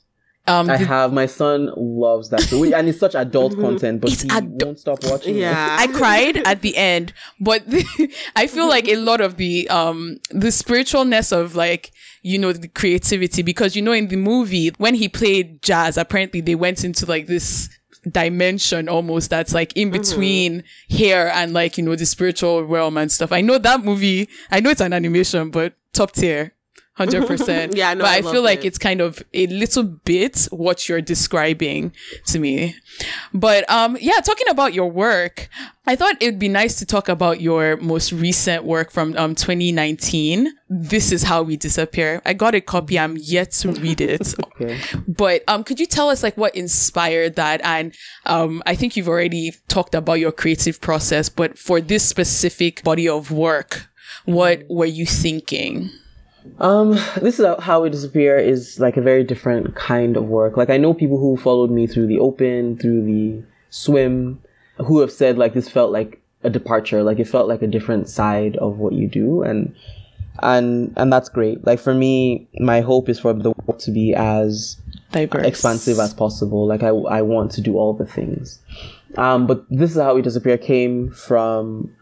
Um, 0.47 0.69
I 0.71 0.79
have 0.79 1.13
my 1.13 1.27
son 1.27 1.71
loves 1.77 2.31
that 2.31 2.41
show, 2.43 2.65
and 2.65 2.89
it's 2.89 2.99
such 2.99 3.15
adult 3.15 3.55
content, 3.61 4.01
but 4.01 4.11
It's 4.11 4.23
he 4.23 4.29
ado- 4.33 4.65
won't 4.67 4.79
stop 4.81 4.99
watching. 5.05 5.37
it. 5.37 5.41
Yeah, 5.41 5.77
I 5.79 5.87
cried 5.87 6.39
at 6.39 6.63
the 6.63 6.77
end, 6.77 7.13
but 7.39 7.63
I 8.37 8.47
feel 8.47 8.67
like 8.69 8.89
a 8.89 8.97
lot 8.97 9.21
of 9.21 9.37
the 9.37 9.69
um 9.69 10.17
the 10.31 10.49
spiritualness 10.49 11.31
of 11.31 11.55
like 11.55 11.93
you 12.23 12.39
know 12.39 12.53
the 12.53 12.69
creativity 12.69 13.43
because 13.43 13.77
you 13.77 13.83
know 13.83 13.93
in 13.93 14.09
the 14.09 14.17
movie 14.17 14.69
when 14.79 14.95
he 14.95 15.09
played 15.09 15.63
jazz 15.63 15.97
apparently 15.97 16.41
they 16.41 16.55
went 16.55 16.85
into 16.85 17.07
like 17.07 17.27
this 17.27 17.69
dimension 18.09 18.89
almost 18.89 19.31
that's 19.31 19.53
like 19.53 19.77
in 19.77 19.91
mm-hmm. 19.91 20.01
between 20.01 20.65
here 20.89 21.31
and 21.35 21.53
like 21.53 21.77
you 21.79 21.85
know 21.85 21.97
the 21.97 22.07
spiritual 22.07 22.65
realm 22.65 22.97
and 22.97 23.11
stuff. 23.11 23.33
I 23.33 23.41
know 23.41 23.59
that 23.59 23.85
movie. 23.85 24.29
I 24.51 24.61
know 24.61 24.71
it's 24.71 24.81
an 24.81 24.93
animation, 24.93 25.51
but 25.51 25.75
top 25.93 26.13
tier. 26.13 26.55
Hundred 27.01 27.27
percent. 27.27 27.75
Yeah, 27.81 27.95
no, 27.95 28.05
but 28.05 28.11
I 28.11 28.19
I, 28.19 28.23
feel 28.23 28.43
like 28.43 28.59
it. 28.59 28.67
it's 28.67 28.79
kind 28.79 29.01
of 29.01 29.23
a 29.33 29.47
little 29.47 29.85
bit 29.85 30.47
what 30.51 30.87
you're 30.87 31.01
describing 31.01 31.95
to 32.27 32.39
me. 32.39 32.77
But 33.33 33.65
um, 33.71 33.97
yeah, 33.99 34.21
talking 34.21 34.49
about 34.51 34.75
your 34.75 34.91
work, 34.91 35.49
I 35.87 35.97
thought 35.97 36.17
it'd 36.21 36.39
be 36.39 36.49
nice 36.49 36.75
to 36.81 36.85
talk 36.85 37.09
about 37.09 37.41
your 37.41 37.79
most 37.79 38.13
recent 38.13 38.65
work 38.65 38.91
from 38.91 39.17
um 39.17 39.35
2019. 39.35 40.53
This 40.69 41.11
is 41.11 41.23
how 41.23 41.43
we 41.43 41.57
disappear. 41.57 42.21
I 42.27 42.35
got 42.35 42.55
a 42.55 42.61
copy. 42.61 42.99
I'm 42.99 43.17
yet 43.17 43.53
to 43.63 43.73
read 43.73 44.03
it. 44.03 44.35
Okay. 44.61 44.79
But 45.09 45.43
um, 45.49 45.65
could 45.65 45.81
you 45.81 45.87
tell 45.87 46.11
us 46.11 46.23
like 46.23 46.37
what 46.37 46.55
inspired 46.55 47.37
that? 47.37 47.63
And 47.65 47.95
um, 48.27 48.63
I 48.67 48.75
think 48.75 48.95
you've 48.95 49.09
already 49.09 49.55
talked 49.69 49.95
about 49.95 50.21
your 50.21 50.33
creative 50.33 50.83
process, 50.83 51.31
but 51.31 51.59
for 51.59 51.81
this 51.81 52.07
specific 52.07 52.83
body 52.85 53.09
of 53.09 53.31
work, 53.31 53.89
what 54.27 54.65
were 54.69 54.85
you 54.85 55.07
thinking? 55.07 55.91
Um, 56.59 56.93
this 57.21 57.39
is 57.41 57.47
how 57.61 57.83
we 57.83 57.91
disappear 57.91 58.37
is 58.37 58.79
like 58.81 58.97
a 58.97 59.03
very 59.03 59.25
different 59.25 59.75
kind 59.75 60.17
of 60.17 60.25
work. 60.25 60.57
Like 60.57 60.71
I 60.71 60.77
know 60.77 60.93
people 60.95 61.19
who 61.19 61.37
followed 61.37 61.71
me 61.71 61.87
through 61.87 62.07
the 62.07 62.19
open, 62.19 62.77
through 62.79 63.05
the 63.05 63.43
swim 63.71 64.41
who 64.79 65.01
have 65.01 65.13
said 65.13 65.39
like 65.39 65.55
this 65.55 65.69
felt 65.69 65.93
like 65.93 66.21
a 66.43 66.51
departure, 66.51 67.03
like 67.03 67.19
it 67.19 67.29
felt 67.29 67.49
like 67.49 67.63
a 67.63 67.67
different 67.67 68.09
side 68.09 68.57
of 68.57 68.79
what 68.79 68.93
you 68.93 69.09
do, 69.09 69.43
and 69.43 69.75
and 70.43 70.93
and 70.97 71.13
that's 71.13 71.29
great. 71.29 71.65
Like 71.67 71.79
for 71.81 71.95
me, 71.95 72.49
my 72.59 72.81
hope 72.81 73.09
is 73.09 73.21
for 73.21 73.33
the 73.33 73.53
work 73.67 73.79
to 73.81 73.91
be 73.91 74.15
as 74.15 74.77
Diverse. 75.13 75.47
expansive 75.47 75.99
as 75.99 76.15
possible. 76.15 76.67
Like 76.67 76.83
I, 76.83 76.89
I 76.89 77.23
want 77.23 77.53
to 77.53 77.61
do 77.61 77.77
all 77.77 77.93
the 77.93 78.07
things. 78.07 78.59
Um, 79.17 79.47
but 79.47 79.65
this 79.71 79.91
is 79.91 79.97
how 79.97 80.15
we 80.15 80.23
disappear 80.23 80.57
came 80.57 81.11
from, 81.11 81.95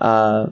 uh, 0.00 0.48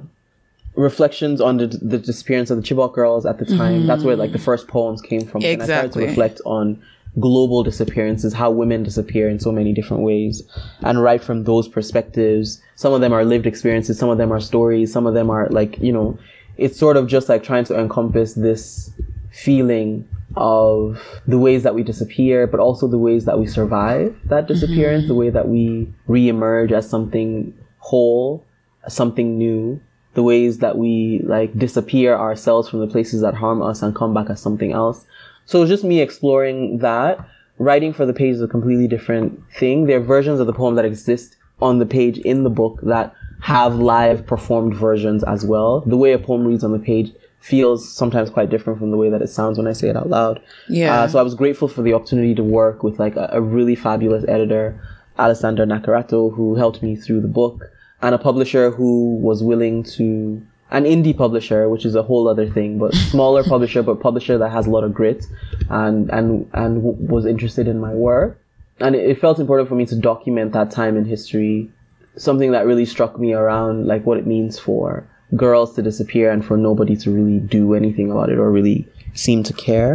reflections 0.75 1.41
on 1.41 1.59
the, 1.59 1.67
the 1.67 1.99
disappearance 1.99 2.51
of 2.51 2.57
the 2.57 2.63
Chibok 2.63 2.95
girls 2.95 3.27
at 3.27 3.39
the 3.39 3.45
time. 3.45 3.87
That's 3.87 4.03
where 4.03 4.17
like 4.17 4.33
the 4.33 4.39
mm-hmm. 4.39 4.45
first 4.45 4.69
poems 4.69 5.01
came 5.01 5.25
from. 5.27 5.45
And 5.45 5.63
I 5.63 5.65
started 5.65 5.93
to 5.93 6.01
reflect 6.01 6.41
on 6.45 6.83
global 7.21 7.63
disappearances, 7.63 8.33
how 8.33 8.51
women 8.51 8.83
disappear 8.83 9.29
in 9.29 9.39
so 9.39 9.53
many 9.53 9.73
different 9.73 10.03
ways, 10.03 10.43
and 10.81 11.01
right 11.01 11.23
from 11.23 11.45
those 11.45 11.69
perspectives. 11.69 12.61
Some 12.75 12.93
of 12.93 13.01
them 13.01 13.13
are 13.13 13.25
lived 13.25 13.47
experiences, 13.47 13.99
some 13.99 14.09
of 14.09 14.19
them 14.19 14.33
are 14.33 14.41
stories, 14.41 14.93
some 14.93 15.07
of 15.07 15.15
them 15.15 15.31
are 15.31 15.49
like, 15.51 15.79
you 15.79 15.93
know, 15.93 16.19
it's 16.57 16.79
sort 16.79 16.97
of 16.97 17.07
just 17.07 17.29
like 17.29 17.45
trying 17.45 17.65
to 17.67 17.79
encompass 17.79 18.35
this 18.35 18.93
feeling 19.31 20.09
of 20.37 21.21
the 21.29 21.39
ways 21.39 21.63
that 21.63 21.75
we 21.75 21.85
disappear, 21.85 22.47
but 22.49 22.59
also 22.59 22.89
the 22.89 22.99
ways 22.99 23.25
that 23.25 23.39
we 23.39 23.47
survive 23.47 24.17
that 24.25 24.45
mm-hmm. 24.45 24.53
disappearance, 24.53 25.07
the 25.07 25.15
way 25.15 25.31
that 25.31 25.49
we 25.49 25.89
reemerge 26.09 26.73
as 26.73 26.89
something 26.89 27.57
whole, 27.79 28.45
something 28.89 29.39
new, 29.39 29.81
the 30.15 30.23
ways 30.23 30.59
that 30.59 30.79
we 30.79 31.21
like 31.25 31.57
disappear 31.59 32.17
ourselves 32.17 32.69
from 32.69 32.81
the 32.81 32.87
places 32.87 33.21
that 33.21 33.35
harm 33.35 33.63
us 33.63 33.83
and 33.83 33.95
come 33.95 34.15
back 34.15 34.31
as 34.31 34.41
something 34.41 34.73
else. 34.73 35.05
So 35.47 35.63
it's 35.63 35.71
just 35.71 35.85
me 35.85 36.01
exploring 36.01 36.79
that. 36.79 37.19
Writing 37.59 37.93
for 37.93 38.05
the 38.05 38.13
page 38.13 38.35
is 38.35 38.43
a 38.43 38.49
completely 38.49 38.89
different 38.89 39.41
thing. 39.53 39.87
There 39.87 39.99
are 39.99 40.03
versions 40.03 40.41
of 40.41 40.47
the 40.47 40.53
poem 40.53 40.75
that 40.75 40.85
exist 40.85 41.37
on 41.61 41.79
the 41.79 41.87
page 41.87 42.19
in 42.19 42.43
the 42.43 42.51
book 42.51 42.81
that 42.83 43.15
have 43.43 43.77
live 43.77 44.27
performed 44.27 44.75
versions 44.75 45.23
as 45.25 45.45
well. 45.45 45.81
The 45.83 45.97
way 45.97 46.13
a 46.13 46.19
poem 46.19 46.47
reads 46.47 46.65
on 46.65 46.73
the 46.73 46.79
page 46.79 47.13
feels 47.41 47.87
sometimes 47.93 48.31
quite 48.31 48.49
different 48.49 48.79
from 48.79 48.91
the 48.91 48.97
way 48.97 49.11
that 49.11 49.21
it 49.21 49.29
sounds 49.29 49.59
when 49.59 49.67
I 49.67 49.75
say 49.75 49.91
it 49.91 49.97
out 49.97 50.09
loud. 50.09 50.41
Yeah. 50.69 51.03
Uh, 51.03 51.09
so 51.09 51.19
I 51.19 51.23
was 51.23 51.35
grateful 51.35 51.69
for 51.69 51.83
the 51.83 51.93
opportunity 51.93 52.35
to 52.37 52.43
work 52.43 52.83
with 52.83 52.99
like 52.99 53.17
a, 53.17 53.29
a 53.33 53.41
really 53.43 53.75
fabulous 53.75 54.25
editor, 54.27 54.81
Alessandra 55.19 55.67
Naccarato, 55.67 56.35
who 56.35 56.55
helped 56.55 56.83
me 56.83 56.97
through 56.97 57.21
the 57.21 57.29
book, 57.29 57.65
and 58.05 58.15
a 58.15 58.19
publisher 58.19 58.71
who 58.71 59.17
was 59.17 59.43
willing 59.43 59.83
to 59.83 60.41
an 60.71 60.85
indie 60.85 61.17
publisher, 61.17 61.71
which 61.71 61.87
is 61.87 61.95
a 61.95 62.03
whole 62.03 62.29
other 62.29 62.47
thing, 62.47 62.79
but 62.79 62.95
smaller 63.13 63.43
publisher, 63.43 63.83
but 63.83 63.99
publisher 64.01 64.37
that 64.37 64.51
has 64.51 64.67
a 64.67 64.71
lot 64.71 64.85
of 64.85 64.93
grit, 64.93 65.25
and 65.71 66.11
and 66.11 66.49
and 66.53 66.83
w- 66.85 66.99
was 67.15 67.25
interested 67.25 67.67
in 67.67 67.81
my 67.81 67.95
work, 67.95 68.39
and 68.79 68.95
it, 68.95 69.09
it 69.09 69.19
felt 69.19 69.39
important 69.39 69.71
for 69.71 69.75
me 69.75 69.87
to 69.87 69.97
document 69.97 70.53
that 70.53 70.71
time 70.71 70.99
in 70.99 71.07
history, 71.07 71.71
something 72.17 72.53
that 72.53 72.67
really 72.67 72.85
struck 72.85 73.19
me 73.19 73.33
around 73.33 73.87
like 73.87 74.05
what 74.05 74.19
it 74.19 74.27
means 74.27 74.59
for 74.59 75.09
girls 75.35 75.75
to 75.75 75.81
disappear 75.83 76.31
and 76.31 76.45
for 76.45 76.59
nobody 76.59 76.95
to 76.97 77.11
really 77.11 77.41
do 77.41 77.75
anything 77.75 78.11
about 78.11 78.29
it 78.29 78.39
or 78.39 78.51
really 78.53 78.87
seem 79.15 79.43
to 79.43 79.55
care, 79.55 79.95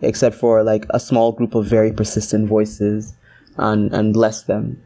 except 0.00 0.34
for 0.34 0.62
like 0.62 0.86
a 0.90 0.98
small 0.98 1.30
group 1.30 1.54
of 1.54 1.66
very 1.66 1.92
persistent 1.92 2.48
voices, 2.48 3.12
and 3.58 3.92
and 3.92 4.14
bless 4.14 4.44
them. 4.44 4.82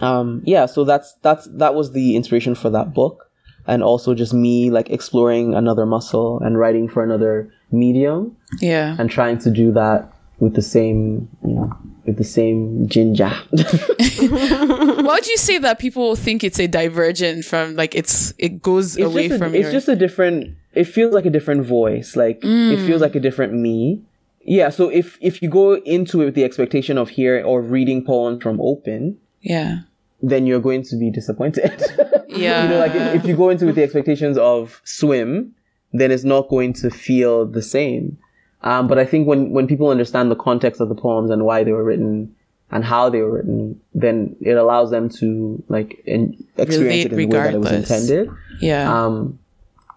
Um, 0.00 0.42
yeah, 0.44 0.66
so 0.66 0.84
that's 0.84 1.14
that's 1.22 1.46
that 1.52 1.74
was 1.74 1.92
the 1.92 2.16
inspiration 2.16 2.54
for 2.54 2.70
that 2.70 2.94
book, 2.94 3.30
and 3.66 3.82
also 3.82 4.14
just 4.14 4.32
me 4.32 4.70
like 4.70 4.90
exploring 4.90 5.54
another 5.54 5.86
muscle 5.86 6.40
and 6.40 6.58
writing 6.58 6.88
for 6.88 7.02
another 7.02 7.52
medium. 7.70 8.36
Yeah. 8.60 8.96
and 8.98 9.10
trying 9.10 9.38
to 9.38 9.50
do 9.50 9.72
that 9.72 10.12
with 10.40 10.54
the 10.54 10.62
same 10.62 11.28
you 11.44 11.54
know 11.54 11.76
with 12.06 12.16
the 12.16 12.24
same 12.24 12.88
ginger. 12.88 13.28
Why 13.50 15.02
would 15.02 15.26
you 15.26 15.36
say 15.36 15.58
that 15.58 15.78
people 15.78 16.16
think 16.16 16.42
it's 16.42 16.58
a 16.58 16.66
divergent 16.66 17.44
from 17.44 17.76
like 17.76 17.94
it's 17.94 18.32
it 18.38 18.62
goes 18.62 18.96
it's 18.96 19.06
away 19.06 19.26
a, 19.26 19.38
from 19.38 19.54
it's 19.54 19.64
your 19.64 19.72
just 19.72 19.88
a 19.88 19.96
different 19.96 20.56
it 20.72 20.84
feels 20.84 21.12
like 21.12 21.26
a 21.26 21.30
different 21.30 21.66
voice. 21.66 22.16
Like 22.16 22.40
it 22.42 22.86
feels 22.86 23.00
like 23.02 23.14
a 23.14 23.20
different 23.20 23.52
me. 23.52 24.02
Yeah 24.42 24.70
so 24.70 24.88
if 24.88 25.18
if 25.20 25.42
you 25.42 25.50
go 25.50 25.76
into 25.76 26.22
it 26.22 26.24
with 26.24 26.34
the 26.34 26.44
expectation 26.44 26.96
of 26.96 27.10
hearing 27.10 27.44
or 27.44 27.60
reading 27.60 28.04
poems 28.04 28.42
from 28.42 28.58
open 28.60 29.18
yeah 29.42 29.80
then 30.22 30.46
you're 30.46 30.60
going 30.60 30.82
to 30.82 30.96
be 30.96 31.10
disappointed 31.10 31.82
yeah 32.28 32.62
you 32.62 32.68
know 32.68 32.78
like 32.78 32.94
if, 32.94 33.16
if 33.16 33.26
you 33.26 33.36
go 33.36 33.48
into 33.48 33.66
with 33.66 33.74
the 33.74 33.82
expectations 33.82 34.36
of 34.38 34.80
swim 34.84 35.54
then 35.92 36.10
it's 36.10 36.24
not 36.24 36.48
going 36.48 36.72
to 36.72 36.90
feel 36.90 37.46
the 37.46 37.62
same 37.62 38.18
um, 38.62 38.86
but 38.86 38.98
i 38.98 39.04
think 39.04 39.26
when 39.26 39.50
when 39.50 39.66
people 39.66 39.88
understand 39.88 40.30
the 40.30 40.36
context 40.36 40.80
of 40.80 40.88
the 40.88 40.94
poems 40.94 41.30
and 41.30 41.44
why 41.44 41.64
they 41.64 41.72
were 41.72 41.84
written 41.84 42.34
and 42.70 42.84
how 42.84 43.08
they 43.08 43.20
were 43.20 43.32
written 43.32 43.80
then 43.94 44.36
it 44.40 44.56
allows 44.56 44.90
them 44.90 45.08
to 45.08 45.62
like 45.68 46.02
in, 46.06 46.36
experience 46.56 47.06
it 47.06 47.12
in 47.12 47.18
the 47.18 47.26
way 47.26 47.42
that 47.42 47.54
it 47.54 47.58
was 47.58 47.72
intended 47.72 48.30
yeah 48.60 49.04
um, 49.04 49.38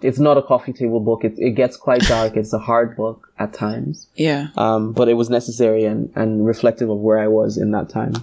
it's 0.03 0.19
not 0.19 0.37
a 0.37 0.41
coffee 0.41 0.73
table 0.73 0.99
book. 0.99 1.23
It, 1.23 1.33
it 1.37 1.51
gets 1.51 1.77
quite 1.77 2.01
dark. 2.01 2.35
It's 2.35 2.53
a 2.53 2.59
hard 2.59 2.95
book 2.95 3.31
at 3.39 3.53
times. 3.53 4.07
yeah 4.15 4.49
Um, 4.57 4.91
but 4.91 5.07
it 5.07 5.13
was 5.13 5.29
necessary 5.29 5.85
and, 5.85 6.11
and 6.15 6.45
reflective 6.45 6.89
of 6.89 6.97
where 6.97 7.19
I 7.19 7.27
was 7.27 7.57
in 7.57 7.71
that 7.71 7.89
time. 7.89 8.13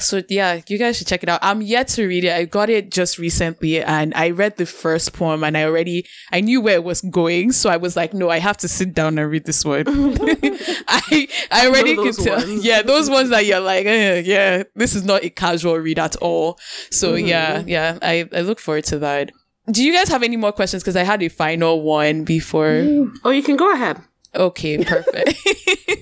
So 0.00 0.22
yeah, 0.28 0.60
you 0.68 0.78
guys 0.78 0.96
should 0.98 1.06
check 1.06 1.22
it 1.22 1.28
out. 1.28 1.40
I'm 1.42 1.62
yet 1.62 1.88
to 1.88 2.06
read 2.06 2.24
it. 2.24 2.32
I 2.32 2.44
got 2.44 2.70
it 2.70 2.90
just 2.90 3.18
recently 3.18 3.82
and 3.82 4.14
I 4.14 4.30
read 4.30 4.56
the 4.56 4.66
first 4.66 5.12
poem 5.12 5.44
and 5.44 5.56
I 5.56 5.64
already 5.64 6.06
I 6.32 6.40
knew 6.40 6.60
where 6.60 6.74
it 6.74 6.84
was 6.84 7.00
going. 7.00 7.52
So 7.52 7.70
I 7.70 7.76
was 7.76 7.96
like, 7.96 8.14
no, 8.14 8.30
I 8.30 8.38
have 8.38 8.56
to 8.58 8.68
sit 8.68 8.94
down 8.94 9.18
and 9.18 9.30
read 9.30 9.44
this 9.44 9.64
one. 9.64 9.84
I 9.88 11.28
I 11.50 11.66
already 11.66 11.96
could 11.96 12.14
tell. 12.14 12.36
ones. 12.36 12.64
Yeah, 12.64 12.82
those 12.82 13.10
ones 13.10 13.30
that 13.30 13.46
you're 13.46 13.60
like, 13.60 13.86
eh, 13.86 14.22
yeah, 14.24 14.62
this 14.74 14.94
is 14.94 15.04
not 15.04 15.24
a 15.24 15.30
casual 15.30 15.76
read 15.78 15.98
at 15.98 16.16
all. 16.16 16.58
So 16.90 17.14
yeah, 17.14 17.62
yeah, 17.66 17.98
I, 18.02 18.28
I 18.32 18.40
look 18.40 18.60
forward 18.60 18.84
to 18.84 18.98
that. 19.00 19.32
Do 19.70 19.84
you 19.84 19.92
guys 19.92 20.08
have 20.08 20.22
any 20.22 20.36
more 20.36 20.52
questions? 20.52 20.82
Because 20.82 20.96
I 20.96 21.02
had 21.02 21.22
a 21.22 21.28
final 21.28 21.82
one 21.82 22.24
before. 22.24 23.10
Oh, 23.24 23.30
you 23.30 23.42
can 23.42 23.56
go 23.56 23.72
ahead. 23.72 24.00
Okay, 24.34 24.82
perfect. 24.84 25.34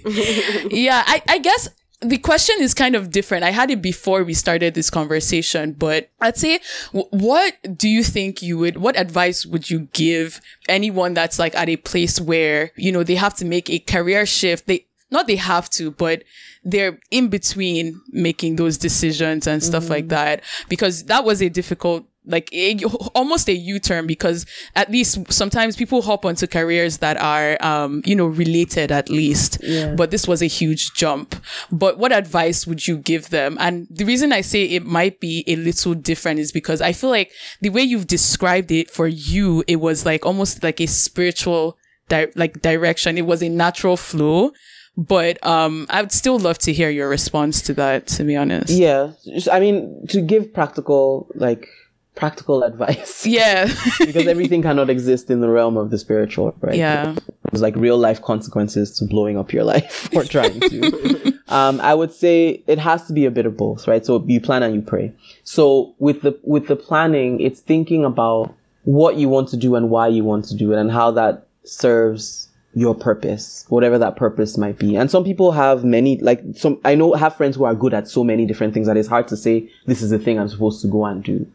yeah, 0.72 1.02
I, 1.06 1.22
I 1.28 1.38
guess 1.38 1.68
the 2.10 2.18
question 2.18 2.56
is 2.60 2.74
kind 2.74 2.94
of 2.94 3.10
different. 3.10 3.44
I 3.44 3.50
had 3.50 3.70
it 3.70 3.82
before 3.82 4.24
we 4.24 4.34
started 4.34 4.74
this 4.74 4.90
conversation, 4.90 5.72
but 5.72 6.10
I'd 6.20 6.36
say, 6.36 6.60
what 6.92 7.54
do 7.76 7.88
you 7.88 8.02
think 8.02 8.42
you 8.42 8.58
would, 8.58 8.78
what 8.78 8.98
advice 8.98 9.46
would 9.46 9.70
you 9.70 9.88
give 9.92 10.40
anyone 10.68 11.14
that's 11.14 11.38
like 11.38 11.54
at 11.54 11.68
a 11.68 11.76
place 11.76 12.20
where, 12.20 12.72
you 12.76 12.92
know, 12.92 13.02
they 13.02 13.14
have 13.14 13.34
to 13.36 13.44
make 13.44 13.70
a 13.70 13.78
career 13.78 14.26
shift? 14.26 14.66
They, 14.66 14.86
not 15.10 15.26
they 15.26 15.36
have 15.36 15.70
to, 15.70 15.90
but 15.90 16.24
they're 16.64 16.98
in 17.10 17.28
between 17.28 18.00
making 18.10 18.56
those 18.56 18.76
decisions 18.76 19.46
and 19.46 19.62
stuff 19.62 19.88
like 19.88 20.04
mm-hmm. 20.04 20.08
that 20.08 20.42
because 20.68 21.04
that 21.04 21.24
was 21.24 21.40
a 21.40 21.48
difficult 21.48 22.04
like 22.26 22.52
a, 22.52 22.76
almost 23.14 23.48
a 23.48 23.54
U-turn 23.54 24.06
because 24.06 24.44
at 24.74 24.90
least 24.90 25.32
sometimes 25.32 25.76
people 25.76 26.02
hop 26.02 26.24
onto 26.24 26.46
careers 26.46 26.98
that 26.98 27.16
are 27.16 27.56
um 27.64 28.02
you 28.04 28.14
know 28.14 28.26
related 28.26 28.90
at 28.92 29.08
least. 29.08 29.58
But 29.96 30.10
this 30.10 30.26
was 30.26 30.42
a 30.42 30.46
huge 30.46 30.92
jump. 30.94 31.36
But 31.70 31.98
what 31.98 32.12
advice 32.12 32.66
would 32.66 32.86
you 32.86 32.98
give 32.98 33.30
them? 33.30 33.56
And 33.60 33.86
the 33.90 34.04
reason 34.04 34.32
I 34.32 34.40
say 34.40 34.64
it 34.64 34.84
might 34.84 35.20
be 35.20 35.44
a 35.46 35.56
little 35.56 35.94
different 35.94 36.40
is 36.40 36.52
because 36.52 36.80
I 36.80 36.92
feel 36.92 37.10
like 37.10 37.30
the 37.60 37.70
way 37.70 37.82
you've 37.82 38.06
described 38.06 38.70
it 38.70 38.90
for 38.90 39.06
you 39.06 39.62
it 39.66 39.76
was 39.76 40.04
like 40.04 40.26
almost 40.26 40.62
like 40.62 40.80
a 40.80 40.86
spiritual 40.86 41.76
di- 42.08 42.32
like 42.34 42.60
direction. 42.62 43.18
It 43.18 43.26
was 43.26 43.42
a 43.42 43.48
natural 43.48 43.96
flow. 43.96 44.52
But 44.96 45.44
um 45.46 45.86
I 45.90 46.00
would 46.00 46.12
still 46.12 46.38
love 46.38 46.58
to 46.60 46.72
hear 46.72 46.88
your 46.90 47.08
response 47.08 47.60
to 47.62 47.74
that 47.74 48.06
to 48.16 48.24
be 48.24 48.34
honest. 48.34 48.70
Yeah. 48.72 49.12
I 49.52 49.60
mean, 49.60 50.06
to 50.08 50.20
give 50.22 50.52
practical, 50.54 51.28
like, 51.34 51.68
practical 52.16 52.64
advice. 52.70 53.24
yeah 53.26 53.66
because 54.00 54.26
everything 54.26 54.62
cannot 54.62 54.90
exist 54.90 55.30
in 55.30 55.40
the 55.40 55.48
realm 55.48 55.76
of 55.76 55.90
the 55.90 55.98
spiritual, 55.98 56.54
right? 56.60 56.74
yeah 56.74 57.14
There's 57.52 57.62
like 57.62 57.76
real 57.76 57.98
life 57.98 58.20
consequences 58.22 58.90
to 58.98 59.04
blowing 59.04 59.38
up 59.38 59.52
your 59.52 59.62
life 59.74 60.08
or 60.12 60.24
trying 60.24 60.58
to. 60.60 61.38
um, 61.48 61.80
I 61.80 61.94
would 61.94 62.12
say 62.12 62.64
it 62.66 62.78
has 62.80 63.06
to 63.06 63.12
be 63.12 63.24
a 63.26 63.30
bit 63.30 63.46
of 63.46 63.56
both, 63.56 63.86
right? 63.86 64.04
So 64.04 64.24
you 64.26 64.40
plan 64.40 64.62
and 64.64 64.74
you 64.74 64.82
pray. 64.82 65.12
So 65.44 65.94
with 65.98 66.22
the 66.22 66.32
with 66.42 66.66
the 66.66 66.76
planning, 66.76 67.40
it's 67.40 67.60
thinking 67.60 68.04
about 68.04 68.52
what 68.84 69.16
you 69.16 69.28
want 69.28 69.48
to 69.50 69.56
do 69.56 69.74
and 69.76 69.90
why 69.90 70.08
you 70.08 70.24
want 70.24 70.44
to 70.46 70.54
do 70.56 70.72
it 70.72 70.78
and 70.78 70.90
how 70.90 71.10
that 71.12 71.46
serves 71.64 72.45
your 72.76 72.94
purpose, 72.94 73.64
whatever 73.70 73.96
that 73.96 74.16
purpose 74.16 74.58
might 74.58 74.78
be. 74.78 74.96
And 74.96 75.10
some 75.10 75.24
people 75.24 75.52
have 75.52 75.82
many, 75.82 76.18
like 76.18 76.42
some, 76.54 76.78
I 76.84 76.94
know, 76.94 77.14
have 77.14 77.34
friends 77.34 77.56
who 77.56 77.64
are 77.64 77.74
good 77.74 77.94
at 77.94 78.06
so 78.06 78.22
many 78.22 78.44
different 78.44 78.74
things 78.74 78.86
that 78.86 78.98
it's 78.98 79.08
hard 79.08 79.28
to 79.28 79.36
say, 79.36 79.66
this 79.86 80.02
is 80.02 80.10
the 80.10 80.18
thing 80.18 80.38
I'm 80.38 80.48
supposed 80.48 80.82
to 80.82 80.88
go 80.88 81.06
and 81.06 81.24
do. 81.24 81.46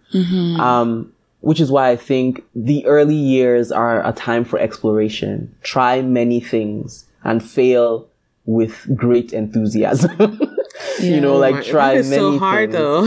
Um, 0.60 1.14
which 1.42 1.60
is 1.60 1.72
why 1.72 1.92
I 1.92 1.96
think 1.96 2.44
the 2.56 2.84
early 2.88 3.16
years 3.16 3.72
are 3.72 4.06
a 4.06 4.12
time 4.14 4.44
for 4.44 4.58
exploration. 4.58 5.56
Try 5.62 6.02
many 6.02 6.40
things 6.40 7.06
and 7.24 7.48
fail 7.48 8.08
with 8.46 8.88
great 8.96 9.32
enthusiasm. 9.32 10.18
you 11.00 11.22
know, 11.22 11.38
like 11.38 11.64
try 11.64 11.94
is 11.94 12.10
many 12.10 12.20
so 12.20 12.40
hard 12.40 12.72
things 12.72 12.82
though. 12.82 13.06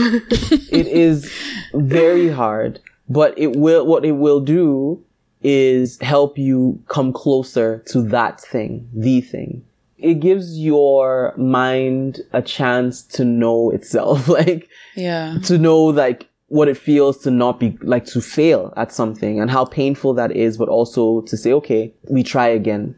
it 0.71 0.87
is 0.87 1.29
very 1.73 2.29
hard, 2.29 2.79
but 3.09 3.37
it 3.37 3.57
will, 3.57 3.85
what 3.85 4.05
it 4.05 4.13
will 4.13 4.39
do 4.39 5.04
is 5.45 5.99
help 6.01 6.37
you 6.37 6.81
come 6.87 7.13
closer 7.13 7.83
to 7.91 8.01
that 8.01 8.41
thing, 8.41 8.89
the 8.93 9.21
thing. 9.21 9.63
it 9.97 10.15
gives 10.19 10.59
your 10.59 11.33
mind 11.37 12.19
a 12.33 12.41
chance 12.41 13.01
to 13.15 13.23
know 13.23 13.71
itself, 13.71 14.27
like 14.39 14.67
Yeah. 14.95 15.37
to 15.43 15.57
know 15.57 15.81
like 16.05 16.27
what 16.47 16.67
it 16.67 16.77
feels 16.77 17.17
to 17.23 17.31
not 17.31 17.59
be 17.59 17.69
like 17.81 18.05
to 18.05 18.21
fail 18.21 18.71
at 18.77 18.91
something 18.91 19.39
and 19.41 19.49
how 19.49 19.65
painful 19.65 20.13
that 20.15 20.31
is, 20.31 20.57
but 20.57 20.69
also 20.69 21.21
to 21.21 21.35
say, 21.37 21.51
okay, 21.53 21.93
we 22.09 22.21
try 22.23 22.47
again. 22.47 22.95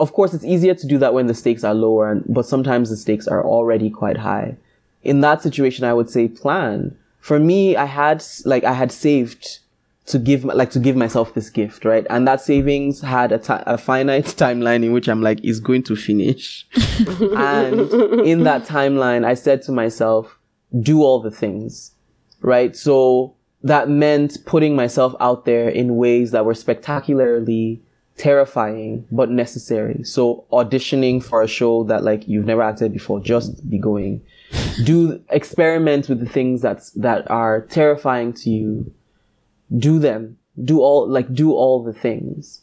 Of 0.00 0.12
course, 0.12 0.32
it's 0.34 0.44
easier 0.54 0.74
to 0.74 0.86
do 0.86 0.98
that 0.98 1.14
when 1.14 1.26
the 1.26 1.34
stakes 1.34 1.64
are 1.64 1.74
lower, 1.74 2.10
and, 2.10 2.24
but 2.28 2.46
sometimes 2.46 2.88
the 2.90 2.96
stakes 2.96 3.26
are 3.28 3.44
already 3.44 3.90
quite 3.90 4.16
high. 4.18 4.56
In 5.02 5.20
that 5.20 5.42
situation, 5.42 5.84
I 5.84 5.94
would 5.94 6.10
say 6.10 6.28
plan. 6.28 6.96
For 7.20 7.38
me, 7.38 7.76
I 7.76 7.84
had 7.86 8.18
like 8.44 8.64
I 8.64 8.72
had 8.82 8.90
saved 8.92 9.58
to 10.08 10.18
give 10.18 10.44
like 10.44 10.70
to 10.70 10.78
give 10.78 10.96
myself 10.96 11.34
this 11.34 11.50
gift, 11.50 11.84
right? 11.84 12.06
And 12.10 12.26
that 12.26 12.40
savings 12.40 13.00
had 13.00 13.32
a 13.32 13.38
ti- 13.38 13.64
a 13.66 13.78
finite 13.78 14.24
timeline 14.36 14.84
in 14.84 14.92
which 14.92 15.08
I'm 15.08 15.22
like 15.22 15.44
is 15.44 15.60
going 15.60 15.82
to 15.84 15.96
finish. 15.96 16.66
and 17.36 17.80
in 18.24 18.44
that 18.44 18.64
timeline, 18.64 19.24
I 19.24 19.34
said 19.34 19.62
to 19.62 19.72
myself, 19.72 20.38
do 20.80 21.02
all 21.02 21.20
the 21.20 21.30
things, 21.30 21.92
right? 22.40 22.74
So 22.76 23.34
that 23.62 23.88
meant 23.88 24.38
putting 24.46 24.76
myself 24.76 25.14
out 25.20 25.44
there 25.44 25.68
in 25.68 25.96
ways 25.96 26.30
that 26.30 26.44
were 26.44 26.54
spectacularly 26.54 27.82
terrifying 28.18 29.06
but 29.10 29.30
necessary. 29.30 30.02
So 30.04 30.44
auditioning 30.52 31.22
for 31.22 31.42
a 31.42 31.48
show 31.48 31.84
that 31.84 32.04
like 32.04 32.28
you've 32.28 32.44
never 32.44 32.62
acted 32.62 32.92
before, 32.92 33.20
just 33.20 33.68
be 33.70 33.78
going. 33.78 34.22
Do 34.84 35.22
experiment 35.30 36.08
with 36.08 36.20
the 36.20 36.28
things 36.28 36.60
that's 36.60 36.90
that 36.92 37.30
are 37.30 37.62
terrifying 37.62 38.32
to 38.34 38.50
you. 38.50 38.92
Do 39.76 39.98
them. 39.98 40.38
Do 40.62 40.80
all 40.80 41.08
like 41.08 41.32
do 41.32 41.52
all 41.52 41.82
the 41.82 41.92
things. 41.92 42.62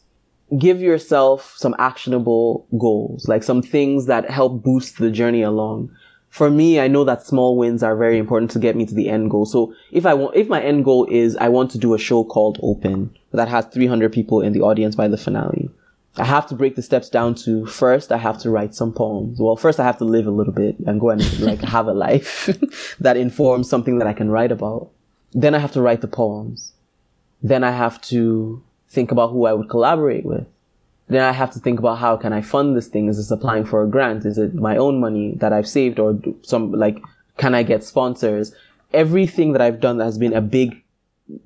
Give 0.58 0.80
yourself 0.80 1.54
some 1.56 1.74
actionable 1.78 2.66
goals, 2.78 3.26
like 3.26 3.42
some 3.42 3.62
things 3.62 4.06
that 4.06 4.30
help 4.30 4.62
boost 4.62 4.98
the 4.98 5.10
journey 5.10 5.42
along 5.42 5.90
for 6.36 6.50
me, 6.50 6.78
I 6.78 6.86
know 6.86 7.02
that 7.04 7.26
small 7.26 7.56
wins 7.56 7.82
are 7.82 7.96
very 7.96 8.18
important 8.18 8.50
to 8.50 8.58
get 8.58 8.76
me 8.76 8.84
to 8.84 8.94
the 8.94 9.08
end 9.08 9.30
goal. 9.30 9.46
So 9.46 9.74
if 9.90 10.04
I 10.04 10.12
want, 10.12 10.36
if 10.36 10.48
my 10.48 10.60
end 10.60 10.84
goal 10.84 11.06
is 11.10 11.34
I 11.38 11.48
want 11.48 11.70
to 11.70 11.78
do 11.78 11.94
a 11.94 11.98
show 11.98 12.24
called 12.24 12.60
Open 12.62 13.16
that 13.32 13.48
has 13.48 13.64
300 13.64 14.12
people 14.12 14.42
in 14.42 14.52
the 14.52 14.60
audience 14.60 14.94
by 14.94 15.08
the 15.08 15.16
finale, 15.16 15.70
I 16.18 16.24
have 16.24 16.46
to 16.48 16.54
break 16.54 16.76
the 16.76 16.82
steps 16.82 17.08
down 17.08 17.36
to 17.36 17.64
first 17.64 18.12
I 18.12 18.18
have 18.18 18.36
to 18.40 18.50
write 18.50 18.74
some 18.74 18.92
poems. 18.92 19.38
Well, 19.40 19.56
first 19.56 19.80
I 19.80 19.84
have 19.84 19.96
to 19.96 20.04
live 20.04 20.26
a 20.26 20.30
little 20.30 20.52
bit 20.52 20.76
and 20.86 21.00
go 21.00 21.08
and 21.08 21.40
like 21.40 21.60
have 21.76 21.86
a 21.86 21.94
life 21.94 22.50
that 23.00 23.16
informs 23.16 23.70
something 23.70 23.98
that 23.98 24.06
I 24.06 24.12
can 24.12 24.30
write 24.30 24.52
about. 24.52 24.90
Then 25.32 25.54
I 25.54 25.58
have 25.58 25.72
to 25.72 25.80
write 25.80 26.02
the 26.02 26.06
poems. 26.06 26.74
Then 27.42 27.64
I 27.64 27.70
have 27.70 28.00
to 28.02 28.62
think 28.88 29.10
about 29.12 29.30
who 29.30 29.46
I 29.46 29.52
would 29.52 29.68
collaborate 29.68 30.24
with 30.24 30.46
then 31.08 31.22
I 31.22 31.32
have 31.32 31.52
to 31.52 31.60
think 31.60 31.78
about 31.78 31.98
how 31.98 32.16
can 32.16 32.32
I 32.32 32.40
fund 32.40 32.76
this 32.76 32.88
thing? 32.88 33.08
Is 33.08 33.16
this 33.16 33.30
applying 33.30 33.64
for 33.64 33.82
a 33.82 33.86
grant? 33.86 34.24
Is 34.24 34.38
it 34.38 34.54
my 34.54 34.76
own 34.76 35.00
money 35.00 35.34
that 35.36 35.52
I've 35.52 35.68
saved 35.68 35.98
or 35.98 36.18
some 36.42 36.72
like, 36.72 37.00
can 37.36 37.54
I 37.54 37.62
get 37.62 37.84
sponsors? 37.84 38.52
Everything 38.92 39.52
that 39.52 39.62
I've 39.62 39.80
done 39.80 39.98
that 39.98 40.04
has 40.04 40.18
been 40.18 40.32
a 40.32 40.40
big, 40.40 40.82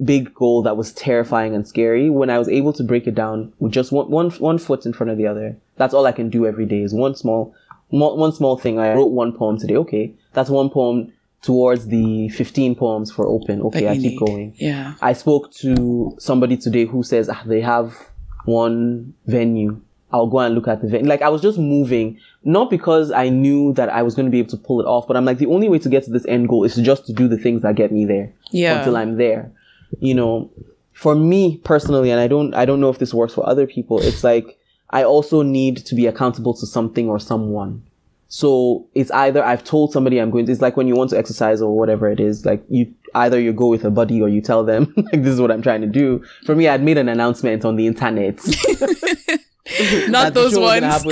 big 0.02 0.32
goal 0.34 0.62
that 0.62 0.76
was 0.76 0.92
terrifying 0.92 1.54
and 1.54 1.68
scary. 1.68 2.08
When 2.08 2.30
I 2.30 2.38
was 2.38 2.48
able 2.48 2.72
to 2.74 2.82
break 2.82 3.06
it 3.06 3.14
down 3.14 3.52
with 3.58 3.72
just 3.72 3.92
one, 3.92 4.10
one, 4.10 4.30
one 4.30 4.58
foot 4.58 4.86
in 4.86 4.94
front 4.94 5.10
of 5.10 5.18
the 5.18 5.26
other, 5.26 5.56
that's 5.76 5.92
all 5.92 6.06
I 6.06 6.12
can 6.12 6.30
do 6.30 6.46
every 6.46 6.66
day 6.66 6.80
is 6.80 6.94
one 6.94 7.14
small, 7.14 7.54
one 7.88 8.32
small 8.32 8.56
thing. 8.56 8.78
I 8.78 8.94
wrote 8.94 9.10
one 9.10 9.36
poem 9.36 9.58
today. 9.58 9.76
Okay. 9.76 10.14
That's 10.32 10.48
one 10.48 10.70
poem 10.70 11.12
towards 11.42 11.86
the 11.88 12.28
15 12.30 12.74
poems 12.74 13.10
for 13.10 13.26
open. 13.26 13.62
Okay. 13.62 13.88
I 13.88 13.94
keep 13.94 14.12
need. 14.12 14.18
going. 14.18 14.54
Yeah. 14.56 14.94
I 15.00 15.12
spoke 15.14 15.52
to 15.54 16.14
somebody 16.18 16.56
today 16.56 16.84
who 16.84 17.02
says 17.02 17.28
ah, 17.28 17.42
they 17.46 17.60
have 17.60 17.96
one 18.44 19.14
venue. 19.26 19.80
I'll 20.12 20.26
go 20.26 20.40
and 20.40 20.54
look 20.54 20.66
at 20.66 20.82
the 20.82 20.88
venue. 20.88 21.08
Like 21.08 21.22
I 21.22 21.28
was 21.28 21.40
just 21.40 21.56
moving, 21.58 22.18
not 22.42 22.68
because 22.68 23.12
I 23.12 23.28
knew 23.28 23.72
that 23.74 23.88
I 23.90 24.02
was 24.02 24.14
going 24.14 24.26
to 24.26 24.30
be 24.30 24.40
able 24.40 24.50
to 24.50 24.56
pull 24.56 24.80
it 24.80 24.84
off, 24.84 25.06
but 25.06 25.16
I'm 25.16 25.24
like, 25.24 25.38
the 25.38 25.46
only 25.46 25.68
way 25.68 25.78
to 25.78 25.88
get 25.88 26.02
to 26.04 26.10
this 26.10 26.26
end 26.26 26.48
goal 26.48 26.64
is 26.64 26.74
just 26.76 27.06
to 27.06 27.12
do 27.12 27.28
the 27.28 27.38
things 27.38 27.62
that 27.62 27.76
get 27.76 27.92
me 27.92 28.04
there 28.06 28.32
Yeah. 28.50 28.78
until 28.78 28.96
I'm 28.96 29.16
there. 29.18 29.52
You 30.00 30.14
know, 30.14 30.50
for 30.92 31.14
me 31.14 31.58
personally, 31.58 32.10
and 32.10 32.20
I 32.20 32.26
don't, 32.26 32.54
I 32.54 32.64
don't 32.64 32.80
know 32.80 32.90
if 32.90 32.98
this 32.98 33.14
works 33.14 33.34
for 33.34 33.48
other 33.48 33.66
people. 33.66 34.00
It's 34.00 34.24
like, 34.24 34.58
I 34.90 35.04
also 35.04 35.42
need 35.42 35.76
to 35.86 35.94
be 35.94 36.06
accountable 36.06 36.54
to 36.54 36.66
something 36.66 37.08
or 37.08 37.20
someone. 37.20 37.84
So 38.32 38.86
it's 38.94 39.10
either 39.10 39.42
I've 39.44 39.64
told 39.64 39.92
somebody 39.92 40.20
I'm 40.20 40.30
going 40.30 40.46
to, 40.46 40.52
it's 40.52 40.60
like 40.62 40.76
when 40.76 40.86
you 40.86 40.94
want 40.94 41.10
to 41.10 41.18
exercise 41.18 41.60
or 41.60 41.76
whatever 41.76 42.08
it 42.08 42.20
is, 42.20 42.46
like 42.46 42.62
you, 42.68 42.94
either 43.16 43.40
you 43.40 43.52
go 43.52 43.66
with 43.66 43.84
a 43.84 43.90
buddy 43.90 44.22
or 44.22 44.28
you 44.28 44.40
tell 44.40 44.64
them, 44.64 44.92
like, 44.96 45.24
this 45.24 45.32
is 45.34 45.40
what 45.40 45.50
I'm 45.50 45.62
trying 45.62 45.80
to 45.80 45.88
do. 45.88 46.24
For 46.46 46.54
me, 46.54 46.68
I'd 46.68 46.80
made 46.82 46.96
an 46.96 47.08
announcement 47.08 47.64
on 47.64 47.74
the 47.74 47.88
internet. 47.88 48.38
Not 50.08 50.34
those 50.34 50.56
ones. 50.56 51.06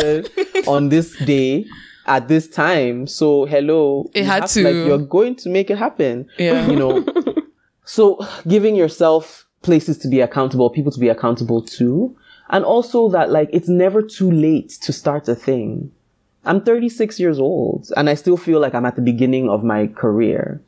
on 0.69 0.91
this 0.91 1.17
day 1.25 1.67
at 2.07 2.29
this 2.29 2.49
time. 2.49 3.09
So 3.09 3.47
hello, 3.47 4.09
It 4.15 4.25
had 4.25 4.43
have 4.43 4.51
to- 4.53 4.63
like 4.63 4.75
you're 4.75 4.99
going 4.99 5.35
to 5.37 5.49
make 5.49 5.71
it 5.71 5.79
happen. 5.79 6.29
Yeah. 6.39 6.69
You 6.69 6.77
know. 6.77 7.05
so 7.85 8.25
giving 8.47 8.77
yourself 8.77 9.45
places 9.63 9.99
to 9.99 10.09
be 10.09 10.21
accountable, 10.21 10.71
people 10.71 10.93
to 10.93 11.01
be 11.01 11.09
accountable 11.09 11.63
to, 11.63 12.17
and 12.51 12.65
also 12.65 13.09
that 13.09 13.31
like 13.31 13.51
it's 13.53 13.69
never 13.69 14.03
too 14.03 14.31
late 14.31 14.71
to 14.83 14.93
start 14.93 15.29
a 15.29 15.35
thing. 15.35 15.91
I'm 16.49 16.63
36 16.63 17.21
years 17.21 17.39
old 17.39 17.93
and 17.95 18.09
I 18.09 18.15
still 18.15 18.39
feel 18.39 18.59
like 18.59 18.75
I'm 18.75 18.87
at 18.87 18.97
the 18.97 19.03
beginning 19.03 19.51
of 19.51 19.63
my 19.63 19.87
career. 19.87 20.63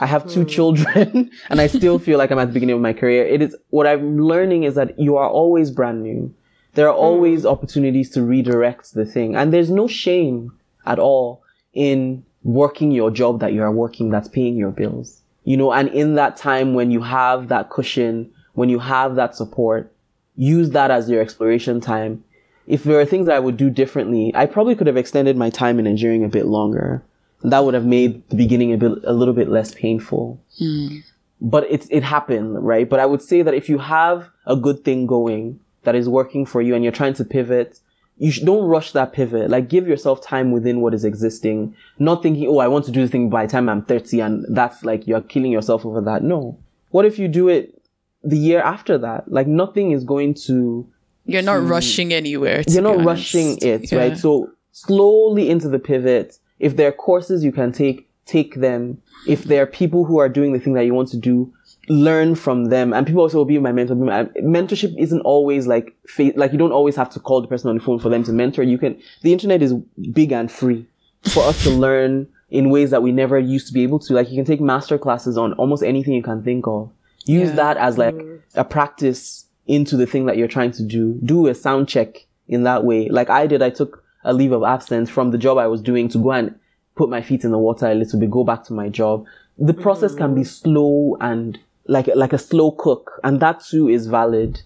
I 0.00 0.06
have 0.06 0.28
two 0.28 0.42
hmm. 0.42 0.48
children 0.48 1.30
and 1.48 1.60
I 1.60 1.68
still 1.68 2.00
feel 2.00 2.18
like 2.18 2.32
I'm 2.32 2.38
at 2.40 2.46
the 2.46 2.52
beginning 2.52 2.74
of 2.74 2.82
my 2.82 2.92
career. 2.92 3.24
It 3.24 3.40
is 3.40 3.56
what 3.70 3.86
I'm 3.86 4.18
learning 4.20 4.64
is 4.64 4.74
that 4.74 4.98
you 4.98 5.16
are 5.16 5.30
always 5.30 5.70
brand 5.70 6.02
new. 6.02 6.34
There 6.74 6.88
are 6.88 6.94
hmm. 6.94 7.04
always 7.04 7.46
opportunities 7.46 8.10
to 8.10 8.22
redirect 8.22 8.92
the 8.94 9.06
thing 9.06 9.36
and 9.36 9.52
there's 9.52 9.70
no 9.70 9.86
shame 9.86 10.52
at 10.84 10.98
all 10.98 11.44
in 11.74 12.24
working 12.42 12.90
your 12.90 13.12
job 13.12 13.38
that 13.38 13.52
you 13.52 13.62
are 13.62 13.72
working 13.72 14.10
that's 14.10 14.28
paying 14.28 14.56
your 14.56 14.72
bills. 14.72 15.20
You 15.44 15.56
know, 15.56 15.72
and 15.72 15.88
in 15.90 16.16
that 16.16 16.36
time 16.36 16.74
when 16.74 16.90
you 16.90 17.02
have 17.02 17.48
that 17.48 17.70
cushion, 17.70 18.32
when 18.54 18.68
you 18.68 18.80
have 18.80 19.14
that 19.14 19.36
support, 19.36 19.92
use 20.34 20.70
that 20.70 20.90
as 20.90 21.08
your 21.08 21.22
exploration 21.22 21.80
time. 21.80 22.24
If 22.70 22.84
there 22.84 23.00
are 23.00 23.04
things 23.04 23.26
that 23.26 23.34
I 23.34 23.40
would 23.40 23.56
do 23.56 23.68
differently, 23.68 24.32
I 24.34 24.46
probably 24.46 24.76
could 24.76 24.86
have 24.86 24.96
extended 24.96 25.36
my 25.36 25.50
time 25.50 25.78
in 25.78 25.86
engineering 25.86 26.24
a 26.24 26.28
bit 26.28 26.46
longer. 26.46 27.02
That 27.42 27.64
would 27.64 27.74
have 27.74 27.84
made 27.84 28.28
the 28.28 28.36
beginning 28.36 28.72
a 28.72 28.76
bit, 28.76 28.92
a 29.04 29.12
little 29.12 29.34
bit 29.34 29.48
less 29.48 29.74
painful. 29.74 30.40
Hmm. 30.58 30.98
But 31.40 31.66
it's, 31.68 31.88
it 31.90 32.02
happened, 32.04 32.64
right? 32.64 32.88
But 32.88 33.00
I 33.00 33.06
would 33.06 33.22
say 33.22 33.42
that 33.42 33.54
if 33.54 33.68
you 33.68 33.78
have 33.78 34.28
a 34.46 34.54
good 34.54 34.84
thing 34.84 35.06
going 35.06 35.58
that 35.82 35.96
is 35.96 36.08
working 36.08 36.46
for 36.46 36.62
you 36.62 36.74
and 36.74 36.84
you're 36.84 36.92
trying 36.92 37.14
to 37.14 37.24
pivot, 37.24 37.80
you 38.18 38.30
sh- 38.30 38.40
don't 38.40 38.68
rush 38.68 38.92
that 38.92 39.12
pivot. 39.12 39.50
Like 39.50 39.68
give 39.68 39.88
yourself 39.88 40.20
time 40.20 40.52
within 40.52 40.80
what 40.80 40.94
is 40.94 41.04
existing, 41.04 41.74
not 41.98 42.22
thinking, 42.22 42.46
oh, 42.46 42.58
I 42.58 42.68
want 42.68 42.84
to 42.84 42.92
do 42.92 43.00
this 43.00 43.10
thing 43.10 43.30
by 43.30 43.46
the 43.46 43.52
time 43.52 43.68
I'm 43.68 43.82
30 43.82 44.20
and 44.20 44.46
that's 44.54 44.84
like 44.84 45.06
you're 45.06 45.22
killing 45.22 45.50
yourself 45.50 45.84
over 45.84 46.02
that. 46.02 46.22
No. 46.22 46.58
What 46.90 47.06
if 47.06 47.18
you 47.18 47.26
do 47.26 47.48
it 47.48 47.82
the 48.22 48.38
year 48.38 48.60
after 48.60 48.98
that? 48.98 49.32
Like 49.32 49.46
nothing 49.46 49.92
is 49.92 50.04
going 50.04 50.34
to 50.46 50.86
You're 51.26 51.42
not 51.42 51.60
hmm. 51.60 51.68
rushing 51.68 52.12
anywhere. 52.12 52.64
to 52.64 52.70
you're 52.72 52.82
not 52.82 52.94
honest. 52.94 53.06
rushing 53.06 53.58
it, 53.62 53.92
Yeah. 53.92 53.98
right? 53.98 54.18
So 54.18 54.50
slowly 54.72 55.48
into 55.50 55.68
the 55.68 55.78
pivot. 55.78 56.38
If 56.58 56.76
there 56.76 56.88
are 56.88 56.92
courses 56.92 57.44
you 57.44 57.52
can 57.52 57.72
take, 57.72 58.08
take 58.26 58.56
them. 58.56 59.00
If 59.26 59.44
there 59.44 59.62
are 59.62 59.66
people 59.66 60.04
who 60.04 60.18
are 60.18 60.28
doing 60.28 60.52
the 60.52 60.60
thing 60.60 60.74
that 60.74 60.84
you 60.84 60.94
want 60.94 61.08
to 61.08 61.16
do, 61.16 61.52
learn 61.88 62.34
from 62.34 62.66
them. 62.66 62.92
And 62.92 63.06
people 63.06 63.22
also 63.22 63.38
will 63.38 63.44
be 63.44 63.58
my 63.58 63.72
mentor. 63.72 63.94
Mentorship 63.96 64.94
isn't 64.98 65.20
always 65.22 65.66
like, 65.66 65.94
like 66.36 66.52
you 66.52 66.58
don't 66.58 66.72
always 66.72 66.96
have 66.96 67.10
to 67.10 67.20
call 67.20 67.40
the 67.40 67.48
person 67.48 67.68
on 67.70 67.78
the 67.78 67.82
phone 67.82 67.98
for 67.98 68.08
them 68.08 68.22
to 68.24 68.32
mentor. 68.32 68.62
You 68.62 68.78
can, 68.78 69.00
the 69.22 69.32
internet 69.32 69.62
is 69.62 69.74
big 70.12 70.32
and 70.32 70.50
free 70.50 70.86
for 71.22 71.42
us 71.44 71.62
to 71.64 71.70
learn 71.70 72.28
in 72.50 72.70
ways 72.70 72.90
that 72.90 73.02
we 73.02 73.12
never 73.12 73.38
used 73.38 73.66
to 73.68 73.72
be 73.72 73.82
able 73.82 73.98
to. 74.00 74.14
Like 74.14 74.30
you 74.30 74.36
can 74.36 74.44
take 74.44 74.60
master 74.60 74.98
classes 74.98 75.36
on 75.36 75.52
almost 75.54 75.82
anything 75.82 76.14
you 76.14 76.22
can 76.22 76.42
think 76.42 76.66
of. 76.66 76.90
Use 77.26 77.50
Yeah. 77.50 77.56
that 77.56 77.76
as 77.76 77.98
like 77.98 78.14
mm. 78.14 78.40
a 78.54 78.64
practice 78.64 79.46
into 79.70 79.96
the 79.96 80.06
thing 80.06 80.26
that 80.26 80.36
you're 80.36 80.48
trying 80.48 80.72
to 80.72 80.82
do. 80.82 81.18
Do 81.24 81.46
a 81.46 81.54
sound 81.54 81.88
check 81.88 82.26
in 82.48 82.64
that 82.64 82.84
way. 82.84 83.08
Like 83.08 83.30
I 83.30 83.46
did, 83.46 83.62
I 83.62 83.70
took 83.70 84.04
a 84.24 84.34
leave 84.34 84.52
of 84.52 84.64
absence 84.64 85.08
from 85.08 85.30
the 85.30 85.38
job 85.38 85.56
I 85.58 85.68
was 85.68 85.80
doing 85.80 86.08
to 86.10 86.18
go 86.18 86.32
and 86.32 86.54
put 86.96 87.08
my 87.08 87.22
feet 87.22 87.44
in 87.44 87.52
the 87.52 87.58
water 87.58 87.86
a 87.86 87.94
little 87.94 88.18
bit, 88.18 88.30
go 88.30 88.44
back 88.44 88.64
to 88.64 88.72
my 88.72 88.88
job. 88.88 89.24
The 89.58 89.72
process 89.72 90.14
can 90.14 90.34
be 90.34 90.42
mm. 90.42 90.46
slow 90.46 91.16
and 91.20 91.58
like, 91.86 92.08
like 92.14 92.32
a 92.32 92.38
slow 92.38 92.72
cook. 92.72 93.20
And 93.22 93.40
that 93.40 93.62
too 93.64 93.88
is 93.88 94.06
valid. 94.08 94.60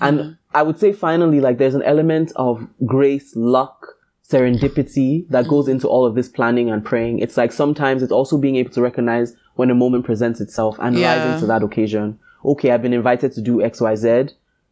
And 0.00 0.18
mm-hmm. 0.18 0.32
I 0.54 0.62
would 0.62 0.78
say 0.78 0.92
finally, 0.92 1.40
like 1.40 1.58
there's 1.58 1.74
an 1.74 1.82
element 1.82 2.32
of 2.36 2.66
grace, 2.84 3.34
luck, 3.34 3.86
serendipity 4.28 5.28
that 5.30 5.48
goes 5.48 5.64
mm-hmm. 5.64 5.72
into 5.72 5.88
all 5.88 6.06
of 6.06 6.14
this 6.14 6.28
planning 6.28 6.70
and 6.70 6.84
praying. 6.84 7.18
It's 7.18 7.36
like 7.36 7.52
sometimes 7.52 8.02
it's 8.02 8.12
also 8.12 8.38
being 8.38 8.56
able 8.56 8.70
to 8.72 8.82
recognize 8.82 9.34
when 9.54 9.70
a 9.70 9.74
moment 9.74 10.04
presents 10.04 10.40
itself 10.40 10.76
and 10.80 10.96
Yeah. 10.96 11.16
rising 11.16 11.40
to 11.40 11.46
that 11.46 11.62
occasion. 11.62 12.18
Okay, 12.44 12.70
I've 12.70 12.82
been 12.82 12.92
invited 12.92 13.32
to 13.32 13.40
do 13.40 13.60
X, 13.62 13.80
Y, 13.80 13.94
Z, 13.96 14.28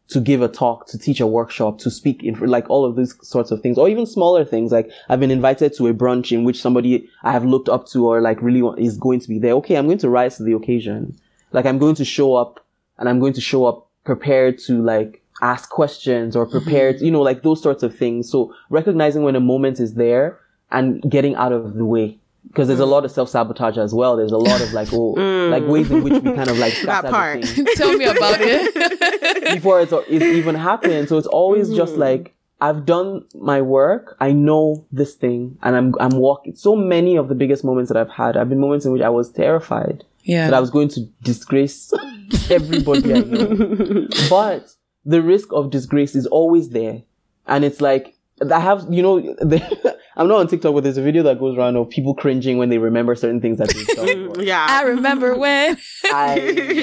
to 0.09 0.19
give 0.19 0.41
a 0.41 0.47
talk, 0.47 0.87
to 0.87 0.97
teach 0.97 1.19
a 1.19 1.27
workshop, 1.27 1.77
to 1.79 1.91
speak 1.91 2.23
in, 2.23 2.33
like 2.39 2.67
all 2.69 2.83
of 2.83 2.95
these 2.95 3.15
sorts 3.21 3.51
of 3.51 3.61
things, 3.61 3.77
or 3.77 3.87
even 3.87 4.05
smaller 4.05 4.43
things. 4.43 4.71
Like 4.71 4.91
I've 5.07 5.19
been 5.19 5.31
invited 5.31 5.73
to 5.75 5.87
a 5.87 5.93
brunch 5.93 6.31
in 6.31 6.43
which 6.43 6.59
somebody 6.59 7.07
I 7.23 7.31
have 7.31 7.45
looked 7.45 7.69
up 7.69 7.87
to 7.89 8.07
or 8.07 8.21
like 8.21 8.41
really 8.41 8.61
is 8.83 8.97
going 8.97 9.19
to 9.21 9.27
be 9.27 9.39
there. 9.39 9.53
Okay, 9.53 9.77
I'm 9.77 9.85
going 9.85 9.99
to 9.99 10.09
rise 10.09 10.37
to 10.37 10.43
the 10.43 10.53
occasion. 10.53 11.15
Like 11.51 11.65
I'm 11.65 11.77
going 11.77 11.95
to 11.95 12.05
show 12.05 12.35
up 12.35 12.65
and 12.97 13.07
I'm 13.07 13.19
going 13.19 13.33
to 13.33 13.41
show 13.41 13.65
up 13.65 13.87
prepared 14.03 14.57
to 14.59 14.81
like 14.81 15.21
ask 15.41 15.69
questions 15.69 16.35
or 16.35 16.45
prepared, 16.45 16.97
mm-hmm. 16.97 17.05
you 17.05 17.11
know, 17.11 17.21
like 17.21 17.43
those 17.43 17.61
sorts 17.61 17.83
of 17.83 17.95
things. 17.95 18.29
So 18.29 18.53
recognizing 18.69 19.23
when 19.23 19.35
a 19.35 19.39
moment 19.39 19.79
is 19.79 19.93
there 19.93 20.39
and 20.71 21.01
getting 21.09 21.35
out 21.35 21.51
of 21.51 21.75
the 21.75 21.85
way. 21.85 22.17
Because 22.47 22.67
there's 22.67 22.79
a 22.79 22.83
mm. 22.83 22.89
lot 22.89 23.05
of 23.05 23.11
self 23.11 23.29
sabotage 23.29 23.77
as 23.77 23.93
well. 23.93 24.17
There's 24.17 24.31
a 24.31 24.37
lot 24.37 24.61
of 24.61 24.73
like, 24.73 24.91
oh, 24.91 25.11
like 25.11 25.63
mm. 25.63 25.69
ways 25.69 25.91
in 25.91 26.03
which 26.03 26.13
we 26.23 26.33
kind 26.33 26.49
of 26.49 26.57
like 26.57 26.73
That 26.83 27.05
part. 27.05 27.43
Tell 27.75 27.95
me 27.95 28.05
about 28.05 28.39
it. 28.41 29.53
before 29.55 29.81
it's, 29.81 29.91
it 29.91 30.21
even 30.21 30.55
happened. 30.55 31.09
So 31.09 31.17
it's 31.17 31.27
always 31.27 31.73
just 31.73 31.93
mm. 31.93 31.99
like 31.99 32.35
I've 32.61 32.85
done 32.85 33.25
my 33.35 33.61
work. 33.61 34.17
I 34.19 34.31
know 34.31 34.85
this 34.91 35.15
thing, 35.15 35.57
and 35.61 35.75
I'm 35.75 35.95
I'm 35.99 36.17
walking. 36.19 36.55
So 36.55 36.75
many 36.75 37.15
of 37.15 37.29
the 37.29 37.35
biggest 37.35 37.63
moments 37.63 37.89
that 37.89 37.97
I've 37.97 38.09
had 38.09 38.35
I've 38.35 38.49
been 38.49 38.59
moments 38.59 38.85
in 38.85 38.91
which 38.91 39.01
I 39.01 39.09
was 39.09 39.31
terrified 39.31 40.03
yeah. 40.23 40.45
that 40.45 40.53
I 40.53 40.59
was 40.59 40.69
going 40.69 40.89
to 40.89 41.01
disgrace 41.21 41.93
everybody 42.49 43.13
I 43.13 43.19
know. 43.19 44.07
but 44.29 44.73
the 45.05 45.21
risk 45.21 45.53
of 45.53 45.69
disgrace 45.69 46.15
is 46.15 46.25
always 46.27 46.69
there, 46.69 47.03
and 47.47 47.63
it's 47.63 47.79
like 47.79 48.15
I 48.51 48.59
have, 48.59 48.85
you 48.89 49.01
know, 49.01 49.19
the, 49.19 49.88
I'm 50.19 50.27
not 50.27 50.39
on 50.41 50.47
TikTok, 50.47 50.73
but 50.73 50.83
there's 50.83 50.97
a 50.97 51.01
video 51.01 51.23
that 51.23 51.39
goes 51.39 51.57
around 51.57 51.77
of 51.77 51.89
people 51.89 52.13
cringing 52.13 52.57
when 52.57 52.67
they 52.67 52.77
remember 52.77 53.15
certain 53.15 53.39
things 53.39 53.57
that 53.57 53.69
they've 53.69 53.87
done. 54.35 54.45
Yeah. 54.45 54.65
I 54.69 54.81
remember 54.81 55.33
when. 55.37 55.77
I 56.13 56.39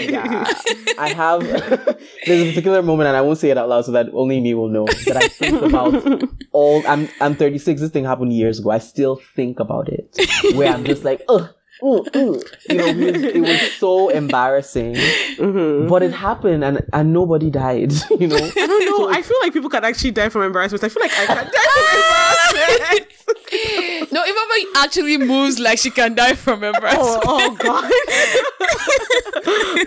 yeah, 0.08 0.50
I 0.98 1.10
have 1.10 1.40
there's 2.26 2.42
a 2.42 2.48
particular 2.48 2.82
moment 2.82 3.08
and 3.08 3.16
I 3.16 3.20
won't 3.20 3.38
say 3.38 3.50
it 3.50 3.58
out 3.58 3.68
loud 3.68 3.84
so 3.84 3.92
that 3.92 4.06
only 4.14 4.40
me 4.40 4.54
will 4.54 4.68
know 4.68 4.86
that 4.86 5.18
I 5.18 5.28
think 5.28 5.60
about 5.60 6.22
all 6.52 6.82
I'm 6.86 7.08
I'm 7.20 7.34
36 7.34 7.80
this 7.80 7.90
thing 7.90 8.04
happened 8.04 8.32
years 8.32 8.60
ago 8.60 8.70
I 8.70 8.78
still 8.78 9.20
think 9.34 9.60
about 9.60 9.88
it 9.88 10.16
where 10.54 10.72
I'm 10.72 10.84
just 10.84 11.04
like 11.04 11.22
ugh 11.28 11.50
ugh, 11.82 12.09
ugh. 12.15 12.43
you 12.69 12.77
know 12.77 12.86
it 12.86 12.97
was, 12.97 13.23
it 13.23 13.40
was 13.40 13.73
so 13.73 14.09
embarrassing 14.09 14.94
mm-hmm. 14.94 15.89
but 15.89 16.03
it 16.03 16.12
happened 16.12 16.65
and 16.65 16.81
and 16.93 17.12
nobody 17.12 17.51
died 17.51 17.93
you 18.19 18.27
know 18.27 18.36
I 18.36 18.66
don't 18.66 18.86
know. 18.86 19.09
I 19.09 19.23
feel 19.23 19.36
like 19.43 19.53
people 19.53 19.70
can 19.70 19.85
actually 19.85 20.11
die 20.12 20.28
from 20.28 20.43
embarrassment. 20.43 20.82
I 20.85 20.89
feel 20.89 21.03
like 21.03 21.12
I 21.12 21.27
can 21.27 21.36
die 21.36 21.51
from 21.53 22.57
embarrassment. 22.57 24.12
No, 24.12 24.23
if 24.24 24.35
Mama 24.35 24.85
actually 24.85 25.19
moves 25.19 25.59
like 25.59 25.78
she 25.78 25.90
can 25.90 26.15
die 26.15 26.35
from 26.35 26.62
embarrassment. 26.65 27.23
oh, 27.27 27.40
oh 27.43 27.57
God. 27.57 27.90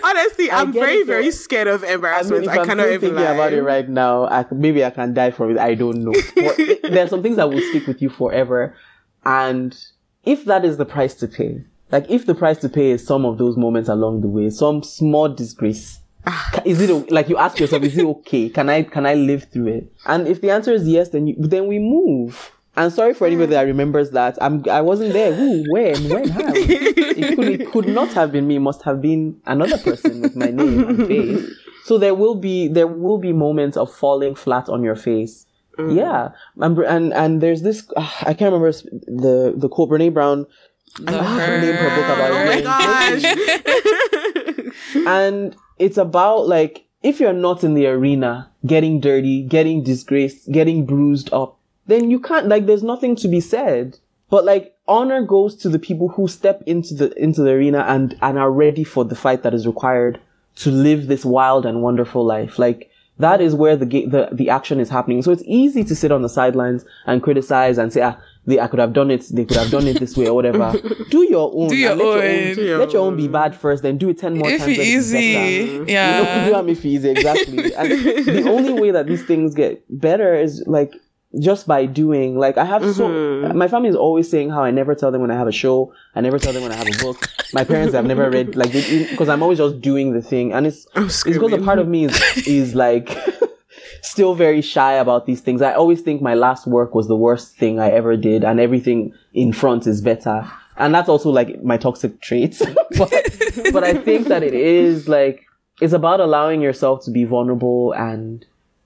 Honestly, 0.04 0.50
I'm 0.50 0.72
very, 0.72 0.96
it, 0.96 1.06
very 1.06 1.30
scared 1.30 1.68
of 1.68 1.82
I 1.82 1.86
mean, 1.86 1.94
embarrassment. 1.96 2.44
if 2.44 2.50
I, 2.50 2.58
I'm 2.58 2.66
cannot 2.66 2.88
even 2.88 3.00
thinking 3.00 3.16
lie. 3.16 3.32
about 3.32 3.52
it 3.52 3.62
right 3.62 3.88
now, 3.88 4.24
I, 4.24 4.42
c- 4.42 4.48
maybe 4.52 4.84
I 4.84 4.90
can 4.90 5.14
die 5.14 5.30
from 5.30 5.52
it. 5.52 5.58
I 5.58 5.74
don't 5.74 6.04
know. 6.04 6.12
But 6.34 6.56
there 6.90 7.04
are 7.04 7.08
some 7.08 7.22
things 7.22 7.36
that 7.36 7.48
will 7.50 7.60
stick 7.60 7.86
with 7.86 8.00
you 8.02 8.08
forever. 8.08 8.74
And 9.24 9.76
if 10.24 10.44
that 10.44 10.64
is 10.64 10.76
the 10.76 10.84
price 10.84 11.14
to 11.14 11.28
pay, 11.28 11.64
like 11.92 12.10
if 12.10 12.26
the 12.26 12.34
price 12.34 12.58
to 12.58 12.68
pay 12.68 12.90
is 12.92 13.06
some 13.06 13.24
of 13.24 13.38
those 13.38 13.56
moments 13.56 13.88
along 13.88 14.20
the 14.20 14.28
way, 14.28 14.50
some 14.50 14.82
small 14.82 15.28
disgrace, 15.28 16.00
is 16.64 16.80
it 16.80 17.10
like 17.10 17.28
you 17.28 17.36
ask 17.36 17.58
yourself, 17.58 17.82
is 17.82 17.96
it 17.96 18.04
okay? 18.18 18.48
Can 18.48 18.68
I 18.68 18.82
can 18.82 19.06
I 19.06 19.14
live 19.14 19.44
through 19.52 19.68
it? 19.68 19.92
And 20.06 20.26
if 20.28 20.40
the 20.40 20.50
answer 20.50 20.72
is 20.72 20.86
yes, 20.86 21.10
then 21.10 21.26
you, 21.26 21.36
then 21.38 21.66
we 21.66 21.78
move. 21.78 22.52
And 22.76 22.92
sorry 22.92 23.14
for 23.14 23.26
anybody 23.26 23.50
that 23.52 23.62
remembers 23.62 24.10
that. 24.12 24.38
I'm 24.40 24.64
I 24.70 24.80
wasn't 24.80 25.12
there. 25.12 25.34
Who, 25.34 25.64
when, 25.72 26.08
when, 26.08 26.28
how? 26.28 26.52
It 26.54 27.36
could, 27.36 27.48
it 27.48 27.70
could 27.72 27.88
not 27.88 28.12
have 28.12 28.32
been 28.32 28.46
me. 28.46 28.56
It 28.56 28.60
must 28.60 28.82
have 28.82 29.02
been 29.02 29.40
another 29.46 29.76
person 29.76 30.22
with 30.22 30.36
my 30.36 30.46
name 30.46 30.88
and 30.88 31.06
face. 31.06 31.50
So 31.84 31.98
there 31.98 32.14
will 32.14 32.36
be 32.36 32.68
there 32.68 32.86
will 32.86 33.18
be 33.18 33.32
moments 33.32 33.76
of 33.76 33.92
falling 33.92 34.34
flat 34.34 34.68
on 34.68 34.84
your 34.84 34.94
face. 34.94 35.46
Yeah, 35.78 36.30
and 36.58 36.78
and 36.78 37.12
and 37.12 37.40
there's 37.40 37.62
this 37.62 37.90
uh, 37.96 38.08
I 38.22 38.34
can't 38.34 38.52
remember 38.52 38.70
the 38.70 39.54
the 39.56 39.68
quote 39.68 39.88
Brene 39.90 40.12
Brown. 40.12 40.46
I 41.06 41.12
have 41.12 41.46
to 41.48 41.60
name 41.60 41.74
her 41.76 41.90
book 41.96 42.04
about 42.04 42.30
Oh 42.32 42.62
gosh. 44.62 44.74
and 45.06 45.56
it's 45.78 45.96
about 45.96 46.48
like 46.48 46.84
if 47.02 47.20
you're 47.20 47.32
not 47.32 47.64
in 47.64 47.74
the 47.74 47.86
arena 47.86 48.50
getting 48.66 49.00
dirty 49.00 49.42
getting 49.42 49.82
disgraced 49.82 50.50
getting 50.52 50.84
bruised 50.84 51.32
up 51.32 51.58
then 51.90 52.10
you 52.10 52.20
can't 52.20 52.48
like 52.48 52.66
there's 52.66 52.82
nothing 52.82 53.16
to 53.16 53.28
be 53.28 53.40
said. 53.40 53.98
But 54.30 54.44
like 54.44 54.76
honor 54.86 55.22
goes 55.22 55.56
to 55.56 55.68
the 55.68 55.78
people 55.78 56.08
who 56.08 56.28
step 56.28 56.62
into 56.66 56.94
the 56.94 57.12
into 57.20 57.42
the 57.42 57.50
arena 57.50 57.84
and 57.88 58.16
and 58.22 58.38
are 58.38 58.50
ready 58.50 58.84
for 58.84 59.04
the 59.04 59.16
fight 59.16 59.42
that 59.42 59.54
is 59.54 59.66
required 59.66 60.20
to 60.56 60.70
live 60.70 61.06
this 61.06 61.24
wild 61.24 61.66
and 61.66 61.82
wonderful 61.82 62.24
life. 62.24 62.58
Like 62.58 62.90
that 63.18 63.40
is 63.40 63.54
where 63.54 63.76
the 63.76 63.86
the 63.86 64.28
the 64.30 64.50
action 64.50 64.78
is 64.78 64.88
happening. 64.88 65.22
So 65.22 65.32
it's 65.32 65.42
easy 65.46 65.82
to 65.84 65.96
sit 65.96 66.12
on 66.12 66.22
the 66.22 66.28
sidelines 66.28 66.84
and 67.06 67.22
criticize 67.22 67.76
and 67.76 67.92
say 67.92 68.02
ah 68.02 68.16
they, 68.46 68.58
I 68.58 68.66
could 68.68 68.78
have 68.78 68.92
done 68.92 69.10
it. 69.10 69.24
They 69.30 69.44
could 69.44 69.56
have 69.58 69.70
done 69.70 69.86
it 69.86 70.00
this 70.00 70.16
way 70.16 70.26
or 70.26 70.34
whatever. 70.34 70.72
Do 71.10 71.24
your 71.28 71.52
own. 71.54 71.68
Do 71.68 71.76
your 71.76 71.90
and 71.92 72.00
let 72.00 72.06
own. 72.06 72.54
Do 72.54 72.64
your 72.64 72.78
let 72.78 72.92
your 72.92 73.06
own 73.06 73.16
be 73.16 73.28
bad 73.28 73.54
first, 73.54 73.82
then 73.82 73.98
do 73.98 74.08
it 74.08 74.18
ten 74.18 74.38
more 74.38 74.50
If 74.50 74.60
times. 74.60 74.72
it 74.72 74.78
let 74.78 74.84
be 74.84 74.90
easy. 74.90 75.34
better. 75.34 75.50
You 75.50 75.78
know, 75.78 75.84
Yeah. 75.86 76.48
do 76.48 76.54
am 76.54 76.68
if 76.68 76.84
easy, 76.84 77.10
exactly. 77.10 77.74
And 77.74 77.90
the 77.90 78.48
only 78.50 78.72
way 78.72 78.90
that 78.90 79.06
these 79.06 79.24
things 79.24 79.54
get 79.54 79.84
better 79.90 80.34
is 80.34 80.64
like 80.66 80.94
just 81.38 81.66
by 81.66 81.86
doing. 81.86 82.38
Like 82.38 82.56
I 82.58 82.64
have 82.64 82.82
so 82.94 83.08
mm-hmm. 83.08 83.56
my 83.56 83.68
family 83.68 83.88
is 83.88 83.96
always 83.96 84.28
saying 84.28 84.50
how 84.50 84.62
I 84.62 84.70
never 84.70 84.94
tell 84.94 85.12
them 85.12 85.20
when 85.20 85.30
I 85.30 85.36
have 85.36 85.48
a 85.48 85.52
show. 85.52 85.92
I 86.14 86.20
never 86.20 86.38
tell 86.38 86.52
them 86.52 86.62
when 86.62 86.72
I 86.72 86.76
have 86.76 86.88
a 86.88 86.98
book. 86.98 87.28
My 87.52 87.64
parents 87.64 87.94
have 87.94 88.06
never 88.06 88.30
read 88.30 88.56
like 88.56 88.72
because 88.72 89.28
I'm 89.28 89.42
always 89.42 89.58
just 89.58 89.80
doing 89.80 90.12
the 90.12 90.22
thing, 90.22 90.52
and 90.52 90.66
it's 90.66 90.86
it's 90.96 91.24
because 91.24 91.52
a 91.52 91.58
part 91.58 91.78
of 91.78 91.88
me 91.88 92.06
is 92.06 92.46
is 92.46 92.74
like. 92.74 93.16
Still 94.02 94.34
very 94.34 94.60
shy 94.60 94.94
about 94.94 95.26
these 95.26 95.40
things. 95.40 95.62
I 95.62 95.74
always 95.74 96.00
think 96.00 96.22
my 96.22 96.34
last 96.34 96.66
work 96.66 96.94
was 96.94 97.08
the 97.08 97.16
worst 97.16 97.56
thing 97.56 97.78
I 97.78 97.90
ever 97.90 98.16
did, 98.16 98.44
and 98.44 98.60
everything 98.60 99.12
in 99.34 99.52
front 99.52 99.86
is 99.86 100.00
better. 100.00 100.50
And 100.76 100.94
that's 100.94 101.08
also 101.08 101.30
like 101.30 101.62
my 101.62 101.76
toxic 101.76 102.20
traits. 102.20 102.62
but, 102.98 103.12
but 103.72 103.84
I 103.84 103.94
think 103.94 104.28
that 104.28 104.42
it 104.42 104.54
is 104.54 105.08
like 105.08 105.46
it's 105.80 105.92
about 105.92 106.20
allowing 106.20 106.60
yourself 106.60 107.04
to 107.04 107.10
be 107.10 107.24
vulnerable 107.24 107.92
and 107.92 108.44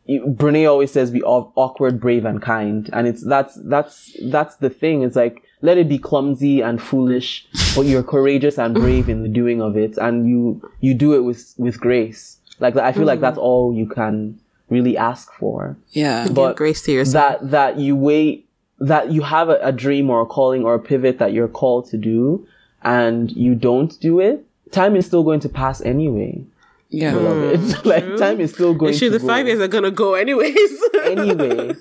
Brene 0.08 0.68
always 0.68 0.92
says 0.92 1.10
be 1.10 1.22
awkward, 1.22 1.98
brave, 1.98 2.26
and 2.26 2.42
kind, 2.42 2.90
and 2.92 3.08
it's 3.08 3.24
that's 3.24 3.54
that's 3.64 4.14
that's 4.26 4.56
the 4.56 4.68
thing. 4.68 5.00
It's 5.00 5.16
like 5.16 5.42
let 5.62 5.78
it 5.78 5.88
be 5.88 5.98
clumsy 5.98 6.60
and 6.60 6.80
foolish, 6.80 7.46
but 7.74 7.86
you're 7.86 8.02
courageous 8.02 8.58
and 8.58 8.74
brave 8.74 9.08
in 9.08 9.22
the 9.22 9.30
doing 9.30 9.62
of 9.62 9.78
it, 9.78 9.96
and 9.96 10.28
you 10.28 10.60
you 10.80 10.92
do 10.92 11.14
it 11.14 11.20
with 11.20 11.54
with 11.56 11.80
grace. 11.80 12.36
Like 12.58 12.76
I 12.76 12.92
feel 12.92 13.04
like 13.04 13.16
mm-hmm. 13.16 13.22
that's 13.22 13.38
all 13.38 13.74
you 13.74 13.86
can 13.86 14.38
really 14.68 14.96
ask 14.96 15.32
for. 15.34 15.76
Yeah. 15.90 16.28
But 16.28 16.56
grace 16.56 16.82
to 16.82 16.92
yourself. 16.92 17.40
that 17.40 17.50
that 17.50 17.78
you 17.78 17.96
wait 17.96 18.48
that 18.78 19.10
you 19.10 19.22
have 19.22 19.48
a, 19.48 19.58
a 19.62 19.72
dream 19.72 20.10
or 20.10 20.22
a 20.22 20.26
calling 20.26 20.64
or 20.64 20.74
a 20.74 20.80
pivot 20.80 21.18
that 21.18 21.32
you're 21.32 21.48
called 21.48 21.88
to 21.90 21.96
do, 21.96 22.46
and 22.82 23.30
you 23.32 23.54
don't 23.54 23.98
do 24.00 24.20
it. 24.20 24.44
Time 24.70 24.96
is 24.96 25.06
still 25.06 25.22
going 25.22 25.40
to 25.40 25.48
pass 25.48 25.80
anyway. 25.82 26.44
Yeah. 26.90 27.12
Beloved. 27.12 27.60
Hmm, 27.60 27.88
like 27.88 28.16
time 28.16 28.40
is 28.40 28.52
still 28.52 28.74
going 28.74 28.92
Actually, 28.92 29.10
the 29.10 29.18
go 29.18 29.26
five 29.26 29.46
years 29.46 29.60
are 29.60 29.68
gonna 29.68 29.90
go 29.90 30.14
anyways. 30.14 30.82
anyway. 31.04 31.74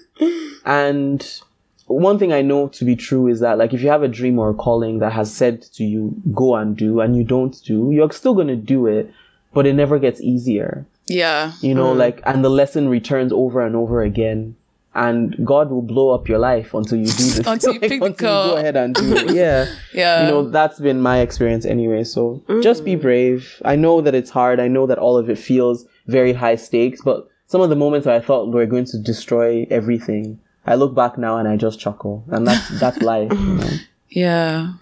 And 0.65 1.41
one 1.85 2.17
thing 2.17 2.31
I 2.31 2.41
know 2.41 2.69
to 2.69 2.85
be 2.85 2.95
true 2.95 3.27
is 3.27 3.39
that 3.41 3.57
like 3.57 3.73
if 3.73 3.81
you 3.81 3.89
have 3.89 4.03
a 4.03 4.07
dream 4.07 4.39
or 4.39 4.49
a 4.49 4.53
calling 4.53 4.99
that 4.99 5.13
has 5.13 5.33
said 5.33 5.61
to 5.73 5.83
you, 5.83 6.15
go 6.33 6.55
and 6.55 6.75
do, 6.75 6.99
and 6.99 7.15
you 7.15 7.23
don't 7.23 7.61
do, 7.63 7.91
you're 7.91 8.11
still 8.11 8.33
gonna 8.33 8.55
do 8.55 8.87
it, 8.87 9.11
but 9.53 9.67
it 9.67 9.73
never 9.73 9.99
gets 9.99 10.21
easier. 10.21 10.85
Yeah. 11.07 11.53
You 11.61 11.73
know, 11.75 11.93
hmm. 11.93 11.99
like 11.99 12.21
and 12.25 12.43
the 12.43 12.49
lesson 12.49 12.89
returns 12.89 13.31
over 13.31 13.65
and 13.65 13.75
over 13.75 14.01
again. 14.01 14.55
And 14.95 15.35
God 15.43 15.71
will 15.71 15.81
blow 15.81 16.11
up 16.11 16.29
your 16.29 16.37
life 16.37 16.75
until 16.75 16.99
you 16.99 17.05
do 17.07 17.11
this. 17.13 17.47
Until 17.47 17.73
you 17.73 17.79
pick 17.79 17.89
the 17.99 18.05
until 18.05 18.09
you 18.09 18.13
call. 18.15 18.49
go 18.51 18.57
ahead 18.57 18.75
and 18.75 18.93
do 18.93 19.15
it. 19.15 19.31
Yeah. 19.35 19.73
Yeah. 19.93 20.21
You 20.21 20.27
know, 20.27 20.49
that's 20.49 20.79
been 20.79 21.01
my 21.01 21.19
experience 21.19 21.65
anyway. 21.65 22.03
So 22.03 22.43
just 22.61 22.85
be 22.85 22.95
hmm. 22.95 23.01
brave. 23.01 23.61
I 23.65 23.75
know 23.75 24.01
that 24.01 24.13
it's 24.13 24.29
hard. 24.29 24.59
I 24.59 24.67
know 24.67 24.85
that 24.85 24.99
all 24.99 25.17
of 25.17 25.29
it 25.29 25.37
feels 25.37 25.85
very 26.07 26.33
high 26.33 26.55
stakes, 26.55 27.01
but 27.01 27.27
some 27.47 27.61
of 27.61 27.69
the 27.69 27.75
moments 27.75 28.05
where 28.05 28.15
I 28.15 28.19
thought 28.19 28.47
we 28.47 28.53
were 28.55 28.65
going 28.65 28.85
to 28.85 28.99
destroy 28.99 29.65
everything, 29.69 30.39
I 30.65 30.75
look 30.75 30.95
back 30.95 31.17
now 31.17 31.37
and 31.37 31.47
I 31.47 31.57
just 31.57 31.79
chuckle. 31.79 32.23
And 32.29 32.47
that's 32.47 32.79
that's 32.79 33.01
life. 33.01 33.31
You 33.31 33.37
know? 33.39 33.69
Yeah. 34.09 34.73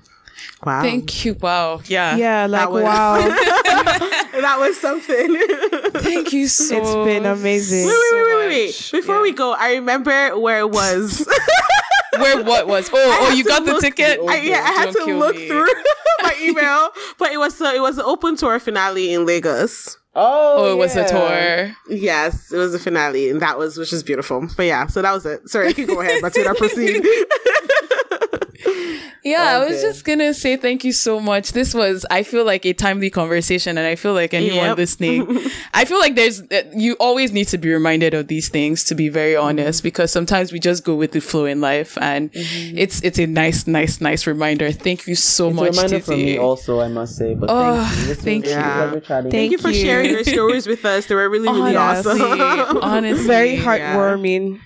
wow. 0.63 0.81
Thank 0.81 1.25
you. 1.25 1.35
Wow. 1.35 1.81
Yeah. 1.85 2.17
Yeah, 2.17 2.45
like 2.47 2.69
was- 2.69 2.83
wow. 2.83 3.60
That 4.41 4.59
was 4.59 4.79
something. 4.79 5.37
Thank 6.01 6.33
you 6.33 6.47
so 6.49 6.75
It's 6.77 6.93
been 7.07 7.25
amazing. 7.25 7.87
wait, 7.87 7.93
so 8.09 8.15
wait, 8.17 8.35
wait, 8.35 8.47
wait. 8.47 8.65
much. 8.67 8.91
Before 8.91 9.21
we 9.21 9.31
go, 9.31 9.53
I 9.53 9.75
remember 9.75 10.37
where 10.37 10.59
it 10.59 10.69
was. 10.71 11.27
Where 12.19 12.43
what 12.43 12.67
was? 12.67 12.89
Oh, 12.91 13.19
oh, 13.21 13.33
you 13.33 13.43
got 13.45 13.65
the 13.65 13.71
look- 13.71 13.81
ticket? 13.81 14.19
I, 14.27 14.41
yeah, 14.41 14.57
I 14.57 14.71
had 14.73 14.93
Don't 14.93 15.07
to 15.07 15.15
look 15.17 15.35
me. 15.37 15.47
through 15.47 15.65
my 16.21 16.35
email, 16.41 16.89
but 17.17 17.31
it 17.31 17.37
was 17.37 17.59
it 17.61 17.81
was 17.81 17.95
the 17.95 18.03
open 18.03 18.35
tour 18.35 18.59
finale 18.59 19.13
in 19.13 19.25
Lagos. 19.25 19.97
Oh, 20.13 20.55
Oh, 20.57 20.73
it 20.73 20.77
was 20.77 20.93
a 20.97 21.07
tour. 21.07 21.73
Yes, 21.89 22.51
it 22.51 22.57
was 22.57 22.73
the 22.73 22.79
finale, 22.79 23.29
and 23.29 23.41
that 23.41 23.57
was 23.57 23.77
which 23.77 23.93
is 23.93 24.03
beautiful. 24.03 24.45
But 24.57 24.63
yeah, 24.65 24.87
so 24.87 25.01
that 25.01 25.13
was 25.13 25.25
it. 25.25 25.47
Sorry, 25.49 25.69
you 25.69 25.73
can 25.73 25.87
go 25.87 26.01
ahead, 26.01 26.21
Matilda. 26.21 26.53
Proceed. 26.53 27.01
Yeah, 29.23 29.43
I 29.43 29.59
was 29.69 29.81
just 29.81 30.03
gonna 30.03 30.33
say 30.33 30.57
thank 30.57 30.83
you 30.83 30.91
so 30.91 31.19
much. 31.19 31.51
This 31.51 31.75
was, 31.75 32.07
I 32.09 32.23
feel 32.23 32.43
like 32.43 32.65
a 32.65 32.73
timely 32.73 33.11
conversation, 33.11 33.77
and 33.77 33.85
I 33.85 33.93
feel 33.95 34.13
like 34.13 34.33
anyone 34.33 34.65
Yep. 34.65 34.77
listening, 34.77 35.39
I 35.75 35.85
feel 35.85 35.99
like 35.99 36.15
there's, 36.15 36.41
uh, 36.41 36.63
you 36.75 36.95
always 36.99 37.31
need 37.31 37.47
to 37.49 37.59
be 37.59 37.71
reminded 37.71 38.15
of 38.15 38.27
these 38.29 38.49
things. 38.49 38.83
To 38.85 38.95
be 38.95 39.09
very 39.09 39.35
honest, 39.35 39.83
because 39.83 40.11
sometimes 40.11 40.51
we 40.51 40.59
just 40.59 40.83
go 40.83 40.95
with 40.95 41.11
the 41.11 41.19
flow 41.21 41.45
in 41.45 41.61
life, 41.61 41.99
and 42.01 42.31
it's 42.33 42.99
it's 43.03 43.19
a 43.19 43.27
nice, 43.27 43.67
nice, 43.67 44.01
nice 44.01 44.25
reminder. 44.25 44.71
Thank 44.71 45.05
you 45.05 45.13
so 45.13 45.49
It's 45.49 45.53
a 45.57 45.61
much, 45.61 45.69
reminder 45.75 45.99
for 45.99 46.17
me 46.17 46.37
also, 46.39 46.79
I 46.81 46.87
must 46.87 47.15
say. 47.15 47.35
But 47.35 47.49
Oh, 47.51 47.85
thank 47.85 48.07
you. 48.07 48.15
Thank 48.15 48.45
a 48.45 48.49
you. 48.49 48.55
pleasure 48.55 48.99
chatting. 49.01 49.31
Thank 49.31 49.51
you 49.51 49.57
for 49.59 49.71
sharing 49.71 50.09
your 50.09 50.23
stories 50.23 50.65
with 50.65 50.83
us. 50.83 51.05
They 51.05 51.13
were 51.13 51.29
really, 51.29 51.47
really 51.47 51.75
Honestly, 51.75 52.19
awesome. 52.19 52.77
honestly, 52.81 53.27
Very 53.27 53.53
yeah. 53.57 53.63
heartwarming. 53.95 54.59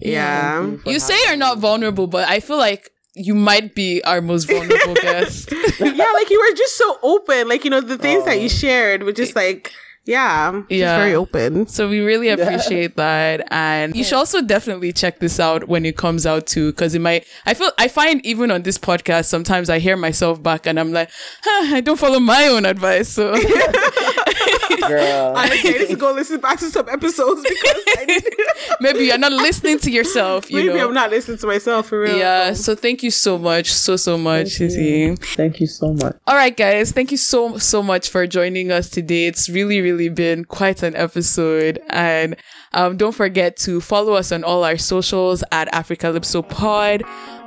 yeah. 0.00 0.70
You 0.84 0.98
say 1.00 1.16
you're 1.28 1.36
not 1.36 1.58
vulnerable, 1.58 2.06
but 2.06 2.28
I 2.28 2.40
feel 2.40 2.58
like 2.58 2.90
you 3.14 3.34
might 3.34 3.74
be 3.74 4.02
our 4.04 4.20
most 4.20 4.44
vulnerable 4.44 4.94
guest. 5.02 5.50
yeah, 5.52 6.12
like 6.12 6.30
you 6.30 6.40
were 6.40 6.56
just 6.56 6.76
so 6.76 6.98
open. 7.02 7.48
Like, 7.48 7.64
you 7.64 7.70
know, 7.70 7.80
the 7.80 7.98
things 7.98 8.24
that 8.24 8.38
you 8.38 8.46
oh. 8.46 8.48
shared 8.48 9.02
were 9.02 9.12
just 9.12 9.36
like, 9.36 9.72
yeah, 10.04 10.50
just 10.52 10.70
Yeah. 10.70 10.96
very 10.98 11.14
open. 11.14 11.66
So 11.68 11.88
we 11.88 12.00
really 12.00 12.28
appreciate 12.28 12.96
that. 12.96 13.46
And 13.50 13.94
you 13.94 14.02
should 14.04 14.16
also 14.18 14.42
definitely 14.42 14.92
check 14.92 15.20
this 15.20 15.38
out 15.38 15.68
when 15.68 15.84
it 15.86 15.96
comes 15.96 16.26
out 16.26 16.46
too. 16.46 16.72
Cause 16.72 16.94
it 16.94 17.00
might, 17.00 17.24
I 17.46 17.54
feel, 17.54 17.70
I 17.78 17.88
find 17.88 18.24
even 18.26 18.50
on 18.50 18.62
this 18.62 18.78
podcast, 18.78 19.26
sometimes 19.26 19.70
I 19.70 19.78
hear 19.78 19.96
myself 19.96 20.42
back 20.42 20.66
and 20.66 20.80
I'm 20.80 20.92
like, 20.92 21.10
huh, 21.44 21.76
I 21.76 21.80
don't 21.80 21.98
follow 21.98 22.18
my 22.20 22.48
own 22.48 22.64
advice. 22.66 23.08
So 23.10 23.34
Girl. 24.88 25.34
Honestly, 25.36 25.74
I 25.74 25.78
need 25.78 25.88
to 25.90 25.96
go 25.96 26.12
listen 26.12 26.40
back 26.40 26.58
to 26.58 26.70
some 26.70 26.88
episodes 26.88 27.42
because 27.42 27.82
I 27.98 28.04
need 28.06 28.24
maybe 28.80 29.00
you're 29.04 29.18
not 29.18 29.32
listening 29.32 29.78
to 29.80 29.90
yourself, 29.90 30.50
you 30.50 30.56
maybe 30.56 30.78
know. 30.78 30.88
I'm 30.88 30.94
not 30.94 31.10
listening 31.10 31.38
to 31.38 31.46
myself 31.46 31.86
for 31.88 32.00
real. 32.00 32.16
yeah. 32.18 32.52
So 32.54 32.74
thank 32.74 33.02
you 33.02 33.10
so 33.10 33.38
much. 33.38 33.72
So, 33.72 33.96
so 33.96 34.18
much, 34.18 34.56
Titi. 34.56 35.14
Thank 35.16 35.60
you 35.60 35.66
so 35.66 35.92
much. 35.92 36.16
All 36.26 36.34
right, 36.34 36.56
guys. 36.56 36.90
Thank 36.92 37.10
you 37.12 37.16
so, 37.16 37.58
so 37.58 37.82
much 37.82 38.08
for 38.08 38.26
joining 38.26 38.72
us 38.72 38.88
today. 38.90 39.26
It's 39.26 39.48
really, 39.48 39.80
really 39.80 39.91
been 39.96 40.44
quite 40.44 40.82
an 40.82 40.96
episode. 40.96 41.78
And 41.90 42.36
um, 42.72 42.96
don't 42.96 43.14
forget 43.14 43.56
to 43.58 43.80
follow 43.80 44.14
us 44.14 44.32
on 44.32 44.42
all 44.44 44.64
our 44.64 44.78
socials 44.78 45.44
at 45.52 45.68
Africa 45.72 45.92
Africalypso 46.02 46.48
Pod. 46.48 47.02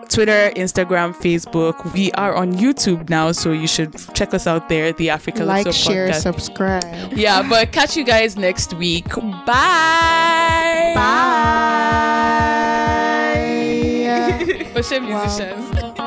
Twitter, 0.07 0.51
Instagram, 0.55 1.15
Facebook. 1.15 1.91
We 1.93 2.11
are 2.11 2.35
on 2.35 2.53
YouTube 2.53 3.09
now, 3.09 3.31
so 3.31 3.51
you 3.51 3.65
should 3.67 3.91
check 4.13 4.35
us 4.35 4.45
out 4.45 4.69
there, 4.69 4.93
the 4.93 5.07
Africalypso 5.07 5.47
Like, 5.47 5.73
share, 5.73 6.09
Podcast. 6.09 6.21
subscribe. 6.21 7.13
yeah, 7.13 7.41
but 7.49 7.71
catch 7.71 7.97
you 7.97 8.03
guys 8.03 8.37
next 8.37 8.75
week. 8.75 9.07
Bye. 9.15 10.91
Bye. 10.95 11.01
Shame 14.87 15.05
musicians. 15.05 16.04